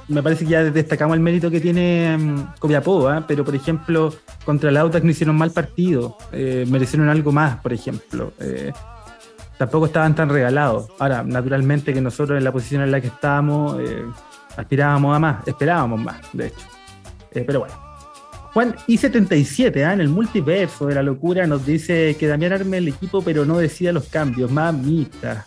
me 0.07 0.21
parece 0.21 0.45
que 0.45 0.51
ya 0.51 0.63
destacamos 0.63 1.15
el 1.15 1.21
mérito 1.21 1.49
que 1.49 1.59
tiene 1.59 2.15
um, 2.15 2.45
Copiapó, 2.59 3.09
¿ah? 3.09 3.25
pero 3.27 3.43
por 3.43 3.55
ejemplo, 3.55 4.13
contra 4.45 4.69
el 4.69 4.77
Audax 4.77 5.03
no 5.03 5.09
hicieron 5.09 5.35
mal 5.35 5.49
partido, 5.49 6.15
eh, 6.31 6.65
merecieron 6.69 7.09
algo 7.09 7.31
más, 7.31 7.57
por 7.61 7.73
ejemplo. 7.73 8.31
Tampoco 9.59 9.87
estaban 9.87 10.15
tan 10.15 10.29
regalados. 10.29 10.87
Ahora, 10.97 11.21
naturalmente 11.21 11.93
que 11.93 11.99
nosotros 11.99 12.37
en 12.37 12.45
la 12.45 12.51
posición 12.51 12.81
en 12.81 12.91
la 12.91 13.01
que 13.01 13.07
estábamos 13.07 13.77
aspirábamos 14.55 15.15
a 15.15 15.19
más, 15.19 15.47
esperábamos 15.47 16.01
más, 16.01 16.21
de 16.33 16.47
hecho. 16.47 16.65
pero 17.31 17.59
bueno. 17.59 17.75
Juan 18.53 18.75
I77, 18.87 19.85
¿ah? 19.85 19.93
en 19.93 20.01
el 20.01 20.09
multiverso 20.09 20.87
de 20.87 20.95
la 20.95 21.03
locura, 21.03 21.45
nos 21.45 21.67
dice 21.67 22.15
que 22.19 22.25
Damián 22.25 22.53
arme 22.53 22.77
el 22.77 22.87
equipo, 22.87 23.21
pero 23.21 23.45
no 23.45 23.59
decida 23.59 23.91
los 23.91 24.07
cambios. 24.07 24.49
Mamita. 24.49 25.45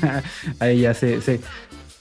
Ahí 0.58 0.80
ya 0.80 0.92
se, 0.92 1.20
se 1.20 1.40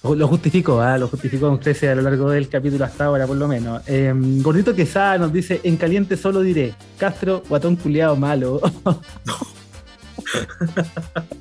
lo 0.02 0.27
justificó, 0.27 0.81
¿ah? 0.81 0.98
lo 0.98 1.07
justificó 1.07 1.49
con 1.49 1.60
crece 1.60 1.90
a 1.90 1.95
lo 1.95 2.02
largo 2.02 2.31
del 2.31 2.49
capítulo 2.49 2.86
hasta 2.86 3.06
ahora, 3.06 3.27
por 3.27 3.38
lo 3.38 3.48
menos. 3.48 3.88
Em, 3.88 4.41
Gordito 4.41 4.73
Quesada 4.73 5.19
nos 5.19 5.31
dice: 5.31 5.61
En 5.64 5.77
caliente 5.77 6.18
solo 6.18 6.41
diré, 6.41 6.73
Castro, 6.98 7.44
guatón 7.48 7.76
culiado 7.76 8.15
malo. 8.15 8.60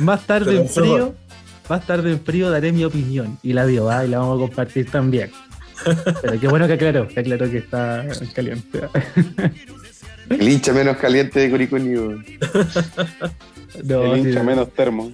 más 0.00 0.26
tarde 0.26 0.60
en 0.60 0.68
frío, 0.68 1.14
más 1.68 1.86
tarde 1.86 2.12
en 2.12 2.20
frío 2.20 2.50
daré 2.50 2.72
mi 2.72 2.84
opinión. 2.84 3.38
Y 3.42 3.52
la 3.52 3.66
dio, 3.66 3.90
¿ah? 3.90 4.04
y 4.04 4.08
la 4.08 4.18
vamos 4.18 4.38
a 4.38 4.46
compartir 4.46 4.90
también. 4.90 5.30
Pero 6.22 6.40
qué 6.40 6.48
bueno 6.48 6.66
que 6.66 6.74
aclaró, 6.74 7.08
que 7.08 7.20
aclaró 7.20 7.50
que 7.50 7.58
está 7.58 8.04
caliente. 8.34 8.80
El 10.30 10.48
hincha 10.48 10.72
menos 10.72 10.96
caliente 10.96 11.40
de 11.40 11.50
Curicuni. 11.50 11.94
No, 13.84 14.14
el 14.14 14.26
hincha 14.26 14.42
menos 14.42 14.72
termo. 14.72 15.12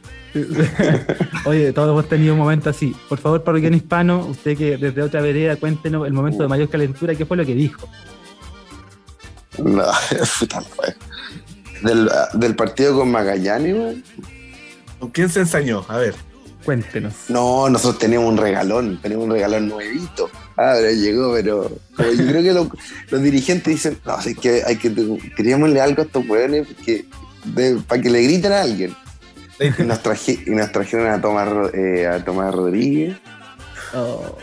Oye, 1.47 1.73
todos 1.73 1.91
hemos 1.91 2.09
tenido 2.09 2.35
un 2.35 2.41
momento 2.41 2.70
así. 2.70 2.95
Por 3.09 3.19
favor, 3.19 3.43
parroquiano 3.43 3.77
hispano, 3.77 4.27
usted 4.27 4.57
que 4.57 4.77
desde 4.77 5.03
otra 5.03 5.20
vereda, 5.20 5.57
cuéntenos 5.57 6.07
el 6.07 6.12
momento 6.12 6.43
de 6.43 6.49
mayor 6.49 6.69
calentura, 6.69 7.15
¿qué 7.15 7.27
fue 7.27 7.37
lo 7.37 7.45
que 7.45 7.55
dijo? 7.55 7.89
No, 9.59 9.82
del, 11.82 12.11
del 12.35 12.57
partido 12.57 12.99
con 12.99 13.11
Magallanes, 13.11 13.97
¿Con 15.01 15.10
quién 15.10 15.28
se 15.28 15.40
ensañó? 15.40 15.85
A 15.89 15.97
ver. 15.97 16.14
Cuéntenos. 16.64 17.14
No, 17.28 17.70
nosotros 17.70 17.98
tenemos 17.98 18.28
un 18.28 18.36
regalón, 18.36 19.01
tenemos 19.01 19.24
un 19.24 19.32
regalón 19.32 19.68
nuevito. 19.68 20.31
Ah, 20.59 20.74
pero 20.77 20.93
llegó, 20.93 21.32
pero, 21.32 21.70
yo 21.98 22.27
creo 22.27 22.43
que 22.43 22.70
los 23.10 23.22
dirigentes 23.22 23.74
dicen, 23.74 23.98
no, 24.05 24.18
es 24.18 24.36
que 24.36 24.62
hay 24.66 24.77
que 24.77 24.93
queríamosle 25.36 25.81
algo 25.81 26.02
a 26.02 26.05
estos 26.05 26.28
hueones 26.28 26.68
para 27.89 28.02
que 28.02 28.10
le 28.10 28.22
griten 28.22 28.52
a 28.52 28.60
alguien. 28.60 28.94
Y 29.59 29.82
nos, 29.82 30.02
trajeron 30.02 31.06
a 31.06 31.20
Tomás, 31.20 31.48
eh, 31.72 32.06
a 32.06 32.22
Tomás 32.22 32.55
Rodríguez. 32.55 33.16
Oh. 33.94 34.36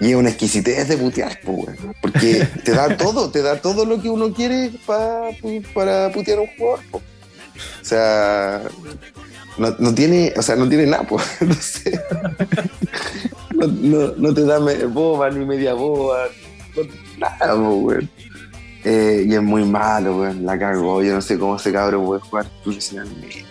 Y 0.00 0.10
es 0.10 0.16
una 0.16 0.30
exquisitez 0.30 0.88
de 0.88 0.98
putear, 0.98 1.38
pues, 1.44 1.78
porque 2.00 2.46
te 2.64 2.72
da 2.72 2.96
todo, 2.96 3.30
te 3.30 3.40
da 3.40 3.60
todo 3.60 3.84
lo 3.86 4.02
que 4.02 4.10
uno 4.10 4.34
quiere 4.34 4.72
para 4.84 5.30
putear 5.40 6.38
a 6.38 6.42
un 6.42 6.48
jugador. 6.58 7.02
O 7.80 7.84
sea, 7.84 8.62
no, 9.58 9.94
tiene, 9.94 10.32
o 10.36 10.42
sea, 10.42 10.56
no 10.56 10.68
tiene 10.68 10.86
nada, 10.86 11.04
pues. 11.04 11.24
No, 11.40 11.54
sé. 11.54 12.00
no, 14.16 14.34
te 14.34 14.44
da 14.44 14.58
boba 14.86 15.30
ni 15.30 15.44
media 15.44 15.74
boba. 15.74 16.28
nada, 17.18 17.54
pues, 17.54 18.04
eh, 18.84 19.24
y 19.28 19.34
es 19.34 19.42
muy 19.42 19.64
malo, 19.64 20.18
weón. 20.18 20.44
La 20.44 20.58
cagó. 20.58 21.02
Yo 21.02 21.14
no 21.14 21.20
sé 21.20 21.38
cómo 21.38 21.56
ese 21.56 21.72
cabrón 21.72 22.04
puede 22.06 22.20
jugar 22.20 22.46
profesionalmente. 22.64 23.44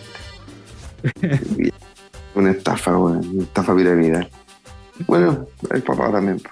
una 2.34 2.50
estafa, 2.50 2.96
weón. 2.96 3.26
Una 3.32 3.42
estafa 3.44 3.74
piramidal. 3.74 4.28
Bueno, 5.06 5.46
el 5.70 5.82
papá 5.82 6.12
también. 6.12 6.42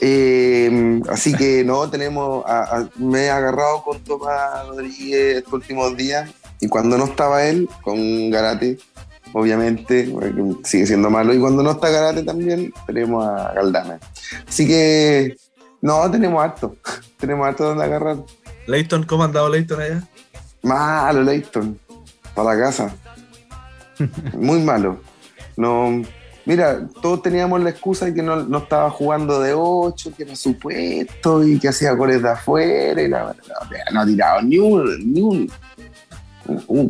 Eh, 0.00 1.00
así 1.08 1.34
que 1.34 1.64
no, 1.64 1.88
tenemos. 1.88 2.44
me 2.96 3.26
he 3.26 3.30
agarrado 3.30 3.82
con 3.82 4.02
Tomás 4.02 4.66
Rodríguez 4.68 5.36
estos 5.36 5.54
últimos 5.54 5.96
días 5.96 6.30
y 6.60 6.68
cuando 6.68 6.96
no 6.96 7.04
estaba 7.04 7.44
él, 7.44 7.68
con 7.82 8.30
Garate, 8.30 8.78
obviamente, 9.32 10.12
sigue 10.64 10.86
siendo 10.86 11.10
malo. 11.10 11.34
Y 11.34 11.38
cuando 11.38 11.62
no 11.62 11.72
está 11.72 11.90
Karate 11.90 12.22
también, 12.22 12.72
tenemos 12.86 13.26
a 13.26 13.52
Galdame. 13.52 13.98
Así 14.48 14.66
que, 14.66 15.36
no, 15.82 16.10
tenemos 16.10 16.42
harto. 16.42 16.76
tenemos 17.18 17.46
harto 17.46 17.64
donde 17.64 17.84
agarrar. 17.84 18.16
Leighton, 18.66 19.04
¿cómo 19.04 19.22
ha 19.22 19.26
andado 19.26 19.48
Leighton 19.48 19.80
allá? 19.80 20.02
Malo, 20.62 21.22
Leighton. 21.22 21.78
Para 22.34 22.54
la 22.54 22.62
casa. 22.64 22.94
Muy 24.34 24.60
malo. 24.60 25.00
No, 25.56 26.02
mira, 26.44 26.86
todos 27.00 27.22
teníamos 27.22 27.62
la 27.62 27.70
excusa 27.70 28.06
de 28.06 28.14
que 28.14 28.22
no, 28.22 28.58
estaba 28.58 28.90
jugando 28.90 29.40
de 29.40 29.54
8, 29.54 30.12
que 30.16 30.24
era 30.24 30.36
supuesto 30.36 31.44
y 31.44 31.58
que 31.58 31.68
hacía 31.68 31.92
goles 31.92 32.22
de 32.22 32.30
afuera 32.30 33.00
y 33.00 33.08
la 33.08 33.34
no, 33.92 34.00
ha 34.00 34.06
tirado 34.06 34.42
ni 34.42 34.58
un, 34.58 35.12
ni 35.12 35.20
un, 35.20 35.50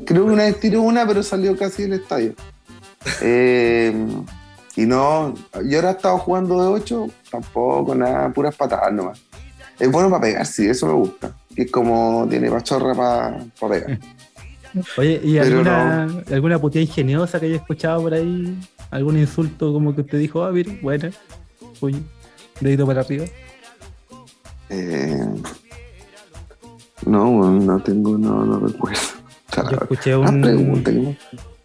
Creo 0.05 0.27
que 0.27 0.33
una 0.33 0.45
vez 0.45 0.61
tiró 0.61 0.83
una, 0.83 1.07
pero 1.07 1.23
salió 1.23 1.57
casi 1.57 1.83
del 1.83 1.95
estadio. 1.95 2.35
Eh, 3.21 3.95
y 4.77 4.85
no, 4.85 5.35
yo 5.65 5.79
ahora 5.79 5.91
he 5.91 5.93
estado 5.93 6.19
jugando 6.19 6.61
de 6.61 6.69
8, 6.69 7.09
tampoco, 7.31 7.95
nada, 7.95 8.31
puras 8.31 8.55
patadas 8.55 8.93
nomás. 8.93 9.21
Es 9.79 9.91
bueno 9.91 10.11
para 10.11 10.23
pegar, 10.23 10.47
sí, 10.47 10.67
eso 10.67 10.87
me 10.87 10.93
gusta. 10.95 11.35
es 11.55 11.71
como 11.71 12.27
tiene 12.29 12.51
pachorra 12.51 12.95
para 12.95 13.39
pegar. 13.69 13.99
Oye, 14.99 15.21
¿y 15.25 15.39
alguna, 15.39 16.07
alguna 16.31 16.59
putía 16.59 16.83
ingeniosa 16.83 17.41
que 17.41 17.47
haya 17.47 17.57
escuchado 17.57 18.03
por 18.03 18.13
ahí? 18.13 18.59
¿Algún 18.91 19.19
insulto 19.19 19.73
como 19.73 19.97
que 19.97 20.03
te 20.03 20.19
dijo, 20.19 20.45
ah, 20.45 20.53
mira, 20.53 20.73
buena, 20.83 21.11
uy, 21.81 22.03
dedito 22.61 22.87
para 22.87 23.01
arriba? 23.01 23.25
Eh, 24.69 25.27
no, 27.07 27.51
no 27.51 27.81
tengo, 27.81 28.19
no, 28.19 28.45
no 28.45 28.59
recuerdo. 28.59 29.16
Yo 29.65 29.77
escuché 29.77 30.13
ah, 30.13 30.19
un. 30.19 31.17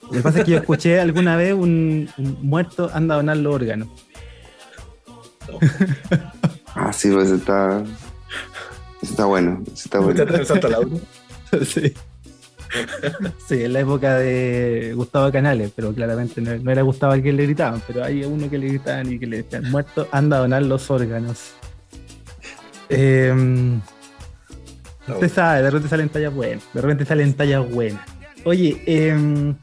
Lo 0.02 0.12
que 0.12 0.22
pasa 0.22 0.40
es 0.40 0.46
que 0.46 0.52
yo 0.52 0.58
escuché 0.58 1.00
alguna 1.00 1.36
vez 1.36 1.54
un, 1.54 2.10
muerto 2.42 2.90
anda 2.94 3.16
a 3.16 3.18
donar 3.18 3.38
los 3.38 3.56
órganos. 3.56 3.88
ah, 6.76 6.94
sí, 6.94 7.10
pues 7.12 7.30
está. 7.30 7.84
Está 9.02 9.26
bueno. 9.26 9.64
Está 9.74 10.00
bueno. 10.00 10.24
sí. 11.66 11.94
sí, 13.48 13.64
en 13.64 13.74
la 13.74 13.80
época 13.82 14.16
de 14.16 14.94
Gustavo 14.96 15.32
Canales, 15.32 15.72
pero 15.76 15.94
claramente 15.94 16.40
no, 16.40 16.72
era 16.72 16.82
Gustavo 16.82 17.14
al 17.14 17.24
que 17.24 17.34
le 17.34 17.44
gritaban, 17.44 17.82
pero 17.88 18.04
hay 18.04 18.24
uno 18.24 18.50
que 18.50 18.58
le 18.58 18.68
gritaban 18.68 19.12
y 19.12 19.20
que 19.20 19.28
le 19.28 19.44
decían, 19.44 19.70
muerto, 19.70 20.08
anda 20.12 20.38
a 20.38 20.40
donar 20.42 20.64
los 20.64 20.90
órganos. 20.90 21.54
Eh, 22.90 23.80
usted 25.08 25.30
sabe, 25.30 25.62
de 25.62 25.70
repente 25.70 25.90
salen 25.90 26.10
tallas 26.10 26.34
buenas, 26.34 26.64
de 26.74 26.82
repente 26.82 27.06
salen 27.06 27.34
tallas 27.34 27.70
buenas. 27.70 28.02
Oye, 28.44 28.82
eh, 28.86 29.54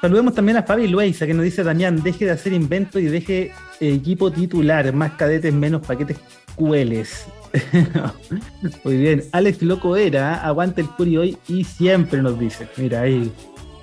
saludemos 0.00 0.34
también 0.34 0.58
a 0.58 0.62
Fabi 0.62 0.88
Luisa, 0.88 1.26
que 1.26 1.34
nos 1.34 1.44
dice 1.44 1.62
Damián, 1.62 2.02
deje 2.02 2.26
de 2.26 2.32
hacer 2.32 2.52
inventos 2.52 3.00
y 3.00 3.06
deje 3.06 3.52
equipo 3.80 4.30
titular, 4.30 4.92
más 4.92 5.12
cadetes, 5.12 5.52
menos 5.52 5.86
paquetes 5.86 6.18
cueles. 6.54 7.26
Muy 8.84 8.96
bien, 8.96 9.24
Alex 9.32 9.62
Loco 9.62 9.96
era, 9.96 10.44
aguanta 10.44 10.80
el 10.80 10.88
Curi 10.88 11.16
hoy 11.16 11.38
y 11.48 11.64
siempre 11.64 12.22
nos 12.22 12.38
dice. 12.38 12.68
Mira 12.76 13.02
ahí, 13.02 13.32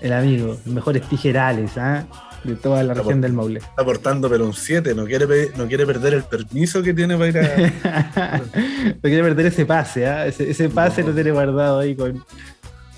el 0.01 0.13
amigo, 0.13 0.57
mejores 0.65 1.03
tijerales 1.09 1.77
¿ah? 1.77 2.05
De 2.43 2.55
toda 2.55 2.83
la 2.83 2.93
región 2.93 3.21
del 3.21 3.33
Maule. 3.33 3.59
Está 3.59 3.81
aportando, 3.81 4.29
pero 4.29 4.45
un 4.45 4.53
7, 4.53 4.93
no 4.95 5.05
quiere, 5.05 5.51
no 5.57 5.67
quiere 5.67 5.85
perder 5.85 6.13
el 6.13 6.23
permiso 6.23 6.81
que 6.81 6.93
tiene 6.93 7.17
para 7.17 7.29
ir 7.29 7.37
a. 7.39 8.37
no 8.85 9.01
quiere 9.01 9.23
perder 9.23 9.47
ese 9.47 9.65
pase, 9.65 10.07
¿ah? 10.07 10.25
ese, 10.27 10.69
pase 10.69 11.03
lo 11.03 11.13
tiene 11.13 11.31
guardado 11.31 11.79
ahí 11.79 11.95
con, 11.95 12.23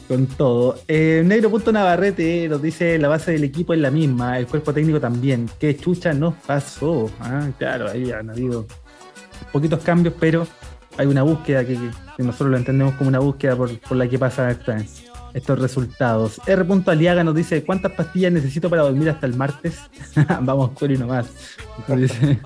con 0.07 0.27
todo. 0.27 0.79
Eh, 0.87 1.23
Negro 1.25 1.49
Punto 1.49 1.71
Navarrete 1.71 2.47
nos 2.49 2.61
dice 2.61 2.97
la 2.97 3.07
base 3.07 3.31
del 3.31 3.43
equipo 3.43 3.73
es 3.73 3.79
la 3.79 3.91
misma, 3.91 4.37
el 4.37 4.47
cuerpo 4.47 4.73
técnico 4.73 4.99
también. 4.99 5.49
¿Qué 5.59 5.75
chucha 5.77 6.13
nos 6.13 6.35
pasó? 6.35 7.09
Ah, 7.19 7.47
claro, 7.57 7.89
ahí 7.89 8.11
han 8.11 8.29
habido 8.29 8.65
poquitos 9.51 9.79
cambios, 9.81 10.13
pero 10.19 10.47
hay 10.97 11.07
una 11.07 11.23
búsqueda 11.23 11.65
que, 11.65 11.77
nosotros 12.17 12.49
lo 12.49 12.57
entendemos 12.57 12.95
como 12.95 13.07
una 13.07 13.19
búsqueda 13.19 13.55
por, 13.55 13.95
la 13.95 14.07
que 14.09 14.19
pasa 14.19 14.49
estos 15.33 15.59
resultados. 15.59 16.41
R. 16.45 16.65
Aliaga 16.85 17.23
nos 17.23 17.35
dice, 17.35 17.63
¿cuántas 17.63 17.91
pastillas 17.93 18.31
necesito 18.31 18.69
para 18.69 18.83
dormir 18.83 19.09
hasta 19.09 19.25
el 19.25 19.35
martes? 19.35 19.79
Vamos, 20.41 20.71
y 20.81 20.87
nomás. 20.97 21.27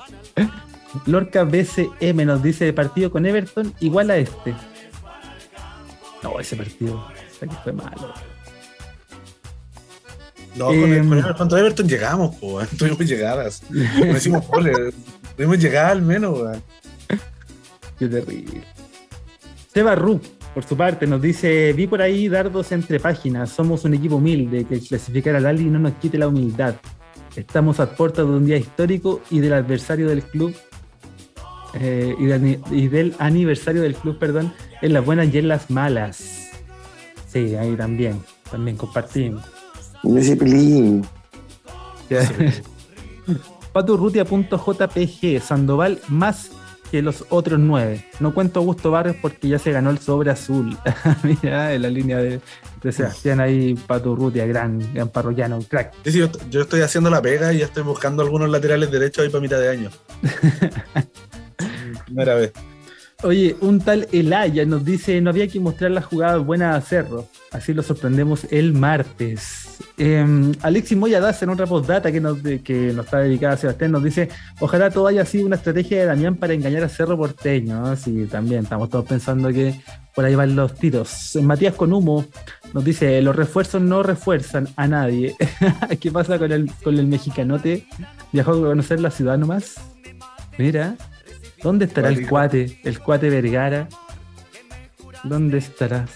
Lorca 1.06 1.44
BCM 1.44 2.26
nos 2.26 2.44
dice, 2.44 2.72
partido 2.74 3.12
con 3.12 3.26
Everton 3.26 3.74
igual 3.80 4.12
a 4.12 4.18
este. 4.18 4.54
No, 6.22 6.40
ese 6.40 6.56
partido 6.56 7.08
fue 7.64 7.74
malo. 7.74 8.14
No, 10.56 10.68
con, 10.68 10.76
el, 10.76 10.94
em, 10.94 11.34
contra 11.36 11.60
Everton 11.60 11.88
llegamos, 11.88 12.40
tuvimos 12.78 13.00
llegadas. 13.00 13.64
No 13.70 14.16
hicimos 14.16 14.48
goles, 14.48 14.94
tuvimos 15.36 15.60
llegar 15.60 15.92
al 15.92 16.02
menos, 16.02 16.40
Qué 17.98 18.08
terrible. 18.08 18.64
Seba 19.74 19.96
Ru, 19.96 20.22
por 20.54 20.64
su 20.64 20.78
parte, 20.78 21.08
nos 21.08 21.22
dice: 21.22 21.74
Vi 21.74 21.88
por 21.88 22.02
ahí 22.02 22.28
dardos 22.30 22.72
entre 22.72 23.00
páginas. 23.00 23.50
Somos 23.50 23.86
un 23.86 23.94
equipo 23.94 24.18
humilde. 24.18 24.66
Que 24.66 24.80
clasificar 24.80 25.36
al 25.36 25.46
Ali 25.46 25.66
no 25.66 25.80
nos 25.80 25.94
quite 25.94 26.18
la 26.18 26.28
humildad. 26.28 26.76
Estamos 27.36 27.80
a 27.80 27.96
puertas 27.96 28.26
de 28.28 28.32
un 28.32 28.46
día 28.46 28.58
histórico 28.58 29.22
y 29.30 29.40
del 29.40 29.54
adversario 29.54 30.08
del 30.08 30.24
club. 30.24 30.56
Eh, 31.80 32.16
y, 32.72 32.88
del, 32.88 33.16
aniversario 33.18 33.82
del 33.82 33.96
club, 33.96 34.20
perdón, 34.20 34.54
en 34.84 34.94
las 34.94 35.04
buenas 35.04 35.34
y 35.34 35.40
en 35.40 35.48
las 35.48 35.72
malas. 35.72 36.52
Sí, 37.28 37.56
ahí 37.56 37.76
también. 37.76 38.22
También 38.52 38.78
compartimos. 38.78 39.44
Pelín. 40.04 41.04
Paturrutia.jpg 43.74 45.42
Sandoval 45.42 46.00
más 46.10 46.52
que 46.94 47.02
los 47.02 47.26
otros 47.30 47.60
nueve. 47.60 48.06
No 48.20 48.36
cuento 48.36 48.60
Augusto 48.60 48.92
Barrios 48.92 49.16
porque 49.20 49.48
ya 49.48 49.58
se 49.58 49.72
ganó 49.72 49.90
el 49.90 49.98
sobre 49.98 50.30
azul. 50.30 50.78
Mira, 51.24 51.74
en 51.74 51.82
la 51.82 51.90
línea 51.90 52.20
de, 52.20 52.40
de 52.84 52.92
Sebastián 52.92 53.40
ahí, 53.40 53.74
Pato 53.74 54.16
Rutia, 54.16 54.46
gran, 54.46 54.94
gran 54.94 55.10
parroquiano, 55.10 55.60
crack. 55.68 55.92
yo, 56.04 56.62
estoy 56.62 56.82
haciendo 56.82 57.10
la 57.10 57.20
pega 57.20 57.52
y 57.52 57.58
ya 57.58 57.66
estoy 57.66 57.82
buscando 57.82 58.22
algunos 58.22 58.48
laterales 58.48 58.92
derechos 58.92 59.24
ahí 59.24 59.32
para 59.32 59.42
mitad 59.42 59.60
de 59.60 59.70
año. 59.70 59.90
Primera 62.06 62.36
vez. 62.36 62.54
Oye, 63.24 63.56
un 63.62 63.80
tal 63.80 64.08
Elaya 64.12 64.66
nos 64.66 64.84
dice, 64.84 65.22
no 65.22 65.30
había 65.30 65.48
que 65.48 65.60
mostrar 65.60 65.92
la 65.92 66.02
jugada 66.02 66.38
buena 66.38 66.76
a 66.76 66.82
Cerro. 66.82 67.30
Así 67.52 67.74
lo 67.74 67.82
sorprendemos 67.82 68.46
el 68.52 68.74
martes. 68.74 69.78
Eh, 69.98 70.52
Alexis 70.62 70.98
Moya 70.98 71.22
en 71.40 71.50
otra 71.50 71.66
postdata 71.66 72.12
que 72.12 72.20
nos, 72.20 72.40
que 72.42 72.92
nos 72.94 73.06
está 73.06 73.20
dedicada 73.20 73.54
a 73.54 73.58
Sebastián 73.58 73.92
nos 73.92 74.04
dice, 74.04 74.28
ojalá 74.60 74.90
todo 74.90 75.08
haya 75.08 75.24
sido 75.24 75.46
una 75.46 75.56
estrategia 75.56 76.00
de 76.00 76.06
Damián 76.06 76.36
para 76.36 76.54
engañar 76.54 76.84
a 76.84 76.90
Cerro 76.90 77.18
Porteño. 77.18 77.96
Sí, 77.96 78.28
también 78.30 78.64
estamos 78.64 78.90
todos 78.90 79.06
pensando 79.06 79.50
que 79.50 79.80
por 80.14 80.26
ahí 80.26 80.36
van 80.36 80.56
los 80.56 80.76
tiros. 80.76 81.38
Matías 81.42 81.76
con 81.76 81.94
humo 81.94 82.26
nos 82.74 82.84
dice, 82.84 83.22
los 83.22 83.36
refuerzos 83.36 83.82
no 83.82 84.04
refuerzan 84.04 84.68
a 84.76 84.88
nadie. 84.88 85.36
¿Qué 86.02 86.12
pasa 86.12 86.38
con 86.38 86.52
el, 86.52 86.70
con 86.84 87.00
el 87.00 87.08
mexicanote? 87.08 87.88
¿Viajó 88.34 88.52
a 88.52 88.56
conocer 88.56 89.00
la 89.00 89.12
ciudad 89.12 89.38
nomás? 89.38 89.76
Mira. 90.58 90.98
¿Dónde 91.64 91.86
estará 91.86 92.10
el 92.10 92.28
cuate? 92.28 92.80
El 92.84 93.00
cuate 93.00 93.30
Vergara. 93.30 93.88
¿Dónde 95.24 95.60
estarás? 95.60 96.10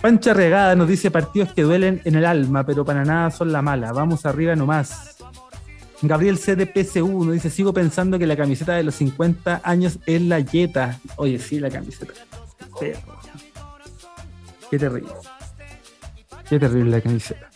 Pancha 0.00 0.34
Regada 0.34 0.74
nos 0.74 0.88
dice 0.88 1.12
partidos 1.12 1.52
que 1.52 1.62
duelen 1.62 2.02
en 2.04 2.16
el 2.16 2.24
alma, 2.24 2.66
pero 2.66 2.84
para 2.84 3.04
nada 3.04 3.30
son 3.30 3.52
la 3.52 3.62
mala. 3.62 3.92
Vamos 3.92 4.26
arriba 4.26 4.56
nomás. 4.56 5.16
Gabriel 6.02 6.38
C 6.38 6.56
de 6.56 6.66
PSU 6.66 7.24
nos 7.24 7.34
dice, 7.34 7.48
sigo 7.48 7.72
pensando 7.72 8.18
que 8.18 8.26
la 8.26 8.36
camiseta 8.36 8.74
de 8.74 8.82
los 8.82 8.96
50 8.96 9.60
años 9.62 10.00
es 10.04 10.20
la 10.20 10.40
Yeta. 10.40 10.98
Oye, 11.14 11.38
sí, 11.38 11.60
la 11.60 11.70
camiseta. 11.70 12.12
Qué 14.68 14.78
terrible. 14.78 15.12
Qué 16.48 16.58
terrible 16.58 16.90
la 16.90 17.00
camiseta. 17.00 17.48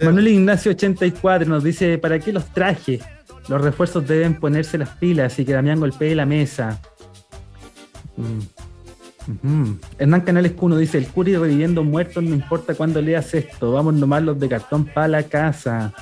Manuel 0.00 0.26
Ignacio 0.26 0.72
84 0.72 1.48
nos 1.48 1.62
dice, 1.62 1.98
¿para 1.98 2.18
qué 2.18 2.32
los 2.32 2.46
traje? 2.46 2.98
Los 3.48 3.60
refuerzos 3.60 4.06
deben 4.06 4.38
ponerse 4.38 4.78
las 4.78 4.90
pilas 4.90 5.38
y 5.38 5.44
que 5.44 5.52
Damián 5.52 5.80
golpee 5.80 6.14
la 6.14 6.26
mesa. 6.26 6.80
Mm. 8.16 9.72
Hernán 9.98 10.20
Canales 10.22 10.52
Cuno 10.52 10.76
dice: 10.76 10.98
El 10.98 11.06
Curi 11.06 11.36
reviviendo 11.36 11.82
muertos, 11.84 12.22
no 12.22 12.34
importa 12.34 12.74
cuándo 12.74 13.00
leas 13.00 13.34
esto. 13.34 13.72
Vamos 13.72 13.94
nomás 13.94 14.22
los 14.22 14.38
de 14.38 14.48
cartón 14.48 14.84
para 14.84 15.08
la 15.08 15.22
casa. 15.24 15.92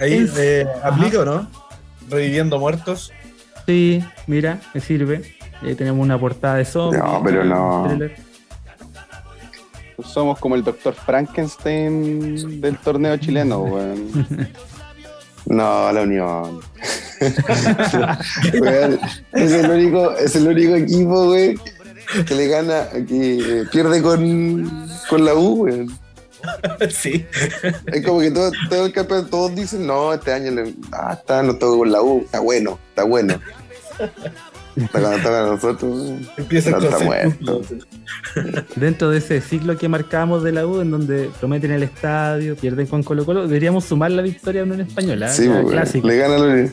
Ahí 0.00 0.28
eh, 0.36 0.66
aplica 0.82 1.20
o 1.20 1.24
no? 1.24 1.50
Reviviendo 2.08 2.58
muertos. 2.58 3.12
Sí, 3.66 4.02
mira, 4.26 4.60
me 4.72 4.80
sirve. 4.80 5.34
Ahí 5.60 5.74
tenemos 5.74 6.02
una 6.02 6.18
portada 6.18 6.56
de 6.56 6.64
zombies. 6.64 7.02
No, 7.02 7.20
pero 7.22 7.44
no. 7.44 7.88
Somos 10.04 10.38
como 10.38 10.54
el 10.54 10.62
doctor 10.62 10.94
Frankenstein 10.94 12.60
del 12.60 12.78
torneo 12.78 13.16
chileno, 13.16 13.60
weón. 13.64 14.08
No, 15.48 15.90
la 15.92 16.02
Unión. 16.02 16.60
es, 19.32 19.52
el 19.52 19.70
único, 19.70 20.12
es 20.16 20.36
el 20.36 20.46
único 20.46 20.74
equipo, 20.74 21.24
güey, 21.26 21.58
que 22.26 22.34
le 22.34 22.48
gana, 22.48 22.88
que 22.90 23.64
pierde 23.72 24.02
con, 24.02 24.88
con 25.08 25.24
la 25.24 25.34
U, 25.34 25.56
güey. 25.56 25.86
sí. 26.90 27.26
Es 27.86 28.04
como 28.04 28.20
que 28.20 28.30
todo, 28.30 28.52
todo 28.68 28.86
el 28.86 28.92
campeonato, 28.92 29.30
todos 29.30 29.54
dicen, 29.54 29.86
no, 29.86 30.12
este 30.12 30.32
año 30.32 30.50
le, 30.50 30.74
ah, 30.92 31.16
está, 31.18 31.42
no 31.42 31.56
todo 31.56 31.78
con 31.78 31.90
la 31.90 32.02
U, 32.02 32.22
está 32.24 32.40
bueno, 32.40 32.78
está 32.90 33.04
bueno. 33.04 33.40
Para 34.92 35.14
a 35.14 35.46
nosotros, 35.46 36.12
empieza 36.36 36.70
no, 36.70 36.78
está 36.78 36.98
muerto. 37.00 37.62
Dentro 38.76 39.10
de 39.10 39.18
ese 39.18 39.40
ciclo 39.40 39.76
que 39.76 39.88
marcamos 39.88 40.42
de 40.42 40.52
la 40.52 40.66
U, 40.66 40.80
en 40.80 40.90
donde 40.90 41.30
prometen 41.40 41.72
el 41.72 41.82
estadio, 41.82 42.54
pierden 42.56 42.86
con 42.86 43.02
Colo 43.02 43.24
Colo, 43.24 43.46
deberíamos 43.46 43.84
sumar 43.84 44.10
la 44.10 44.22
victoria 44.22 44.62
a 44.62 44.64
una 44.64 44.82
española. 44.82 45.28
Sí, 45.28 45.48
clásico. 45.68 46.06
le 46.06 46.16
gana 46.16 46.38
lo 46.38 46.54
eh. 46.58 46.70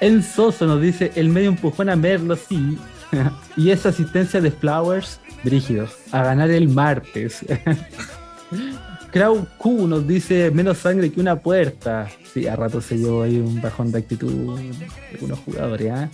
En 0.00 0.22
Soso 0.22 0.66
nos 0.66 0.80
dice 0.80 1.12
el 1.14 1.28
medio 1.28 1.50
empujón 1.50 1.90
a 1.90 1.96
Merlo, 1.96 2.36
sí. 2.36 2.78
y 3.56 3.70
esa 3.70 3.90
asistencia 3.90 4.40
de 4.40 4.50
Flowers, 4.50 5.20
brígidos, 5.42 5.96
a 6.12 6.22
ganar 6.24 6.50
el 6.50 6.68
martes. 6.68 7.44
Crow 9.12 9.46
Q 9.58 9.88
nos 9.88 10.06
dice 10.06 10.50
menos 10.50 10.78
sangre 10.78 11.10
que 11.10 11.20
una 11.20 11.36
puerta. 11.36 12.08
Sí, 12.32 12.46
a 12.46 12.56
rato 12.56 12.80
se 12.80 12.96
llevó 12.96 13.22
ahí 13.22 13.38
un 13.38 13.60
bajón 13.60 13.90
de 13.90 13.98
actitud 13.98 14.58
de 14.58 14.88
algunos 15.12 15.38
jugadores. 15.40 15.92
¿ah? 15.92 16.08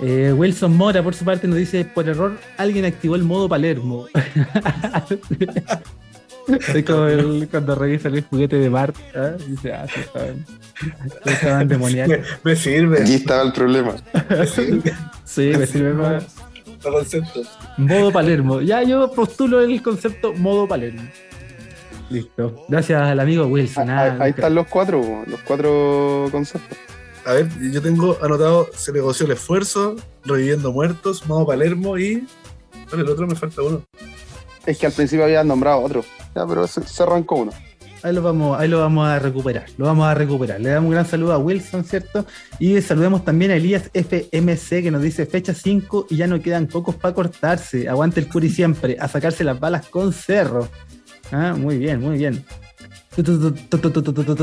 Eh, 0.00 0.32
Wilson 0.34 0.76
Mora, 0.76 1.02
por 1.02 1.14
su 1.14 1.24
parte, 1.24 1.46
nos 1.46 1.58
dice: 1.58 1.84
por 1.84 2.08
error, 2.08 2.38
alguien 2.56 2.84
activó 2.84 3.16
el 3.16 3.24
modo 3.24 3.48
Palermo. 3.48 4.06
Es 6.48 6.84
como 6.84 7.04
el, 7.06 7.46
cuando 7.48 7.76
revisa 7.76 8.08
el 8.08 8.24
juguete 8.24 8.56
de 8.56 8.68
Bart. 8.68 8.96
¿eh? 9.14 9.36
Dice: 9.46 9.72
Ah, 9.72 9.86
sí, 9.86 10.00
estaban, 10.00 10.44
estaban 11.24 11.68
demoniados. 11.68 12.18
Me, 12.44 12.56
sirve. 12.56 13.02
Aquí 13.02 13.14
estaba 13.14 13.42
el 13.42 13.52
problema. 13.52 13.94
sí, 15.24 15.52
me 15.56 15.66
sirve 15.66 15.92
más. 15.94 16.26
Modo 17.76 18.10
Palermo. 18.10 18.62
Ya 18.62 18.82
yo 18.82 19.12
postulo 19.12 19.60
el 19.60 19.80
concepto 19.82 20.32
modo 20.32 20.66
Palermo. 20.66 21.02
Listo. 22.10 22.64
Gracias 22.68 23.00
al 23.00 23.20
amigo 23.20 23.46
Wilson. 23.46 23.88
Ah, 23.88 24.16
ahí, 24.18 24.30
están 24.30 24.54
los 24.54 24.66
cuatro, 24.66 25.00
los 25.26 25.40
cuatro 25.40 26.28
conceptos. 26.32 26.76
A 27.24 27.34
ver, 27.34 27.48
yo 27.70 27.80
tengo 27.80 28.18
anotado, 28.22 28.68
se 28.74 28.92
negoció 28.92 29.26
el 29.26 29.32
esfuerzo, 29.32 29.94
reviviendo 30.24 30.72
muertos, 30.72 31.26
modo 31.26 31.46
Palermo 31.46 31.98
y... 31.98 32.26
el 32.92 33.08
otro 33.08 33.26
me 33.26 33.36
falta 33.36 33.62
uno. 33.62 33.84
Es 34.66 34.78
que 34.78 34.86
al 34.86 34.92
principio 34.92 35.24
había 35.24 35.44
nombrado 35.44 35.80
otro. 35.80 36.04
Ya, 36.34 36.46
pero 36.46 36.66
se, 36.66 37.02
arrancó 37.02 37.36
uno. 37.36 37.52
Ahí 38.02 38.14
lo, 38.14 38.22
vamos, 38.22 38.58
ahí 38.58 38.66
lo 38.66 38.80
vamos 38.80 39.06
a 39.06 39.18
recuperar, 39.18 39.66
lo 39.76 39.84
vamos 39.84 40.06
a 40.06 40.14
recuperar. 40.14 40.60
Le 40.60 40.70
damos 40.70 40.88
un 40.88 40.92
gran 40.92 41.06
saludo 41.06 41.34
a 41.34 41.38
Wilson, 41.38 41.84
¿cierto? 41.84 42.24
Y 42.58 42.80
saludemos 42.80 43.24
también 43.24 43.50
a 43.50 43.56
Elías 43.56 43.90
FMC 43.92 44.82
que 44.82 44.90
nos 44.90 45.02
dice 45.02 45.26
fecha 45.26 45.52
5 45.52 46.06
y 46.08 46.16
ya 46.16 46.26
no 46.26 46.40
quedan 46.40 46.66
pocos 46.66 46.94
para 46.94 47.14
cortarse. 47.14 47.88
Aguante 47.88 48.20
el 48.20 48.28
Curi 48.28 48.48
siempre, 48.48 48.96
a 48.98 49.06
sacarse 49.06 49.44
las 49.44 49.60
balas 49.60 49.86
con 49.88 50.14
cerro. 50.14 50.68
Ah, 51.32 51.54
muy 51.56 51.78
bien, 51.78 52.00
muy 52.00 52.18
bien. 52.18 52.44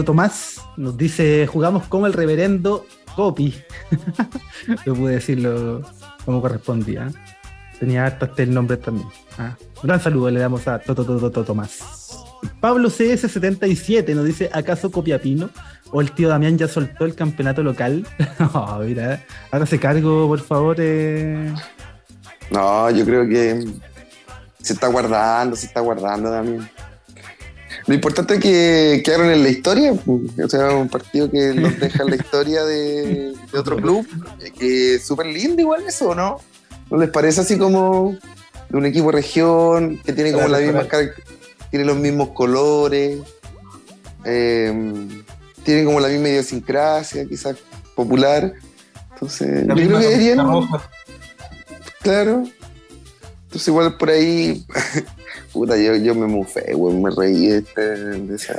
Tomás 0.06 0.62
nos 0.76 0.98
dice, 0.98 1.48
jugamos 1.48 1.88
como 1.88 2.08
el 2.08 2.14
reverendo 2.14 2.86
Copy. 3.16 3.54
No 4.86 4.96
pude 4.96 5.16
decirlo 5.16 5.82
como 6.26 6.42
correspondía. 6.42 7.10
Tenía 7.80 8.06
harto 8.06 8.30
el 8.38 8.54
nombre 8.54 8.78
también. 8.78 9.08
gran 9.84 10.02
saludo 10.02 10.30
le 10.30 10.40
damos 10.40 10.68
a 10.68 10.80
Tomás. 10.80 12.08
Pablo 12.60 12.90
CS77 12.90 14.14
nos 14.14 14.26
dice, 14.26 14.50
¿acaso 14.52 14.92
Copiapino? 14.92 15.50
¿O 15.92 16.02
el 16.02 16.12
tío 16.12 16.30
Damián 16.30 16.58
ya 16.58 16.68
soltó 16.68 17.06
el 17.06 17.16
campeonato 17.16 17.64
local? 17.64 18.06
oh, 18.54 18.80
mira, 18.84 19.24
hágase 19.52 19.80
cargo, 19.80 20.28
por 20.28 20.40
favor. 20.40 20.78
No, 22.52 22.90
yo 22.92 23.06
creo 23.06 23.28
que 23.28 23.66
se 24.68 24.74
está 24.74 24.88
guardando, 24.88 25.56
se 25.56 25.66
está 25.66 25.80
guardando 25.80 26.30
Damián. 26.30 26.70
Lo 27.86 27.94
importante 27.94 28.36
es 28.36 28.40
que 28.42 29.02
quedaron 29.04 29.30
en 29.32 29.44
la 29.44 29.50
historia, 29.50 29.94
o 29.94 30.50
sea, 30.50 30.72
un 30.72 30.90
partido 30.90 31.32
que 31.32 31.54
nos 31.54 31.80
deja 31.80 32.04
en 32.04 32.10
la 32.10 32.16
historia 32.18 32.64
de, 32.66 33.34
otro 33.54 33.78
club, 33.78 34.06
que 34.60 34.96
es 34.96 35.06
súper 35.06 35.28
lindo 35.28 35.62
igual 35.62 35.84
eso, 35.88 36.14
¿no? 36.14 36.40
¿No 36.92 36.98
les 36.98 37.10
parece 37.10 37.42
así 37.42 37.58
como 37.58 38.18
de 38.70 38.78
un 38.78 38.86
equipo 38.86 39.12
región 39.12 39.98
que 40.06 40.14
tiene 40.14 40.34
como 40.34 40.48
la 40.48 40.60
misma 40.60 40.88
tiene 41.70 41.86
los 41.86 41.98
mismos 41.98 42.30
colores, 42.30 43.20
eh, 44.24 45.08
tiene 45.64 45.84
como 45.86 46.00
la 46.00 46.08
misma 46.08 46.30
idiosincrasia, 46.30 47.26
quizás 47.26 47.56
popular? 47.96 48.54
Entonces, 49.14 49.66
yo 49.66 49.74
creo 49.74 50.00
que 50.00 50.08
deberían. 50.08 50.40
Claro. 52.02 52.44
Entonces 53.48 53.68
igual 53.70 53.96
por 53.98 54.10
ahí 54.10 54.66
Puta, 55.54 55.78
yo, 55.78 55.96
yo 55.96 56.14
me 56.16 56.28
mufé, 56.28 56.74
güey, 56.74 56.96
me 56.96 57.10
reí 57.10 57.48
este, 57.48 57.82
de 57.82 58.36
esa. 58.36 58.54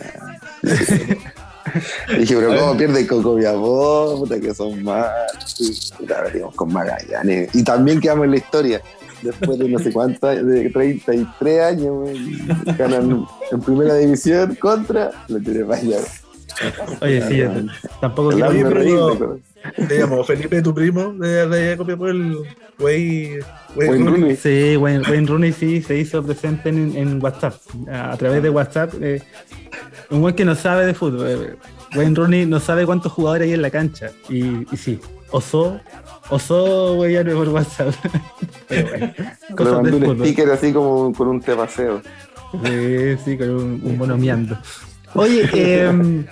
dije, 2.19 2.35
pero 2.35 2.59
¿cómo 2.59 2.77
pierde 2.77 3.07
Coco 3.07 3.35
Viabó? 3.37 4.21
Puta, 4.21 4.41
que 4.41 4.55
son 4.55 4.83
más. 4.83 5.09
Puta, 5.97 6.23
venimos 6.23 6.55
con 6.55 6.73
Magallanes. 6.73 7.55
Y 7.55 7.63
también 7.63 8.01
quedamos 8.01 8.25
en 8.25 8.31
la 8.33 8.37
historia. 8.39 8.83
Después 9.23 9.59
de 9.59 9.69
no 9.69 9.79
sé 9.81 9.93
cuántos 9.93 10.23
años, 10.31 10.47
de 10.47 10.71
33 10.71 11.61
años, 11.63 11.95
güey, 11.95 12.39
ganan 12.79 13.27
en 13.51 13.61
primera 13.61 13.95
división 13.97 14.55
contra 14.57 15.11
la 15.29 15.75
allá. 15.75 15.99
Oye, 17.01 17.29
sí, 17.29 17.43
tampoco 18.01 18.31
quiero. 18.31 19.41
Te 19.89 19.99
llamo 19.99 20.25
Felipe, 20.25 20.63
tu 20.63 20.75
primo, 20.75 21.13
de, 21.15 21.49
de 21.49 21.77
por 21.77 22.11
el 22.11 22.37
güey 22.79 23.39
Wayne, 23.75 24.11
Rooney. 24.11 24.37
Sí, 24.37 24.77
Wayne, 24.77 25.27
Rooney 25.27 25.53
sí 25.53 25.83
se 25.83 25.99
hizo 25.99 26.23
presente 26.23 26.69
en, 26.69 27.23
WhatsApp. 27.23 27.55
A, 27.91 28.17
través 28.17 28.43
de 28.43 28.51
WhatsApp. 28.51 28.95
Eh, 29.01 29.23
un 30.11 30.21
buen 30.23 30.35
que 30.35 30.45
no 30.45 30.55
sabe 30.55 30.87
de 30.87 30.95
fútbol. 30.95 31.27
Eh, 31.29 31.57
Wayne 31.97 32.15
Rooney 32.15 32.47
no 32.47 32.61
sabe 32.61 32.87
cuántos 32.87 33.13
jugadores 33.13 33.47
hay 33.47 33.55
en 33.55 33.63
la 33.63 33.71
cancha. 33.71 34.11
Y, 34.29 34.67
y 34.73 34.77
sí, 34.77 35.01
osó, 35.31 35.81
osó 36.31 36.95
güey, 36.95 37.23
por 37.35 37.49
WhatsApp. 37.49 37.95
Pero 38.69 39.81
bueno, 39.81 40.11
un 40.11 40.19
sticker 40.21 40.51
así 40.51 40.73
como 40.73 41.13
con 41.13 41.29
un 41.29 41.41
tepaseo. 41.41 42.03
Sí, 42.65 43.17
sí, 43.25 43.37
con 43.37 43.51
un, 43.51 44.01
un. 44.01 44.59
Oye, 45.15 45.49
eh, 45.55 46.27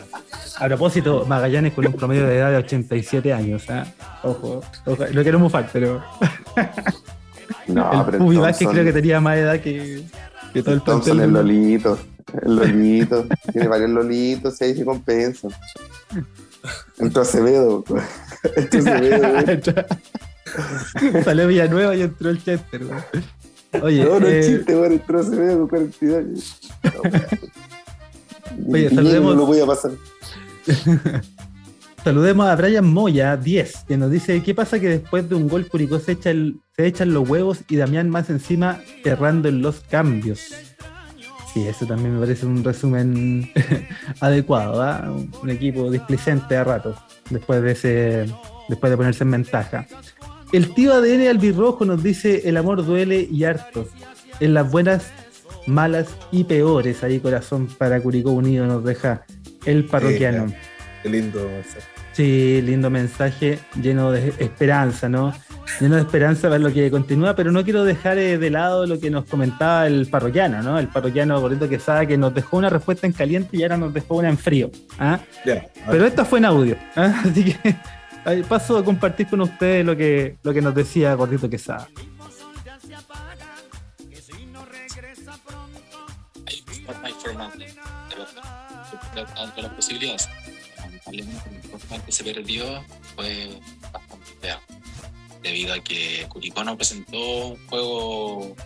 a 0.59 0.66
propósito, 0.66 1.24
Magallanes 1.27 1.73
con 1.73 1.86
un 1.86 1.93
promedio 1.93 2.27
de 2.27 2.39
edad 2.39 2.51
de 2.51 2.57
87 2.59 3.32
años. 3.32 3.65
¿eh? 3.69 3.85
Ojo, 4.23 4.62
ojo, 4.86 5.05
lo 5.12 5.23
quiero 5.23 5.39
mufar, 5.39 5.69
pero. 5.73 6.03
No, 7.69 8.01
el 8.01 8.07
pero 8.07 8.19
Pubi 8.19 8.39
que 8.59 8.66
creo 8.66 8.85
que 8.85 8.93
tenía 8.93 9.20
más 9.20 9.39
edad 9.39 9.61
que, 9.61 10.05
que 10.53 10.62
todo 10.62 10.74
el 10.74 10.82
Thompson 10.82 11.20
el 11.20 11.32
Lolito. 11.32 11.98
El 12.43 12.57
Lolito. 12.57 13.27
Tiene 13.53 13.69
varios 13.69 13.90
Lolitos 13.90 14.61
y 14.61 14.65
ahí 14.65 14.74
se 14.77 14.85
compensa. 14.85 15.48
Entró 16.98 17.23
Acevedo. 17.23 17.85
Entró 18.57 18.81
Acevedo. 18.81 19.86
Salió 21.24 21.47
Villanueva 21.47 21.94
y 21.94 22.03
entró 22.03 22.31
el 22.31 22.43
Chester, 22.43 22.82
Oye, 23.82 24.05
no, 24.05 24.20
no 24.20 24.27
es 24.27 24.47
eh, 24.47 24.57
chiste, 24.57 24.74
güey. 24.74 24.93
Entró 24.93 25.20
Acevedo 25.20 25.59
con 25.59 25.69
42 25.69 26.19
años. 26.19 26.61
Oye, 28.68 28.90
saludemos. 28.90 29.35
No 29.35 29.40
lo 29.40 29.47
voy 29.47 29.60
a 29.60 29.66
pasar. 29.66 29.93
Saludemos 32.06 32.47
a 32.47 32.55
Brian 32.55 32.86
Moya, 32.86 33.36
10, 33.36 33.78
que 33.89 33.97
nos 33.97 34.12
dice, 34.12 34.40
¿qué 34.40 34.55
pasa 34.55 34.78
que 34.78 34.89
después 34.89 35.28
de 35.28 35.35
un 35.35 35.48
gol 35.48 35.66
Curicó 35.66 35.98
se, 35.98 36.12
echa 36.12 36.31
se 36.77 36.86
echan 36.86 37.12
los 37.12 37.28
huevos 37.28 37.62
y 37.68 37.74
Damián 37.74 38.10
más 38.10 38.31
encima 38.31 38.81
errando 39.02 39.48
en 39.48 39.60
los 39.60 39.81
cambios? 39.81 40.55
Sí, 41.52 41.66
eso 41.66 41.85
también 41.85 42.14
me 42.14 42.20
parece 42.20 42.47
un 42.47 42.62
resumen 42.62 43.51
adecuado, 44.20 44.81
¿ah? 44.82 45.12
Un 45.43 45.51
equipo 45.51 45.90
displicente 45.90 46.56
a 46.56 46.62
rato, 46.62 46.94
después 47.28 47.60
de 47.60 47.73
ese, 47.73 48.27
después 48.68 48.89
de 48.89 48.97
ponerse 48.97 49.24
en 49.24 49.31
ventaja. 49.32 49.86
El 50.52 50.74
tío 50.74 50.94
ADN 50.94 51.27
albirrojo 51.27 51.85
nos 51.85 52.05
dice, 52.05 52.48
el 52.48 52.56
amor 52.56 52.86
duele 52.86 53.27
y 53.28 53.43
harto. 53.43 53.89
En 54.39 54.55
las 54.55 54.70
buenas, 54.70 55.10
malas 55.67 56.09
y 56.31 56.45
peores, 56.45 57.03
ahí 57.03 57.21
corazón 57.21 57.69
para 57.79 58.01
Curicó 58.01 58.31
Unido 58.31 58.67
nos 58.67 58.85
deja 58.85 59.25
el 59.65 59.85
parroquiano. 59.85 60.53
qué 61.03 61.09
lindo 61.09 61.49
mensaje. 61.49 61.87
Sí, 62.13 62.63
lindo 62.63 62.89
mensaje, 62.89 63.59
lleno 63.81 64.11
de 64.11 64.33
esperanza, 64.39 65.09
¿no? 65.09 65.35
Lleno 65.81 65.97
de 65.97 66.01
esperanza 66.03 66.49
ver 66.49 66.63
lo 66.63 66.73
que 66.73 66.91
continúa, 66.91 67.37
pero 67.37 67.53
no 67.53 67.63
quiero 67.63 67.85
dejar 67.85 68.17
eh, 68.17 68.39
de 68.39 68.51
lado 68.51 68.87
lo 68.87 68.99
que 68.99 69.11
nos 69.11 69.27
comentaba 69.27 69.87
el 69.87 70.07
parroquiano, 70.07 70.63
¿no? 70.63 70.79
El 70.79 70.89
parroquiano 70.89 71.39
gordito 71.41 71.69
que 71.69 71.79
sabe 71.79 72.07
que 72.07 72.17
nos 72.17 72.33
dejó 72.33 72.57
una 72.57 72.71
respuesta 72.71 73.07
en 73.07 73.13
caliente 73.13 73.57
y 73.59 73.63
ahora 73.65 73.77
nos 73.77 73.93
dejó 73.93 74.17
una 74.17 74.31
en 74.31 74.39
frío. 74.39 74.71
¿ah? 74.99 75.21
pero 75.45 76.07
esta 76.07 76.25
fue 76.25 76.39
en 76.39 76.47
audio, 76.47 76.77
¿ah? 76.95 77.23
así 77.27 77.45
que 77.45 77.77
paso 78.49 78.79
a 78.79 78.85
compartir 78.85 79.27
con 79.27 79.43
ustedes 79.43 79.85
lo 79.85 79.95
que, 79.97 80.37
lo 80.43 80.55
que 80.55 80.63
nos 80.63 80.75
decía 80.75 81.15
Gordito 81.15 81.51
Quesada. 81.51 81.87
De 89.25 89.63
las 89.63 89.73
posibilidades 89.73 90.29
lamentablemente 91.07 91.51
el 91.95 92.03
que 92.03 92.13
se 92.13 92.25
perdió 92.25 92.85
fue 93.15 93.59
bastante 93.93 94.33
feo. 94.41 94.61
debido 95.43 95.75
a 95.75 95.81
que 95.81 96.27
Curicó 96.29 96.65
no 96.65 96.77
presentó 96.77 97.19
un 97.19 97.67
juego 97.69 98.57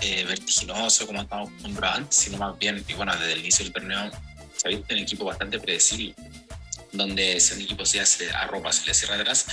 eh, 0.00 0.24
vertiginoso 0.24 1.06
como 1.06 1.22
estábamos 1.22 1.50
acostumbrados 1.50 1.98
antes, 1.98 2.16
sino 2.16 2.38
más 2.38 2.58
bien, 2.58 2.84
y 2.86 2.94
bueno, 2.94 3.12
desde 3.14 3.32
el 3.32 3.40
inicio 3.40 3.64
del 3.64 3.72
torneo 3.72 4.10
se 4.56 4.68
ha 4.68 4.70
visto 4.70 4.94
un 4.94 5.00
equipo 5.00 5.24
bastante 5.24 5.58
predecible, 5.58 6.14
donde 6.92 7.38
si 7.40 7.54
un 7.54 7.60
equipo 7.62 7.84
se 7.84 8.00
hace 8.00 8.30
arropa, 8.30 8.72
se 8.72 8.86
le 8.86 8.94
cierra 8.94 9.16
atrás, 9.16 9.46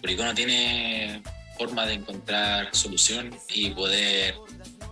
Curicó 0.00 0.24
no 0.24 0.34
tiene 0.34 1.22
forma 1.56 1.86
de 1.86 1.94
encontrar 1.94 2.68
solución 2.74 3.34
y 3.48 3.70
poder 3.70 4.34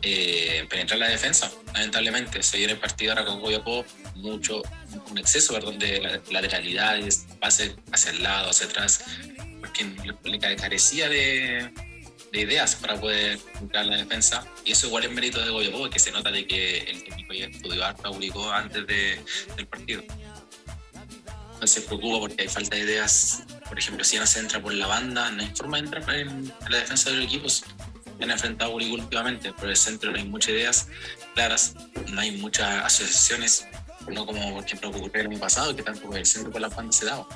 eh, 0.03 0.67
penetrar 0.71 0.99
la 0.99 1.09
defensa. 1.09 1.51
Lamentablemente, 1.75 2.43
se 2.43 2.59
viene 2.59 2.75
el 2.75 2.79
partido 2.79 3.13
ahora 3.13 3.27
con 3.27 3.41
Goyapó, 3.41 3.85
mucho, 4.15 4.63
un 5.11 5.19
exceso 5.19 5.59
de 5.59 6.21
lateralidades, 6.31 7.27
pase 7.41 7.77
hacia 7.93 8.13
el 8.13 8.23
lado, 8.23 8.51
hacia 8.51 8.67
atrás, 8.67 9.05
porque 9.61 9.85
le 10.25 10.39
carecía 10.39 11.09
de, 11.09 11.71
de 12.35 12.41
ideas 12.41 12.75
para 12.77 13.01
poder 13.01 13.39
entrar 13.61 13.87
la 13.87 13.97
defensa. 13.97 14.45
Y 14.65 14.73
eso 14.73 14.89
igual 14.89 15.05
es 15.05 15.13
mérito 15.13 15.41
de 15.41 15.51
Goyapó, 15.51 15.89
que 15.89 16.01
se 16.01 16.11
nota 16.11 16.31
de 16.31 16.47
que 16.47 16.79
el 16.79 17.05
técnico 17.05 17.33
ya 17.33 17.47
estudió 17.47 17.85
harto, 17.85 18.11
publicó 18.11 18.51
antes 18.51 18.87
de, 18.87 19.25
del 19.57 19.67
partido. 19.67 20.03
Entonces 21.55 21.71
se 21.71 21.81
preocupa 21.83 22.19
porque 22.21 22.43
hay 22.43 22.49
falta 22.49 22.77
de 22.77 22.83
ideas. 22.83 23.45
Por 23.69 23.79
ejemplo, 23.79 24.05
si 24.05 24.19
no 24.19 24.27
se 24.27 24.41
entra 24.41 24.61
por 24.61 24.75
la 24.75 24.89
banda, 24.89 25.31
no 25.31 25.43
hay 25.43 25.51
forma 25.55 25.77
de 25.77 25.85
entrar 25.85 26.15
en, 26.15 26.53
la 26.69 26.79
defensa 26.79 27.11
de 27.11 27.17
los 27.17 27.25
equipos. 27.27 27.65
Han 28.21 28.31
enfrentado 28.31 28.73
a 28.73 28.75
últimamente, 28.75 29.53
por 29.53 29.69
el 29.69 29.77
centro 29.77 30.11
no 30.11 30.19
hay 30.19 30.25
muchas 30.25 30.51
ideas 30.51 30.89
claras, 31.35 31.75
no 32.09 32.21
hay 32.21 32.33
muchas 32.33 32.85
asociaciones, 32.85 33.67
no 34.09 34.27
como 34.27 34.55
por 34.55 34.65
ejemplo 34.65 34.91
ocurrió 34.91 35.21
el 35.23 35.27
año 35.29 35.39
pasado, 35.39 35.75
que 35.75 35.83
tanto 35.83 36.03
por 36.03 36.19
el 36.19 36.27
centro 36.27 36.51
por 36.51 36.61
la 36.61 36.69
banda 36.69 36.93
se 36.93 37.07
daba. 37.07 37.27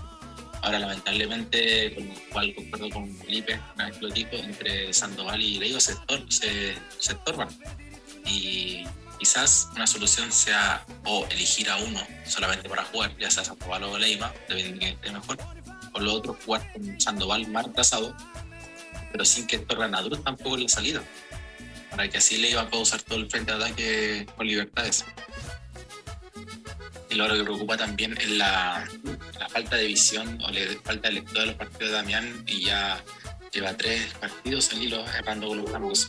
Ahora, 0.62 0.81
lamentablemente, 0.81 1.95
con 1.95 2.09
lo 2.09 2.15
cual 2.32 2.55
concuerdo 2.55 2.90
con 2.90 3.16
Felipe, 3.19 3.61
una 3.77 3.86
vez 3.86 4.03
lo 4.03 4.09
dijo, 4.09 4.31
entre 4.32 4.93
Sandoval 4.93 5.40
y 5.40 5.59
Leiva 5.59 5.78
se, 5.78 5.95
se, 6.28 6.74
se 6.99 7.12
estorban. 7.12 7.49
Y 8.27 8.85
quizás 9.19 9.69
una 9.74 9.86
solución 9.86 10.31
sea 10.32 10.85
o 11.05 11.27
elegir 11.27 11.70
a 11.70 11.77
uno 11.77 12.01
solamente 12.27 12.69
para 12.69 12.85
jugar, 12.85 13.16
ya 13.19 13.31
sea 13.31 13.45
Sandoval 13.45 13.85
o 13.85 13.99
Leiva, 13.99 14.32
dependiendo 14.49 14.74
de 14.74 14.78
quién 14.78 14.95
esté 14.95 15.12
mejor, 15.12 15.39
o 15.93 16.01
lo 16.01 16.15
otro 16.15 16.36
jugar 16.45 16.73
con 16.73 17.01
Sandoval 17.01 17.47
más 17.49 17.66
retrasado, 17.66 18.15
pero 19.12 19.24
sin 19.24 19.47
que 19.47 19.57
estorben 19.57 19.95
a 19.95 20.03
Druz 20.03 20.23
tampoco 20.23 20.57
en 20.57 20.65
la 20.65 20.69
salida, 20.69 21.03
para 21.90 22.09
que 22.09 22.19
así 22.19 22.39
Leiva 22.39 22.69
pueda 22.69 22.82
usar 22.82 23.03
todo 23.03 23.19
el 23.19 23.31
frente 23.31 23.53
de 23.53 23.65
ataque 23.65 24.27
con 24.36 24.47
libertades. 24.47 25.05
Lo 27.27 27.35
que 27.35 27.43
preocupa 27.43 27.77
también 27.77 28.16
es 28.16 28.31
la, 28.31 28.89
falta 29.51 29.74
de 29.74 29.86
visión 29.86 30.39
o 30.40 30.51
la 30.51 30.61
falta 30.85 31.09
de 31.09 31.15
lectura 31.15 31.40
de 31.40 31.47
los 31.47 31.57
partidos 31.57 31.90
de 31.90 31.97
Damián 31.97 32.45
y 32.47 32.66
ya 32.66 33.03
lleva 33.53 33.77
tres 33.77 34.15
partidos 34.15 34.73
en 34.73 34.82
hilo 34.82 35.05
errando 35.16 35.49
con 35.49 35.62
los 35.62 35.70
cambios. 35.70 36.09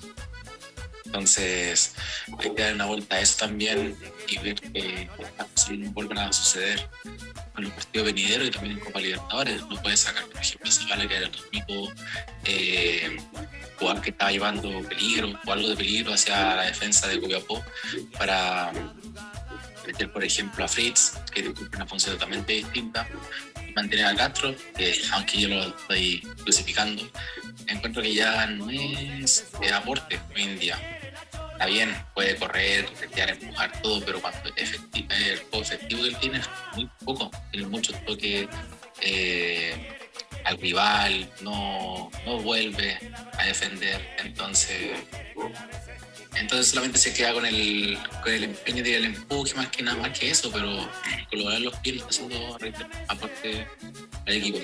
Entonces 1.06 1.96
hay 2.38 2.54
que 2.54 2.62
dar 2.62 2.76
una 2.76 2.86
vuelta 2.86 3.16
a 3.16 3.22
eso 3.22 3.38
también 3.40 3.98
y 4.28 4.38
ver 4.38 4.54
que 4.54 5.10
las 5.20 5.32
cosas 5.32 5.72
no 5.72 5.92
vuelven 5.94 6.20
a 6.20 6.32
suceder 6.32 6.88
con 7.56 7.64
los 7.64 7.74
partidos 7.74 8.06
venideros 8.06 8.48
y 8.48 8.52
también 8.52 8.78
en 8.78 8.86
Copa 8.86 9.00
Libertadores. 9.00 9.62
No 9.68 9.82
puede 9.82 9.98
sacar, 9.98 10.26
por 10.28 10.40
ejemplo, 10.40 10.70
ese 10.70 10.86
vale 10.86 11.08
que 11.08 11.16
era 11.16 11.26
el 11.26 11.32
único 11.52 11.94
eh, 12.46 13.18
jugador 13.80 14.02
que 14.04 14.12
estaba 14.12 14.32
llevando 14.32 14.88
peligro 14.88 15.40
o 15.44 15.52
algo 15.52 15.70
de 15.70 15.76
peligro 15.76 16.14
hacia 16.14 16.56
la 16.56 16.64
defensa 16.66 17.08
de 17.08 17.20
Copiapó 17.20 17.64
para 18.20 18.72
meter, 19.90 20.12
por 20.12 20.24
ejemplo, 20.24 20.64
a 20.64 20.68
Fritz, 20.68 21.18
que 21.34 21.42
tiene 21.42 21.76
una 21.76 21.88
función 21.88 22.14
totalmente 22.16 22.54
distinta, 22.54 23.08
mantener 23.76 24.06
a 24.06 24.16
Castro, 24.16 24.56
que 24.78 24.94
aunque 25.14 25.42
yo 25.42 25.50
lo 25.50 25.64
estoy 25.64 26.22
crucificando, 26.44 27.10
encuentro 27.68 28.02
que 28.04 28.14
ya 28.14 28.46
no 28.48 28.70
es 28.70 29.48
aporte 29.74 30.20
hoy 30.36 30.44
en 30.44 30.60
día. 30.60 30.78
Está 31.54 31.66
bien, 31.66 31.96
puede 32.14 32.36
correr, 32.36 32.88
empujar 33.16 33.82
todo, 33.82 34.00
pero 34.06 34.22
cuando 34.22 34.50
efectivo, 34.56 35.08
el 35.10 35.40
juego 35.40 35.62
efectivo 35.62 36.04
que 36.04 36.16
tiene 36.16 36.38
es 36.38 36.50
muy 36.76 36.90
poco, 37.04 37.32
tiene 37.52 37.68
mucho 37.68 37.92
toque 38.06 38.48
eh, 39.02 39.98
al 40.46 40.58
rival, 40.58 41.30
no, 41.42 42.12
no 42.26 42.38
vuelve 42.38 42.98
a 43.38 43.46
defender, 43.46 44.16
entonces 44.20 44.92
entonces 46.40 46.68
solamente 46.68 46.98
se 46.98 47.14
queda 47.14 47.34
con 47.34 47.46
el, 47.46 47.98
con 48.24 48.34
el 48.34 48.46
empeño 48.46 48.84
del 48.84 49.06
empuje 49.06 49.54
más 49.56 49.68
que 49.68 49.84
nada 49.84 49.98
más 49.98 50.18
que 50.18 50.30
eso, 50.30 50.52
pero 50.52 50.90
colocar 51.30 51.60
los 51.60 51.76
pies 51.78 51.98
está 51.98 52.10
haciendo 52.10 52.58
aporte 53.08 53.68
al 54.26 54.34
equipo. 54.34 54.60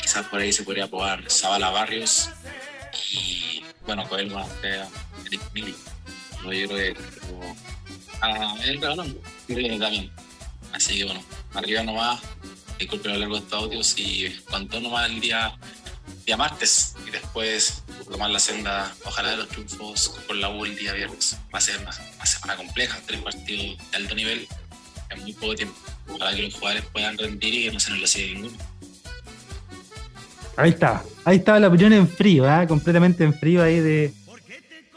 Quizás 0.00 0.26
por 0.28 0.40
ahí 0.40 0.52
se 0.52 0.62
podría 0.62 0.86
probar 0.86 1.28
Zabala 1.30 1.70
Barrios 1.70 2.30
y 3.12 3.62
bueno, 3.84 4.08
con 4.08 4.20
él 4.20 4.30
más 4.30 4.48
Eric 5.26 5.40
Mili. 5.52 5.74
Yo 6.42 6.50
creo 6.50 6.68
que 6.68 6.96
a 8.20 8.56
él 8.64 8.80
también. 8.80 10.10
Así 10.72 10.98
que 10.98 11.04
bueno, 11.04 11.22
arriba 11.54 11.82
nomás, 11.82 12.20
disculpen 12.78 13.12
lo 13.12 13.18
largo 13.18 13.36
de 13.36 13.42
estos 13.42 13.62
audios 13.62 13.94
y 13.98 14.28
cuanto 14.48 14.80
nomás 14.80 15.10
el 15.10 15.20
día, 15.20 15.56
día 16.24 16.36
martes 16.36 16.94
y 17.06 17.10
después 17.10 17.82
tomar 18.10 18.30
la 18.30 18.38
senda, 18.38 18.92
ojalá 19.04 19.30
de 19.30 19.36
los 19.38 19.48
triunfos 19.48 20.18
con 20.26 20.40
la 20.40 20.48
U 20.50 20.64
el 20.64 20.76
día 20.76 20.92
viernes. 20.92 21.38
Va 21.54 21.58
a 21.58 21.60
ser 21.60 21.78
una, 21.78 21.92
semana 21.92 22.56
compleja, 22.56 22.98
tres 23.06 23.20
partidos 23.20 23.78
de 23.90 23.96
alto 23.96 24.14
nivel 24.14 24.48
en 25.10 25.20
muy 25.22 25.32
poco 25.32 25.54
tiempo. 25.54 25.76
Para 26.18 26.34
que 26.34 26.42
los 26.42 26.54
jugadores 26.54 26.84
puedan 26.92 27.16
rendir 27.18 27.54
y 27.54 27.64
que 27.64 27.72
no 27.72 27.80
se 27.80 27.90
nos 27.90 28.00
lo 28.00 28.06
siga 28.06 28.34
ninguno. 28.34 28.56
Ahí 30.56 30.70
está, 30.70 31.02
ahí 31.24 31.36
estaba 31.36 31.60
la 31.60 31.68
opinión 31.68 31.92
en 31.92 32.08
frío, 32.08 32.48
¿eh? 32.48 32.66
completamente 32.66 33.24
en 33.24 33.34
frío 33.34 33.62
ahí 33.62 33.80
de. 33.80 34.12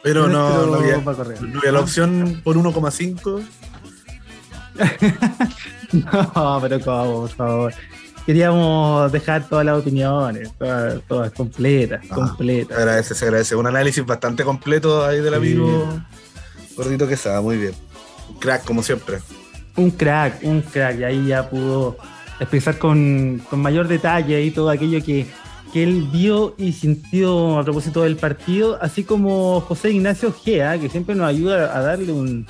Pero 0.01 0.29
no, 0.29 0.65
no, 0.65 0.75
había, 0.75 0.97
no 0.97 1.11
había 1.11 1.71
la 1.73 1.79
opción 1.81 2.41
por 2.43 2.55
1,5. 2.55 3.43
no, 5.91 6.59
pero 6.61 6.79
como, 6.79 7.21
por 7.21 7.29
favor 7.35 7.73
queríamos 8.29 9.11
dejar 9.11 9.49
todas 9.49 9.65
las 9.65 9.79
opiniones, 9.79 10.51
todas, 11.07 11.31
completas, 11.31 12.01
ah, 12.11 12.13
completas. 12.13 12.77
Se 12.77 12.83
agradece, 12.83 13.15
se 13.15 13.25
agradece. 13.25 13.55
Un 13.55 13.65
análisis 13.65 14.05
bastante 14.05 14.43
completo 14.43 15.03
ahí 15.03 15.19
del 15.19 15.33
amigo 15.33 15.99
Gordito 16.77 17.07
que 17.07 17.15
estaba 17.15 17.41
muy 17.41 17.57
bien. 17.57 17.73
Un 18.29 18.35
crack, 18.35 18.65
como 18.65 18.83
siempre. 18.83 19.17
Un 19.75 19.89
crack, 19.89 20.43
un 20.43 20.61
crack. 20.61 20.99
Y 20.99 21.03
ahí 21.05 21.25
ya 21.25 21.49
pudo 21.49 21.97
expresar 22.39 22.77
con, 22.77 23.41
mayor 23.51 23.87
detalle 23.87 24.43
y 24.43 24.51
todo 24.51 24.69
aquello 24.69 25.03
que, 25.03 25.25
que 25.73 25.81
él 25.81 26.07
vio 26.11 26.53
y 26.59 26.73
sintió 26.73 27.57
a 27.57 27.63
propósito 27.63 28.03
del 28.03 28.15
partido, 28.15 28.77
así 28.79 29.05
como 29.05 29.59
José 29.61 29.89
Ignacio 29.89 30.31
Gea, 30.31 30.77
que 30.77 30.87
siempre 30.87 31.15
nos 31.15 31.27
ayuda 31.27 31.75
a 31.75 31.81
darle 31.81 32.11
un, 32.11 32.45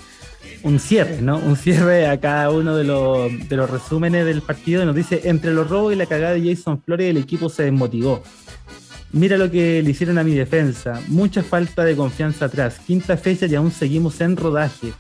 un 0.64 0.80
cierre, 0.80 1.22
¿no? 1.22 1.38
Un 1.38 1.56
cierre 1.56 2.07
a 2.07 2.19
cada 2.19 2.49
uno 2.49 2.76
de 2.76 2.84
los, 2.84 3.69
resúmenes 3.69 4.26
del 4.26 4.41
partido. 4.41 4.86
Nos 4.86 4.95
dice, 4.95 5.22
entre 5.26 5.53
los 5.53 5.69
robos 5.69 5.94
y 5.94 5.95
la 5.95 6.06
cagada 6.06 6.34
de 6.34 6.49
Jason 6.49 6.81
Flores, 6.81 7.10
el 7.10 7.18
equipo 7.18 7.49
se 7.49 7.64
desmotivó. 7.64 8.23
Mira 9.11 9.38
lo 9.38 9.49
que 9.49 9.81
le 9.81 9.90
hicieron 9.90 10.18
a 10.18 10.23
mi 10.23 10.34
defensa. 10.36 11.02
Mucha 11.07 11.41
falta 11.44 11.84
de 11.84 11.95
confianza 11.95 12.45
atrás. 12.45 12.80
Quinta 12.86 13.18
fecha 13.18 13.48
y 13.48 13.56
aún 13.56 13.72
seguimos 13.72 14.22
en 14.22 14.38
rodaje. 14.38 14.94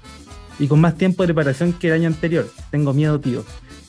Y 0.57 0.67
con 0.67 0.81
más 0.81 0.95
tiempo 0.95 1.23
de 1.23 1.27
preparación 1.27 1.73
que 1.73 1.87
el 1.87 1.93
año 1.93 2.07
anterior. 2.07 2.49
Tengo 2.71 2.93
miedo, 2.93 3.19
tío. 3.19 3.45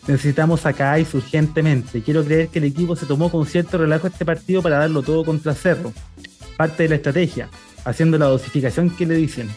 Necesitamos 0.07 0.67
a 0.67 0.73
Caais 0.73 1.13
urgentemente. 1.15 2.03
Quiero 2.03 2.25
creer 2.25 2.49
que 2.49 2.59
el 2.59 2.67
equipo 2.67 2.97
se 2.97 3.07
tomó 3.07 3.31
con 3.31 3.47
cierto 3.47 3.79
relajo 3.79 4.07
este 4.07 4.25
partido 4.25 4.63
para 4.63 4.79
darlo 4.79 5.03
todo 5.03 5.25
contra 5.25 5.55
Cerro. 5.55 5.93
Parte 6.57 6.83
de 6.83 6.89
la 6.91 6.95
estrategia, 6.97 7.49
haciendo 7.85 8.19
la 8.19 8.27
dosificación 8.27 8.91
que 8.91 9.07
le 9.07 9.15
dicen. 9.15 9.49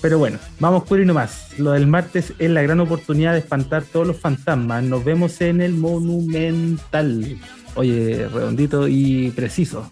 Pero 0.00 0.18
bueno, 0.18 0.38
vamos 0.58 0.84
por 0.84 0.98
y 1.00 1.04
nomás. 1.04 1.58
Lo 1.58 1.72
del 1.72 1.86
martes 1.86 2.32
es 2.38 2.50
la 2.50 2.62
gran 2.62 2.80
oportunidad 2.80 3.34
de 3.34 3.40
espantar 3.40 3.82
todos 3.84 4.06
los 4.06 4.16
fantasmas. 4.16 4.82
Nos 4.82 5.04
vemos 5.04 5.40
en 5.42 5.60
el 5.60 5.74
Monumental. 5.74 7.38
Oye, 7.74 8.26
redondito 8.32 8.88
y 8.88 9.30
preciso. 9.30 9.90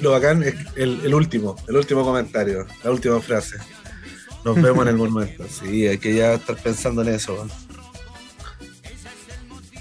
Lo 0.00 0.12
bacán 0.12 0.42
es 0.42 0.54
el, 0.76 1.12
último, 1.12 1.56
el 1.66 1.76
último 1.76 2.04
comentario, 2.04 2.66
la 2.84 2.90
última 2.90 3.20
frase. 3.20 3.56
Nos 4.44 4.60
vemos 4.60 4.82
en 4.82 4.88
el 4.88 4.96
Monumental. 4.96 5.48
Sí, 5.48 5.86
hay 5.86 5.98
que 5.98 6.14
ya 6.14 6.34
estar 6.34 6.56
pensando 6.56 7.02
en 7.02 7.08
eso. 7.08 7.48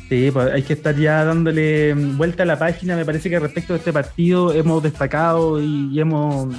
Sí, 0.08 0.32
pues 0.32 0.54
hay 0.54 0.64
que 0.64 0.74
estar 0.74 0.96
ya 0.96 1.26
dándole 1.26 1.94
vuelta 1.94 2.44
a 2.44 2.46
la 2.46 2.58
página. 2.58 2.96
Me 2.96 3.04
parece 3.04 3.30
que 3.30 3.38
respecto 3.38 3.74
a 3.74 3.78
este 3.78 3.92
partido 3.92 4.54
hemos 4.54 4.82
destacado 4.82 5.62
y 5.62 6.00
hemos 6.00 6.56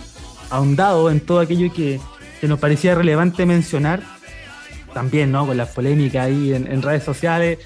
ahondado 0.51 1.11
en 1.11 1.21
todo 1.21 1.41
aquello 1.41 1.73
que, 1.73 2.01
nos 2.43 2.59
parecía 2.61 2.95
relevante 2.95 3.47
mencionar, 3.47 4.01
también, 4.95 5.33
¿no? 5.33 5.47
Con 5.47 5.57
las 5.57 5.71
polémicas 5.71 6.27
ahí 6.27 6.53
en, 6.53 6.83
redes 6.83 7.03
sociales. 7.05 7.59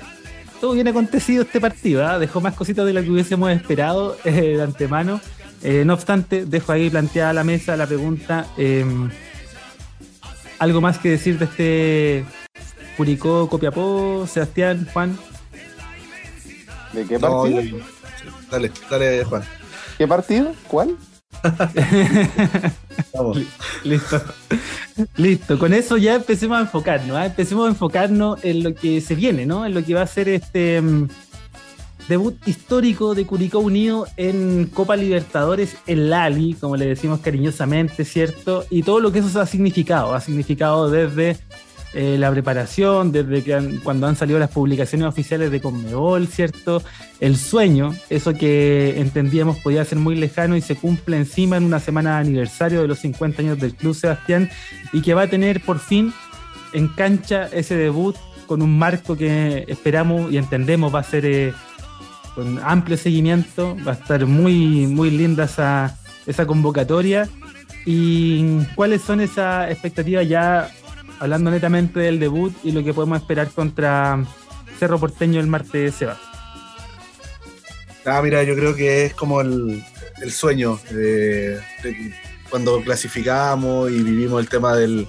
Todo 0.61 0.73
bien 0.73 0.89
acontecido 0.89 1.43
este 1.43 1.61
partido, 1.61 2.07
¿ah? 2.07 2.19
dejó 2.19 2.41
más 2.41 2.55
cositas 2.55 2.87
de 2.87 2.93
lo 2.93 3.03
que 3.03 3.11
hubiésemos 3.11 3.51
esperado 3.51 4.17
eh, 4.25 4.57
de 4.57 4.63
antemano. 4.63 5.21
Eh, 5.63 5.85
no 5.85 5.95
obstante, 5.95 6.45
dejo 6.45 6.73
ahí 6.73 6.91
planteada 6.91 7.33
la 7.33 7.45
mesa 7.45 7.77
la 7.77 7.87
pregunta. 7.87 8.47
Em, 8.57 9.11
¿Algo 10.59 10.81
más 10.81 10.99
que 10.99 11.11
decir 11.11 11.39
de 11.39 11.45
este 11.45 12.25
Curicó, 12.97 13.49
Copiapó, 13.49 14.27
Sebastián, 14.27 14.89
Juan? 14.93 15.19
¿De 16.93 17.05
qué 17.05 17.19
partido? 17.19 17.79
Dale, 18.51 18.71
dale, 18.91 19.25
Juan. 19.25 19.43
¿Qué 19.99 20.07
partido? 20.07 20.55
¿Cuál? 20.69 20.97
Listo. 23.85 24.21
Listo. 25.17 25.59
Con 25.59 25.75
eso 25.75 25.97
ya 25.97 26.15
empecemos 26.15 26.59
a 26.59 26.61
enfocarnos. 26.63 27.19
¿eh? 27.19 27.27
Empecemos 27.27 27.67
a 27.67 27.71
enfocarnos 27.71 28.45
en 28.45 28.63
lo 28.63 28.75
que 28.75 29.01
se 29.01 29.15
viene, 29.15 29.47
¿no? 29.47 29.67
En 29.67 29.75
lo 29.75 29.85
que 29.85 29.95
va 29.95 30.03
a 30.03 30.07
ser 30.07 30.29
este 30.29 30.81
mm, 30.81 31.09
debut 32.09 32.37
histórico 32.47 33.15
de 33.15 33.27
Curicó 33.27 33.59
Unido 33.61 34.07
en 34.17 34.67
Copa 34.67 34.97
Libertadores 34.97 35.77
en 35.87 36.11
Lali, 36.11 36.55
como 36.55 36.77
le 36.77 36.87
decimos 36.87 37.21
cariñosamente, 37.21 38.05
¿cierto? 38.05 38.65
Y 38.71 38.83
todo 38.83 39.01
lo 39.01 39.13
que 39.13 39.21
eso 39.21 39.41
ha 39.41 39.47
significado. 39.47 40.15
Ha 40.15 40.21
significado 40.21 40.91
desde 40.91 41.39
eh, 41.95 42.17
la 42.19 42.31
preparación, 42.31 43.13
desde 43.13 43.43
que 43.43 43.81
cuando 43.85 44.07
han 44.07 44.17
salido 44.17 44.39
las 44.39 44.51
publicaciones 44.51 45.07
oficiales 45.07 45.51
de 45.51 45.61
Conmebol, 45.61 46.27
¿cierto? 46.27 46.83
El 47.21 47.37
sueño, 47.37 47.95
eso 48.09 48.33
que 48.33 48.99
entendíamos 48.99 49.59
podía 49.59 49.85
ser 49.85 49.99
muy 49.99 50.15
lejano 50.15 50.57
y 50.57 50.63
se 50.63 50.75
cumple 50.75 51.19
encima 51.19 51.59
en 51.59 51.65
una 51.65 51.81
semana 51.81 52.15
de 52.15 52.21
aniversario 52.29 52.81
de 52.81 52.89
los 52.89 52.99
50 53.01 53.43
años 53.43 53.61
del 53.61 53.75
Club 53.75 53.95
Sebastián 53.95 54.49
y 54.95 55.03
que 55.03 55.13
va 55.13 55.23
a 55.23 55.27
tener 55.27 55.61
por 55.61 55.79
fin 55.79 56.15
en 56.73 56.89
cancha 56.89 57.49
ese 57.53 57.77
debut 57.77 58.17
con 58.47 58.63
un 58.63 58.79
marco 58.79 59.15
que 59.15 59.65
esperamos 59.69 60.33
y 60.33 60.39
entendemos 60.39 60.95
va 60.95 61.01
a 61.01 61.05
ser 61.05 61.27
eh, 61.27 61.53
con 62.35 62.59
amplio 62.59 62.97
seguimiento, 62.97 63.77
va 63.87 63.93
a 63.93 63.95
estar 63.97 64.25
muy, 64.25 64.87
muy 64.87 65.11
linda 65.11 65.45
esa, 65.45 65.99
esa 66.27 66.47
convocatoria. 66.47 67.29
¿Y 67.85 68.65
cuáles 68.77 69.03
son 69.03 69.21
esas 69.21 69.71
expectativas 69.71 70.27
ya 70.29 70.71
hablando 71.23 71.53
netamente 71.53 72.01
del 72.01 72.19
debut 72.19 72.53
y 72.65 72.73
lo 72.73 72.83
que 72.83 72.93
podemos 72.93 73.17
esperar 73.17 73.49
contra 73.53 74.25
Cerro 74.81 74.99
Porteño 74.99 75.39
el 75.39 75.47
martes, 75.47 75.95
Seba. 75.95 76.19
Ah, 78.05 78.21
mira, 78.21 78.43
yo 78.43 78.57
creo 78.57 78.75
que 78.75 79.05
es 79.07 79.15
como 79.15 79.41
el, 79.41 79.85
sueño 80.33 80.81
de, 80.91 81.61
cuando 82.51 82.83
clasificamos 82.83 83.93
y 83.93 84.03
vivimos 84.03 84.41
el 84.41 84.49
tema 84.49 84.75
del, 84.75 85.07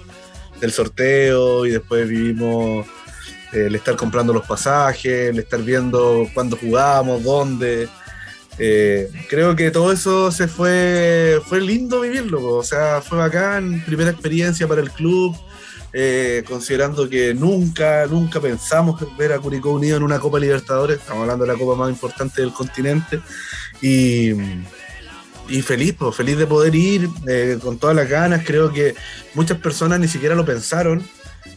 sorteo 0.70 1.66
y 1.66 1.72
después 1.72 2.08
vivimos 2.08 2.86
el 3.52 3.74
estar 3.74 3.96
comprando 3.96 4.32
los 4.32 4.46
pasajes, 4.46 5.30
el 5.30 5.40
estar 5.40 5.62
viendo 5.62 6.28
cuándo 6.32 6.56
jugamos, 6.56 7.24
dónde. 7.24 7.88
Eh, 8.58 9.10
creo 9.28 9.56
que 9.56 9.72
todo 9.72 9.90
eso 9.90 10.30
se 10.30 10.46
fue, 10.46 11.40
fue 11.44 11.60
lindo 11.60 12.02
vivirlo, 12.02 12.54
o 12.54 12.62
sea, 12.62 13.02
fue 13.02 13.18
bacán, 13.18 13.82
primera 13.84 14.10
experiencia 14.10 14.68
para 14.68 14.80
el 14.80 14.92
club, 14.92 15.36
eh, 15.96 16.42
considerando 16.48 17.08
que 17.08 17.32
nunca, 17.34 18.04
nunca 18.06 18.40
pensamos 18.40 19.00
ver 19.16 19.32
a 19.32 19.38
Curicó 19.38 19.70
Unido 19.70 19.96
en 19.96 20.02
una 20.02 20.18
Copa 20.18 20.40
Libertadores, 20.40 20.98
estamos 20.98 21.22
hablando 21.22 21.46
de 21.46 21.52
la 21.52 21.58
copa 21.58 21.76
más 21.76 21.88
importante 21.88 22.42
del 22.42 22.52
continente, 22.52 23.20
y, 23.80 24.32
feliz, 25.62 25.94
pues, 25.96 26.16
feliz 26.16 26.36
de 26.36 26.48
poder 26.48 26.74
ir 26.74 27.08
eh, 27.28 27.58
con 27.62 27.78
todas 27.78 27.94
las 27.94 28.08
ganas, 28.08 28.42
creo 28.44 28.72
que 28.72 28.96
muchas 29.34 29.58
personas 29.58 30.00
ni 30.00 30.08
siquiera 30.08 30.34
lo 30.34 30.44
pensaron, 30.44 31.00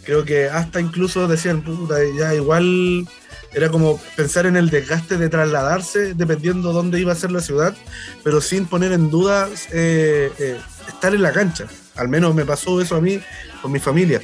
creo 0.04 0.24
que 0.24 0.46
hasta 0.46 0.80
incluso 0.80 1.28
decían, 1.28 1.64
puta, 1.64 1.96
ya 2.16 2.36
igual 2.36 3.08
era 3.54 3.70
como 3.70 4.00
pensar 4.16 4.46
en 4.46 4.56
el 4.56 4.70
desgaste 4.70 5.18
de 5.18 5.30
trasladarse 5.30 6.14
dependiendo 6.14 6.74
dónde 6.74 7.00
iba 7.00 7.12
a 7.12 7.16
ser 7.16 7.32
la 7.32 7.42
ciudad, 7.42 7.76
pero 8.24 8.40
sin 8.40 8.68
poner 8.68 8.92
en 8.92 9.10
duda 9.10 9.50
eh, 9.72 10.60
estar 10.88 11.16
en 11.16 11.24
la 11.24 11.32
cancha. 11.32 11.66
Al 11.98 12.10
menos 12.10 12.34
me 12.36 12.46
pasó 12.46 12.82
eso 12.82 12.96
a 12.96 13.02
mí 13.02 13.20
con 13.62 13.72
mi 13.72 13.80
familia. 13.80 14.22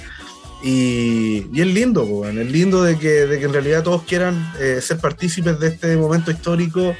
Y, 0.64 1.48
y 1.52 1.62
es 1.62 1.68
lindo, 1.68 2.26
es 2.26 2.34
lindo 2.34 2.84
de 2.84 2.98
que, 2.98 3.26
de 3.26 3.38
que 3.38 3.46
en 3.46 3.54
realidad 3.54 3.84
todos 3.84 4.04
quieran 4.04 4.54
eh, 4.60 4.80
ser 4.82 4.98
partícipes 4.98 5.60
de 5.60 5.68
este 5.68 5.98
momento 5.98 6.32
histórico, 6.32 6.96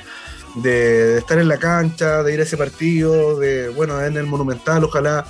de, 0.56 1.18
estar 1.20 1.40
en 1.40 1.48
la 1.48 1.58
cancha, 1.58 2.24
de 2.24 2.34
ir 2.34 2.42
a 2.42 2.44
ese 2.44 2.58
partido, 2.58 3.40
de, 3.40 3.70
bueno, 3.70 4.04
en 4.04 4.18
el 4.18 4.26
Monumental, 4.26 4.84
ojalá 4.84 5.26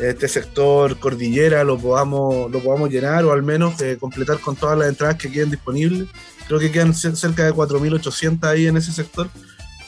este 0.00 0.28
sector 0.28 0.98
cordillera 0.98 1.64
lo 1.64 1.76
podamos, 1.78 2.50
lo 2.50 2.60
podamos 2.60 2.90
llenar 2.90 3.24
o 3.24 3.32
al 3.32 3.42
menos 3.42 3.80
eh, 3.80 3.96
completar 3.98 4.38
con 4.38 4.54
todas 4.54 4.78
las 4.78 4.88
entradas 4.88 5.16
que 5.16 5.30
queden 5.30 5.50
disponibles. 5.50 6.08
Creo 6.46 6.60
que 6.60 6.70
quedan 6.70 6.94
cerca 6.94 7.44
de 7.44 7.52
4.800 7.52 8.44
ahí 8.48 8.66
en 8.66 8.76
ese 8.76 8.92
sector, 8.92 9.28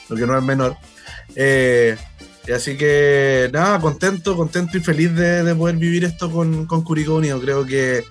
lo 0.08 0.16
que 0.16 0.26
no 0.26 0.36
es 0.36 0.42
menor. 0.42 0.76
Eh, 1.36 1.96
así 2.54 2.76
que 2.76 3.48
nada, 3.52 3.80
contento, 3.80 4.36
contento 4.36 4.76
y 4.76 4.80
feliz 4.80 5.14
de, 5.14 5.54
poder 5.54 5.76
vivir 5.76 6.04
esto 6.04 6.30
con, 6.30 6.66
con 6.66 6.82
Curicó 6.82 7.16
Unido. 7.16 7.40
Creo 7.40 7.64
que 7.64 8.04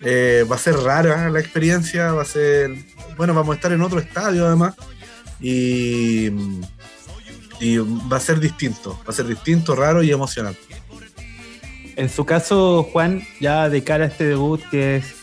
eh, 0.00 0.44
va 0.50 0.56
a 0.56 0.58
ser 0.58 0.76
rara 0.76 1.30
la 1.30 1.40
experiencia, 1.40 2.12
va 2.12 2.22
a 2.22 2.26
ser, 2.26 2.70
bueno, 3.16 3.32
vamos 3.34 3.54
a 3.54 3.56
estar 3.56 3.72
en 3.72 3.80
otro 3.80 3.98
estadio 3.98 4.46
además 4.46 4.74
y, 5.40 6.30
y 7.60 7.78
va 7.78 8.16
a 8.18 8.20
ser 8.20 8.40
distinto, 8.40 8.98
va 9.06 9.10
a 9.10 9.12
ser 9.12 9.26
distinto, 9.26 9.74
raro 9.74 10.02
y 10.02 10.10
emocionante. 10.10 10.60
En 11.96 12.10
su 12.10 12.26
caso, 12.26 12.82
Juan, 12.92 13.22
ya 13.40 13.70
de 13.70 13.82
cara 13.82 14.04
a 14.04 14.08
este 14.08 14.24
debut 14.24 14.60
que 14.70 14.96
es, 14.96 15.14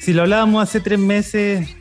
si 0.00 0.14
lo 0.14 0.22
hablábamos 0.22 0.62
hace 0.62 0.80
tres 0.80 0.98
meses, 0.98 1.76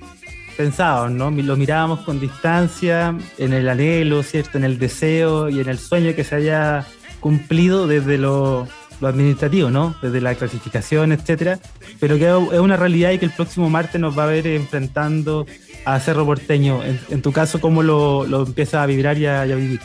pensados, 0.60 1.10
¿no? 1.10 1.32
Lo 1.32 1.56
mirábamos 1.56 2.02
con 2.02 2.20
distancia, 2.20 3.18
en 3.38 3.54
el 3.54 3.70
anhelo, 3.70 4.24
¿cierto? 4.24 4.58
En 4.58 4.66
el 4.66 4.78
deseo 4.78 5.48
y 5.48 5.62
en 5.62 5.70
el 5.70 5.80
sueño 5.80 6.14
que 6.14 6.26
se 6.26 6.36
haya 6.36 6.86
cumplido 7.22 7.88
desde 7.88 8.18
lo, 8.18 8.68
administrativo, 9.02 9.70
¿no? 9.70 9.96
Desde 10.02 10.20
la 10.20 10.36
clasificación, 10.36 11.14
etcétera. 11.14 11.60
Pero 12.02 12.18
que 12.18 12.28
es 12.28 12.60
una 12.60 12.76
realidad 12.76 13.12
y 13.12 13.20
que 13.20 13.26
el 13.26 13.32
próximo 13.32 13.70
martes 13.70 14.02
nos 14.02 14.20
va 14.20 14.26
a 14.26 14.28
ver 14.28 14.48
enfrentando 14.48 15.46
a 15.86 15.98
Cerro 16.02 16.26
Porteño. 16.26 16.82
En, 16.84 17.22
tu 17.22 17.32
caso, 17.32 17.62
¿cómo 17.62 17.82
lo, 17.82 18.26
empiezas 18.46 18.82
a 18.82 18.86
vibrar 18.86 19.18
y 19.18 19.28
a, 19.28 19.46
vivir? 19.46 19.80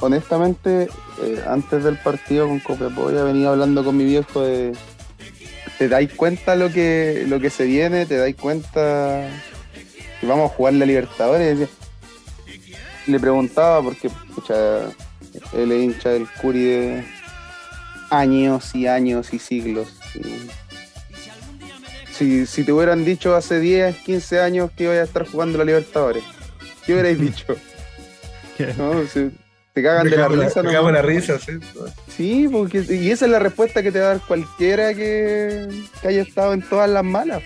Honestamente, 0.00 0.90
eh, 1.22 1.42
antes 1.48 1.82
del 1.82 1.96
partido 1.96 2.46
con 2.46 2.60
Copiapó 2.60 3.10
ya 3.10 3.24
venía 3.24 3.48
hablando 3.48 3.82
con 3.82 3.96
mi 3.96 4.04
viejo 4.04 4.42
de 4.42 4.74
te 5.80 5.88
dais 5.88 6.12
cuenta 6.12 6.56
lo 6.56 6.70
que, 6.70 7.24
lo 7.26 7.40
que 7.40 7.48
se 7.48 7.64
viene, 7.64 8.04
te 8.04 8.18
dais 8.18 8.36
cuenta 8.36 9.30
que 10.20 10.26
vamos 10.26 10.50
a 10.50 10.54
jugar 10.54 10.74
la 10.74 10.84
Libertadores. 10.84 11.70
Le 13.06 13.18
preguntaba, 13.18 13.82
porque 13.82 14.08
escucha, 14.08 14.90
él 15.54 15.72
es 15.72 15.82
hincha 15.82 16.10
del 16.10 16.28
Curi 16.38 16.64
de 16.64 17.04
años 18.10 18.74
y 18.74 18.88
años 18.88 19.32
y 19.32 19.38
siglos. 19.38 19.98
Si, 22.12 22.44
si 22.44 22.62
te 22.62 22.72
hubieran 22.72 23.06
dicho 23.06 23.34
hace 23.34 23.58
10, 23.58 23.96
15 24.00 24.38
años 24.38 24.70
que 24.76 24.84
iba 24.84 24.92
a 24.92 25.02
estar 25.02 25.26
jugando 25.26 25.56
la 25.56 25.64
Libertadores, 25.64 26.24
¿qué 26.84 26.92
hubierais 26.92 27.18
dicho? 27.26 27.56
¿No? 28.76 28.92
Te 29.72 29.82
cagan 29.82 30.08
de 30.08 30.16
la 30.16 30.28
risa. 30.28 30.62
Te 30.62 30.68
cagan 30.68 30.94
la 30.94 31.02
risa, 31.02 31.38
sí. 31.38 31.52
Sí, 32.08 32.48
porque, 32.50 32.84
y 32.88 33.10
esa 33.10 33.26
es 33.26 33.30
la 33.30 33.38
respuesta 33.38 33.82
que 33.82 33.92
te 33.92 34.00
va 34.00 34.06
a 34.06 34.08
dar 34.14 34.20
cualquiera 34.26 34.94
que, 34.94 35.68
haya 36.02 36.22
estado 36.22 36.54
en 36.54 36.62
todas 36.62 36.90
las 36.90 37.04
malas. 37.04 37.42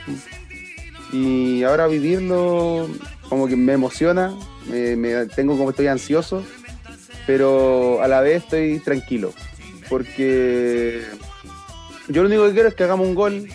Y 1.13 1.63
ahora 1.63 1.87
vivirlo 1.87 2.89
como 3.29 3.47
que 3.47 3.57
me 3.57 3.75
emociona, 3.75 4.35
me, 4.67 5.27
tengo 5.27 5.57
como 5.57 5.71
estoy 5.71 5.87
ansioso, 5.87 6.45
pero 7.27 8.03
a 8.03 8.09
la 8.09 8.21
vez 8.21 8.43
estoy 8.43 8.81
tranquilo, 8.81 9.33
porque 9.89 11.03
yo 12.09 12.23
lo 12.23 12.29
único 12.29 12.47
que 12.47 12.53
quiero 12.53 12.69
es 12.69 12.75
que 12.75 12.85
hagamos 12.85 13.07
un 13.07 13.15
gol 13.15 13.49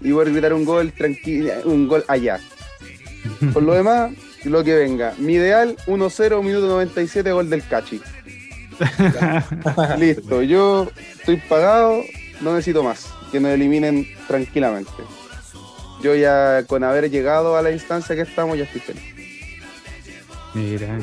y 0.00 0.10
voy 0.10 0.26
a 0.26 0.30
gritar 0.30 0.52
un 0.52 0.64
gol 0.64 0.92
tranquilo, 0.92 1.52
un 1.64 1.86
gol 1.86 2.04
allá. 2.08 2.40
Por 3.52 3.62
lo 3.62 3.74
demás, 3.74 4.12
lo 4.50 4.64
que 4.64 4.74
venga. 4.74 5.14
Mi 5.18 5.34
ideal, 5.34 5.76
1-0, 5.86 6.42
minuto 6.42 6.66
97, 6.66 7.32
gol 7.32 7.50
del 7.50 7.66
Cachi. 7.66 8.00
Listo, 9.98 10.42
yo 10.42 10.88
estoy 11.18 11.36
pagado, 11.36 12.02
no 12.40 12.54
necesito 12.54 12.82
más. 12.82 13.06
Que 13.32 13.40
nos 13.40 13.50
eliminen 13.50 14.06
tranquilamente. 14.28 14.90
Yo 16.02 16.14
ya 16.14 16.64
con 16.66 16.84
haber 16.84 17.10
llegado 17.10 17.56
a 17.56 17.62
la 17.62 17.70
instancia 17.70 18.14
que 18.14 18.22
estamos, 18.22 18.56
ya 18.58 18.64
estoy 18.64 18.80
feliz. 18.80 19.02
Mira, 20.54 20.98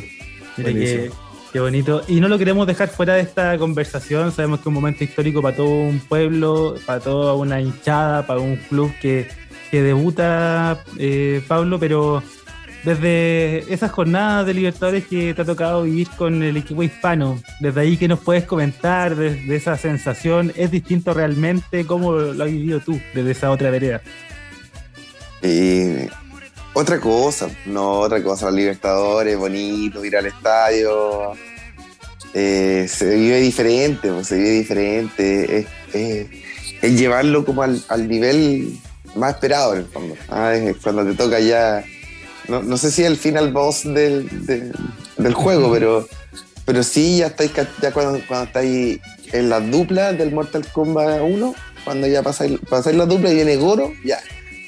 mira 0.57 1.09
qué, 1.51 1.59
bonito. 1.59 2.01
Y 2.07 2.19
no 2.19 2.27
lo 2.27 2.37
queremos 2.37 2.65
dejar 2.65 2.89
fuera 2.89 3.15
de 3.15 3.21
esta 3.21 3.57
conversación. 3.57 4.31
Sabemos 4.31 4.59
que 4.59 4.61
es 4.63 4.67
un 4.67 4.73
momento 4.73 5.03
histórico 5.03 5.41
para 5.41 5.55
todo 5.55 5.67
un 5.67 5.99
pueblo, 5.99 6.75
para 6.85 6.99
toda 6.99 7.33
una 7.35 7.61
hinchada, 7.61 8.25
para 8.25 8.39
un 8.39 8.55
club 8.55 8.91
que, 9.01 9.27
debuta, 9.71 10.83
eh, 10.97 11.41
Pablo, 11.47 11.79
pero 11.79 12.23
desde 12.84 13.73
esas 13.73 13.91
jornadas 13.91 14.45
de 14.45 14.53
Libertadores 14.53 15.05
que 15.07 15.34
te 15.34 15.41
ha 15.41 15.45
tocado 15.45 15.84
vivir 15.84 16.10
con 16.18 16.43
el 16.43 16.57
equipo 16.57 16.84
hispano, 16.84 17.41
desde 17.60 17.81
ahí 17.81 17.97
que 17.97 18.07
nos 18.07 18.19
puedes 18.19 18.43
comentar 18.43 19.15
de, 19.15 19.55
esa 19.55 19.77
sensación, 19.77 20.51
¿es 20.55 20.69
distinto 20.72 21.14
realmente? 21.14 21.85
¿Cómo 21.85 22.11
lo 22.14 22.43
has 22.43 22.51
vivido 22.51 22.80
tú 22.81 22.99
desde 23.14 23.31
esa 23.31 23.51
otra 23.51 23.69
vereda? 23.69 24.01
otra 26.73 26.99
cosa, 27.01 27.49
no, 27.65 27.99
otra 27.99 28.23
cosa, 28.23 28.45
los 28.45 28.55
Libertadores, 28.55 29.38
bonito, 29.38 30.03
ir 30.05 30.15
al 30.15 30.26
estadio, 30.26 31.34
eh, 32.34 32.88
se 32.89 33.15
vive 33.15 33.39
diferente, 33.41 34.10
pues, 34.10 34.27
se 34.27 34.38
vive 34.38 34.49
diferente, 34.51 35.68
es, 35.93 36.27
llevarlo 36.81 37.45
como 37.45 37.61
al, 37.64 38.07
nivel 38.07 38.80
más 39.15 39.35
esperado 39.35 39.73
en 39.73 39.80
el 39.80 39.85
fondo, 39.85 40.15
ah, 40.30 40.55
cuando 40.81 41.05
te 41.05 41.14
toca 41.14 41.39
ya 41.39 41.84
no, 42.47 42.77
sé 42.77 42.91
si 42.91 43.01
es 43.03 43.07
el 43.07 43.17
final 43.17 43.51
boss 43.51 43.83
del, 43.83 44.27
del 45.17 45.33
juego, 45.33 45.71
pero, 45.71 46.07
pero 46.65 46.83
sí, 46.83 47.17
ya 47.17 47.27
estáis 47.27 47.51
ya 47.81 47.91
cuando, 47.91 48.19
cuando 48.27 48.45
estáis 48.45 48.99
en 49.31 49.49
la 49.49 49.59
dupla 49.59 50.13
del 50.13 50.31
Mortal 50.31 50.65
Kombat 50.71 51.21
1, 51.21 51.55
cuando 51.83 52.07
ya 52.07 52.21
pasáis, 52.21 52.59
pasáis 52.69 52.95
la 52.95 53.05
dupla 53.05 53.31
y 53.31 53.35
viene 53.35 53.55
Goro, 53.55 53.91
ya. 54.05 54.19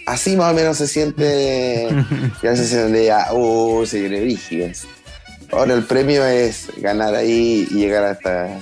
Así 0.05 0.35
más 0.35 0.51
o 0.51 0.55
menos 0.55 0.77
se 0.77 0.87
siente. 0.87 1.87
ya 2.43 2.55
se 2.55 2.67
siente 2.67 3.05
ya, 3.05 3.27
oh, 3.31 3.85
se 3.85 4.01
viene 4.01 4.21
rígido. 4.21 4.67
Ahora 5.51 5.73
el 5.73 5.83
premio 5.83 6.25
es 6.25 6.67
ganar 6.77 7.15
ahí 7.15 7.67
y 7.71 7.75
llegar 7.75 8.03
hasta 8.03 8.59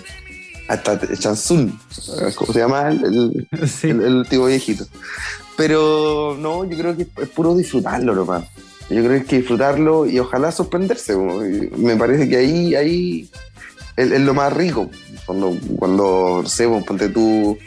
hasta 0.67 0.99
Chansun, 1.17 1.77
¿cómo 2.35 2.53
se 2.53 2.59
llama? 2.59 2.89
El, 2.89 3.47
el, 3.83 4.25
tipo 4.29 4.45
viejito. 4.45 4.85
Pero 5.57 6.37
no, 6.39 6.65
yo 6.65 6.77
creo 6.77 6.95
que 6.95 7.03
es 7.21 7.29
puro 7.29 7.55
disfrutarlo 7.55 8.15
nomás. 8.15 8.45
Yo 8.89 8.97
creo 8.97 9.09
que 9.09 9.15
hay 9.15 9.23
que 9.23 9.37
disfrutarlo 9.37 10.05
y 10.05 10.19
ojalá 10.19 10.51
sorprenderse. 10.51 11.15
Me 11.15 11.95
parece 11.95 12.27
que 12.27 12.37
ahí, 12.37 12.75
ahí 12.75 13.29
es, 13.95 14.09
lo 14.21 14.33
más 14.33 14.53
rico. 14.53 14.89
Cuando, 15.25 15.55
cuando 15.77 16.41
no 16.43 16.49
sé, 16.49 16.67
ponte 16.67 17.09
tú, 17.09 17.57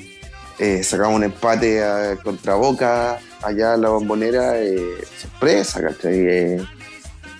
eh, 0.58 0.82
sacamos 0.82 1.16
un 1.16 1.24
empate 1.24 1.82
contra 2.22 2.54
Boca, 2.54 3.18
allá 3.42 3.74
en 3.74 3.82
la 3.82 3.90
bombonera, 3.90 4.60
eh, 4.60 5.04
sorpresa, 5.16 5.82
¿cachai? 5.82 6.26
Eh, 6.28 6.66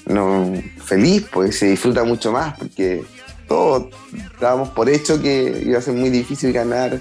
no, 0.07 0.53
feliz, 0.85 1.27
pues 1.33 1.59
se 1.59 1.67
disfruta 1.67 2.05
mucho 2.05 2.33
más, 2.33 2.57
porque 2.59 3.03
todos 3.49 3.87
dábamos 4.41 4.71
por 4.71 4.89
hecho 4.89 5.21
que 5.21 5.63
iba 5.65 5.79
a 5.79 5.83
ser 5.83 5.95
muy 5.95 6.11
difícil 6.11 6.53
ganar 6.53 7.01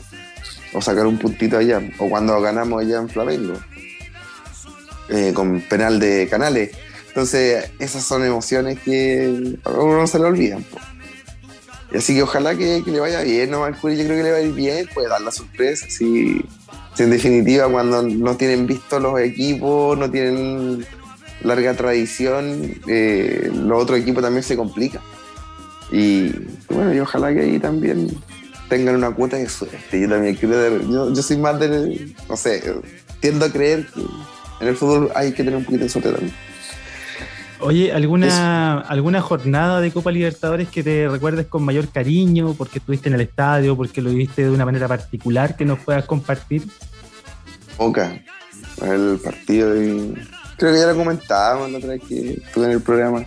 o 0.74 0.82
sacar 0.82 1.06
un 1.06 1.18
puntito 1.18 1.58
allá, 1.58 1.82
o 2.00 2.10
cuando 2.10 2.40
ganamos 2.42 2.82
allá 2.82 2.98
en 2.98 3.10
Flamengo, 3.10 3.54
eh, 5.10 5.32
con 5.34 5.62
penal 5.62 6.00
de 6.00 6.28
Canales. 6.30 6.72
Entonces, 7.08 7.72
esas 7.80 8.04
son 8.04 8.26
emociones 8.26 8.80
que 8.80 9.58
a 9.64 9.70
uno 9.70 10.00
no 10.00 10.08
se 10.08 10.20
le 10.20 10.26
olvidan. 10.26 10.66
Así 11.96 12.14
que 12.14 12.24
ojalá 12.24 12.56
que, 12.56 12.84
le 12.86 13.00
vaya 13.00 13.22
bien, 13.22 13.52
¿no? 13.52 13.64
Al 13.64 13.74
yo 13.74 13.80
creo 13.82 14.08
que 14.08 14.24
le 14.24 14.32
va 14.32 14.38
a 14.38 14.42
ir 14.42 14.54
bien, 14.54 14.90
puede 14.94 15.08
dar 15.08 15.22
la 15.22 15.32
sorpresa. 15.32 15.86
Si, 15.90 16.44
en 16.98 17.10
definitiva, 17.10 17.70
cuando 17.70 18.04
no 18.04 18.36
tienen 18.36 18.68
visto 18.68 19.00
los 19.00 19.20
equipos, 19.20 19.98
no 19.98 20.10
tienen 20.12 20.86
larga 21.42 21.74
tradición, 21.74 22.76
eh, 22.88 23.50
los 23.54 23.84
otros 23.84 24.00
equipos 24.00 24.24
también 24.24 24.44
se 24.44 24.58
complican. 24.58 25.02
Y 25.92 26.32
bueno, 26.70 26.94
y 26.94 27.00
ojalá 27.00 27.34
que 27.34 27.42
ahí 27.42 27.60
también 27.60 28.10
tengan 28.68 28.96
una 28.96 29.12
cuota 29.12 29.38
de 29.38 29.48
suerte. 29.48 30.02
Yo 30.02 30.10
también 30.10 30.36
quiero 30.36 30.82
yo, 30.82 31.14
yo 31.14 31.22
soy 31.22 31.38
más 31.38 31.60
de, 31.60 32.14
no 32.28 32.36
sé, 32.36 32.64
tiendo 33.20 33.46
a 33.46 33.50
creer 33.52 33.88
que 33.94 34.02
en 34.60 34.68
el 34.68 34.76
fútbol 34.76 35.12
hay 35.16 35.32
que 35.32 35.44
tener 35.44 35.56
un 35.56 35.66
poquito 35.66 35.84
de 35.84 35.90
suerte 35.90 36.12
también. 36.12 36.34
Oye, 37.60 37.94
¿alguna, 37.94 38.80
¿alguna 38.82 39.22
jornada 39.22 39.80
de 39.80 39.92
Copa 39.92 40.12
Libertadores 40.12 40.68
que 40.68 40.84
te 40.84 41.08
recuerdes 41.08 41.48
con 41.48 41.64
mayor 41.64 41.88
cariño, 41.88 42.54
porque 42.58 42.80
estuviste 42.80 43.08
en 43.08 43.16
el 43.16 43.22
estadio, 43.22 43.78
porque 43.78 44.02
lo 44.02 44.10
viviste 44.10 44.44
de 44.44 44.52
una 44.52 44.66
manera 44.66 44.88
particular, 44.88 45.56
que 45.56 45.66
nos 45.66 45.80
puedas 45.80 46.06
compartir? 46.06 46.64
Boca, 47.78 48.22
el 48.82 49.20
partido, 49.24 49.76
y... 49.82 50.14
creo 50.58 50.74
que 50.74 50.80
ya 50.80 50.88
lo 50.88 50.96
comentábamos 50.96 51.72
la 51.72 51.78
otra 51.78 51.90
vez 51.92 52.02
que 52.08 52.34
estuve 52.34 52.66
en 52.66 52.72
el 52.72 52.82
programa 52.82 53.26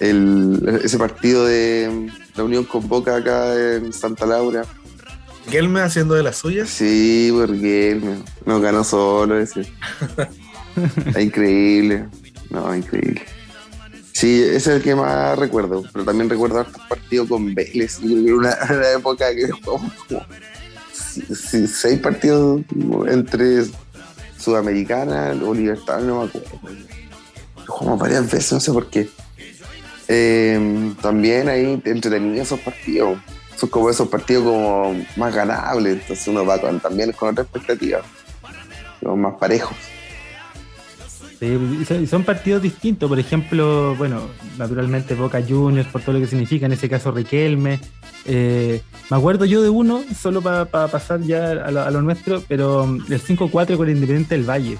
el, 0.00 0.80
ese 0.82 0.98
partido 0.98 1.44
de 1.44 2.10
la 2.34 2.44
unión 2.44 2.64
con 2.64 2.88
Boca 2.88 3.16
acá 3.16 3.54
en 3.76 3.92
Santa 3.92 4.26
Laura. 4.26 4.64
¿Gelme 5.50 5.80
haciendo 5.80 6.14
de 6.14 6.22
las 6.22 6.36
suyas? 6.36 6.70
Sí, 6.70 7.30
por 7.32 7.58
Gelme. 7.58 8.22
No 8.46 8.60
ganó 8.60 8.84
solo 8.84 9.38
ese. 9.38 9.66
increíble. 11.20 12.06
No, 12.50 12.74
increíble. 12.74 13.22
Sí, 14.12 14.42
ese 14.42 14.56
es 14.56 14.66
el 14.68 14.82
que 14.82 14.94
más 14.94 15.38
recuerdo. 15.38 15.82
Pero 15.92 16.04
también 16.04 16.30
recuerdo 16.30 16.60
el 16.60 16.66
partido 16.88 17.26
con 17.26 17.54
Vélez. 17.54 17.98
Una, 18.00 18.56
una 18.70 18.90
época 18.92 19.34
que 19.34 19.50
jugamos 19.50 19.92
como 20.08 20.24
seis 21.34 21.98
partidos 21.98 22.62
entre 23.08 23.64
Sudamericana 24.38 25.34
o 25.44 25.54
Libertad, 25.54 26.00
no 26.00 26.22
me 26.22 26.28
acuerdo. 26.28 26.48
Jugamos 27.66 28.00
varias 28.00 28.30
veces, 28.30 28.52
no 28.52 28.60
sé 28.60 28.72
por 28.72 28.88
qué. 28.88 29.08
Em, 30.08 30.94
también 30.96 31.48
ahí 31.48 31.80
entretenidos 31.84 32.46
esos 32.46 32.60
partidos. 32.60 33.18
Son 33.60 33.68
como 33.68 33.90
esos 33.90 34.08
partidos 34.08 34.44
como 34.44 35.04
más 35.16 35.34
ganables, 35.34 36.00
entonces 36.00 36.26
uno 36.28 36.46
va 36.46 36.58
también 36.58 37.12
con 37.12 37.28
otra 37.28 37.44
expectativa, 37.44 38.00
los 39.02 39.18
más 39.18 39.34
parejos. 39.34 39.76
Sí, 41.38 42.06
son 42.06 42.24
partidos 42.24 42.62
distintos, 42.62 43.06
por 43.06 43.18
ejemplo, 43.18 43.94
bueno, 43.96 44.28
naturalmente 44.56 45.14
Boca 45.14 45.42
Juniors, 45.46 45.88
por 45.88 46.00
todo 46.00 46.14
lo 46.14 46.20
que 46.20 46.26
significa, 46.26 46.64
en 46.64 46.72
ese 46.72 46.88
caso 46.88 47.12
Riquelme. 47.12 47.80
Eh, 48.24 48.80
me 49.10 49.16
acuerdo 49.18 49.44
yo 49.44 49.60
de 49.60 49.68
uno, 49.68 50.02
solo 50.18 50.40
para 50.40 50.66
pasar 50.66 51.20
ya 51.20 51.50
a 51.52 51.70
lo, 51.70 52.00
nuestro, 52.00 52.42
pero 52.48 52.84
el 52.84 53.22
5-4 53.22 53.76
con 53.76 53.88
el 53.88 53.94
Independiente 53.94 54.36
del 54.36 54.48
Valle. 54.48 54.78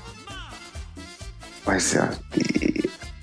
Pues, 1.64 1.98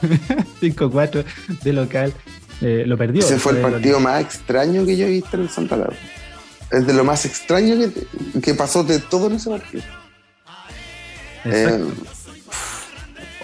5-4 0.62 1.26
de 1.64 1.74
local. 1.74 2.14
Eh, 2.62 2.84
lo 2.86 2.98
perdió. 2.98 3.22
Ese 3.22 3.38
fue 3.38 3.54
el 3.54 3.62
partido 3.62 4.00
más 4.00 4.22
extraño 4.22 4.86
que 4.86 4.98
yo 4.98 5.06
he 5.06 5.12
visto 5.12 5.38
en 5.38 5.50
Santa 5.50 5.78
Laura. 5.78 5.96
Es 6.72 6.86
de 6.86 6.94
lo 6.94 7.04
más 7.04 7.26
extraño 7.26 7.76
que, 7.78 8.42
que 8.42 8.54
pasó 8.54 8.84
de 8.84 9.00
todo 9.00 9.28
en 9.28 9.34
ese 9.34 9.50
partido. 9.50 9.84
Eh, 11.46 11.86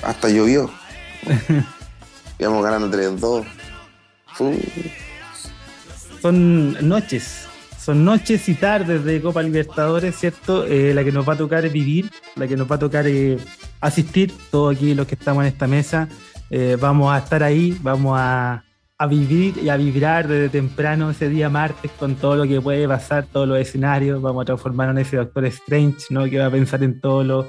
hasta 0.01 0.29
llovió. 0.29 0.69
Íbamos 2.39 2.63
ganando 2.63 2.97
3-2. 2.97 3.45
Son 6.21 6.87
noches, 6.87 7.45
son 7.79 8.03
noches 8.03 8.49
y 8.49 8.55
tardes 8.55 9.03
de 9.03 9.21
Copa 9.21 9.43
Libertadores, 9.43 10.15
¿cierto? 10.17 10.65
Eh, 10.65 10.93
la 10.93 11.03
que 11.03 11.11
nos 11.11 11.27
va 11.27 11.33
a 11.33 11.37
tocar 11.37 11.69
vivir, 11.69 12.09
la 12.35 12.47
que 12.47 12.57
nos 12.57 12.69
va 12.69 12.77
a 12.77 12.79
tocar 12.79 13.05
asistir, 13.79 14.33
todos 14.49 14.75
aquí 14.75 14.95
los 14.95 15.05
que 15.05 15.15
estamos 15.15 15.43
en 15.43 15.49
esta 15.49 15.67
mesa. 15.67 16.09
Eh, 16.49 16.77
vamos 16.79 17.13
a 17.13 17.19
estar 17.19 17.43
ahí, 17.43 17.77
vamos 17.81 18.17
a, 18.17 18.63
vivir 19.07 19.57
y 19.57 19.69
a 19.69 19.77
vibrar 19.77 20.27
desde 20.27 20.49
temprano 20.49 21.11
ese 21.11 21.29
día 21.29 21.49
martes 21.49 21.91
con 21.99 22.15
todo 22.15 22.37
lo 22.37 22.47
que 22.47 22.61
puede 22.61 22.87
pasar, 22.87 23.25
todos 23.25 23.47
los 23.47 23.59
escenarios, 23.59 24.21
vamos 24.21 24.43
a 24.43 24.45
transformarnos 24.45 24.95
en 24.95 25.01
ese 25.01 25.17
Doctor 25.17 25.45
Strange, 25.45 26.05
¿no? 26.09 26.25
que 26.25 26.39
va 26.39 26.45
a 26.45 26.51
pensar 26.51 26.83
en, 26.83 27.01
todo 27.01 27.23
lo, 27.23 27.47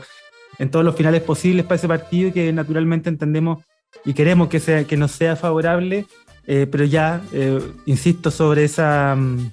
en 0.59 0.71
todos 0.71 0.85
los 0.85 0.97
finales 0.97 1.23
posibles 1.23 1.65
para 1.65 1.77
ese 1.77 1.89
partido 1.89 2.33
que 2.33 2.53
naturalmente 2.53 3.09
entendemos 3.09 3.63
y 4.05 4.15
queremos 4.15 4.49
que, 4.49 4.59
sea, 4.59 4.85
que 4.85 4.97
nos 4.97 5.13
sea 5.13 5.37
favorable, 5.37 6.07
eh, 6.47 6.67
pero 6.71 6.85
ya, 6.85 7.21
eh, 7.33 7.61
insisto, 7.87 8.31
sobre 8.31 8.65
esa... 8.65 9.15
Mm, 9.17 9.51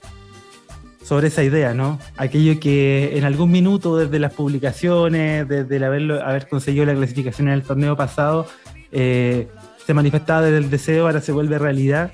sobre 1.03 1.27
esa 1.27 1.43
idea, 1.43 1.73
¿no? 1.73 1.99
Aquello 2.15 2.57
que 2.59 3.17
en 3.17 3.25
algún 3.25 3.51
minuto 3.51 3.97
desde 3.97 4.17
las 4.17 4.31
publicaciones, 4.31 5.45
desde 5.45 5.83
haber 5.83 6.47
conseguido 6.47 6.85
la 6.85 6.93
clasificación 6.93 7.49
en 7.49 7.55
el 7.55 7.63
torneo 7.63 7.97
pasado, 7.97 8.47
eh, 8.93 9.47
se 9.85 9.93
manifestaba 9.93 10.41
desde 10.41 10.57
el 10.57 10.69
deseo, 10.69 11.05
ahora 11.05 11.21
se 11.21 11.31
vuelve 11.31 11.57
realidad. 11.57 12.11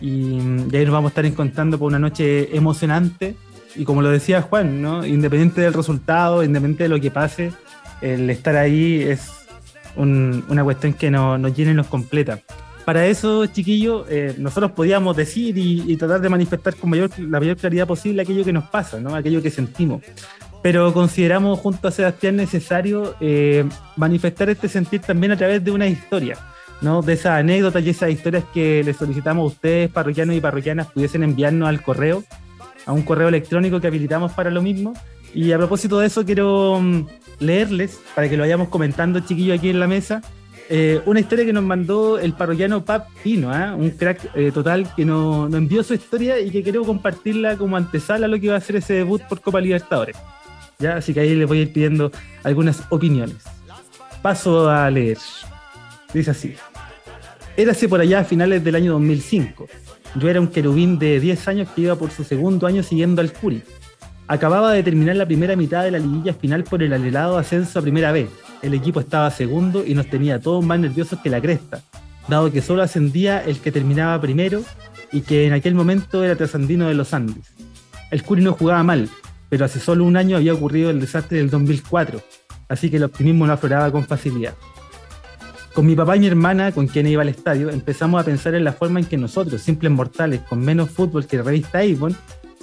Y, 0.00 0.38
ahí 0.74 0.84
nos 0.84 0.92
vamos 0.92 1.10
a 1.10 1.12
estar 1.12 1.26
encontrando 1.26 1.78
por 1.78 1.88
una 1.88 1.98
noche 1.98 2.56
emocionante. 2.56 3.36
Y 3.74 3.84
como 3.84 4.02
lo 4.02 4.10
decía 4.10 4.42
Juan, 4.42 4.82
¿no? 4.82 5.06
independiente 5.06 5.60
del 5.60 5.72
resultado, 5.72 6.42
independiente 6.42 6.84
de 6.84 6.88
lo 6.88 7.00
que 7.00 7.10
pase, 7.10 7.52
el 8.02 8.28
estar 8.28 8.56
ahí 8.56 9.02
es 9.02 9.30
una 9.96 10.64
cuestión 10.64 10.94
que 10.94 11.10
nos, 11.10 11.38
nos 11.40 11.56
llena 11.56 11.70
y 11.70 11.74
nos 11.74 11.86
completa. 11.86 12.40
Para 12.84 13.06
eso, 13.06 13.46
chiquillos, 13.46 14.06
eh, 14.10 14.34
nosotros 14.38 14.72
podíamos 14.72 15.16
decir 15.16 15.56
y, 15.56 15.96
tratar 15.96 16.20
de 16.20 16.28
manifestar 16.28 16.74
con 16.74 16.90
mayor, 16.90 17.10
la 17.18 17.38
mayor 17.38 17.56
claridad 17.56 17.86
posible 17.86 18.22
aquello 18.22 18.44
que 18.44 18.52
nos 18.52 18.64
pasa, 18.64 18.98
¿no? 19.00 19.14
aquello 19.14 19.40
que 19.40 19.50
sentimos 19.50 20.02
pero 20.62 20.92
consideramos 20.94 21.58
junto 21.58 21.88
a 21.88 21.90
Sebastián 21.90 22.36
necesario 22.36 23.16
eh, 23.20 23.64
manifestar 23.96 24.48
este 24.48 24.68
sentir 24.68 25.00
también 25.00 25.32
a 25.32 25.36
través 25.36 25.62
de 25.62 25.72
una 25.72 25.88
historia, 25.88 26.38
¿no? 26.82 27.00
de 27.00 27.14
esas 27.14 27.40
anécdotas 27.40 27.82
y 27.84 27.90
esas 27.90 28.10
historias 28.10 28.44
que 28.52 28.82
les 28.84 28.96
solicitamos 28.96 29.42
a 29.44 29.54
ustedes, 29.54 29.90
parroquianos 29.90 30.36
y 30.36 30.40
parroquianas, 30.40 30.88
pudiesen 30.88 31.22
enviarnos 31.22 31.68
al 31.68 31.80
correo, 31.82 32.24
a 32.84 32.92
un 32.92 33.02
correo 33.02 33.28
electrónico 33.28 33.80
que 33.80 33.86
habilitamos 33.86 34.32
para 34.32 34.50
lo 34.50 34.62
mismo. 34.62 34.92
Y 35.34 35.52
a 35.52 35.58
propósito 35.58 35.98
de 35.98 36.08
eso, 36.08 36.26
quiero 36.26 36.78
mm, 36.80 37.06
leerles, 37.38 38.00
para 38.14 38.28
que 38.28 38.36
lo 38.36 38.42
vayamos 38.42 38.68
comentando, 38.68 39.20
chiquillos, 39.20 39.58
aquí 39.58 39.70
en 39.70 39.80
la 39.80 39.86
mesa, 39.86 40.20
eh, 40.68 41.00
una 41.06 41.20
historia 41.20 41.44
que 41.44 41.52
nos 41.52 41.64
mandó 41.64 42.18
el 42.18 42.34
parroquiano 42.34 42.84
Pap 42.84 43.08
Pino, 43.22 43.54
¿eh? 43.54 43.72
un 43.72 43.90
crack 43.90 44.30
eh, 44.34 44.50
total 44.52 44.92
que 44.94 45.04
nos, 45.04 45.50
nos 45.50 45.58
envió 45.58 45.82
su 45.82 45.94
historia 45.94 46.38
y 46.40 46.50
que 46.50 46.62
quiero 46.62 46.84
compartirla 46.84 47.56
como 47.56 47.76
antesala 47.76 48.26
a 48.26 48.28
lo 48.28 48.40
que 48.40 48.48
va 48.48 48.56
a 48.56 48.60
ser 48.60 48.76
ese 48.76 48.94
debut 48.94 49.22
por 49.22 49.40
Copa 49.40 49.60
Libertadores. 49.60 50.16
Así 50.80 51.14
que 51.14 51.20
ahí 51.20 51.34
les 51.34 51.46
voy 51.46 51.58
a 51.58 51.62
ir 51.62 51.72
pidiendo 51.72 52.10
algunas 52.42 52.82
opiniones. 52.90 53.36
Paso 54.20 54.68
a 54.68 54.90
leer. 54.90 55.18
Dice 56.12 56.30
así. 56.30 56.54
Érase 57.54 57.86
por 57.86 58.00
allá 58.00 58.20
a 58.20 58.24
finales 58.24 58.64
del 58.64 58.76
año 58.76 58.92
2005. 58.92 59.66
Yo 60.18 60.28
era 60.30 60.40
un 60.40 60.46
querubín 60.46 60.98
de 60.98 61.20
10 61.20 61.48
años 61.48 61.68
que 61.74 61.82
iba 61.82 61.96
por 61.96 62.10
su 62.10 62.24
segundo 62.24 62.66
año 62.66 62.82
siguiendo 62.82 63.20
al 63.20 63.30
Curi. 63.30 63.62
Acababa 64.26 64.72
de 64.72 64.82
terminar 64.82 65.16
la 65.16 65.26
primera 65.26 65.54
mitad 65.54 65.84
de 65.84 65.90
la 65.90 65.98
liguilla 65.98 66.32
final 66.32 66.64
por 66.64 66.82
el 66.82 66.94
anhelado 66.94 67.36
ascenso 67.36 67.78
a 67.78 67.82
primera 67.82 68.10
vez. 68.10 68.30
el 68.62 68.72
equipo 68.72 69.00
estaba 69.00 69.30
segundo 69.30 69.84
y 69.84 69.94
nos 69.94 70.08
tenía 70.08 70.40
todos 70.40 70.64
más 70.64 70.78
nerviosos 70.78 71.18
que 71.18 71.28
la 71.28 71.40
cresta, 71.40 71.82
dado 72.28 72.50
que 72.50 72.62
solo 72.62 72.82
ascendía 72.82 73.44
el 73.44 73.58
que 73.58 73.72
terminaba 73.72 74.20
primero 74.20 74.62
y 75.10 75.20
que 75.22 75.46
en 75.46 75.52
aquel 75.52 75.74
momento 75.74 76.24
era 76.24 76.36
trasandino 76.36 76.88
de 76.88 76.94
los 76.94 77.12
Andes. 77.12 77.52
El 78.10 78.22
Curi 78.22 78.42
no 78.42 78.52
jugaba 78.52 78.82
mal, 78.82 79.10
pero 79.50 79.64
hace 79.66 79.80
solo 79.80 80.04
un 80.04 80.16
año 80.16 80.36
había 80.36 80.54
ocurrido 80.54 80.90
el 80.90 81.00
desastre 81.00 81.38
del 81.38 81.50
2004, 81.50 82.22
así 82.68 82.88
que 82.88 82.96
el 82.96 83.04
optimismo 83.04 83.46
no 83.46 83.52
afloraba 83.52 83.90
con 83.90 84.04
facilidad. 84.04 84.54
Con 85.74 85.86
mi 85.86 85.96
papá 85.96 86.16
y 86.16 86.20
mi 86.20 86.26
hermana, 86.26 86.70
con 86.70 86.86
quien 86.86 87.06
iba 87.06 87.22
al 87.22 87.30
estadio, 87.30 87.70
empezamos 87.70 88.20
a 88.20 88.24
pensar 88.24 88.54
en 88.54 88.62
la 88.62 88.74
forma 88.74 89.00
en 89.00 89.06
que 89.06 89.16
nosotros, 89.16 89.62
simples 89.62 89.90
mortales, 89.90 90.40
con 90.40 90.60
menos 90.60 90.90
fútbol 90.90 91.26
que 91.26 91.38
la 91.38 91.44
revista 91.44 91.78
Avon, 91.78 92.14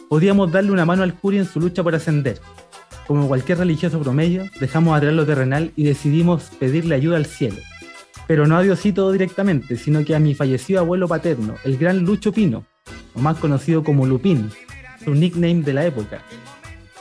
podíamos 0.10 0.52
darle 0.52 0.72
una 0.72 0.86
mano 0.86 1.02
al 1.02 1.15
Curi 1.15 1.40
en 1.40 1.45
su 1.45 1.60
lucha 1.60 1.81
por 1.81 1.95
ascender. 1.95 2.40
Como 3.07 3.27
cualquier 3.27 3.57
religioso 3.57 3.99
promedio, 3.99 4.44
dejamos 4.60 4.95
atrás 4.95 5.11
lo 5.14 5.26
terrenal 5.26 5.72
y 5.76 5.86
decidimos 5.86 6.52
pedirle 6.60 6.94
ayuda 6.94 7.18
al 7.18 7.26
cielo. 7.26 7.57
Pero 8.27 8.45
no 8.45 8.56
a 8.57 8.61
Diosito 8.61 9.11
directamente, 9.11 9.76
sino 9.76 10.06
que 10.06 10.14
a 10.14 10.19
mi 10.19 10.36
fallecido 10.36 10.80
abuelo 10.80 11.07
paterno, 11.07 11.56
el 11.64 11.80
gran 11.80 12.06
Lucho 12.06 12.31
Pino, 12.31 12.68
o 13.15 13.19
más 13.22 13.40
conocido 13.40 13.84
como 13.84 14.06
Lupín, 14.06 14.52
su 15.03 15.15
nickname 15.15 15.64
de 15.64 15.73
la 15.73 15.84
época. 15.84 16.22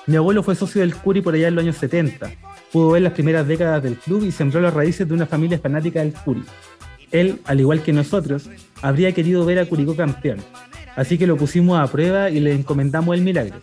Mi 0.07 0.17
abuelo 0.17 0.43
fue 0.43 0.55
socio 0.55 0.81
del 0.81 0.95
Curi 0.95 1.21
por 1.21 1.35
allá 1.35 1.49
en 1.49 1.55
los 1.55 1.65
años 1.65 1.77
70. 1.77 2.31
Pudo 2.73 2.91
ver 2.91 3.03
las 3.03 3.15
primeras 3.15 3.47
décadas 3.47 3.83
del 3.83 3.97
club 3.97 4.25
y 4.25 4.33
sembró 4.33 4.61
las 4.61 4.75
raíces 4.75 5.09
de 5.09 5.15
una 5.15 5.27
familia 5.27 5.59
fanática 5.59 6.01
del 6.01 6.13
Curi. 6.13 6.45
Él, 7.11 7.41
al 7.45 7.61
igual 7.61 7.83
que 7.83 7.93
nosotros, 7.93 8.51
habría 8.83 9.13
querido 9.13 9.45
ver 9.47 9.59
a 9.59 9.65
Curicó 9.65 9.97
campeón, 9.97 10.39
así 10.95 11.17
que 11.17 11.27
lo 11.27 11.37
pusimos 11.37 11.79
a 11.79 11.91
prueba 11.91 12.29
y 12.29 12.41
le 12.41 12.53
encomendamos 12.53 13.17
el 13.17 13.23
milagro. 13.23 13.57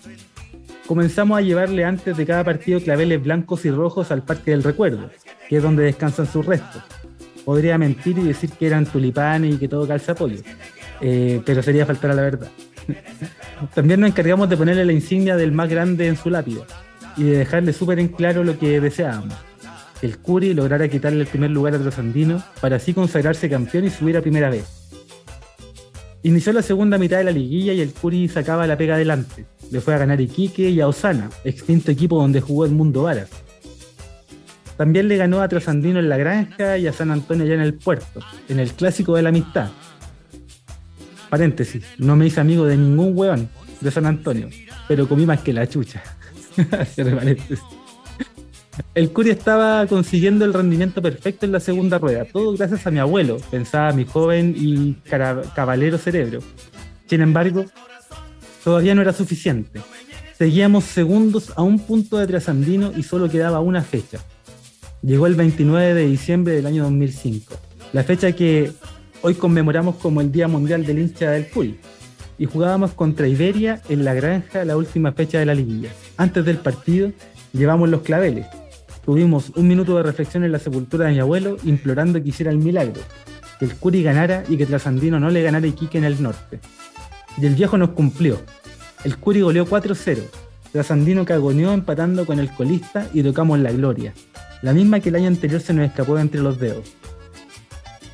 Comenzamos 0.87 1.37
a 1.37 1.41
llevarle 1.41 1.85
antes 1.85 2.17
de 2.17 2.25
cada 2.25 2.43
partido 2.43 2.79
claveles 2.79 3.23
blancos 3.23 3.65
y 3.65 3.71
rojos 3.71 4.11
al 4.11 4.23
Parque 4.23 4.51
del 4.51 4.63
Recuerdo, 4.63 5.11
que 5.47 5.57
es 5.57 5.63
donde 5.63 5.83
descansan 5.83 6.27
sus 6.27 6.45
restos. 6.45 6.81
Podría 7.43 7.77
mentir 7.77 8.17
y 8.17 8.23
decir 8.23 8.49
que 8.51 8.65
eran 8.65 8.87
tulipanes 8.87 9.53
y 9.53 9.57
que 9.57 9.67
todo 9.67 9.87
calza 9.87 10.15
pollo, 10.15 10.41
eh, 11.01 11.41
pero 11.45 11.61
sería 11.61 11.85
faltar 11.85 12.11
a 12.11 12.15
la 12.15 12.21
verdad. 12.23 12.47
También 13.75 13.99
nos 13.99 14.09
encargamos 14.09 14.49
de 14.49 14.57
ponerle 14.57 14.85
la 14.85 14.93
insignia 14.93 15.35
del 15.35 15.51
más 15.51 15.69
grande 15.69 16.07
en 16.07 16.17
su 16.17 16.31
lápida 16.31 16.65
y 17.17 17.23
de 17.23 17.37
dejarle 17.37 17.73
súper 17.73 17.99
en 17.99 18.09
claro 18.09 18.43
lo 18.43 18.57
que 18.57 18.79
deseábamos. 18.79 19.35
Que 19.99 20.07
el 20.07 20.17
Curi 20.17 20.53
lograra 20.53 20.87
quitarle 20.87 21.21
el 21.21 21.27
primer 21.27 21.51
lugar 21.51 21.75
a 21.75 21.79
Trasandino 21.79 22.43
para 22.61 22.77
así 22.77 22.93
consagrarse 22.93 23.49
campeón 23.49 23.85
y 23.85 23.89
subir 23.89 24.17
a 24.17 24.21
primera 24.21 24.49
vez. 24.49 24.65
Inició 26.23 26.53
la 26.53 26.61
segunda 26.61 26.97
mitad 26.97 27.17
de 27.17 27.23
la 27.25 27.31
liguilla 27.31 27.73
y 27.73 27.81
el 27.81 27.93
Curi 27.93 28.27
sacaba 28.27 28.67
la 28.67 28.77
pega 28.77 28.95
adelante. 28.95 29.45
Le 29.71 29.79
fue 29.79 29.93
a 29.93 29.97
ganar 29.97 30.19
Iquique 30.19 30.69
y 30.69 30.81
a 30.81 30.87
Osana, 30.87 31.29
extinto 31.43 31.91
equipo 31.91 32.19
donde 32.19 32.41
jugó 32.41 32.65
el 32.65 32.71
Mundo 32.71 33.03
Varas. 33.03 33.29
También 34.75 35.07
le 35.07 35.17
ganó 35.17 35.41
a 35.41 35.47
Trasandino 35.47 35.99
en 35.99 36.09
la 36.09 36.17
Granja 36.17 36.77
y 36.77 36.87
a 36.87 36.93
San 36.93 37.11
Antonio 37.11 37.45
allá 37.45 37.55
en 37.55 37.61
el 37.61 37.75
puerto, 37.75 38.19
en 38.49 38.59
el 38.59 38.73
clásico 38.73 39.15
de 39.15 39.21
la 39.21 39.29
amistad, 39.29 39.69
paréntesis, 41.35 41.83
no 41.97 42.15
me 42.15 42.27
hice 42.27 42.39
amigo 42.39 42.65
de 42.65 42.77
ningún 42.77 43.11
hueón 43.13 43.49
de 43.81 43.91
San 43.91 44.05
Antonio, 44.05 44.47
pero 44.87 45.05
comí 45.05 45.25
más 45.25 45.41
que 45.41 45.51
la 45.51 45.67
chucha. 45.67 46.01
el 48.95 49.11
Curi 49.11 49.29
estaba 49.29 49.85
consiguiendo 49.87 50.45
el 50.45 50.53
rendimiento 50.53 51.01
perfecto 51.01 51.45
en 51.45 51.51
la 51.51 51.59
segunda 51.59 51.97
rueda, 51.97 52.25
todo 52.25 52.55
gracias 52.55 52.85
a 52.87 52.91
mi 52.91 52.99
abuelo, 52.99 53.37
pensaba 53.51 53.91
mi 53.93 54.05
joven 54.05 54.55
y 54.57 54.95
caballero 55.55 55.97
cerebro. 55.97 56.39
Sin 57.07 57.21
embargo, 57.21 57.65
todavía 58.63 58.95
no 58.95 59.01
era 59.01 59.13
suficiente. 59.13 59.81
Seguíamos 60.37 60.85
segundos 60.85 61.53
a 61.55 61.61
un 61.61 61.79
punto 61.79 62.17
de 62.17 62.27
Trasandino 62.27 62.91
y 62.95 63.03
solo 63.03 63.29
quedaba 63.29 63.61
una 63.61 63.83
fecha. 63.83 64.19
Llegó 65.01 65.27
el 65.27 65.35
29 65.35 65.93
de 65.93 66.07
diciembre 66.07 66.55
del 66.55 66.65
año 66.65 66.83
2005, 66.83 67.55
la 67.93 68.03
fecha 68.03 68.31
que 68.31 68.73
Hoy 69.27 69.33
conmemoramos 69.33 69.95
como 69.95 70.21
el 70.21 70.31
Día 70.31 70.47
Mundial 70.47 70.85
del 70.85 70.99
Hincha 70.99 71.31
del 71.31 71.49
Curi 71.49 71.79
y 72.37 72.45
jugábamos 72.45 72.93
contra 72.93 73.27
Iberia 73.27 73.81
en 73.89 74.05
la 74.05 74.13
granja 74.13 74.65
la 74.65 74.77
última 74.77 75.11
fecha 75.11 75.39
de 75.39 75.45
la 75.45 75.55
liguilla. 75.55 75.89
Antes 76.17 76.45
del 76.45 76.57
partido 76.57 77.11
llevamos 77.53 77.89
los 77.89 78.01
claveles. 78.01 78.47
Tuvimos 79.05 79.51
un 79.55 79.67
minuto 79.67 79.95
de 79.97 80.03
reflexión 80.03 80.43
en 80.43 80.51
la 80.51 80.59
sepultura 80.59 81.05
de 81.05 81.13
mi 81.13 81.19
abuelo 81.19 81.57
implorando 81.63 82.21
que 82.21 82.29
hiciera 82.29 82.51
el 82.51 82.57
milagro, 82.57 83.01
que 83.59 83.65
el 83.65 83.75
Curi 83.75 84.03
ganara 84.03 84.43
y 84.49 84.57
que 84.57 84.65
Trasandino 84.65 85.19
no 85.19 85.29
le 85.29 85.43
ganara 85.43 85.67
Iquique 85.67 85.97
en 85.97 86.05
el 86.05 86.21
norte. 86.21 86.59
Y 87.37 87.45
el 87.45 87.55
viejo 87.55 87.77
nos 87.77 87.89
cumplió. 87.89 88.39
El 89.03 89.17
Curi 89.17 89.41
goleó 89.41 89.65
4-0. 89.67 90.19
Trasandino 90.71 91.23
cagoneó 91.23 91.71
empatando 91.71 92.25
con 92.25 92.39
el 92.39 92.49
colista 92.49 93.07
y 93.13 93.23
tocamos 93.23 93.59
la 93.59 93.71
gloria, 93.71 94.13
la 94.61 94.73
misma 94.73 94.99
que 94.99 95.09
el 95.09 95.15
año 95.15 95.27
anterior 95.27 95.61
se 95.61 95.73
nos 95.73 95.85
escapó 95.85 96.15
de 96.15 96.21
entre 96.21 96.41
los 96.41 96.59
dedos. 96.59 96.91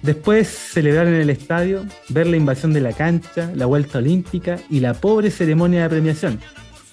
Después 0.01 0.47
celebrar 0.47 1.07
en 1.07 1.13
el 1.13 1.29
estadio, 1.29 1.85
ver 2.09 2.25
la 2.25 2.37
invasión 2.37 2.73
de 2.73 2.81
la 2.81 2.93
cancha, 2.93 3.51
la 3.53 3.67
vuelta 3.67 3.99
olímpica 3.99 4.57
y 4.69 4.79
la 4.79 4.95
pobre 4.95 5.29
ceremonia 5.29 5.83
de 5.83 5.89
premiación. 5.89 6.39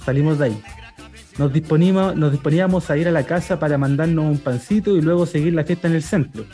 Salimos 0.04 0.38
de 0.38 0.46
ahí. 0.46 0.62
Nos, 1.38 1.50
nos 2.16 2.32
disponíamos 2.32 2.90
a 2.90 2.96
ir 2.98 3.08
a 3.08 3.12
la 3.12 3.24
casa 3.24 3.58
para 3.58 3.78
mandarnos 3.78 4.26
un 4.26 4.38
pancito 4.38 4.94
y 4.94 5.00
luego 5.00 5.24
seguir 5.24 5.54
la 5.54 5.64
fiesta 5.64 5.88
en 5.88 5.94
el 5.94 6.02
centro. 6.02 6.44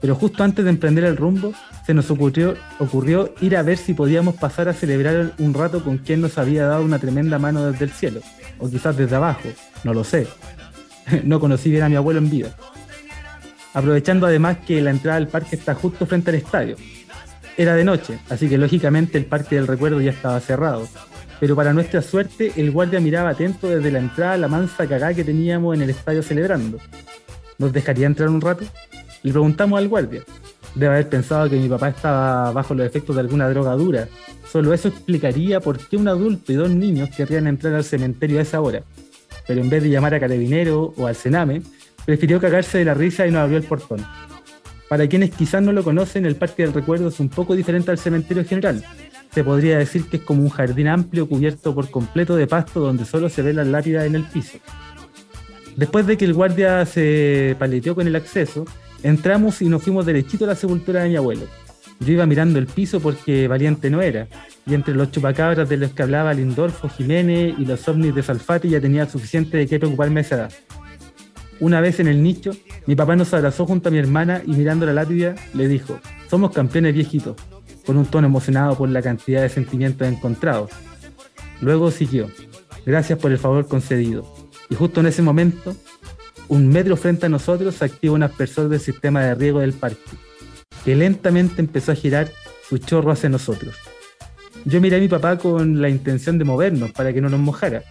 Pero 0.00 0.14
justo 0.14 0.44
antes 0.44 0.64
de 0.64 0.70
emprender 0.70 1.04
el 1.04 1.16
rumbo, 1.16 1.52
se 1.84 1.92
nos 1.92 2.10
ocurrió, 2.10 2.54
ocurrió 2.78 3.34
ir 3.40 3.56
a 3.56 3.62
ver 3.62 3.76
si 3.76 3.92
podíamos 3.92 4.36
pasar 4.36 4.68
a 4.68 4.72
celebrar 4.72 5.34
un 5.38 5.52
rato 5.52 5.84
con 5.84 5.98
quien 5.98 6.22
nos 6.22 6.38
había 6.38 6.66
dado 6.66 6.84
una 6.84 7.00
tremenda 7.00 7.38
mano 7.38 7.70
desde 7.70 7.84
el 7.84 7.90
cielo, 7.90 8.20
o 8.58 8.70
quizás 8.70 8.96
desde 8.96 9.16
abajo, 9.16 9.48
no 9.84 9.92
lo 9.92 10.04
sé. 10.04 10.26
no 11.24 11.40
conocí 11.40 11.70
bien 11.70 11.82
a 11.82 11.88
mi 11.88 11.96
abuelo 11.96 12.20
en 12.20 12.30
vida 12.30 12.54
aprovechando 13.78 14.26
además 14.26 14.58
que 14.66 14.82
la 14.82 14.90
entrada 14.90 15.18
al 15.18 15.28
parque 15.28 15.54
está 15.54 15.72
justo 15.72 16.04
frente 16.04 16.30
al 16.30 16.36
estadio. 16.36 16.74
Era 17.56 17.76
de 17.76 17.84
noche, 17.84 18.18
así 18.28 18.48
que 18.48 18.58
lógicamente 18.58 19.18
el 19.18 19.24
parque 19.24 19.54
del 19.54 19.68
recuerdo 19.68 20.00
ya 20.00 20.10
estaba 20.10 20.40
cerrado. 20.40 20.88
Pero 21.38 21.54
para 21.54 21.72
nuestra 21.72 22.02
suerte, 22.02 22.52
el 22.56 22.72
guardia 22.72 22.98
miraba 22.98 23.30
atento 23.30 23.68
desde 23.68 23.92
la 23.92 24.00
entrada 24.00 24.36
la 24.36 24.48
mansa 24.48 24.88
cagá 24.88 25.14
que 25.14 25.22
teníamos 25.22 25.76
en 25.76 25.82
el 25.82 25.90
estadio 25.90 26.24
celebrando. 26.24 26.78
¿Nos 27.58 27.72
dejaría 27.72 28.08
entrar 28.08 28.28
un 28.30 28.40
rato? 28.40 28.64
Le 29.22 29.30
preguntamos 29.30 29.78
al 29.78 29.86
guardia. 29.86 30.22
Debe 30.74 30.94
haber 30.94 31.08
pensado 31.08 31.48
que 31.48 31.56
mi 31.56 31.68
papá 31.68 31.90
estaba 31.90 32.50
bajo 32.50 32.74
los 32.74 32.84
efectos 32.84 33.14
de 33.14 33.20
alguna 33.20 33.48
droga 33.48 33.76
dura. 33.76 34.08
Solo 34.50 34.74
eso 34.74 34.88
explicaría 34.88 35.60
por 35.60 35.78
qué 35.78 35.96
un 35.96 36.08
adulto 36.08 36.52
y 36.52 36.56
dos 36.56 36.70
niños 36.70 37.10
querrían 37.16 37.46
entrar 37.46 37.74
al 37.74 37.84
cementerio 37.84 38.40
a 38.40 38.42
esa 38.42 38.60
hora. 38.60 38.82
Pero 39.46 39.60
en 39.60 39.70
vez 39.70 39.84
de 39.84 39.90
llamar 39.90 40.14
a 40.14 40.20
carabinero 40.20 40.94
o 40.96 41.06
al 41.06 41.14
cename, 41.14 41.62
prefirió 42.08 42.40
cagarse 42.40 42.78
de 42.78 42.86
la 42.86 42.94
risa 42.94 43.26
y 43.26 43.30
no 43.30 43.38
abrió 43.38 43.58
el 43.58 43.64
portón. 43.64 44.02
Para 44.88 45.06
quienes 45.06 45.28
quizás 45.28 45.62
no 45.62 45.72
lo 45.72 45.84
conocen, 45.84 46.24
el 46.24 46.36
Parque 46.36 46.62
del 46.62 46.72
Recuerdo 46.72 47.08
es 47.08 47.20
un 47.20 47.28
poco 47.28 47.54
diferente 47.54 47.90
al 47.90 47.98
cementerio 47.98 48.46
general. 48.46 48.82
Se 49.30 49.44
podría 49.44 49.76
decir 49.76 50.04
que 50.04 50.16
es 50.16 50.22
como 50.22 50.42
un 50.42 50.48
jardín 50.48 50.88
amplio 50.88 51.28
cubierto 51.28 51.74
por 51.74 51.90
completo 51.90 52.34
de 52.34 52.46
pasto 52.46 52.80
donde 52.80 53.04
solo 53.04 53.28
se 53.28 53.42
ve 53.42 53.52
la 53.52 53.62
lápida 53.62 54.06
en 54.06 54.14
el 54.14 54.24
piso. 54.24 54.56
Después 55.76 56.06
de 56.06 56.16
que 56.16 56.24
el 56.24 56.32
guardia 56.32 56.86
se 56.86 57.54
paleteó 57.58 57.94
con 57.94 58.06
el 58.06 58.16
acceso, 58.16 58.64
entramos 59.02 59.60
y 59.60 59.68
nos 59.68 59.82
fuimos 59.82 60.06
derechito 60.06 60.46
a 60.46 60.48
la 60.48 60.54
sepultura 60.54 61.02
de 61.02 61.10
mi 61.10 61.16
abuelo. 61.16 61.42
Yo 62.00 62.14
iba 62.14 62.24
mirando 62.24 62.58
el 62.58 62.68
piso 62.68 63.00
porque 63.00 63.48
valiente 63.48 63.90
no 63.90 64.00
era, 64.00 64.28
y 64.64 64.72
entre 64.72 64.94
los 64.94 65.10
chupacabras 65.10 65.68
de 65.68 65.76
los 65.76 65.92
que 65.92 66.04
hablaba 66.04 66.32
Lindorfo 66.32 66.88
Jiménez 66.88 67.54
y 67.58 67.66
los 67.66 67.86
ovnis 67.86 68.14
de 68.14 68.22
Salfate 68.22 68.70
ya 68.70 68.80
tenía 68.80 69.04
suficiente 69.04 69.58
de 69.58 69.66
qué 69.66 69.78
preocuparme 69.78 70.22
esa 70.22 70.36
edad. 70.36 70.52
Una 71.60 71.80
vez 71.80 71.98
en 71.98 72.06
el 72.06 72.22
nicho, 72.22 72.52
mi 72.86 72.94
papá 72.94 73.16
nos 73.16 73.34
abrazó 73.34 73.66
junto 73.66 73.88
a 73.88 73.92
mi 73.92 73.98
hermana 73.98 74.42
y 74.46 74.52
mirando 74.52 74.86
la 74.86 74.92
lápida 74.92 75.34
le 75.54 75.66
dijo, 75.66 75.98
somos 76.30 76.52
campeones 76.52 76.94
viejitos, 76.94 77.36
con 77.84 77.96
un 77.96 78.06
tono 78.06 78.28
emocionado 78.28 78.76
por 78.76 78.88
la 78.88 79.02
cantidad 79.02 79.42
de 79.42 79.48
sentimientos 79.48 80.06
encontrados. 80.06 80.70
Luego 81.60 81.90
siguió, 81.90 82.30
gracias 82.86 83.18
por 83.18 83.32
el 83.32 83.38
favor 83.38 83.66
concedido. 83.66 84.32
Y 84.70 84.76
justo 84.76 85.00
en 85.00 85.06
ese 85.06 85.22
momento, 85.22 85.74
un 86.46 86.68
metro 86.68 86.96
frente 86.96 87.26
a 87.26 87.28
nosotros 87.28 87.74
se 87.74 87.86
activa 87.86 88.14
un 88.14 88.22
aspersor 88.22 88.68
del 88.68 88.80
sistema 88.80 89.22
de 89.22 89.34
riego 89.34 89.58
del 89.58 89.72
parque, 89.72 89.98
que 90.84 90.94
lentamente 90.94 91.60
empezó 91.60 91.90
a 91.90 91.96
girar 91.96 92.30
su 92.68 92.78
chorro 92.78 93.10
hacia 93.10 93.28
nosotros. 93.28 93.74
Yo 94.64 94.80
miré 94.80 94.96
a 94.96 95.00
mi 95.00 95.08
papá 95.08 95.38
con 95.38 95.80
la 95.80 95.88
intención 95.88 96.38
de 96.38 96.44
movernos 96.44 96.92
para 96.92 97.12
que 97.12 97.20
no 97.20 97.28
nos 97.28 97.40
mojara, 97.40 97.82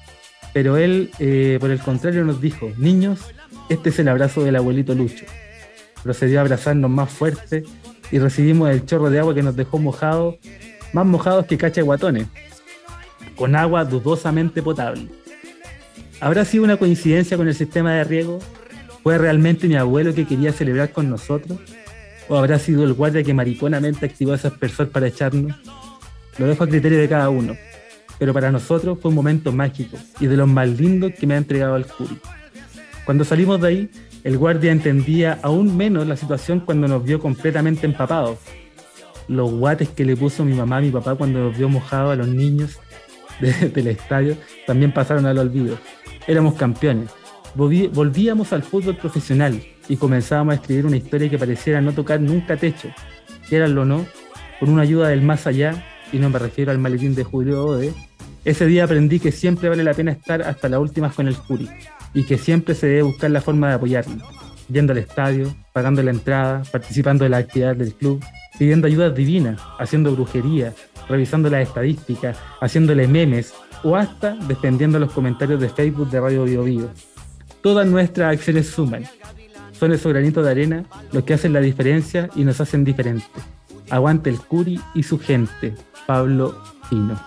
pero 0.58 0.76
él, 0.76 1.12
eh, 1.20 1.58
por 1.60 1.70
el 1.70 1.78
contrario, 1.78 2.26
nos 2.26 2.42
dijo, 2.42 2.72
niños, 2.78 3.20
este 3.70 3.90
es 3.90 4.00
el 4.00 4.08
abrazo 4.08 4.44
del 4.44 4.56
abuelito 4.56 4.96
Lucho. 4.96 5.24
Procedió 6.02 6.40
a 6.40 6.42
abrazarnos 6.42 6.90
más 6.90 7.12
fuerte 7.12 7.64
y 8.10 8.18
recibimos 8.18 8.72
el 8.72 8.84
chorro 8.84 9.12
de 9.12 9.20
agua 9.20 9.36
que 9.36 9.44
nos 9.44 9.56
dejó 9.56 9.78
mojados, 9.78 10.38
más 10.94 11.06
mojados 11.06 11.46
que 11.46 11.60
cacha 11.60 11.84
guatones, 11.84 12.26
con 13.36 13.56
agua 13.56 13.86
dudosamente 13.86 14.64
potable. 14.64 15.10
¿Habrá 16.22 16.44
sido 16.44 16.64
una 16.64 16.78
coincidencia 16.78 17.38
con 17.38 17.48
el 17.48 17.54
sistema 17.54 17.94
de 17.94 18.04
riego? 18.06 18.40
¿Fue 19.04 19.16
realmente 19.20 19.68
mi 19.68 19.76
abuelo 19.76 20.16
que 20.16 20.26
quería 20.26 20.54
celebrar 20.54 20.92
con 20.92 21.08
nosotros? 21.08 21.60
¿O 22.30 22.36
habrá 22.36 22.58
sido 22.58 22.84
el 22.84 22.94
guardia 22.94 23.22
que 23.22 23.36
mariconamente 23.36 24.08
activó 24.08 24.34
ese 24.34 24.48
aspersor 24.48 24.90
para 24.90 25.06
echarnos? 25.06 25.56
Lo 26.40 26.48
dejo 26.48 26.64
a 26.64 26.68
criterio 26.68 26.98
de 26.98 27.08
cada 27.08 27.30
uno, 27.30 27.56
pero 28.18 28.34
para 28.34 28.52
nosotros 28.52 28.98
fue 29.02 29.10
un 29.10 29.16
momento 29.16 29.52
mágico 29.52 29.98
y 30.20 30.28
de 30.28 30.38
los 30.38 30.48
más 30.48 30.68
lindos 30.70 31.14
que 31.18 31.28
me 31.28 31.36
ha 31.36 31.38
entregado 31.38 31.76
el 31.76 31.86
Curi. 31.86 32.18
Cuando 33.06 33.24
salimos 33.24 33.62
de 33.62 33.68
ahí, 33.68 33.90
El 34.24 34.38
guardia 34.38 34.74
entendía 34.74 35.40
aún 35.42 35.78
menos 35.78 36.06
la 36.06 36.18
situación 36.18 36.60
cuando 36.60 36.88
nos 36.90 37.02
vio 37.02 37.18
completamente 37.20 37.86
empapados. 37.86 38.40
Los 39.30 39.52
guates 39.52 39.88
que 39.88 40.04
le 40.04 40.18
puso 40.18 40.44
mi 40.44 40.54
mamá 40.54 40.78
a 40.78 40.82
mi 40.82 40.90
papá 40.90 41.16
cuando 41.16 41.40
nos 41.40 41.58
vio 41.58 41.70
mojados 41.70 42.12
a 42.12 42.16
los 42.18 42.28
niños 42.28 42.78
del 43.40 43.88
estadio 43.88 44.36
también 44.66 44.92
pasaron 44.92 45.26
al 45.26 45.38
olvido. 45.38 45.78
Éramos 46.28 46.56
campeones. 46.56 47.10
Volvíamos 47.56 48.52
al 48.52 48.64
fútbol 48.64 48.98
profesional 48.98 49.64
y 49.88 49.96
comenzábamos 49.96 50.52
a 50.52 50.56
escribir 50.56 50.86
una 50.86 50.98
historia 50.98 51.30
que 51.30 51.38
pareciera 51.38 51.80
no 51.80 51.94
tocar 51.94 52.20
nunca 52.20 52.58
techo. 52.58 52.90
lo 53.50 53.82
o 53.82 53.86
no, 53.86 54.06
con 54.60 54.70
una 54.70 54.82
ayuda 54.82 55.08
del 55.08 55.22
más 55.22 55.48
allá, 55.48 55.86
y 56.12 56.20
no 56.20 56.30
me 56.30 56.40
refiero 56.40 56.72
al 56.72 56.80
maletín 56.80 57.16
de 57.16 57.24
Julio 57.24 57.66
Ode, 57.66 57.94
ese 58.46 58.66
día 58.66 58.86
aprendí 58.86 59.20
que 59.20 59.32
siempre 59.32 59.70
vale 59.70 59.84
la 59.84 59.94
pena 59.94 60.12
estar 60.12 60.42
hasta 60.42 60.70
las 60.70 60.80
últimas 60.80 61.14
con 61.14 61.28
el 61.28 61.36
Curi 61.36 61.70
y 62.14 62.24
que 62.24 62.38
siempre 62.38 62.76
se 62.76 62.88
debe 62.88 63.02
buscar 63.02 63.30
la 63.32 63.42
forma 63.42 63.68
de 63.68 63.74
apoyarlo, 63.74 64.24
yendo 64.70 64.94
al 64.94 65.00
estadio, 65.00 65.54
pagando 65.74 66.02
la 66.02 66.12
entrada, 66.12 66.64
participando 66.72 67.24
de 67.24 67.30
la 67.30 67.38
actividad 67.38 67.76
del 67.76 67.94
club, 67.94 68.24
pidiendo 68.58 68.88
ayudas 68.88 69.14
divinas, 69.14 69.62
haciendo 69.80 70.14
brujería, 70.14 70.74
revisando 71.10 71.50
las 71.50 71.68
estadísticas, 71.68 72.38
haciéndole 72.62 73.08
memes 73.08 73.54
o 73.84 73.96
hasta 73.96 74.36
defendiendo 74.48 75.00
los 75.00 75.12
comentarios 75.12 75.60
de 75.60 75.70
Facebook 75.70 76.10
de 76.10 76.22
Radio 76.22 76.44
Bio, 76.46 76.64
Bio. 76.64 76.90
Todas 77.62 77.88
nuestras 77.88 78.34
acciones 78.34 78.68
suman. 78.68 79.04
Son 79.74 79.92
esos 79.92 80.12
granitos 80.12 80.44
de 80.44 80.52
arena 80.52 80.86
los 81.12 81.24
que 81.24 81.34
hacen 81.34 81.54
la 81.54 81.60
diferencia 81.60 82.30
y 82.36 82.44
nos 82.44 82.60
hacen 82.62 82.84
diferentes. 82.84 83.28
Aguante 83.90 84.30
el 84.30 84.40
Curi 84.40 84.80
y 84.96 85.04
su 85.04 85.20
gente. 85.20 85.76
Pablo 86.08 86.56
Pino. 86.90 87.20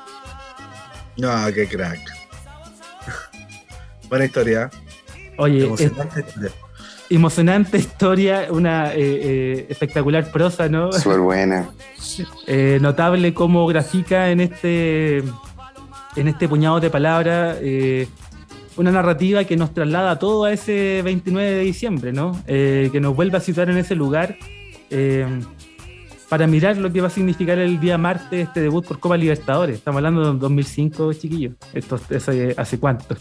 Ah, 1.23 1.51
qué 1.55 1.69
crack. 1.69 2.01
Buena 4.09 4.24
historia. 4.24 4.70
Oye, 5.36 5.65
emocionante, 5.65 6.20
historia. 6.20 6.51
emocionante 7.11 7.78
historia, 7.78 8.47
una 8.51 8.93
eh, 8.94 8.98
eh, 8.98 9.66
espectacular 9.69 10.32
prosa, 10.32 10.69
¿no? 10.69 10.93
Súper 10.93 11.20
buena. 11.20 11.70
Eh, 12.47 12.78
notable 12.81 13.32
cómo 13.32 13.66
grafica 13.69 14.31
en 14.31 14.40
este, 14.40 15.19
en 15.19 16.28
este 16.28 16.48
puñado 16.48 16.81
de 16.81 16.90
palabras 16.90 17.59
una 18.77 18.90
narrativa 18.90 19.44
que 19.44 19.57
nos 19.57 19.73
traslada 19.73 20.19
todo 20.19 20.44
a 20.44 20.52
ese 20.52 21.02
29 21.05 21.51
de 21.51 21.61
diciembre, 21.61 22.12
¿no? 22.12 22.43
que 22.47 22.98
nos 23.01 23.15
vuelve 23.15 23.36
a 23.36 23.40
situar 23.40 23.70
en 23.70 23.77
ese 23.77 23.94
lugar 23.94 24.36
para 26.31 26.47
mirar 26.47 26.77
lo 26.77 26.93
que 26.93 27.01
va 27.01 27.09
a 27.09 27.11
significar 27.11 27.59
el 27.59 27.81
día 27.81 27.98
martes 27.98 28.47
este 28.47 28.61
debut 28.61 28.86
por 28.86 29.01
Copa 29.01 29.16
Libertadores. 29.16 29.78
Estamos 29.78 29.98
hablando 29.98 30.32
de 30.32 30.39
2005, 30.39 31.12
chiquillos. 31.15 31.55
Esto 31.74 31.97
hace, 31.97 32.55
hace 32.57 32.78
cuánto. 32.78 33.16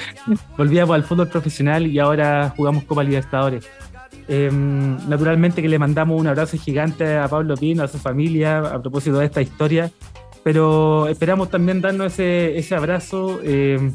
Volvíamos 0.58 0.96
al 0.96 1.04
fútbol 1.04 1.28
profesional 1.28 1.86
y 1.86 2.00
ahora 2.00 2.52
jugamos 2.56 2.82
Copa 2.82 3.04
Libertadores. 3.04 3.64
Em, 4.26 4.96
naturalmente 5.08 5.62
que 5.62 5.68
le 5.68 5.78
mandamos 5.78 6.20
un 6.20 6.26
abrazo 6.26 6.58
gigante 6.58 7.16
a 7.16 7.28
Pablo 7.28 7.56
Pino, 7.56 7.84
a 7.84 7.88
su 7.88 7.98
familia, 7.98 8.58
a 8.58 8.82
propósito 8.82 9.18
de 9.18 9.26
esta 9.26 9.40
historia, 9.40 9.92
pero 10.42 11.06
esperamos 11.06 11.50
también 11.50 11.80
darnos 11.80 12.14
ese, 12.14 12.58
ese 12.58 12.74
abrazo 12.74 13.38
em, 13.44 13.94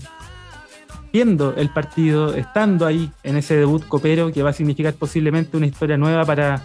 viendo 1.12 1.54
el 1.58 1.70
partido, 1.70 2.34
estando 2.34 2.86
ahí 2.86 3.12
en 3.24 3.36
ese 3.36 3.58
debut 3.58 3.86
copero 3.90 4.32
que 4.32 4.42
va 4.42 4.52
a 4.52 4.54
significar 4.54 4.94
posiblemente 4.94 5.58
una 5.58 5.66
historia 5.66 5.98
nueva 5.98 6.24
para, 6.24 6.64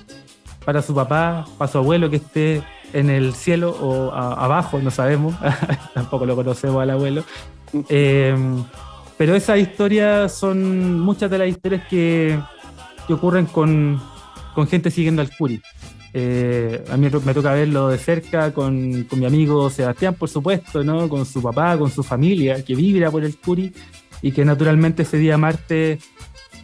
para 0.69 0.82
su 0.82 0.95
papá, 0.95 1.47
para 1.57 1.73
su 1.73 1.78
abuelo 1.78 2.11
que 2.11 2.16
esté 2.16 2.62
en 2.93 3.09
el 3.09 3.32
cielo 3.32 3.70
o 3.70 4.12
abajo, 4.12 4.78
no 4.82 4.90
sabemos, 4.90 5.35
tampoco 5.95 6.27
lo 6.27 6.36
conocemos 6.36 6.82
al 6.82 6.90
abuelo. 6.90 7.24
Em, 7.89 8.62
pero 9.16 9.35
esas 9.35 9.61
historias 9.61 10.31
son 10.31 11.01
muchas 11.01 11.31
de 11.31 11.39
las 11.39 11.49
historias 11.49 11.89
que, 11.89 12.39
que 13.07 13.15
ocurren 13.15 13.47
con, 13.47 13.99
con, 14.55 14.66
gente 14.66 14.90
siguiendo 14.90 15.23
al 15.23 15.35
Curi. 15.35 15.59
Eh, 16.12 16.85
a 16.90 16.99
mí 16.99 17.09
me 17.24 17.32
toca 17.32 17.55
verlo 17.55 17.89
de 17.89 17.97
cerca 17.97 18.53
con, 18.53 19.05
con, 19.05 19.20
mi 19.20 19.24
amigo 19.24 19.70
Sebastián, 19.70 20.16
por 20.16 20.28
supuesto, 20.28 20.85
¿no? 20.85 21.09
con 21.09 21.24
su 21.24 21.40
papá, 21.40 21.78
con 21.78 21.90
su 21.90 22.03
familia, 22.03 22.62
que 22.62 22.74
vibra 22.74 23.11
por 23.11 23.24
el 23.24 23.39
Curi 23.39 23.73
y 24.20 24.32
que 24.32 24.45
naturalmente 24.45 25.05
ese 25.05 25.16
día 25.16 25.39
martes 25.39 26.05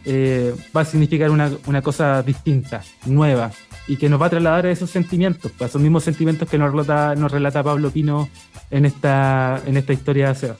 eh, 0.05 0.53
va 0.77 0.81
a 0.81 0.85
significar 0.85 1.31
una, 1.31 1.51
una 1.65 1.81
cosa 1.81 2.21
distinta, 2.21 2.83
nueva, 3.07 3.51
y 3.87 3.97
que 3.97 4.09
nos 4.09 4.21
va 4.21 4.27
a 4.27 4.29
trasladar 4.29 4.65
a 4.65 4.71
esos 4.71 4.89
sentimientos, 4.89 5.51
a 5.59 5.65
esos 5.65 5.81
mismos 5.81 6.03
sentimientos 6.03 6.49
que 6.49 6.57
nos 6.57 6.71
relata, 6.71 7.15
nos 7.15 7.31
relata 7.31 7.63
Pablo 7.63 7.91
Pino 7.91 8.29
en 8.71 8.85
esta, 8.85 9.61
en 9.65 9.77
esta 9.77 9.93
historia 9.93 10.29
de 10.29 10.35
SEO. 10.35 10.57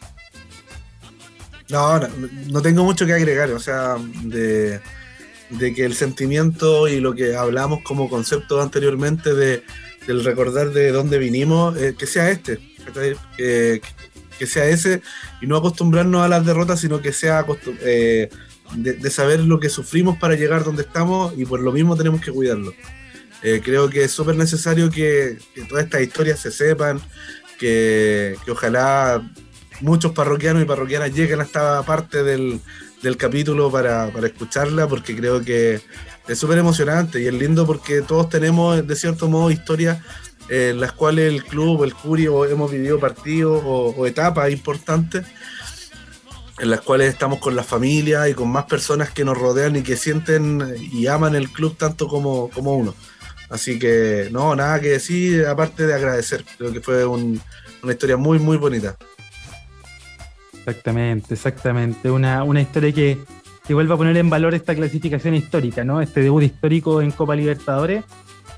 No, 1.69 1.99
no, 2.52 2.61
tengo 2.61 2.84
mucho 2.84 3.07
que 3.07 3.14
agregar, 3.14 3.49
o 3.52 3.60
sea, 3.60 3.95
de, 4.23 4.80
que 5.60 5.84
el 5.84 5.95
sentimiento 5.95 6.88
y 6.88 6.99
lo 6.99 7.15
que 7.15 7.35
hablamos 7.35 7.81
como 7.81 8.07
concepto 8.07 8.61
anteriormente 8.61 9.34
de, 9.34 9.64
del 10.06 10.23
recordar 10.23 10.72
de 10.72 10.91
dónde 10.91 11.18
vinimos, 11.18 11.76
eh, 11.77 11.95
que 11.97 12.06
sea 12.06 12.30
este, 12.30 12.60
que, 13.35 13.81
sea 14.45 14.68
ese 14.68 15.02
y 15.41 15.47
no 15.47 15.57
acostumbrarnos 15.57 16.22
a 16.22 16.27
las 16.27 16.45
derrotas, 16.45 16.80
sino 16.80 17.02
que 17.02 17.11
sea 17.11 17.43
eh, 17.81 18.30
de, 18.76 18.93
de, 18.93 19.10
saber 19.10 19.39
lo 19.39 19.60
que 19.60 19.69
sufrimos 19.69 20.18
para 20.19 20.35
llegar 20.35 20.64
donde 20.64 20.84
estamos 20.84 21.34
y 21.35 21.45
por 21.45 21.61
lo 21.61 21.72
mismo 21.72 21.95
tenemos 21.95 22.22
que 22.22 22.31
cuidarlo. 22.31 22.73
Eh, 23.47 23.61
creo 23.63 23.91
que 23.91 24.05
es 24.05 24.11
súper 24.11 24.35
necesario 24.35 24.89
que, 24.89 25.38
todas 25.69 25.84
estas 25.84 26.01
historias 26.01 26.39
se 26.39 26.49
sepan, 26.49 26.99
que, 27.59 28.35
ojalá 28.49 29.22
muchos 29.81 30.13
parroquianos 30.13 30.63
y 30.63 30.65
parroquianas 30.65 31.13
lleguen 31.13 31.41
a 31.41 31.43
esta 31.43 31.84
parte 31.84 32.23
del, 32.23 32.59
capítulo 33.19 33.69
para, 33.69 34.07
escucharla, 34.26 34.88
porque 34.88 35.15
creo 35.15 35.41
que 35.41 35.80
es 36.27 36.39
súper 36.39 36.57
emocionante 36.57 37.22
y 37.22 37.27
es 37.27 37.34
lindo 37.35 37.67
porque 37.67 38.01
todos 38.01 38.30
tenemos, 38.30 38.88
de 38.88 38.95
cierto 38.95 39.30
modo, 39.30 39.51
historias 39.51 39.99
en 40.49 40.80
las 40.80 40.93
cuales 40.93 41.31
el 41.31 41.43
club, 41.43 41.84
el 41.84 41.93
curio, 41.93 42.45
hemos 42.45 42.72
vivido 42.72 42.99
partidos 42.99 43.61
o, 43.63 44.07
etapas 44.07 44.49
importantes 44.49 45.23
en 46.57 46.72
las 46.72 46.81
cuales 46.81 47.13
estamos 47.13 47.38
con 47.38 47.55
la 47.55 47.63
familia 47.63 48.27
y 48.27 48.34
con 48.34 48.49
más 48.49 48.65
personas 48.65 49.11
que 49.11 49.23
nos 49.23 49.38
rodean 49.38 49.76
y 49.76 49.84
que 49.84 49.97
sienten 49.97 50.63
y 50.80 51.05
aman 51.05 51.35
el 51.35 51.51
club 51.51 51.77
tanto 51.77 52.07
como, 52.07 52.49
como 52.49 52.73
uno. 52.73 52.95
Así 53.49 53.77
que, 53.80 54.30
no, 54.31 54.55
nada 54.55 54.80
que 54.80 54.89
decir, 54.89 55.45
aparte 55.45 55.85
de 55.85 55.93
agradecer. 55.93 56.43
Creo 56.57 56.73
que 56.73 56.81
fue 56.81 57.05
una 57.05 57.39
historia 57.91 58.17
muy, 58.17 58.39
muy 58.39 58.57
bonita. 58.57 58.97
Exactamente, 60.67 61.35
exactamente. 61.35 62.09
Una, 62.09 62.43
historia 62.59 62.91
que, 62.91 63.19
vuelve 63.69 63.93
a 63.93 63.97
poner 63.97 64.17
en 64.17 64.31
valor 64.31 64.55
esta 64.55 64.73
clasificación 64.73 65.35
histórica, 65.35 65.84
¿no? 65.84 66.01
Este 66.01 66.22
debut 66.22 66.41
histórico 66.41 67.01
en 67.01 67.11
Copa 67.11 67.35
Libertadores, 67.35 68.03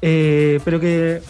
eh, 0.01 0.61
pero 0.63 0.79
que 0.79 1.21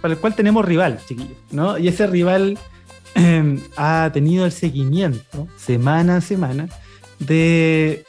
para 0.00 0.14
el 0.14 0.20
cual 0.20 0.36
tenemos 0.36 0.64
rival, 0.64 1.00
chiquillos, 1.06 1.36
¿no? 1.50 1.76
Y 1.76 1.88
ese 1.88 2.06
rival 2.06 2.56
eh, 3.16 3.58
ha 3.76 4.10
tenido 4.12 4.46
el 4.46 4.52
seguimiento 4.52 5.48
semana 5.56 6.18
a 6.18 6.20
semana 6.20 6.68
de 7.18 8.04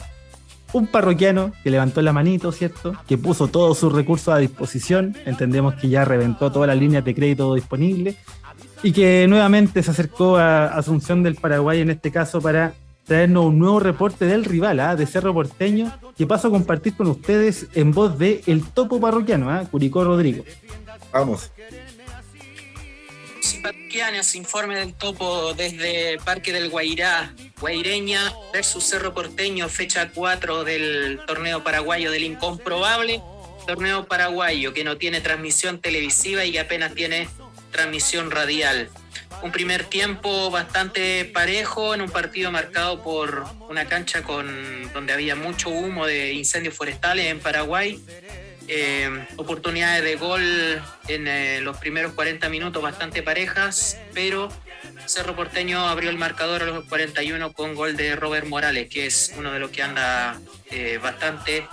un 0.74 0.88
parroquiano 0.88 1.52
que 1.64 1.72
levantó 1.72 2.02
la 2.02 2.14
manito, 2.14 2.52
¿cierto? 2.52 2.94
Que 3.08 3.18
puso 3.18 3.48
todos 3.48 3.78
sus 3.78 3.92
recursos 3.94 4.34
a 4.34 4.38
disposición. 4.38 5.16
Entendemos 5.26 5.76
que 5.76 5.90
ya 5.90 6.06
reventó 6.06 6.52
todas 6.52 6.68
las 6.68 6.78
líneas 6.78 7.04
de 7.04 7.16
crédito 7.16 7.54
disponibles 7.54 8.16
y 8.84 8.92
que 8.92 9.26
nuevamente 9.28 9.84
se 9.84 9.92
acercó 9.92 10.38
a 10.38 10.68
Asunción 10.68 11.24
del 11.24 11.36
Paraguay, 11.36 11.82
en 11.82 11.92
este 11.92 12.12
caso, 12.12 12.42
para 12.42 12.74
traernos 13.06 13.46
un 13.46 13.60
nuevo 13.60 13.80
reporte 13.80 14.26
del 14.26 14.46
rival, 14.46 14.80
¿ah? 14.80 14.96
de 14.96 15.06
Cerro 15.06 15.34
Porteño, 15.34 15.92
que 16.18 16.26
paso 16.26 16.48
a 16.48 16.52
compartir 16.52 16.96
con 16.96 17.08
ustedes 17.08 17.68
en 17.74 17.92
voz 17.92 18.18
de 18.18 18.42
El 18.48 18.64
Topo 18.64 19.00
Parroquiano, 19.00 19.50
¿ah? 19.50 19.66
Curicó 19.70 20.04
Rodrigo. 20.04 20.44
Vamos 21.12 21.52
informe 24.36 24.76
del 24.76 24.94
topo 24.94 25.54
desde 25.54 26.18
Parque 26.24 26.54
del 26.54 26.70
Guairá, 26.70 27.34
Guaireña 27.60 28.34
versus 28.54 28.84
Cerro 28.84 29.14
Porteño, 29.14 29.70
fecha 29.70 30.12
4 30.14 30.64
del 30.64 31.20
torneo 31.28 31.64
paraguayo 31.64 32.12
del 32.12 32.24
incomprobable. 32.24 33.22
Torneo 33.68 34.06
paraguayo 34.06 34.74
que 34.74 34.84
no 34.84 34.98
tiene 34.98 35.22
transmisión 35.22 35.80
televisiva 35.80 36.44
y 36.46 36.52
que 36.52 36.60
apenas 36.60 36.94
tiene 36.94 37.30
transmisión 37.72 38.32
radial. 38.32 38.90
Un 39.44 39.52
primer 39.52 39.86
tiempo 39.86 40.50
bastante 40.50 41.26
parejo 41.26 41.94
en 41.94 42.02
un 42.02 42.10
partido 42.10 42.52
marcado 42.52 43.02
por 43.04 43.46
una 43.70 43.86
cancha 43.86 44.24
con 44.24 44.92
donde 44.94 45.14
había 45.14 45.36
mucho 45.36 45.70
humo 45.70 46.06
de 46.06 46.34
incendios 46.34 46.76
forestales 46.76 47.28
en 47.28 47.40
Paraguay 47.40 48.00
eh, 48.74 49.28
oportunidades 49.36 50.02
de 50.02 50.16
gol 50.16 50.42
en 51.10 51.28
eh, 51.28 51.60
los 51.60 51.76
primeros 51.76 52.14
40 52.14 52.48
minutos 52.48 52.82
bastante 52.82 53.22
parejas, 53.22 53.98
pero 54.14 54.48
Cerro 55.08 55.36
Porteño 55.36 55.90
abrió 55.90 56.10
el 56.10 56.18
marcador 56.18 56.64
a 56.64 56.66
los 56.68 56.86
41 56.86 57.52
con 57.52 57.76
gol 57.76 57.98
de 57.98 58.16
Robert 58.16 58.48
Morales, 58.48 58.88
que 58.90 59.08
es 59.08 59.34
uno 59.38 59.52
de 59.52 59.60
los 59.60 59.72
que 59.72 59.84
anda 59.84 60.40
eh, 60.70 61.00
bastante 61.04 61.68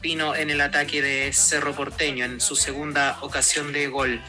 fino 0.00 0.36
en 0.36 0.50
el 0.50 0.60
ataque 0.60 1.02
de 1.02 1.32
Cerro 1.32 1.74
Porteño 1.74 2.24
en 2.24 2.40
su 2.40 2.54
segunda 2.54 3.18
ocasión 3.22 3.72
de 3.72 3.88
gol. 3.88 4.22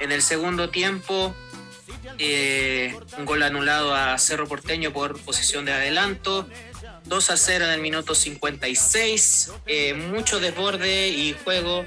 En 0.00 0.10
el 0.10 0.22
segundo 0.22 0.70
tiempo, 0.70 1.32
un 3.18 3.24
gol 3.24 3.44
anulado 3.44 3.94
a 3.94 4.18
Cerro 4.18 4.48
Porteño 4.48 4.92
por 4.92 5.16
posición 5.20 5.64
de 5.64 5.74
adelanto 5.74 6.48
2 7.04 7.30
a 7.30 7.36
0 7.36 7.64
en 7.66 7.70
el 7.72 7.80
minuto 7.80 8.14
56. 8.14 9.52
Eh, 9.66 9.94
mucho 9.94 10.40
desborde 10.40 11.08
y 11.08 11.34
juego 11.44 11.86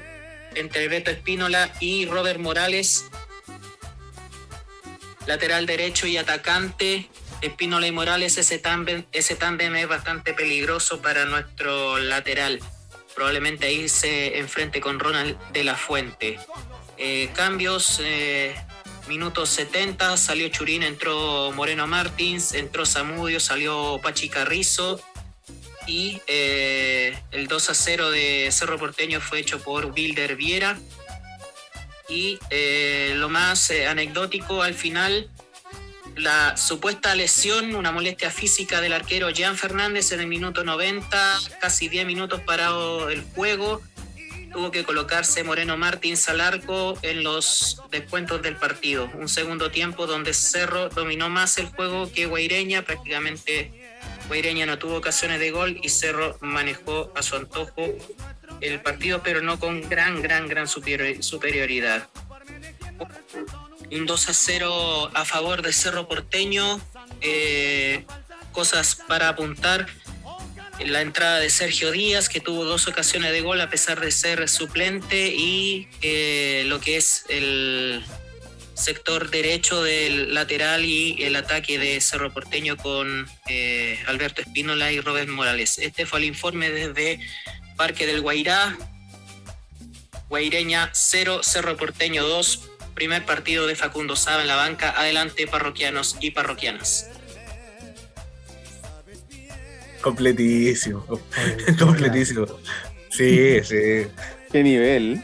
entre 0.54 0.88
Beto 0.88 1.10
Espínola 1.10 1.70
y 1.80 2.06
Robert 2.06 2.40
Morales. 2.40 3.04
Lateral 5.26 5.66
derecho 5.66 6.06
y 6.06 6.16
atacante. 6.16 7.08
Espínola 7.42 7.86
y 7.86 7.92
Morales, 7.92 8.38
ese 8.38 8.58
tándem, 8.58 9.04
ese 9.12 9.36
tándem 9.36 9.74
es 9.76 9.86
bastante 9.86 10.32
peligroso 10.32 11.02
para 11.02 11.26
nuestro 11.26 11.98
lateral. 11.98 12.60
Probablemente 13.14 13.66
ahí 13.66 13.88
se 13.88 14.38
enfrente 14.38 14.80
con 14.80 14.98
Ronald 14.98 15.38
de 15.52 15.64
la 15.64 15.74
Fuente. 15.74 16.38
Eh, 16.98 17.30
cambios, 17.34 18.00
eh, 18.02 18.54
minutos 19.08 19.48
70, 19.50 20.16
salió 20.16 20.48
Churín, 20.48 20.82
entró 20.82 21.52
Moreno 21.52 21.86
Martins, 21.86 22.52
entró 22.52 22.86
Zamudio, 22.86 23.40
salió 23.40 24.00
Pachi 24.02 24.28
Carrizo 24.28 25.00
y 25.86 26.20
eh, 26.26 27.18
el 27.30 27.46
2 27.46 27.70
a 27.70 27.74
0 27.74 28.10
de 28.10 28.48
Cerro 28.50 28.78
Porteño 28.78 29.20
fue 29.20 29.40
hecho 29.40 29.60
por 29.60 29.86
Wilder 29.86 30.36
Viera. 30.36 30.78
Y 32.08 32.38
lo 33.14 33.28
más 33.28 33.72
anecdótico 33.72 34.62
al 34.62 34.74
final, 34.74 35.28
la 36.16 36.56
supuesta 36.56 37.14
lesión, 37.14 37.74
una 37.74 37.92
molestia 37.92 38.30
física 38.30 38.80
del 38.80 38.92
arquero 38.92 39.30
Jean 39.30 39.56
Fernández 39.56 40.12
en 40.12 40.20
el 40.20 40.26
minuto 40.28 40.64
90, 40.64 41.40
casi 41.60 41.88
10 41.88 42.06
minutos 42.06 42.40
parado 42.40 43.10
el 43.10 43.22
juego 43.22 43.82
tuvo 44.56 44.70
que 44.70 44.84
colocarse 44.84 45.44
Moreno 45.44 45.76
Martins 45.76 46.30
al 46.30 46.40
arco 46.40 46.98
en 47.02 47.22
los 47.22 47.82
descuentos 47.90 48.40
del 48.40 48.56
partido. 48.56 49.10
Un 49.12 49.28
segundo 49.28 49.70
tiempo 49.70 50.06
donde 50.06 50.32
Cerro 50.32 50.88
dominó 50.88 51.28
más 51.28 51.58
el 51.58 51.66
juego 51.66 52.10
que 52.10 52.24
Guaireña, 52.24 52.80
prácticamente 52.80 53.98
Guaireña 54.28 54.64
no 54.64 54.78
tuvo 54.78 54.96
ocasiones 54.96 55.40
de 55.40 55.50
gol 55.50 55.78
y 55.82 55.90
Cerro 55.90 56.38
manejó 56.40 57.12
a 57.14 57.22
su 57.22 57.36
antojo 57.36 57.84
el 58.62 58.80
partido, 58.80 59.20
pero 59.22 59.42
no 59.42 59.60
con 59.60 59.86
gran, 59.90 60.22
gran, 60.22 60.48
gran 60.48 60.66
superioridad. 60.68 62.08
Un 63.92 64.06
2 64.06 64.28
a 64.30 64.32
0 64.32 65.10
a 65.12 65.24
favor 65.26 65.60
de 65.60 65.74
Cerro 65.74 66.08
Porteño. 66.08 66.80
Eh, 67.20 68.06
cosas 68.52 69.02
para 69.06 69.28
apuntar 69.28 69.86
la 70.84 71.00
entrada 71.00 71.38
de 71.38 71.50
Sergio 71.50 71.90
Díaz, 71.90 72.28
que 72.28 72.40
tuvo 72.40 72.64
dos 72.64 72.86
ocasiones 72.86 73.32
de 73.32 73.40
gol 73.40 73.60
a 73.60 73.70
pesar 73.70 74.00
de 74.00 74.10
ser 74.10 74.48
suplente, 74.48 75.28
y 75.28 75.88
eh, 76.02 76.64
lo 76.66 76.80
que 76.80 76.96
es 76.96 77.24
el 77.28 78.04
sector 78.74 79.30
derecho 79.30 79.82
del 79.82 80.34
lateral 80.34 80.84
y 80.84 81.22
el 81.22 81.34
ataque 81.36 81.78
de 81.78 82.00
Cerro 82.00 82.32
Porteño 82.32 82.76
con 82.76 83.26
eh, 83.48 83.98
Alberto 84.06 84.42
Espínola 84.42 84.92
y 84.92 85.00
Robert 85.00 85.28
Morales. 85.28 85.78
Este 85.78 86.04
fue 86.04 86.18
el 86.18 86.26
informe 86.26 86.70
desde 86.70 87.18
Parque 87.76 88.06
del 88.06 88.20
Guairá. 88.20 88.76
Guaireña 90.28 90.90
0, 90.92 91.40
Cerro 91.42 91.76
Porteño 91.76 92.26
2. 92.26 92.68
Primer 92.94 93.24
partido 93.24 93.66
de 93.66 93.76
Facundo 93.76 94.14
Saba 94.14 94.42
en 94.42 94.48
la 94.48 94.56
banca. 94.56 94.94
Adelante, 94.96 95.46
parroquianos 95.46 96.16
y 96.20 96.32
parroquianas. 96.32 97.08
Completísimo. 100.06 101.04
Completísimo. 101.80 102.46
Sí, 103.10 103.58
sí. 103.64 104.06
¿Qué 104.52 104.62
nivel? 104.62 105.20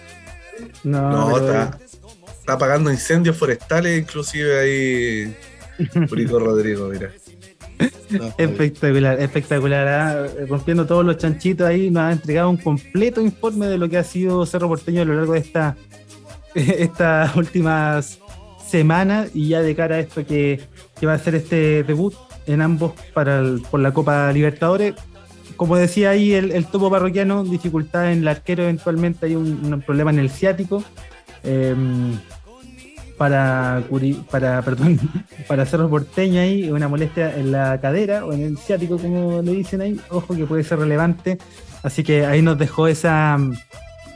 No, 0.82 1.36
está, 1.36 1.78
está 2.40 2.54
apagando 2.54 2.90
incendios 2.90 3.36
forestales, 3.36 4.00
inclusive 4.00 4.58
ahí. 4.58 5.36
Purico 6.08 6.40
Rodrigo, 6.40 6.88
mira. 6.88 7.12
espectacular, 8.36 9.20
espectacular. 9.20 9.86
¿ah? 9.86 10.26
Rompiendo 10.48 10.84
todos 10.84 11.04
los 11.04 11.16
chanchitos 11.16 11.64
ahí, 11.64 11.88
nos 11.88 12.02
ha 12.02 12.12
entregado 12.12 12.50
un 12.50 12.56
completo 12.56 13.20
informe 13.20 13.68
de 13.68 13.78
lo 13.78 13.88
que 13.88 13.98
ha 13.98 14.04
sido 14.04 14.44
Cerro 14.46 14.66
Porteño 14.66 15.02
a 15.02 15.04
lo 15.04 15.14
largo 15.14 15.34
de 15.34 15.38
esta, 15.38 15.76
estas 16.56 17.36
últimas 17.36 18.18
semanas 18.66 19.30
y 19.32 19.50
ya 19.50 19.62
de 19.62 19.76
cara 19.76 19.94
a 19.94 20.00
esto 20.00 20.26
que, 20.26 20.60
que 20.98 21.06
va 21.06 21.12
a 21.12 21.18
ser 21.20 21.36
este 21.36 21.84
debut 21.84 22.14
en 22.46 22.62
ambos 22.62 22.92
para 23.14 23.42
por 23.70 23.80
la 23.80 23.92
Copa 23.92 24.32
Libertadores. 24.32 24.94
Como 25.56 25.76
decía 25.76 26.10
ahí 26.10 26.32
el, 26.32 26.66
topo 26.66 26.90
parroquiano, 26.90 27.44
dificultad 27.44 28.12
en 28.12 28.20
el 28.20 28.28
arquero 28.28 28.64
eventualmente, 28.64 29.26
hay 29.26 29.36
un, 29.36 29.82
problema 29.86 30.10
en 30.10 30.18
el 30.18 30.30
ciático. 30.30 30.82
Em, 31.44 32.18
para, 33.16 33.82
para, 34.30 34.62
perdón, 34.64 34.98
para 35.46 35.66
Cerro 35.66 35.88
Porteño 35.88 36.40
ahí, 36.40 36.70
una 36.70 36.88
molestia 36.88 37.36
en 37.36 37.52
la 37.52 37.80
cadera 37.80 38.24
o 38.24 38.32
en 38.32 38.42
el 38.42 38.58
ciático, 38.58 38.98
como 38.98 39.42
le 39.42 39.52
dicen 39.52 39.80
ahí, 39.80 40.00
ojo 40.10 40.34
que 40.34 40.46
puede 40.46 40.64
ser 40.64 40.80
relevante. 40.80 41.38
Así 41.82 42.02
que 42.02 42.26
ahí 42.26 42.42
nos 42.42 42.58
dejó 42.58 42.88
esa, 42.88 43.38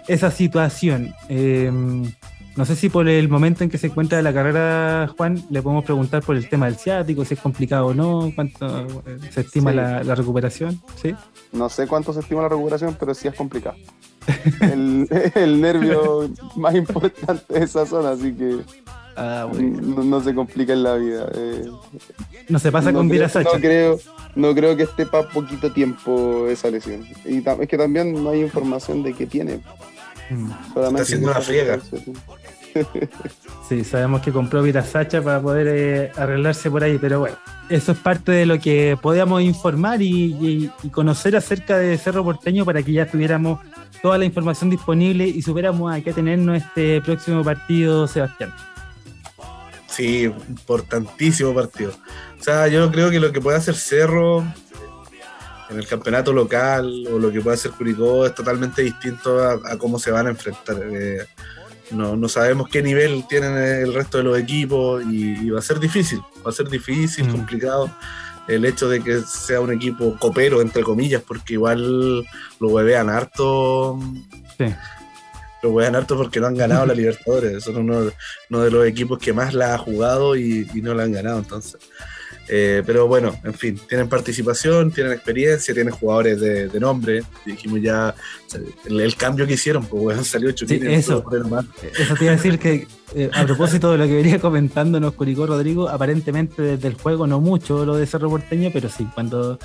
esa 0.08 0.30
situación. 0.30 1.14
Em, 1.28 2.10
no 2.56 2.64
sé 2.64 2.74
si 2.74 2.88
por 2.88 3.06
el 3.06 3.28
momento 3.28 3.64
en 3.64 3.70
que 3.70 3.76
se 3.76 3.88
encuentra 3.88 4.22
la 4.22 4.32
carrera, 4.32 5.12
Juan, 5.16 5.44
le 5.50 5.60
podemos 5.60 5.84
preguntar 5.84 6.22
por 6.22 6.36
el 6.36 6.48
tema 6.48 6.66
del 6.66 6.76
ciático, 6.76 7.24
si 7.24 7.34
es 7.34 7.40
complicado 7.40 7.88
o 7.88 7.94
no, 7.94 8.32
cuánto 8.34 9.02
eh, 9.06 9.18
se 9.30 9.42
estima 9.42 9.72
la, 9.72 10.14
recuperación, 10.14 10.80
¿sí? 11.00 11.14
No 11.52 11.68
sé 11.68 11.86
cuánto 11.86 12.14
se 12.14 12.20
estima 12.20 12.40
la 12.42 12.48
recuperación, 12.48 12.96
pero 12.98 13.12
sí 13.12 13.28
es 13.28 13.34
complicado. 13.34 13.76
el, 14.62 15.60
nervio 15.60 16.30
más 16.56 16.74
importante 16.74 17.44
de 17.52 17.64
esa 17.64 17.84
zona, 17.84 18.10
así 18.10 18.32
que 18.32 18.60
ah, 19.16 19.48
no, 19.54 20.20
se 20.22 20.34
complica 20.34 20.72
en 20.72 20.82
la 20.82 20.94
vida. 20.94 21.28
Eh. 21.34 21.66
no 22.48 22.58
se 22.58 22.72
pasa 22.72 22.90
con 22.90 23.08
Vira 23.08 23.30
No 23.34 23.60
creo, 23.60 23.98
no 24.34 24.54
creo 24.54 24.76
que 24.76 24.84
esté 24.84 25.04
para 25.04 25.28
poquito 25.28 25.72
tiempo 25.72 26.46
esa 26.48 26.70
lesión. 26.70 27.04
Y 27.26 27.46
es 27.46 27.68
que 27.68 27.76
también 27.76 28.24
no 28.24 28.30
hay 28.30 28.40
información 28.40 29.02
de 29.02 29.12
qué 29.12 29.26
tiene. 29.26 29.60
Mm. 30.30 30.50
Está 30.68 31.02
haciendo 31.02 31.30
una 31.30 31.40
friega. 31.40 31.78
Sí, 33.68 33.82
sabemos 33.82 34.22
que 34.22 34.30
compró 34.30 34.62
Virasacha 34.62 35.20
para 35.22 35.40
poder 35.40 35.66
eh, 35.68 36.12
arreglarse 36.16 36.70
por 36.70 36.84
ahí, 36.84 36.98
pero 36.98 37.20
bueno, 37.20 37.36
eso 37.68 37.92
es 37.92 37.98
parte 37.98 38.30
de 38.30 38.46
lo 38.46 38.60
que 38.60 38.96
podíamos 39.00 39.42
informar 39.42 40.00
y, 40.00 40.70
conocer 40.92 41.36
acerca 41.36 41.78
de 41.78 41.98
Cerro 41.98 42.22
Porteño 42.22 42.64
para 42.64 42.82
que 42.82 42.92
ya 42.92 43.10
tuviéramos 43.10 43.58
toda 44.02 44.18
la 44.18 44.24
información 44.24 44.70
disponible 44.70 45.26
y 45.26 45.42
supiéramos 45.42 45.92
a 45.92 46.00
qué 46.00 46.12
tenernos 46.12 46.58
este 46.58 47.00
próximo 47.00 47.42
partido, 47.42 48.06
Sebastián. 48.06 48.52
Sí, 49.88 50.24
importantísimo 50.48 51.54
partido. 51.54 51.92
O 52.38 52.42
sea, 52.42 52.68
yo 52.68 52.90
creo 52.92 53.10
que 53.10 53.18
lo 53.18 53.32
que 53.32 53.40
puede 53.40 53.56
hacer 53.56 53.74
Cerro 53.74 54.44
en 55.70 55.78
el 55.78 55.86
campeonato 55.86 56.32
local 56.32 57.04
o 57.12 57.18
lo 57.18 57.32
que 57.32 57.40
puede 57.40 57.54
hacer 57.54 57.72
Curicó 57.72 58.26
es 58.26 58.34
totalmente 58.34 58.82
distinto 58.82 59.42
a, 59.42 59.76
cómo 59.78 59.98
se 59.98 60.10
van 60.10 60.26
a 60.26 60.30
enfrentar. 60.30 60.76
Eh, 60.84 61.26
no, 61.90 62.16
no, 62.16 62.28
sabemos 62.28 62.68
qué 62.68 62.82
nivel 62.82 63.24
tienen 63.28 63.56
el 63.56 63.94
resto 63.94 64.18
de 64.18 64.24
los 64.24 64.38
equipos 64.38 65.02
y, 65.04 65.50
va 65.50 65.60
a 65.60 65.62
ser 65.62 65.78
difícil, 65.78 66.20
va 66.44 66.50
a 66.50 66.52
ser 66.52 66.68
difícil, 66.68 67.28
mm. 67.28 67.32
complicado 67.32 67.90
el 68.48 68.64
hecho 68.64 68.88
de 68.88 69.02
que 69.02 69.22
sea 69.22 69.60
un 69.60 69.72
equipo 69.72 70.16
copero, 70.18 70.60
entre 70.60 70.82
comillas, 70.82 71.22
porque 71.22 71.54
igual 71.54 72.24
lo 72.60 72.68
huevean 72.68 73.10
harto. 73.10 73.98
Sí. 74.56 74.66
Lo 75.62 75.70
huevean 75.70 75.96
harto 75.96 76.16
porque 76.16 76.38
no 76.38 76.46
han 76.46 76.54
ganado 76.54 76.86
la 76.86 76.94
Libertadores. 76.94 77.64
Son 77.64 77.76
uno, 77.76 78.10
uno, 78.50 78.62
de 78.62 78.70
los 78.70 78.86
equipos 78.86 79.18
que 79.18 79.32
más 79.32 79.52
la 79.52 79.74
ha 79.74 79.78
jugado 79.78 80.36
y, 80.36 80.68
y 80.74 80.80
no 80.80 80.94
la 80.94 81.04
han 81.04 81.12
ganado. 81.12 81.38
Entonces, 81.38 81.80
eh, 82.48 82.82
pero 82.86 83.08
bueno, 83.08 83.34
en 83.44 83.54
fin, 83.54 83.78
tienen 83.88 84.08
participación, 84.08 84.90
tienen 84.92 85.12
experiencia, 85.12 85.74
tienen 85.74 85.92
jugadores 85.92 86.40
de, 86.40 86.80
nombre. 86.80 87.22
Dijimos 87.44 87.80
ya 87.82 88.14
el, 88.84 89.16
cambio 89.16 89.46
que 89.46 89.54
hicieron, 89.54 89.86
pues 89.86 90.02
bueno, 90.02 90.24
salió 90.24 90.50
Churín. 90.52 90.86
eso, 90.86 91.24
eso 91.98 92.14
te 92.14 92.24
iba 92.24 92.32
a 92.32 92.36
decir 92.36 92.58
que 92.58 92.86
eh, 93.14 93.30
a 93.32 93.44
propósito 93.44 93.92
de 93.92 93.98
lo 93.98 94.06
que 94.06 94.14
venía 94.14 94.38
comentándonos 94.38 95.14
Curicó 95.14 95.46
Rodrigo, 95.46 95.88
aparentemente 95.88 96.62
desde 96.62 96.88
el 96.88 96.94
juego 96.94 97.26
no 97.26 97.40
mucho 97.40 97.84
lo 97.84 97.96
de 97.96 98.06
Cerro 98.06 98.28
Porteño, 98.30 98.70
pero 98.72 98.88
sí, 98.88 99.06
cuando 99.14 99.58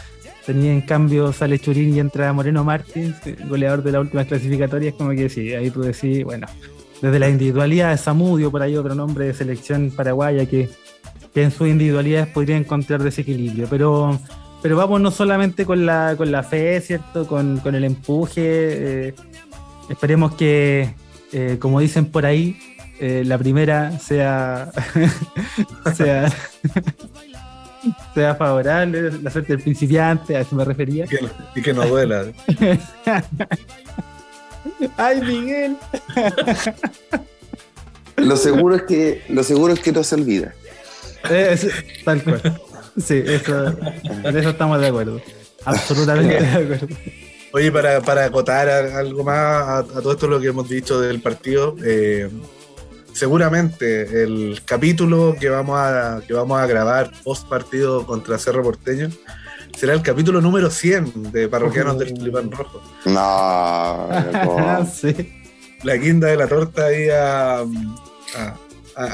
tenía 0.46 0.72
en 0.72 0.82
cambio 0.82 1.32
sale 1.34 1.60
Churín 1.60 1.96
y 1.96 2.00
entra 2.00 2.34
Moreno 2.34 2.64
Martins, 2.64 3.16
goleador 3.48 3.84
de 3.84 3.92
las 3.92 4.02
últimas 4.02 4.28
clasificatorias, 4.28 4.96
como 4.96 5.12
que 5.12 5.30
sí, 5.30 5.54
ahí 5.54 5.70
tú 5.70 5.82
decís, 5.82 6.24
bueno, 6.24 6.48
desde 7.02 7.20
la 7.20 7.30
individualidad 7.30 7.92
de 7.92 7.98
Samudio, 7.98 8.52
por 8.52 8.62
ahí 8.62 8.76
otro 8.76 8.96
nombre 8.96 9.26
de 9.26 9.34
selección 9.34 9.92
paraguaya 9.92 10.46
que 10.46 10.70
que 11.34 11.44
en 11.44 11.52
sus 11.52 11.68
individualidades 11.68 12.28
podría 12.28 12.58
encontrar 12.58 13.04
desequilibrio. 13.04 13.68
Pero, 13.70 14.20
pero 14.62 14.76
vamos 14.76 15.02
no 15.02 15.12
solamente 15.12 15.66
con 15.66 15.86
la, 15.86 16.16
con 16.18 16.32
la 16.32 16.44
fe, 16.44 16.82
¿cierto? 16.82 17.28
Con, 17.28 17.62
el 17.64 17.84
empuje. 17.84 18.42
Eh, 19.08 19.14
esperemos 19.90 20.36
que, 20.36 20.94
eh, 21.32 21.58
como 21.60 21.80
dicen 21.80 22.06
por 22.06 22.26
ahí, 22.26 22.58
eh, 23.00 23.24
la 23.26 23.38
primera 23.38 23.98
sea, 24.00 24.72
sea, 25.96 26.32
sea 28.14 28.36
favorable, 28.36 29.12
la 29.24 29.32
suerte 29.32 29.54
del 29.54 29.64
principiante, 29.64 30.38
a 30.38 30.42
eso 30.42 30.56
me 30.56 30.66
refería. 30.66 31.06
Y 31.56 31.62
que, 31.62 31.74
no 31.74 31.88
duela. 31.88 32.26
¡Ay, 34.98 35.22
Miguel! 35.22 35.78
Lo 38.18 38.38
seguro 38.38 38.76
es 38.76 38.84
que, 38.84 39.24
lo 39.30 39.44
seguro 39.44 39.74
es 39.74 39.80
que 39.80 39.92
no 39.92 40.04
se 40.04 40.16
olvida. 40.16 40.54
Tal 42.04 42.24
cual. 42.24 42.62
Sí, 42.98 43.24
eso, 43.26 43.68
en 44.24 44.38
eso 44.38 44.50
estamos 44.50 44.80
de 44.82 44.88
acuerdo. 44.88 45.22
Absolutamente 45.66 46.42
de 46.42 46.48
acuerdo. 46.48 46.88
Oye, 47.54 47.72
para, 47.72 48.02
para 48.02 48.26
acotar 48.26 48.70
algo 48.70 49.24
más 49.24 49.68
a, 49.68 49.84
todo 49.84 50.14
esto 50.14 50.28
lo 50.28 50.40
que 50.40 50.48
hemos 50.48 50.70
dicho 50.70 51.02
del 51.02 51.22
partido, 51.22 51.76
eh, 51.84 52.30
seguramente 53.14 54.24
el 54.24 54.62
capítulo 54.64 55.36
que 55.40 55.50
vamos 55.50 55.78
a, 55.78 56.22
que 56.26 56.34
vamos 56.34 56.60
a 56.60 56.66
grabar 56.66 57.12
post 57.24 57.48
partido 57.50 58.06
contra 58.06 58.38
Cerro 58.38 58.64
Porteño 58.64 59.10
será 59.78 59.94
el 59.94 60.02
capítulo 60.02 60.42
número 60.42 60.70
100 60.70 61.32
de 61.32 61.48
Parroquianos 61.48 61.98
del 61.98 62.14
Tulipán 62.14 62.52
Rojo. 62.52 62.82
No, 63.06 64.10
sí. 64.92 65.34
La 65.84 65.96
guinda 65.96 66.28
de 66.28 66.38
la 66.38 66.48
torta 66.48 66.86
ahí 66.86 67.10
a, 67.10 67.62
a, 67.62 68.56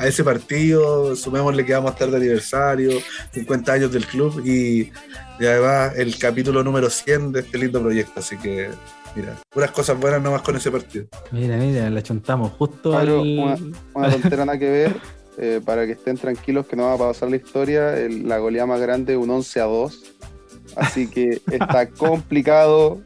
ese 0.04 0.24
partido, 0.24 1.16
sumémosle 1.16 1.66
que 1.66 1.74
vamos 1.74 1.91
a 1.91 1.94
estar 1.94 2.10
de 2.10 2.18
aniversario, 2.18 2.91
50 3.32 3.74
años 3.74 3.91
del 3.91 4.06
club 4.06 4.45
y, 4.45 4.91
además 5.40 5.94
el 5.95 6.18
capítulo 6.18 6.64
número 6.64 6.90
100 6.90 7.32
de 7.32 7.40
este 7.41 7.58
lindo 7.58 7.82
proyecto. 7.82 8.20
Así 8.20 8.38
que, 8.38 8.70
mira, 9.16 9.38
puras 9.49 9.72
cosas 9.72 9.99
buenas 9.99 10.22
nomás 10.22 10.41
con 10.41 10.56
ese 10.56 10.72
partido. 10.72 11.06
Mira, 11.32 11.58
mira, 11.58 11.90
la 11.90 12.02
chuntamos 12.02 12.54
justo 12.54 12.91
una, 12.91 14.12
tontera 14.12 14.45
nada 14.45 14.60
que 14.60 14.70
ver. 14.70 14.95
Eh, 15.40 15.62
para 15.64 15.86
que 15.86 15.91
estén 15.91 16.18
tranquilos 16.18 16.66
que 16.66 16.76
no 16.76 16.86
va 16.86 16.94
a 16.94 16.98
pasar 16.98 17.30
la 17.30 17.36
historia, 17.36 17.94
la 18.10 18.40
goleada 18.40 18.66
más 18.66 18.82
grande, 18.82 19.16
un 19.18 19.30
11 19.30 19.60
a 19.60 19.66
2. 19.66 20.04
Así 20.76 21.08
que 21.08 21.41
está 21.52 21.88
complicado 21.91 23.02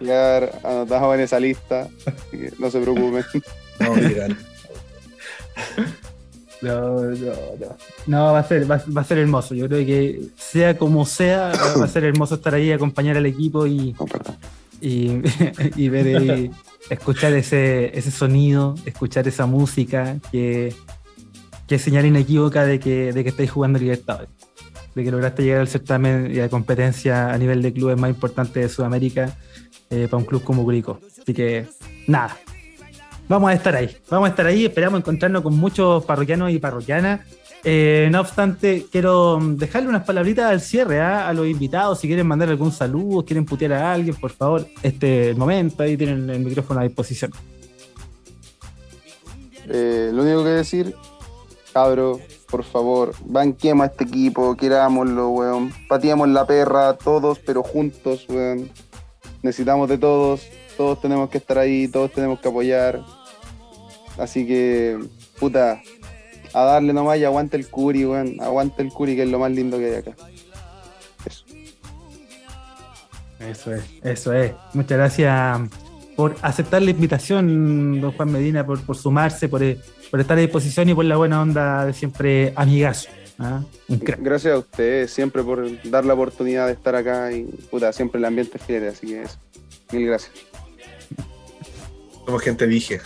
llegar 0.00 0.58
anotado 0.64 1.14
en 1.14 1.20
esa 1.20 1.38
lista. 1.38 1.88
Así 2.06 2.38
que 2.38 2.52
no 2.58 2.70
se 2.70 2.80
preocupen. 2.80 3.22
No, 3.80 3.94
no, 6.62 7.02
no, 7.02 7.12
no. 7.12 7.76
No, 8.06 8.32
va 8.32 8.38
a 8.38 8.44
ser, 8.44 8.70
va, 8.70 8.76
a 8.76 9.04
ser 9.04 9.18
hermoso. 9.18 9.54
Yo 9.54 9.68
creo 9.68 9.84
que 9.84 10.22
sea 10.36 10.76
como 10.78 11.04
sea, 11.04 11.52
va 11.80 11.84
a 11.84 11.88
ser 11.88 12.04
hermoso 12.04 12.36
estar 12.36 12.54
ahí, 12.54 12.72
acompañar 12.72 13.16
al 13.16 13.26
equipo 13.26 13.66
y, 13.66 13.94
y, 14.80 15.88
ver 15.88 16.50
escuchar 16.90 17.32
ese, 17.34 17.96
ese 17.96 18.10
sonido, 18.10 18.74
escuchar 18.84 19.28
esa 19.28 19.46
música 19.46 20.16
que, 20.30 20.74
que 21.66 21.76
es 21.76 21.82
señal 21.82 22.06
inequívoca 22.06 22.64
de 22.64 22.80
que, 22.80 23.12
de 23.12 23.22
que 23.22 23.30
estáis 23.30 23.50
jugando 23.50 23.78
Libertadores. 23.78 24.28
De 24.94 25.04
que 25.04 25.10
lograste 25.10 25.42
llegar 25.42 25.60
al 25.60 25.68
certamen 25.68 26.30
y 26.34 26.38
a 26.38 26.42
la 26.42 26.48
competencia 26.50 27.32
a 27.32 27.38
nivel 27.38 27.62
de 27.62 27.72
clubes 27.72 27.96
más 27.96 28.10
importante 28.10 28.60
de 28.60 28.68
Sudamérica 28.68 29.34
eh, 29.88 30.06
para 30.10 30.18
un 30.18 30.24
club 30.24 30.42
como 30.42 30.64
Curicó. 30.64 31.00
Así 31.22 31.32
que, 31.32 31.66
nada, 32.06 32.36
vamos 33.28 33.50
a 33.50 33.54
estar 33.54 33.74
ahí. 33.74 33.96
Vamos 34.10 34.26
a 34.26 34.30
estar 34.30 34.46
ahí, 34.46 34.64
esperamos 34.66 35.00
encontrarnos 35.00 35.42
con 35.42 35.56
muchos 35.56 36.04
parroquianos 36.04 36.50
y 36.50 36.58
parroquianas. 36.58 37.20
Eh, 37.64 38.08
no 38.10 38.20
obstante, 38.20 38.86
quiero 38.90 39.38
dejarle 39.40 39.88
unas 39.88 40.04
palabritas 40.04 40.50
al 40.50 40.60
cierre 40.60 41.00
¿ah? 41.00 41.28
a 41.28 41.32
los 41.32 41.46
invitados. 41.46 42.00
Si 42.00 42.08
quieren 42.08 42.26
mandar 42.26 42.48
algún 42.48 42.72
saludo, 42.72 43.24
quieren 43.24 43.44
putear 43.44 43.74
a 43.74 43.92
alguien, 43.92 44.16
por 44.16 44.32
favor, 44.32 44.66
este 44.82 45.34
momento, 45.34 45.82
ahí 45.82 45.96
tienen 45.96 46.28
el 46.28 46.40
micrófono 46.40 46.80
a 46.80 46.82
disposición. 46.82 47.32
Eh, 49.68 50.10
lo 50.12 50.22
único 50.22 50.42
que 50.42 50.50
decir, 50.50 50.94
cabro, 51.72 52.18
por 52.50 52.64
favor, 52.64 53.14
banquemos 53.24 53.86
este 53.86 54.04
equipo, 54.04 54.56
querámoslo, 54.56 55.28
weón. 55.28 55.72
Pateamos 55.88 56.28
la 56.28 56.44
perra, 56.46 56.94
todos, 56.94 57.38
pero 57.38 57.62
juntos, 57.62 58.26
weón. 58.28 58.70
Necesitamos 59.42 59.88
de 59.88 59.98
todos, 59.98 60.48
todos 60.76 61.00
tenemos 61.00 61.30
que 61.30 61.38
estar 61.38 61.58
ahí, 61.58 61.88
todos 61.88 62.12
tenemos 62.12 62.40
que 62.40 62.48
apoyar. 62.48 63.00
Así 64.18 64.46
que, 64.46 64.98
puta, 65.38 65.80
a 66.52 66.64
darle 66.64 66.92
nomás 66.92 67.18
y 67.18 67.24
aguante 67.24 67.56
el 67.56 67.68
curi, 67.68 68.04
weón. 68.04 68.40
Aguante 68.40 68.82
el 68.82 68.88
curi, 68.88 69.16
que 69.16 69.22
es 69.22 69.28
lo 69.28 69.38
más 69.38 69.50
lindo 69.52 69.78
que 69.78 69.86
hay 69.86 69.94
acá. 69.94 70.12
Eso. 71.26 71.44
Eso 73.40 73.74
es, 73.74 73.84
eso 74.02 74.32
es. 74.32 74.52
Muchas 74.72 74.98
gracias 74.98 75.60
por 76.16 76.36
aceptar 76.42 76.82
la 76.82 76.90
invitación, 76.90 78.00
don 78.00 78.12
Juan 78.12 78.30
Medina, 78.30 78.64
por, 78.64 78.96
sumarse, 78.96 79.48
por, 79.48 79.62
por, 80.10 80.20
estar 80.20 80.36
a 80.36 80.40
disposición 80.40 80.88
y 80.88 80.94
por 80.94 81.04
la 81.04 81.16
buena 81.16 81.40
onda 81.40 81.86
de 81.86 81.92
siempre 81.92 82.52
amigazo. 82.54 83.08
¿ah? 83.38 83.62
Gracias 83.88 84.54
a 84.54 84.58
ustedes 84.58 85.10
siempre 85.10 85.42
por 85.42 85.66
dar 85.90 86.04
la 86.04 86.14
oportunidad 86.14 86.66
de 86.66 86.74
estar 86.74 86.94
acá 86.94 87.32
y 87.32 87.44
puta, 87.70 87.92
siempre 87.92 88.18
el 88.18 88.24
ambiente 88.26 88.58
es 88.58 88.64
fiel, 88.64 88.88
así 88.88 89.06
que 89.08 89.22
eso. 89.22 89.38
Mil 89.90 90.06
gracias. 90.06 90.51
Somos 92.24 92.42
gente 92.42 92.66
dije. 92.66 93.00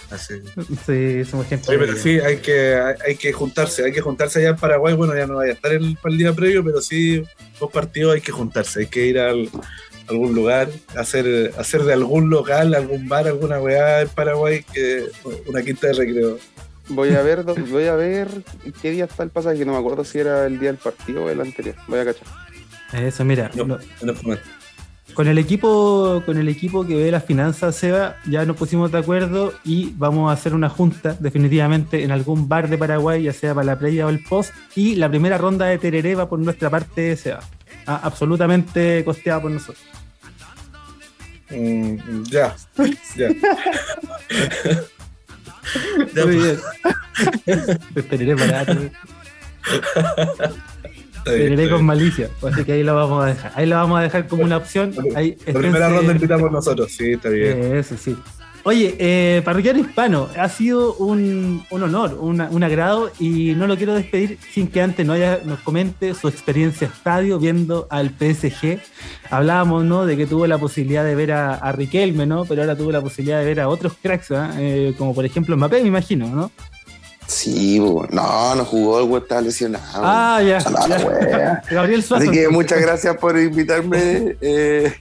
Sí, 0.87 1.25
somos 1.25 1.47
gente. 1.47 1.67
pero 1.67 1.97
sí, 1.97 2.21
hay 2.21 2.37
que, 2.39 2.79
hay, 3.07 3.17
que 3.17 3.33
juntarse, 3.33 3.85
hay 3.85 3.93
que 3.93 4.03
juntarse 4.03 4.41
allá 4.41 4.51
en 4.51 4.57
Paraguay. 4.57 4.95
Bueno, 4.95 5.17
ya 5.17 5.27
no 5.27 5.37
vaya 5.37 5.53
a 5.53 5.55
estar 5.55 5.73
el, 5.73 5.97
el 6.05 6.19
día 6.19 6.33
previo, 6.35 6.63
pero 6.63 6.83
sí, 6.83 7.25
dos 7.59 7.71
partidos 7.71 8.15
hay 8.15 8.21
que 8.21 8.33
juntarse, 8.33 8.81
hay 8.81 8.87
que 8.87 9.07
ir 9.07 9.19
a 9.19 9.33
algún 10.09 10.35
lugar, 10.35 10.69
hacer, 10.97 11.53
hacer 11.59 11.85
de 11.85 11.93
algún 11.93 12.31
local, 12.31 12.75
algún 12.75 13.09
bar, 13.09 13.27
alguna 13.27 13.61
weá 13.61 14.03
en 14.03 14.09
Paraguay, 14.09 14.65
que 14.73 15.07
una 15.47 15.63
quinta 15.63 15.89
de 15.89 15.93
recreo. 15.95 16.39
Voy 16.89 17.09
a 17.15 17.23
ver, 17.23 17.43
voy 17.43 17.87
a 17.87 17.97
ver 17.97 18.29
qué 18.81 18.93
día 18.93 19.07
está 19.07 19.23
el 19.25 19.31
pasaje, 19.31 19.65
no 19.65 19.73
me 19.73 19.79
acuerdo 19.79 20.05
si 20.05 20.19
era 20.19 20.47
el 20.47 20.61
día 20.61 20.69
del 20.69 20.79
partido 20.79 21.25
o 21.25 21.31
el 21.31 21.41
anterior. 21.41 21.75
Voy 21.89 21.99
a 21.99 22.05
cachar. 22.05 22.29
Eso, 22.93 23.25
mira. 23.25 23.51
No, 23.55 23.79
con 25.17 25.27
el 25.29 25.39
equipo, 25.39 26.23
con 26.27 26.37
el 26.37 26.47
equipo 26.47 26.87
que 26.87 26.95
ve 26.95 27.11
las 27.11 27.25
finanzas, 27.25 27.75
Seba, 27.75 28.17
ya 28.29 28.45
nos 28.45 28.55
pusimos 28.55 28.93
de 28.93 28.99
acuerdo 28.99 29.55
y 29.65 29.95
vamos 29.97 30.29
a 30.29 30.35
hacer 30.35 30.55
una 30.55 30.69
junta 30.69 31.17
definitivamente 31.19 32.05
en 32.05 32.11
algún 32.13 32.51
bar 32.51 32.69
de 32.69 32.77
Paraguay, 32.77 33.23
ya 33.23 33.33
sea 33.33 33.55
para 33.55 33.65
la 33.65 33.79
previa 33.79 34.05
o 34.05 34.11
el 34.11 34.23
post, 34.23 34.53
y 34.75 34.97
la 34.97 35.09
primera 35.09 35.39
ronda 35.39 35.65
de 35.65 35.79
Tereré 35.79 36.15
va 36.15 36.29
por 36.29 36.39
nuestra 36.39 36.69
parte, 36.69 37.17
Seba. 37.17 37.41
Ah, 37.87 37.99
absolutamente 38.03 39.03
costeada 39.07 39.41
por 39.41 39.51
nosotros. 39.53 39.83
Mm, 41.49 42.25
ya, 42.25 42.55
ya. 43.17 43.31
ya 46.15 46.27
Muy 46.27 46.37
bien. 46.37 46.59
Tereré 48.11 48.35
barato. 48.35 48.77
Con 51.71 51.85
malicia, 51.85 52.31
así 52.43 52.65
que 52.65 52.73
ahí 52.73 52.83
lo 52.83 52.95
vamos 52.95 53.25
a 53.25 53.27
dejar. 53.29 53.53
Ahí 53.55 53.67
lo 53.67 53.77
vamos 53.77 53.99
a 53.99 54.03
dejar 54.03 54.29
como 54.29 54.45
una 54.45 54.57
opción. 54.57 54.95
Ahí, 55.15 55.37
la 55.47 55.53
primera 55.55 55.89
ronda 55.89 56.13
invitamos 56.13 56.53
nosotros, 56.53 56.93
sí, 56.93 57.13
está 57.13 57.29
bien. 57.29 57.77
Eso 57.77 57.97
sí. 57.97 58.17
Oye, 58.69 58.97
eh, 58.99 59.43
parroquiano 59.45 59.79
hispano, 59.79 60.29
ha 60.37 60.49
sido 60.49 60.95
un, 60.95 61.65
honor, 61.71 62.19
un 62.21 62.65
agrado 62.65 63.13
y 63.21 63.55
no 63.55 63.69
lo 63.69 63.77
quiero 63.77 63.95
despedir 63.95 64.39
sin 64.53 64.67
que 64.67 64.83
antes 64.83 65.07
no 65.07 65.13
haya, 65.13 65.41
nos 65.45 65.61
comente 65.61 66.15
su 66.15 66.27
experiencia 66.27 66.89
estadio 66.89 67.39
viendo 67.39 67.87
al 67.91 68.11
PSG. 68.11 68.81
Hablábamos 69.31 69.85
¿no? 69.85 70.05
de 70.05 70.17
que 70.17 70.27
tuvo 70.27 70.49
la 70.49 70.59
posibilidad 70.59 71.05
de 71.05 71.15
ver 71.15 71.31
a, 71.31 71.71
Riquelme, 71.71 72.27
¿no? 72.27 72.45
pero 72.45 72.63
ahora 72.63 72.77
tuvo 72.77 72.91
la 72.91 73.01
posibilidad 73.01 73.39
de 73.39 73.45
ver 73.45 73.61
a 73.61 73.69
otros 73.69 73.93
cracks, 74.03 74.33
¿ah? 74.33 74.57
eh, 74.59 74.95
como 74.99 75.15
por 75.15 75.25
ejemplo 75.25 75.57
Mbappé, 75.57 75.83
me 75.83 75.89
imagino, 75.89 76.27
¿no? 76.27 76.51
Sí, 77.27 77.81
no, 77.81 78.55
no 78.55 78.65
jugó, 78.65 79.01
el 79.01 79.07
güey 79.07 79.23
estaba 79.23 79.41
lesionado. 79.41 79.85
Ah, 79.95 80.41
ya. 80.43 80.59
Gabriel 81.71 82.05
Así 82.09 82.31
que 82.31 82.49
muchas 82.49 82.81
gracias 82.81 83.17
por 83.17 83.37
invitarme. 83.39 84.37
Eh, 84.41 84.93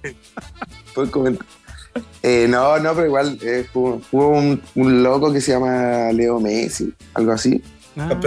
por 0.93 1.09
comentar. 1.11 1.45
Eh, 2.23 2.47
no, 2.49 2.79
no, 2.79 2.93
pero 2.95 3.05
igual 3.05 3.37
eh, 3.43 3.67
jugó, 3.71 4.29
un, 4.29 5.03
loco 5.03 5.31
que 5.31 5.39
se 5.39 5.51
llama 5.51 6.11
Leo 6.11 6.39
Messi, 6.39 6.91
algo 7.13 7.33
así. 7.33 7.61
Ah, 7.95 8.19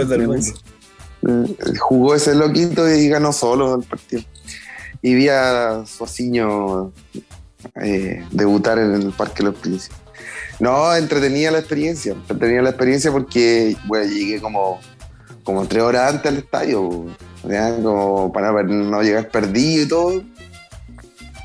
eh, 1.27 1.55
jugó 1.77 2.15
ese 2.15 2.33
loquito 2.33 2.89
y 2.89 3.09
ganó 3.09 3.33
solo 3.33 3.75
el 3.75 3.83
partido. 3.83 4.23
Y 5.01 5.13
vi 5.15 5.27
a 5.27 5.83
Suaciño 5.85 6.93
debutar 8.31 8.79
en 8.79 8.93
el 8.93 9.11
Parque 9.11 9.43
Los 9.43 9.55
Príncipes. 9.55 9.97
No, 10.59 10.93
entretenía 10.95 11.51
la 11.51 11.59
experiencia. 11.59 12.13
Entretenía 12.13 12.61
la 12.61 12.69
experiencia 12.69 13.11
porque 13.11 13.75
bueno, 13.85 14.11
llegué 14.11 14.41
como, 14.41 14.79
como 15.43 15.65
tres 15.65 15.83
horas 15.83 16.13
antes 16.13 16.31
al 16.31 16.37
estadio. 16.37 17.05
Como 17.41 18.31
para 18.33 18.51
no 18.63 19.01
llegar 19.01 19.29
perdido 19.29 19.83
y 19.83 19.87
todo. 19.87 20.23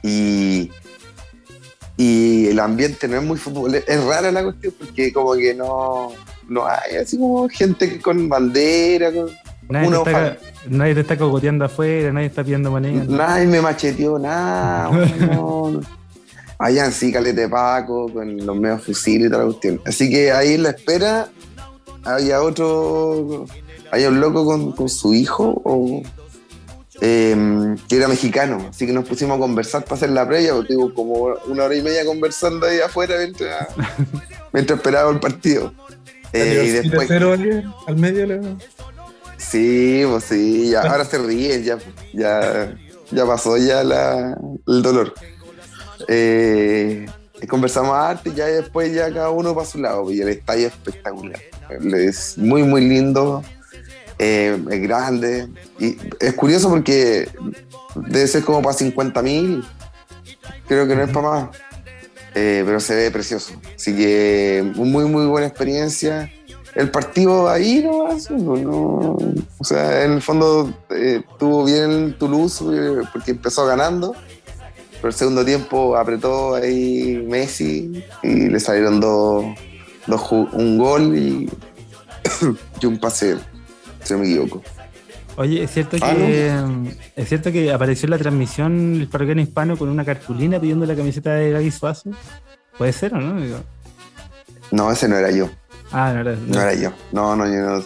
Y, 0.02 0.70
y 1.96 2.48
el 2.48 2.58
ambiente 2.58 3.06
no 3.06 3.18
es 3.18 3.22
muy 3.22 3.38
fútbol. 3.38 3.74
Es 3.74 4.04
rara 4.04 4.32
la 4.32 4.42
cuestión 4.42 4.74
porque 4.78 5.12
como 5.12 5.34
que 5.34 5.54
no, 5.54 6.10
no 6.48 6.66
hay 6.66 6.96
así 6.96 7.16
como 7.16 7.48
gente 7.48 8.00
con 8.00 8.28
bandera. 8.28 9.10
nadie, 9.68 10.94
te 10.94 11.00
está, 11.00 11.16
cogoteando 11.16 11.64
afuera, 11.64 12.12
nadie 12.12 12.26
está 12.26 12.42
pidiendo 12.42 12.70
moneda. 12.70 13.04
Nadie 13.08 13.46
me 13.46 13.60
macheteó 13.60 14.18
nada. 14.18 14.90
no, 15.20 15.80
Allá 16.64 16.90
sí, 16.90 17.12
calete 17.12 17.48
Paco, 17.48 18.10
con 18.12 18.38
los 18.38 18.56
medios 18.56 18.82
fusiles 18.82 19.26
y 19.26 19.30
toda 19.30 19.44
la 19.44 19.50
cuestión. 19.50 19.80
Así 19.84 20.10
que 20.10 20.32
ahí 20.32 20.54
en 20.54 20.62
la 20.62 20.70
espera 20.70 21.28
había 22.04 22.42
otro, 22.42 23.46
había 23.90 24.08
un 24.08 24.20
loco 24.20 24.44
con, 24.44 24.72
con 24.72 24.88
su 24.88 25.12
hijo 25.14 25.60
o 25.64 26.02
Em, 27.00 27.76
que 27.88 27.96
era 27.96 28.06
mexicano, 28.06 28.68
así 28.70 28.86
que 28.86 28.92
nos 28.92 29.06
pusimos 29.06 29.36
a 29.36 29.40
conversar 29.40 29.82
para 29.82 29.96
hacer 29.96 30.10
la 30.10 30.26
previa, 30.26 30.54
porque 30.54 30.74
tuvo 30.74 30.94
como 30.94 31.14
una 31.46 31.64
hora 31.64 31.74
y 31.74 31.82
media 31.82 32.04
conversando 32.06 32.66
ahí 32.66 32.78
afuera 32.78 33.16
mientras, 33.18 33.66
mientras 34.52 34.78
esperaba 34.78 35.10
el 35.10 35.18
partido. 35.18 35.74
Eh, 36.32 36.64
y 36.66 36.70
después, 36.70 37.10
al 37.10 37.96
medio 37.96 38.40
Sí, 39.36 40.04
pues 40.08 40.24
sí, 40.24 40.70
ya, 40.70 40.82
ahora 40.82 41.04
se 41.04 41.18
ríen, 41.18 41.64
ya, 41.64 41.78
ya 42.12 42.74
ya 43.10 43.26
pasó 43.26 43.56
ya 43.56 43.80
el 43.80 44.82
dolor. 44.82 45.14
Eh, 46.08 47.06
conversamos 47.48 47.94
arte 47.94 48.30
y 48.30 48.34
ya 48.34 48.46
después 48.46 48.92
ya 48.92 49.12
cada 49.12 49.30
uno 49.30 49.54
para 49.54 49.66
su 49.66 49.78
lado. 49.78 50.10
Y 50.10 50.20
el 50.20 50.28
estadio 50.28 50.68
es 50.68 50.72
espectacular. 50.72 51.40
Es 51.94 52.38
muy, 52.38 52.62
muy 52.62 52.82
lindo. 52.86 53.42
Eh, 54.18 54.58
es 54.70 54.82
grande. 54.82 55.48
Y 55.78 55.96
es 56.20 56.34
curioso 56.34 56.68
porque 56.68 57.28
debe 57.94 58.26
ser 58.26 58.42
como 58.44 58.62
para 58.62 58.74
50 58.74 59.22
mil. 59.22 59.64
Creo 60.66 60.86
que 60.86 60.94
no 60.94 61.02
es 61.02 61.10
para 61.10 61.30
más. 61.30 61.48
Eh, 62.34 62.62
pero 62.64 62.80
se 62.80 62.94
ve 62.94 63.10
precioso. 63.10 63.54
Así 63.76 63.94
que 63.94 64.72
muy, 64.74 65.04
muy 65.04 65.26
buena 65.26 65.46
experiencia. 65.46 66.30
El 66.74 66.90
partido 66.90 67.48
ahí 67.48 67.84
no, 67.84 68.08
no 68.56 69.16
o 69.58 69.64
sea, 69.64 70.04
en 70.04 70.12
el 70.14 70.22
fondo 70.22 70.74
eh, 70.90 71.22
tuvo 71.38 71.64
bien 71.64 72.16
Toulouse 72.18 72.64
porque 73.12 73.30
empezó 73.30 73.64
ganando 73.64 74.16
pero 75.04 75.10
el 75.10 75.18
segundo 75.18 75.44
tiempo 75.44 75.98
apretó 75.98 76.54
ahí 76.54 77.22
Messi 77.28 78.02
y 78.22 78.48
le 78.48 78.58
salieron 78.58 79.00
dos, 79.00 79.44
un 80.30 80.78
gol 80.78 81.14
y, 81.18 81.46
un 82.86 82.98
pase, 82.98 83.36
si 84.02 84.14
no 84.14 84.20
me 84.20 84.24
equivoco. 84.24 84.62
Oye, 85.36 85.62
¿es 85.62 85.72
cierto, 85.72 85.98
ah, 86.00 86.14
que, 86.14 86.50
¿es 87.16 87.28
cierto 87.28 87.52
que 87.52 87.70
apareció 87.70 88.06
en 88.06 88.12
la 88.12 88.18
transmisión 88.18 88.94
el 88.98 89.08
parroquiano 89.08 89.42
hispano 89.42 89.76
con 89.76 89.90
una 89.90 90.06
cartulina 90.06 90.58
pidiendo 90.58 90.86
la 90.86 90.96
camiseta 90.96 91.34
de 91.34 91.50
Gaby 91.50 91.70
Suazo? 91.70 92.08
¿Puede 92.78 92.94
ser 92.94 93.12
o 93.12 93.20
no? 93.20 93.38
No, 94.70 94.90
ese 94.90 95.06
no 95.06 95.18
era 95.18 95.30
yo. 95.30 95.50
Ah, 95.92 96.14
no 96.14 96.20
era, 96.20 96.34
no. 96.34 96.60
era 96.62 96.72
yo. 96.72 96.94
No, 97.12 97.36
no, 97.36 97.44
yo 97.44 97.60
no. 97.60 97.84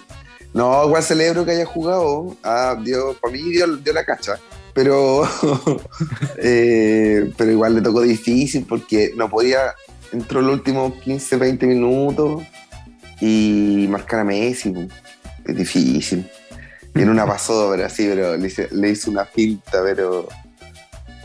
No, 0.55 0.87
igual 0.87 1.03
celebro 1.03 1.45
que 1.45 1.51
haya 1.51 1.67
jugado. 1.67 2.37
Ah, 2.45 2.77
dio, 2.81 3.15
para 3.15 3.33
mí 3.33 3.43
dio 3.51 3.67
la 3.93 4.05
cacha 4.05 4.39
pero, 4.79 5.29
eh, 6.39 7.33
pero 7.37 7.51
igual 7.51 7.75
le 7.75 7.81
tocó 7.81 8.01
difícil 8.03 8.65
porque 8.65 9.13
no 9.17 9.29
podía, 9.29 9.75
entró 10.13 10.41
los 10.41 10.53
últimos 10.53 10.95
15, 11.03 11.37
20 11.37 11.67
minutos 11.67 12.45
y 13.21 13.87
marcar 13.91 14.21
a 14.21 14.25
Messi, 14.25 14.73
es 15.45 15.57
difícil. 15.57 16.31
Y 16.95 17.03
en 17.03 17.09
una 17.09 17.27
pasó, 17.27 17.71
pero 17.73 17.87
así, 17.87 18.07
pero 18.07 18.37
le 18.37 18.91
hice, 18.91 19.11
una 19.11 19.25
pinta, 19.25 19.83
pero 19.83 20.29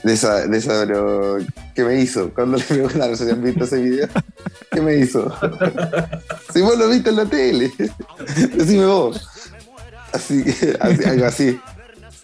de 0.01 0.13
esa, 0.13 0.47
de 0.47 0.57
esa, 0.57 0.83
pero 0.87 1.37
¿qué 1.75 1.83
me 1.83 2.01
hizo? 2.01 2.33
Cuando 2.33 2.57
le 2.57 2.63
preguntaron 2.63 3.15
si 3.15 3.21
habían 3.21 3.43
visto 3.43 3.65
ese 3.65 3.77
video, 3.83 4.07
¿qué 4.71 4.81
me 4.81 4.95
hizo? 4.95 5.31
si 6.51 6.59
vos 6.61 6.75
lo 6.75 6.89
viste 6.89 7.11
en 7.11 7.17
la 7.17 7.25
tele, 7.27 7.71
decime 8.55 8.87
vos. 8.87 9.29
Así 10.11 10.43
que, 10.43 10.75
algo 10.81 11.25
así. 11.27 11.59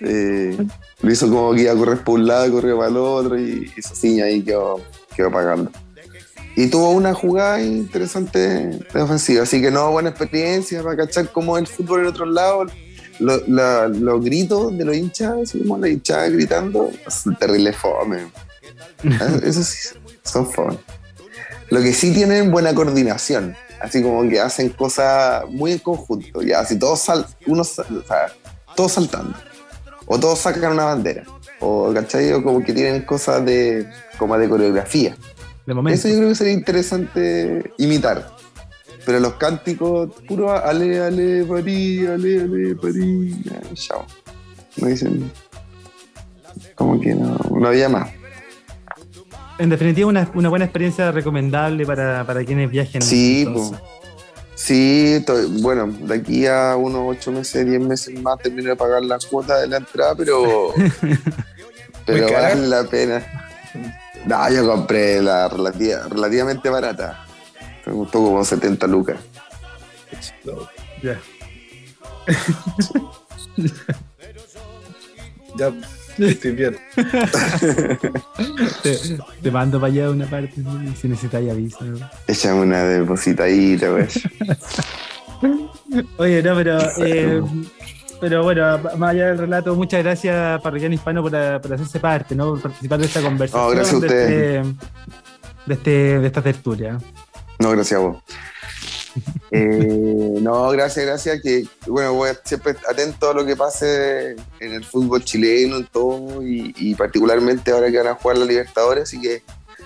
Eh, 0.01 0.57
lo 1.01 1.11
hizo 1.11 1.29
como 1.29 1.53
que 1.53 1.61
iba 1.61 1.73
a 1.73 1.75
correr 1.75 2.03
por 2.03 2.19
un 2.19 2.27
lado, 2.27 2.51
corrió 2.51 2.77
para 2.77 2.89
el 2.89 2.97
otro 2.97 3.39
y 3.39 3.71
hizo 3.75 3.93
así 3.93 4.21
ahí 4.21 4.41
quedó, 4.41 4.81
quedó 5.15 5.31
pagando. 5.31 5.71
Y 6.55 6.67
tuvo 6.67 6.91
una 6.91 7.13
jugada 7.13 7.61
interesante 7.61 8.39
de 8.39 9.01
ofensiva, 9.01 9.43
así 9.43 9.61
que 9.61 9.71
no, 9.71 9.91
buena 9.91 10.09
experiencia 10.09 10.83
para 10.83 10.97
cachar 10.97 11.31
cómo 11.31 11.57
es 11.57 11.61
el 11.61 11.67
fútbol 11.67 12.01
en 12.01 12.07
otros 12.07 12.29
lados. 12.29 12.71
los 13.19 14.23
gritos 14.23 14.77
de 14.77 14.85
los 14.85 14.95
hinchas, 14.95 15.35
así 15.43 15.59
como 15.59 15.77
la 15.77 15.89
hinchada 15.89 16.27
gritando, 16.29 16.89
son 17.07 17.35
terrible 17.37 17.71
fome. 17.73 18.27
Eso 19.43 19.63
sí, 19.63 19.89
son 20.23 20.51
fome. 20.51 20.77
Lo 21.69 21.81
que 21.81 21.93
sí 21.93 22.13
tienen 22.13 22.51
buena 22.51 22.73
coordinación, 22.73 23.55
así 23.79 24.01
como 24.01 24.27
que 24.27 24.39
hacen 24.39 24.69
cosas 24.69 25.43
muy 25.49 25.73
en 25.73 25.79
conjunto, 25.79 26.41
ya, 26.41 26.61
así 26.61 26.77
todos, 26.77 26.99
sal, 26.99 27.25
uno, 27.45 27.61
o 27.61 27.65
sea, 27.65 27.85
todos 28.75 28.91
saltando 28.93 29.37
o 30.11 30.19
todos 30.19 30.39
sacan 30.39 30.73
una 30.73 30.85
bandera, 30.85 31.23
o 31.59 31.93
¿cachai? 31.93 32.33
O 32.33 32.43
como 32.43 32.63
que 32.63 32.73
tienen 32.73 33.03
cosas 33.03 33.45
de, 33.45 33.87
como 34.17 34.37
de 34.37 34.49
coreografía. 34.49 35.15
De 35.67 35.73
momento. 35.75 35.99
Eso 35.99 36.09
yo 36.09 36.15
creo 36.17 36.29
que 36.29 36.35
sería 36.35 36.53
interesante 36.53 37.71
imitar. 37.77 38.27
Pero 39.05 39.19
los 39.19 39.33
cánticos, 39.35 40.09
puro 40.27 40.51
ale, 40.51 40.99
ale, 40.99 41.45
parí, 41.45 42.07
ale, 42.07 42.41
ale, 42.41 42.75
parí, 42.75 43.43
chao. 43.75 44.03
No 44.77 44.87
dicen, 44.87 45.31
como 46.73 46.99
que 46.99 47.13
no, 47.13 47.37
no 47.51 47.67
había 47.67 47.87
más. 47.87 48.09
En 49.59 49.69
definitiva, 49.69 50.07
una, 50.07 50.29
una 50.33 50.49
buena 50.49 50.65
experiencia 50.65 51.11
recomendable 51.11 51.85
para, 51.85 52.25
para 52.25 52.43
quienes 52.43 52.71
viajen. 52.71 53.03
Sí, 53.03 53.47
pues 53.51 53.73
Sí, 54.69 55.25
bueno, 55.61 55.87
de 55.87 56.13
aquí 56.13 56.45
a 56.45 56.75
unos 56.75 57.17
ocho 57.17 57.31
meses, 57.31 57.65
diez 57.65 57.81
meses 57.81 58.21
más 58.21 58.37
termino 58.37 58.69
de 58.69 58.75
pagar 58.75 59.01
la 59.01 59.17
cuota 59.17 59.57
de 59.57 59.65
la 59.65 59.77
entrada, 59.77 60.13
pero, 60.13 60.71
pero 62.05 62.31
vale 62.31 62.67
la 62.67 62.83
pena. 62.83 63.25
No, 64.27 64.47
yo 64.51 64.67
compré 64.67 65.23
la 65.23 65.47
relativamente 65.47 66.69
barata. 66.69 67.25
Me 67.83 67.93
gustó 67.93 68.19
como 68.23 68.45
70 68.45 68.85
lucas. 68.85 69.17
Ya. 71.01 71.19
ya. 75.57 75.73
Estoy 76.19 76.51
bien. 76.51 76.77
te, 79.41 79.51
mando 79.51 79.79
para 79.79 79.93
allá 79.93 80.09
una 80.09 80.29
parte 80.29 80.55
si 80.99 81.07
necesitáis 81.07 81.51
aviso. 81.51 81.79
Échame 82.27 82.61
una 82.61 82.83
depositadita, 82.83 83.89
güey. 83.89 84.07
Oye, 86.17 86.43
no, 86.43 86.55
pero. 86.55 86.79
Eh, 86.97 87.41
pero 88.19 88.43
bueno, 88.43 88.77
más 88.97 89.11
allá 89.11 89.27
del 89.27 89.37
relato, 89.37 89.75
muchas 89.75 90.03
gracias, 90.03 90.61
Parroquiano 90.61 90.93
Hispano, 90.93 91.21
por, 91.21 91.31
por, 91.61 91.73
hacerse 91.73 92.01
parte, 92.01 92.35
¿no? 92.35 92.51
por 92.51 92.63
participar 92.63 92.99
de 92.99 93.05
esta 93.05 93.21
conversación. 93.21 93.63
No, 93.63 93.69
gracias 93.69 93.93
a 93.93 93.97
usted. 93.97 94.09
De, 94.09 94.57
este, 94.57 94.73
de, 95.65 95.73
este, 95.73 96.19
de 96.19 96.27
esta 96.27 96.41
tertulia. 96.41 96.97
No, 97.59 97.71
gracias 97.71 97.97
a 97.97 98.03
vos. 98.03 98.17
Eh, 99.51 100.37
no, 100.41 100.69
gracias, 100.69 101.05
gracias. 101.05 101.41
Que 101.41 101.65
bueno, 101.87 102.13
voy 102.13 102.29
siempre 102.43 102.75
atento 102.87 103.31
a 103.31 103.33
lo 103.33 103.45
que 103.45 103.55
pase 103.55 104.35
en 104.59 104.73
el 104.73 104.85
fútbol 104.85 105.23
chileno, 105.23 105.77
en 105.77 105.87
todo, 105.87 106.43
y, 106.43 106.93
particularmente 106.95 107.71
ahora 107.71 107.89
que 107.89 107.97
van 107.97 108.07
a 108.07 108.15
jugar 108.15 108.37
la 108.37 108.45
Libertadores. 108.45 109.03
Así 109.03 109.19
que 109.19 109.41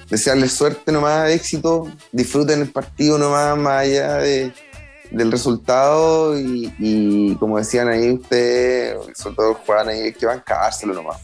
desearles 0.10 0.52
suerte 0.52 0.91
nomás, 0.91 1.32
éxito, 1.32 1.90
disfruten 2.12 2.62
el 2.62 2.72
partido 2.72 3.18
nomás, 3.18 3.58
más 3.58 3.84
allá 3.84 4.18
del 4.18 5.32
resultado. 5.32 6.38
Y, 6.38 7.36
como 7.40 7.58
decían 7.58 7.88
ahí 7.88 8.12
ustedes, 8.12 8.98
sobre 9.16 9.36
todo 9.36 9.54
Juan, 9.66 9.90
ahí 9.90 10.02
hay 10.02 10.14
que 10.14 10.26
bancárselo 10.26 10.94
nomás. 10.94 11.22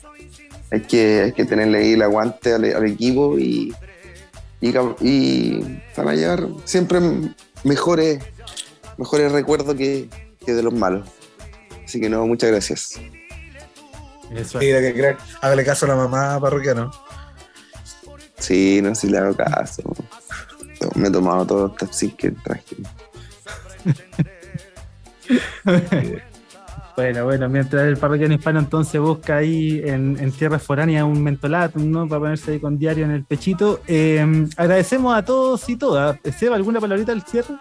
Hay 0.72 0.82
que, 0.82 1.22
hay 1.22 1.32
que 1.34 1.46
tenerle 1.46 1.80
ahí 1.80 1.94
el 1.94 2.04
aguante 2.04 2.54
al, 2.54 2.86
equipo 2.86 3.38
y, 3.40 3.74
y, 4.62 4.70
y 5.02 5.82
van 5.98 6.08
a 6.08 6.14
llegar 6.14 6.48
siempre 6.64 7.00
mejores, 7.64 8.23
mejores 8.98 9.31
recuerdos 9.31 9.76
que, 9.76 10.10
de 10.45 10.64
los 10.64 10.73
malos. 10.73 11.07
Así 11.86 11.99
que 11.99 12.10
no, 12.10 12.26
muchas 12.26 12.52
gracias. 12.52 12.99
Eso. 14.34 14.60
Mira 14.60 14.80
que 14.80 15.18
hágale 15.41 15.65
caso 15.65 15.86
a 15.86 15.90
la 15.90 15.95
mamá 15.95 16.40
parroquiano. 16.40 16.91
Sí, 18.38 18.80
no, 18.81 18.95
si 18.95 19.07
le 19.07 19.18
hago 19.18 19.36
caso. 19.36 19.84
Me 20.95 21.07
he 21.07 21.11
tomado 21.11 21.45
todo 21.45 21.65
hasta 21.68 21.91
sin 21.91 22.11
que 22.11 22.31
traje. 22.31 22.76
Bueno, 27.00 27.24
bueno, 27.24 27.48
mientras 27.48 27.84
el 27.84 27.96
parroquiano 27.96 28.34
hispano 28.34 28.60
entonces 28.60 29.00
busca 29.00 29.38
ahí 29.38 29.82
en, 29.86 30.18
en 30.20 30.34
tierras 30.34 30.62
foráneas 30.62 31.06
un 31.06 31.24
mentolatum, 31.24 31.90
¿no? 31.90 32.10
Para 32.10 32.20
ponerse 32.20 32.52
ahí 32.52 32.60
con 32.60 32.78
diario 32.78 33.06
en 33.06 33.12
el 33.12 33.24
pechito. 33.24 33.80
Eh, 33.88 34.46
agradecemos 34.58 35.18
a 35.18 35.24
todos 35.24 35.70
y 35.70 35.78
todas. 35.78 36.20
Seba, 36.38 36.58
¿alguna 36.58 36.82
palabrita 36.82 37.14
al 37.14 37.22
cierre? 37.22 37.56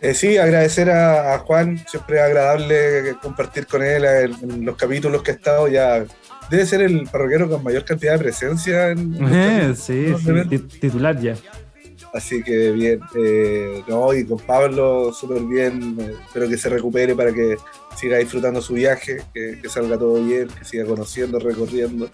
Eh, 0.00 0.14
sí, 0.14 0.38
agradecer 0.38 0.92
a, 0.92 1.38
Juan, 1.40 1.84
siempre 1.88 2.20
agradable 2.20 3.16
compartir 3.20 3.66
con 3.66 3.82
él 3.82 4.04
en, 4.04 4.64
los 4.64 4.76
capítulos 4.76 5.20
que 5.20 5.32
ha 5.32 5.34
estado 5.34 5.66
ya. 5.66 6.04
Debe 6.50 6.66
ser 6.66 6.82
el 6.82 7.08
parroquiano 7.10 7.48
con 7.48 7.64
mayor 7.64 7.84
cantidad 7.84 8.12
de 8.12 8.18
presencia 8.20 8.90
en. 8.90 9.16
Eh, 9.28 9.74
sí, 9.76 10.14
sí, 10.16 10.58
titular 10.78 11.20
ya. 11.20 11.34
Así 12.12 12.42
que 12.42 12.72
bien, 12.72 13.00
eh, 13.14 13.84
no, 13.86 14.12
y 14.12 14.24
con 14.24 14.38
Pablo 14.38 15.12
súper 15.12 15.42
bien, 15.42 15.96
eh, 16.00 16.14
espero 16.26 16.48
que 16.48 16.58
se 16.58 16.68
recupere 16.68 17.14
para 17.14 17.32
que 17.32 17.56
siga 17.96 18.18
disfrutando 18.18 18.60
su 18.60 18.74
viaje, 18.74 19.22
que, 19.32 19.60
salga 19.68 19.96
todo 19.96 20.14
bien, 20.24 20.48
que 20.48 20.64
siga 20.64 20.84
conociendo, 20.84 21.38
recorriendo 21.38 22.10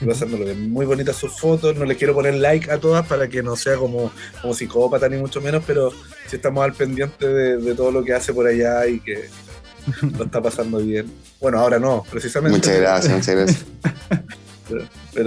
y 0.00 0.06
pasándolo 0.06 0.46
bien. 0.46 0.70
Muy 0.70 0.86
bonitas 0.86 1.16
sus 1.16 1.38
fotos, 1.38 1.76
no 1.76 1.84
les 1.84 1.98
quiero 1.98 2.14
poner 2.14 2.36
like 2.36 2.70
a 2.70 2.78
todas 2.78 3.06
para 3.06 3.28
que 3.28 3.42
no 3.42 3.54
sea 3.54 3.76
como, 3.76 4.10
como 4.40 4.54
psicópata 4.54 5.10
ni 5.10 5.18
mucho 5.18 5.42
menos, 5.42 5.62
pero 5.66 5.90
sí 6.26 6.36
estamos 6.36 6.64
al 6.64 6.72
pendiente 6.72 7.28
de, 7.28 7.74
todo 7.74 7.90
lo 7.90 8.02
que 8.02 8.14
hace 8.14 8.32
por 8.32 8.46
allá 8.46 8.86
y 8.86 9.00
que 9.00 9.28
lo 10.18 10.24
está 10.24 10.40
pasando 10.40 10.78
bien. 10.78 11.12
Bueno, 11.38 11.58
ahora 11.58 11.78
no, 11.78 12.02
precisamente. 12.10 12.56
Muchas 12.56 12.80
gracias, 12.80 13.12
muchas 13.12 13.34
gracias. 13.34 13.64
pero, 14.70 14.84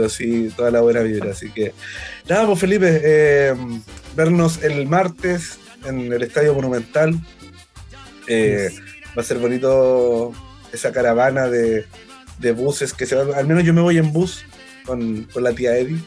sí, 0.10 0.50
toda 0.56 0.72
la 0.72 0.82
buena 0.82 1.02
vibra. 1.02 1.32
Así 1.32 1.50
que, 1.52 1.74
nada, 2.28 2.46
pues 2.46 2.60
Felipe, 2.60 3.02
eh, 3.04 3.54
vernos 4.16 4.64
el 4.64 4.88
martes 4.88 5.60
en 5.86 6.12
el 6.12 6.24
Estadio 6.24 6.54
Monumental. 6.54 7.20
Eh, 8.28 8.70
va 9.18 9.22
a 9.22 9.26
ser 9.26 9.38
bonito 9.38 10.34
esa 10.74 10.92
caravana 10.92 11.48
de, 11.48 11.86
de 12.40 12.52
buses 12.52 12.94
que 12.94 13.06
se 13.06 13.16
van, 13.16 13.34
al 13.34 13.48
menos 13.48 13.64
yo 13.64 13.74
me 13.74 13.82
voy 13.82 13.98
en 13.98 14.12
bus 14.12 14.44
con, 14.86 15.24
con 15.34 15.44
la 15.44 15.54
tía 15.54 15.78
Eddie. 15.78 16.02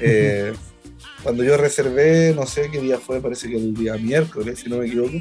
Eh, 0.00 0.52
cuando 1.22 1.44
yo 1.44 1.56
reservé, 1.56 2.32
no 2.34 2.46
sé 2.46 2.70
qué 2.70 2.80
día 2.80 2.98
fue, 2.98 3.20
parece 3.20 3.48
que 3.48 3.56
el 3.56 3.74
día 3.74 3.94
miércoles, 3.96 4.60
si 4.60 4.68
no 4.68 4.78
me 4.78 4.86
equivoco, 4.86 5.14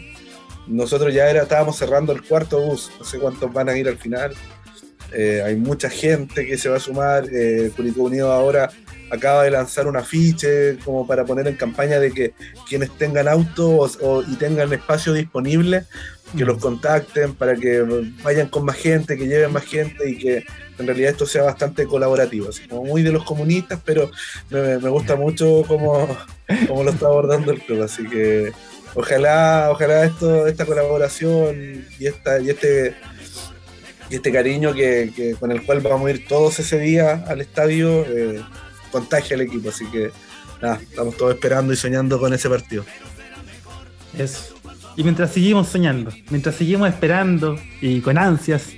nosotros 0.68 1.14
ya 1.14 1.30
era, 1.30 1.44
estábamos 1.44 1.78
cerrando 1.78 2.12
el 2.14 2.24
cuarto 2.24 2.60
bus, 2.60 2.92
no 3.00 3.06
sé 3.06 3.20
cuántos 3.20 3.52
van 3.54 3.70
a 3.70 3.78
ir 3.78 3.88
al 3.88 3.98
final. 3.98 4.34
Eh, 5.14 5.42
hay 5.46 5.56
mucha 5.56 5.90
gente 5.90 6.46
que 6.46 6.58
se 6.58 6.70
va 6.70 6.78
a 6.78 6.80
sumar. 6.80 7.26
Eh, 7.32 7.72
Curicó 7.76 8.04
Unido 8.04 8.32
ahora 8.32 8.70
acaba 9.10 9.44
de 9.44 9.52
lanzar 9.52 9.88
un 9.88 9.96
afiche 9.96 10.78
como 10.84 11.08
para 11.08 11.26
poner 11.26 11.48
en 11.48 11.56
campaña 11.56 12.00
de 12.00 12.12
que 12.12 12.34
quienes 12.68 12.92
tengan 12.98 13.28
auto 13.28 13.90
y 14.28 14.36
tengan 14.36 14.72
espacio 14.74 15.14
disponible, 15.14 15.86
que 16.38 16.44
los 16.44 16.58
contacten 16.58 17.34
para 17.34 17.56
que 17.56 17.86
vayan 18.22 18.50
con 18.50 18.66
más 18.66 18.76
gente, 18.76 19.18
que 19.18 19.28
lleven 19.28 19.54
más 19.54 19.64
gente 19.64 20.10
y 20.10 20.18
que 20.18 20.44
en 20.78 20.86
realidad 20.86 21.12
esto 21.12 21.26
sea 21.26 21.44
bastante 21.44 21.86
colaborativo. 21.86 22.50
Así 22.50 22.68
como 22.68 22.84
muy 22.84 23.02
de 23.02 23.12
los 23.12 23.24
comunistas, 23.24 23.80
pero 23.84 24.12
me, 24.50 24.78
gusta 24.90 25.16
mucho 25.16 25.64
cómo, 25.68 26.08
cómo, 26.68 26.84
lo 26.84 26.92
está 26.92 27.08
abordando 27.08 27.52
el 27.52 27.62
club. 27.62 27.84
Así 27.84 28.06
que 28.08 28.52
ojalá, 28.94 29.70
ojalá 29.72 30.04
esto, 30.04 30.48
esta 30.48 30.66
colaboración 30.66 31.86
y, 31.98 32.08
esta, 32.08 32.40
y 32.40 32.50
este 32.50 32.94
y 34.10 34.16
este 34.16 34.32
cariño 34.32 34.74
que, 34.74 35.36
con 35.40 35.52
el 35.52 35.64
cual 35.64 35.82
vamos 35.82 36.08
a 36.08 36.12
ir 36.12 36.28
todos 36.28 36.60
ese 36.60 36.80
día 36.80 37.26
al 37.28 37.42
estadio 37.42 38.06
eh, 38.06 38.42
contagia 38.92 39.36
al 39.36 39.42
equipo. 39.42 39.70
Así 39.70 39.86
que 39.88 40.12
nada, 40.62 40.80
estamos 40.82 41.18
todos 41.18 41.34
esperando 41.34 41.74
y 41.74 41.76
soñando 41.76 42.20
con 42.20 42.34
ese 42.34 42.50
partido. 42.50 42.86
Eso. 44.18 44.56
Y 44.96 45.04
mientras 45.04 45.32
seguimos 45.32 45.68
soñando, 45.68 46.12
mientras 46.30 46.56
seguimos 46.56 46.90
esperando 46.90 47.58
y 47.82 48.02
con 48.02 48.18
ansias, 48.18 48.74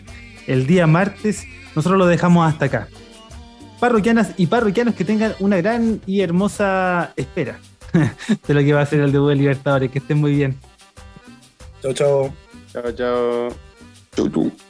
el 0.47 0.67
día 0.67 0.85
martes, 0.85 1.45
nosotros 1.75 1.97
lo 1.97 2.07
dejamos 2.07 2.51
hasta 2.51 2.65
acá. 2.65 2.87
Parroquianas 3.79 4.31
y 4.35 4.47
parroquianos 4.47 4.95
que 4.95 5.05
tengan 5.05 5.35
una 5.39 5.57
gran 5.57 6.01
y 6.05 6.19
hermosa 6.19 7.13
espera 7.15 7.59
de 8.47 8.53
lo 8.53 8.59
que 8.59 8.73
va 8.73 8.81
a 8.81 8.85
ser 8.85 8.99
el 8.99 9.13
debut 9.13 9.29
de 9.29 9.35
Libertadores. 9.35 9.91
Que 9.91 9.99
estén 9.99 10.17
muy 10.17 10.35
bien. 10.35 10.57
Chao, 11.81 11.93
chao. 11.93 12.33
Chao, 12.73 12.91
chao. 12.91 13.49
Chau, 14.15 14.29
chau. 14.29 14.68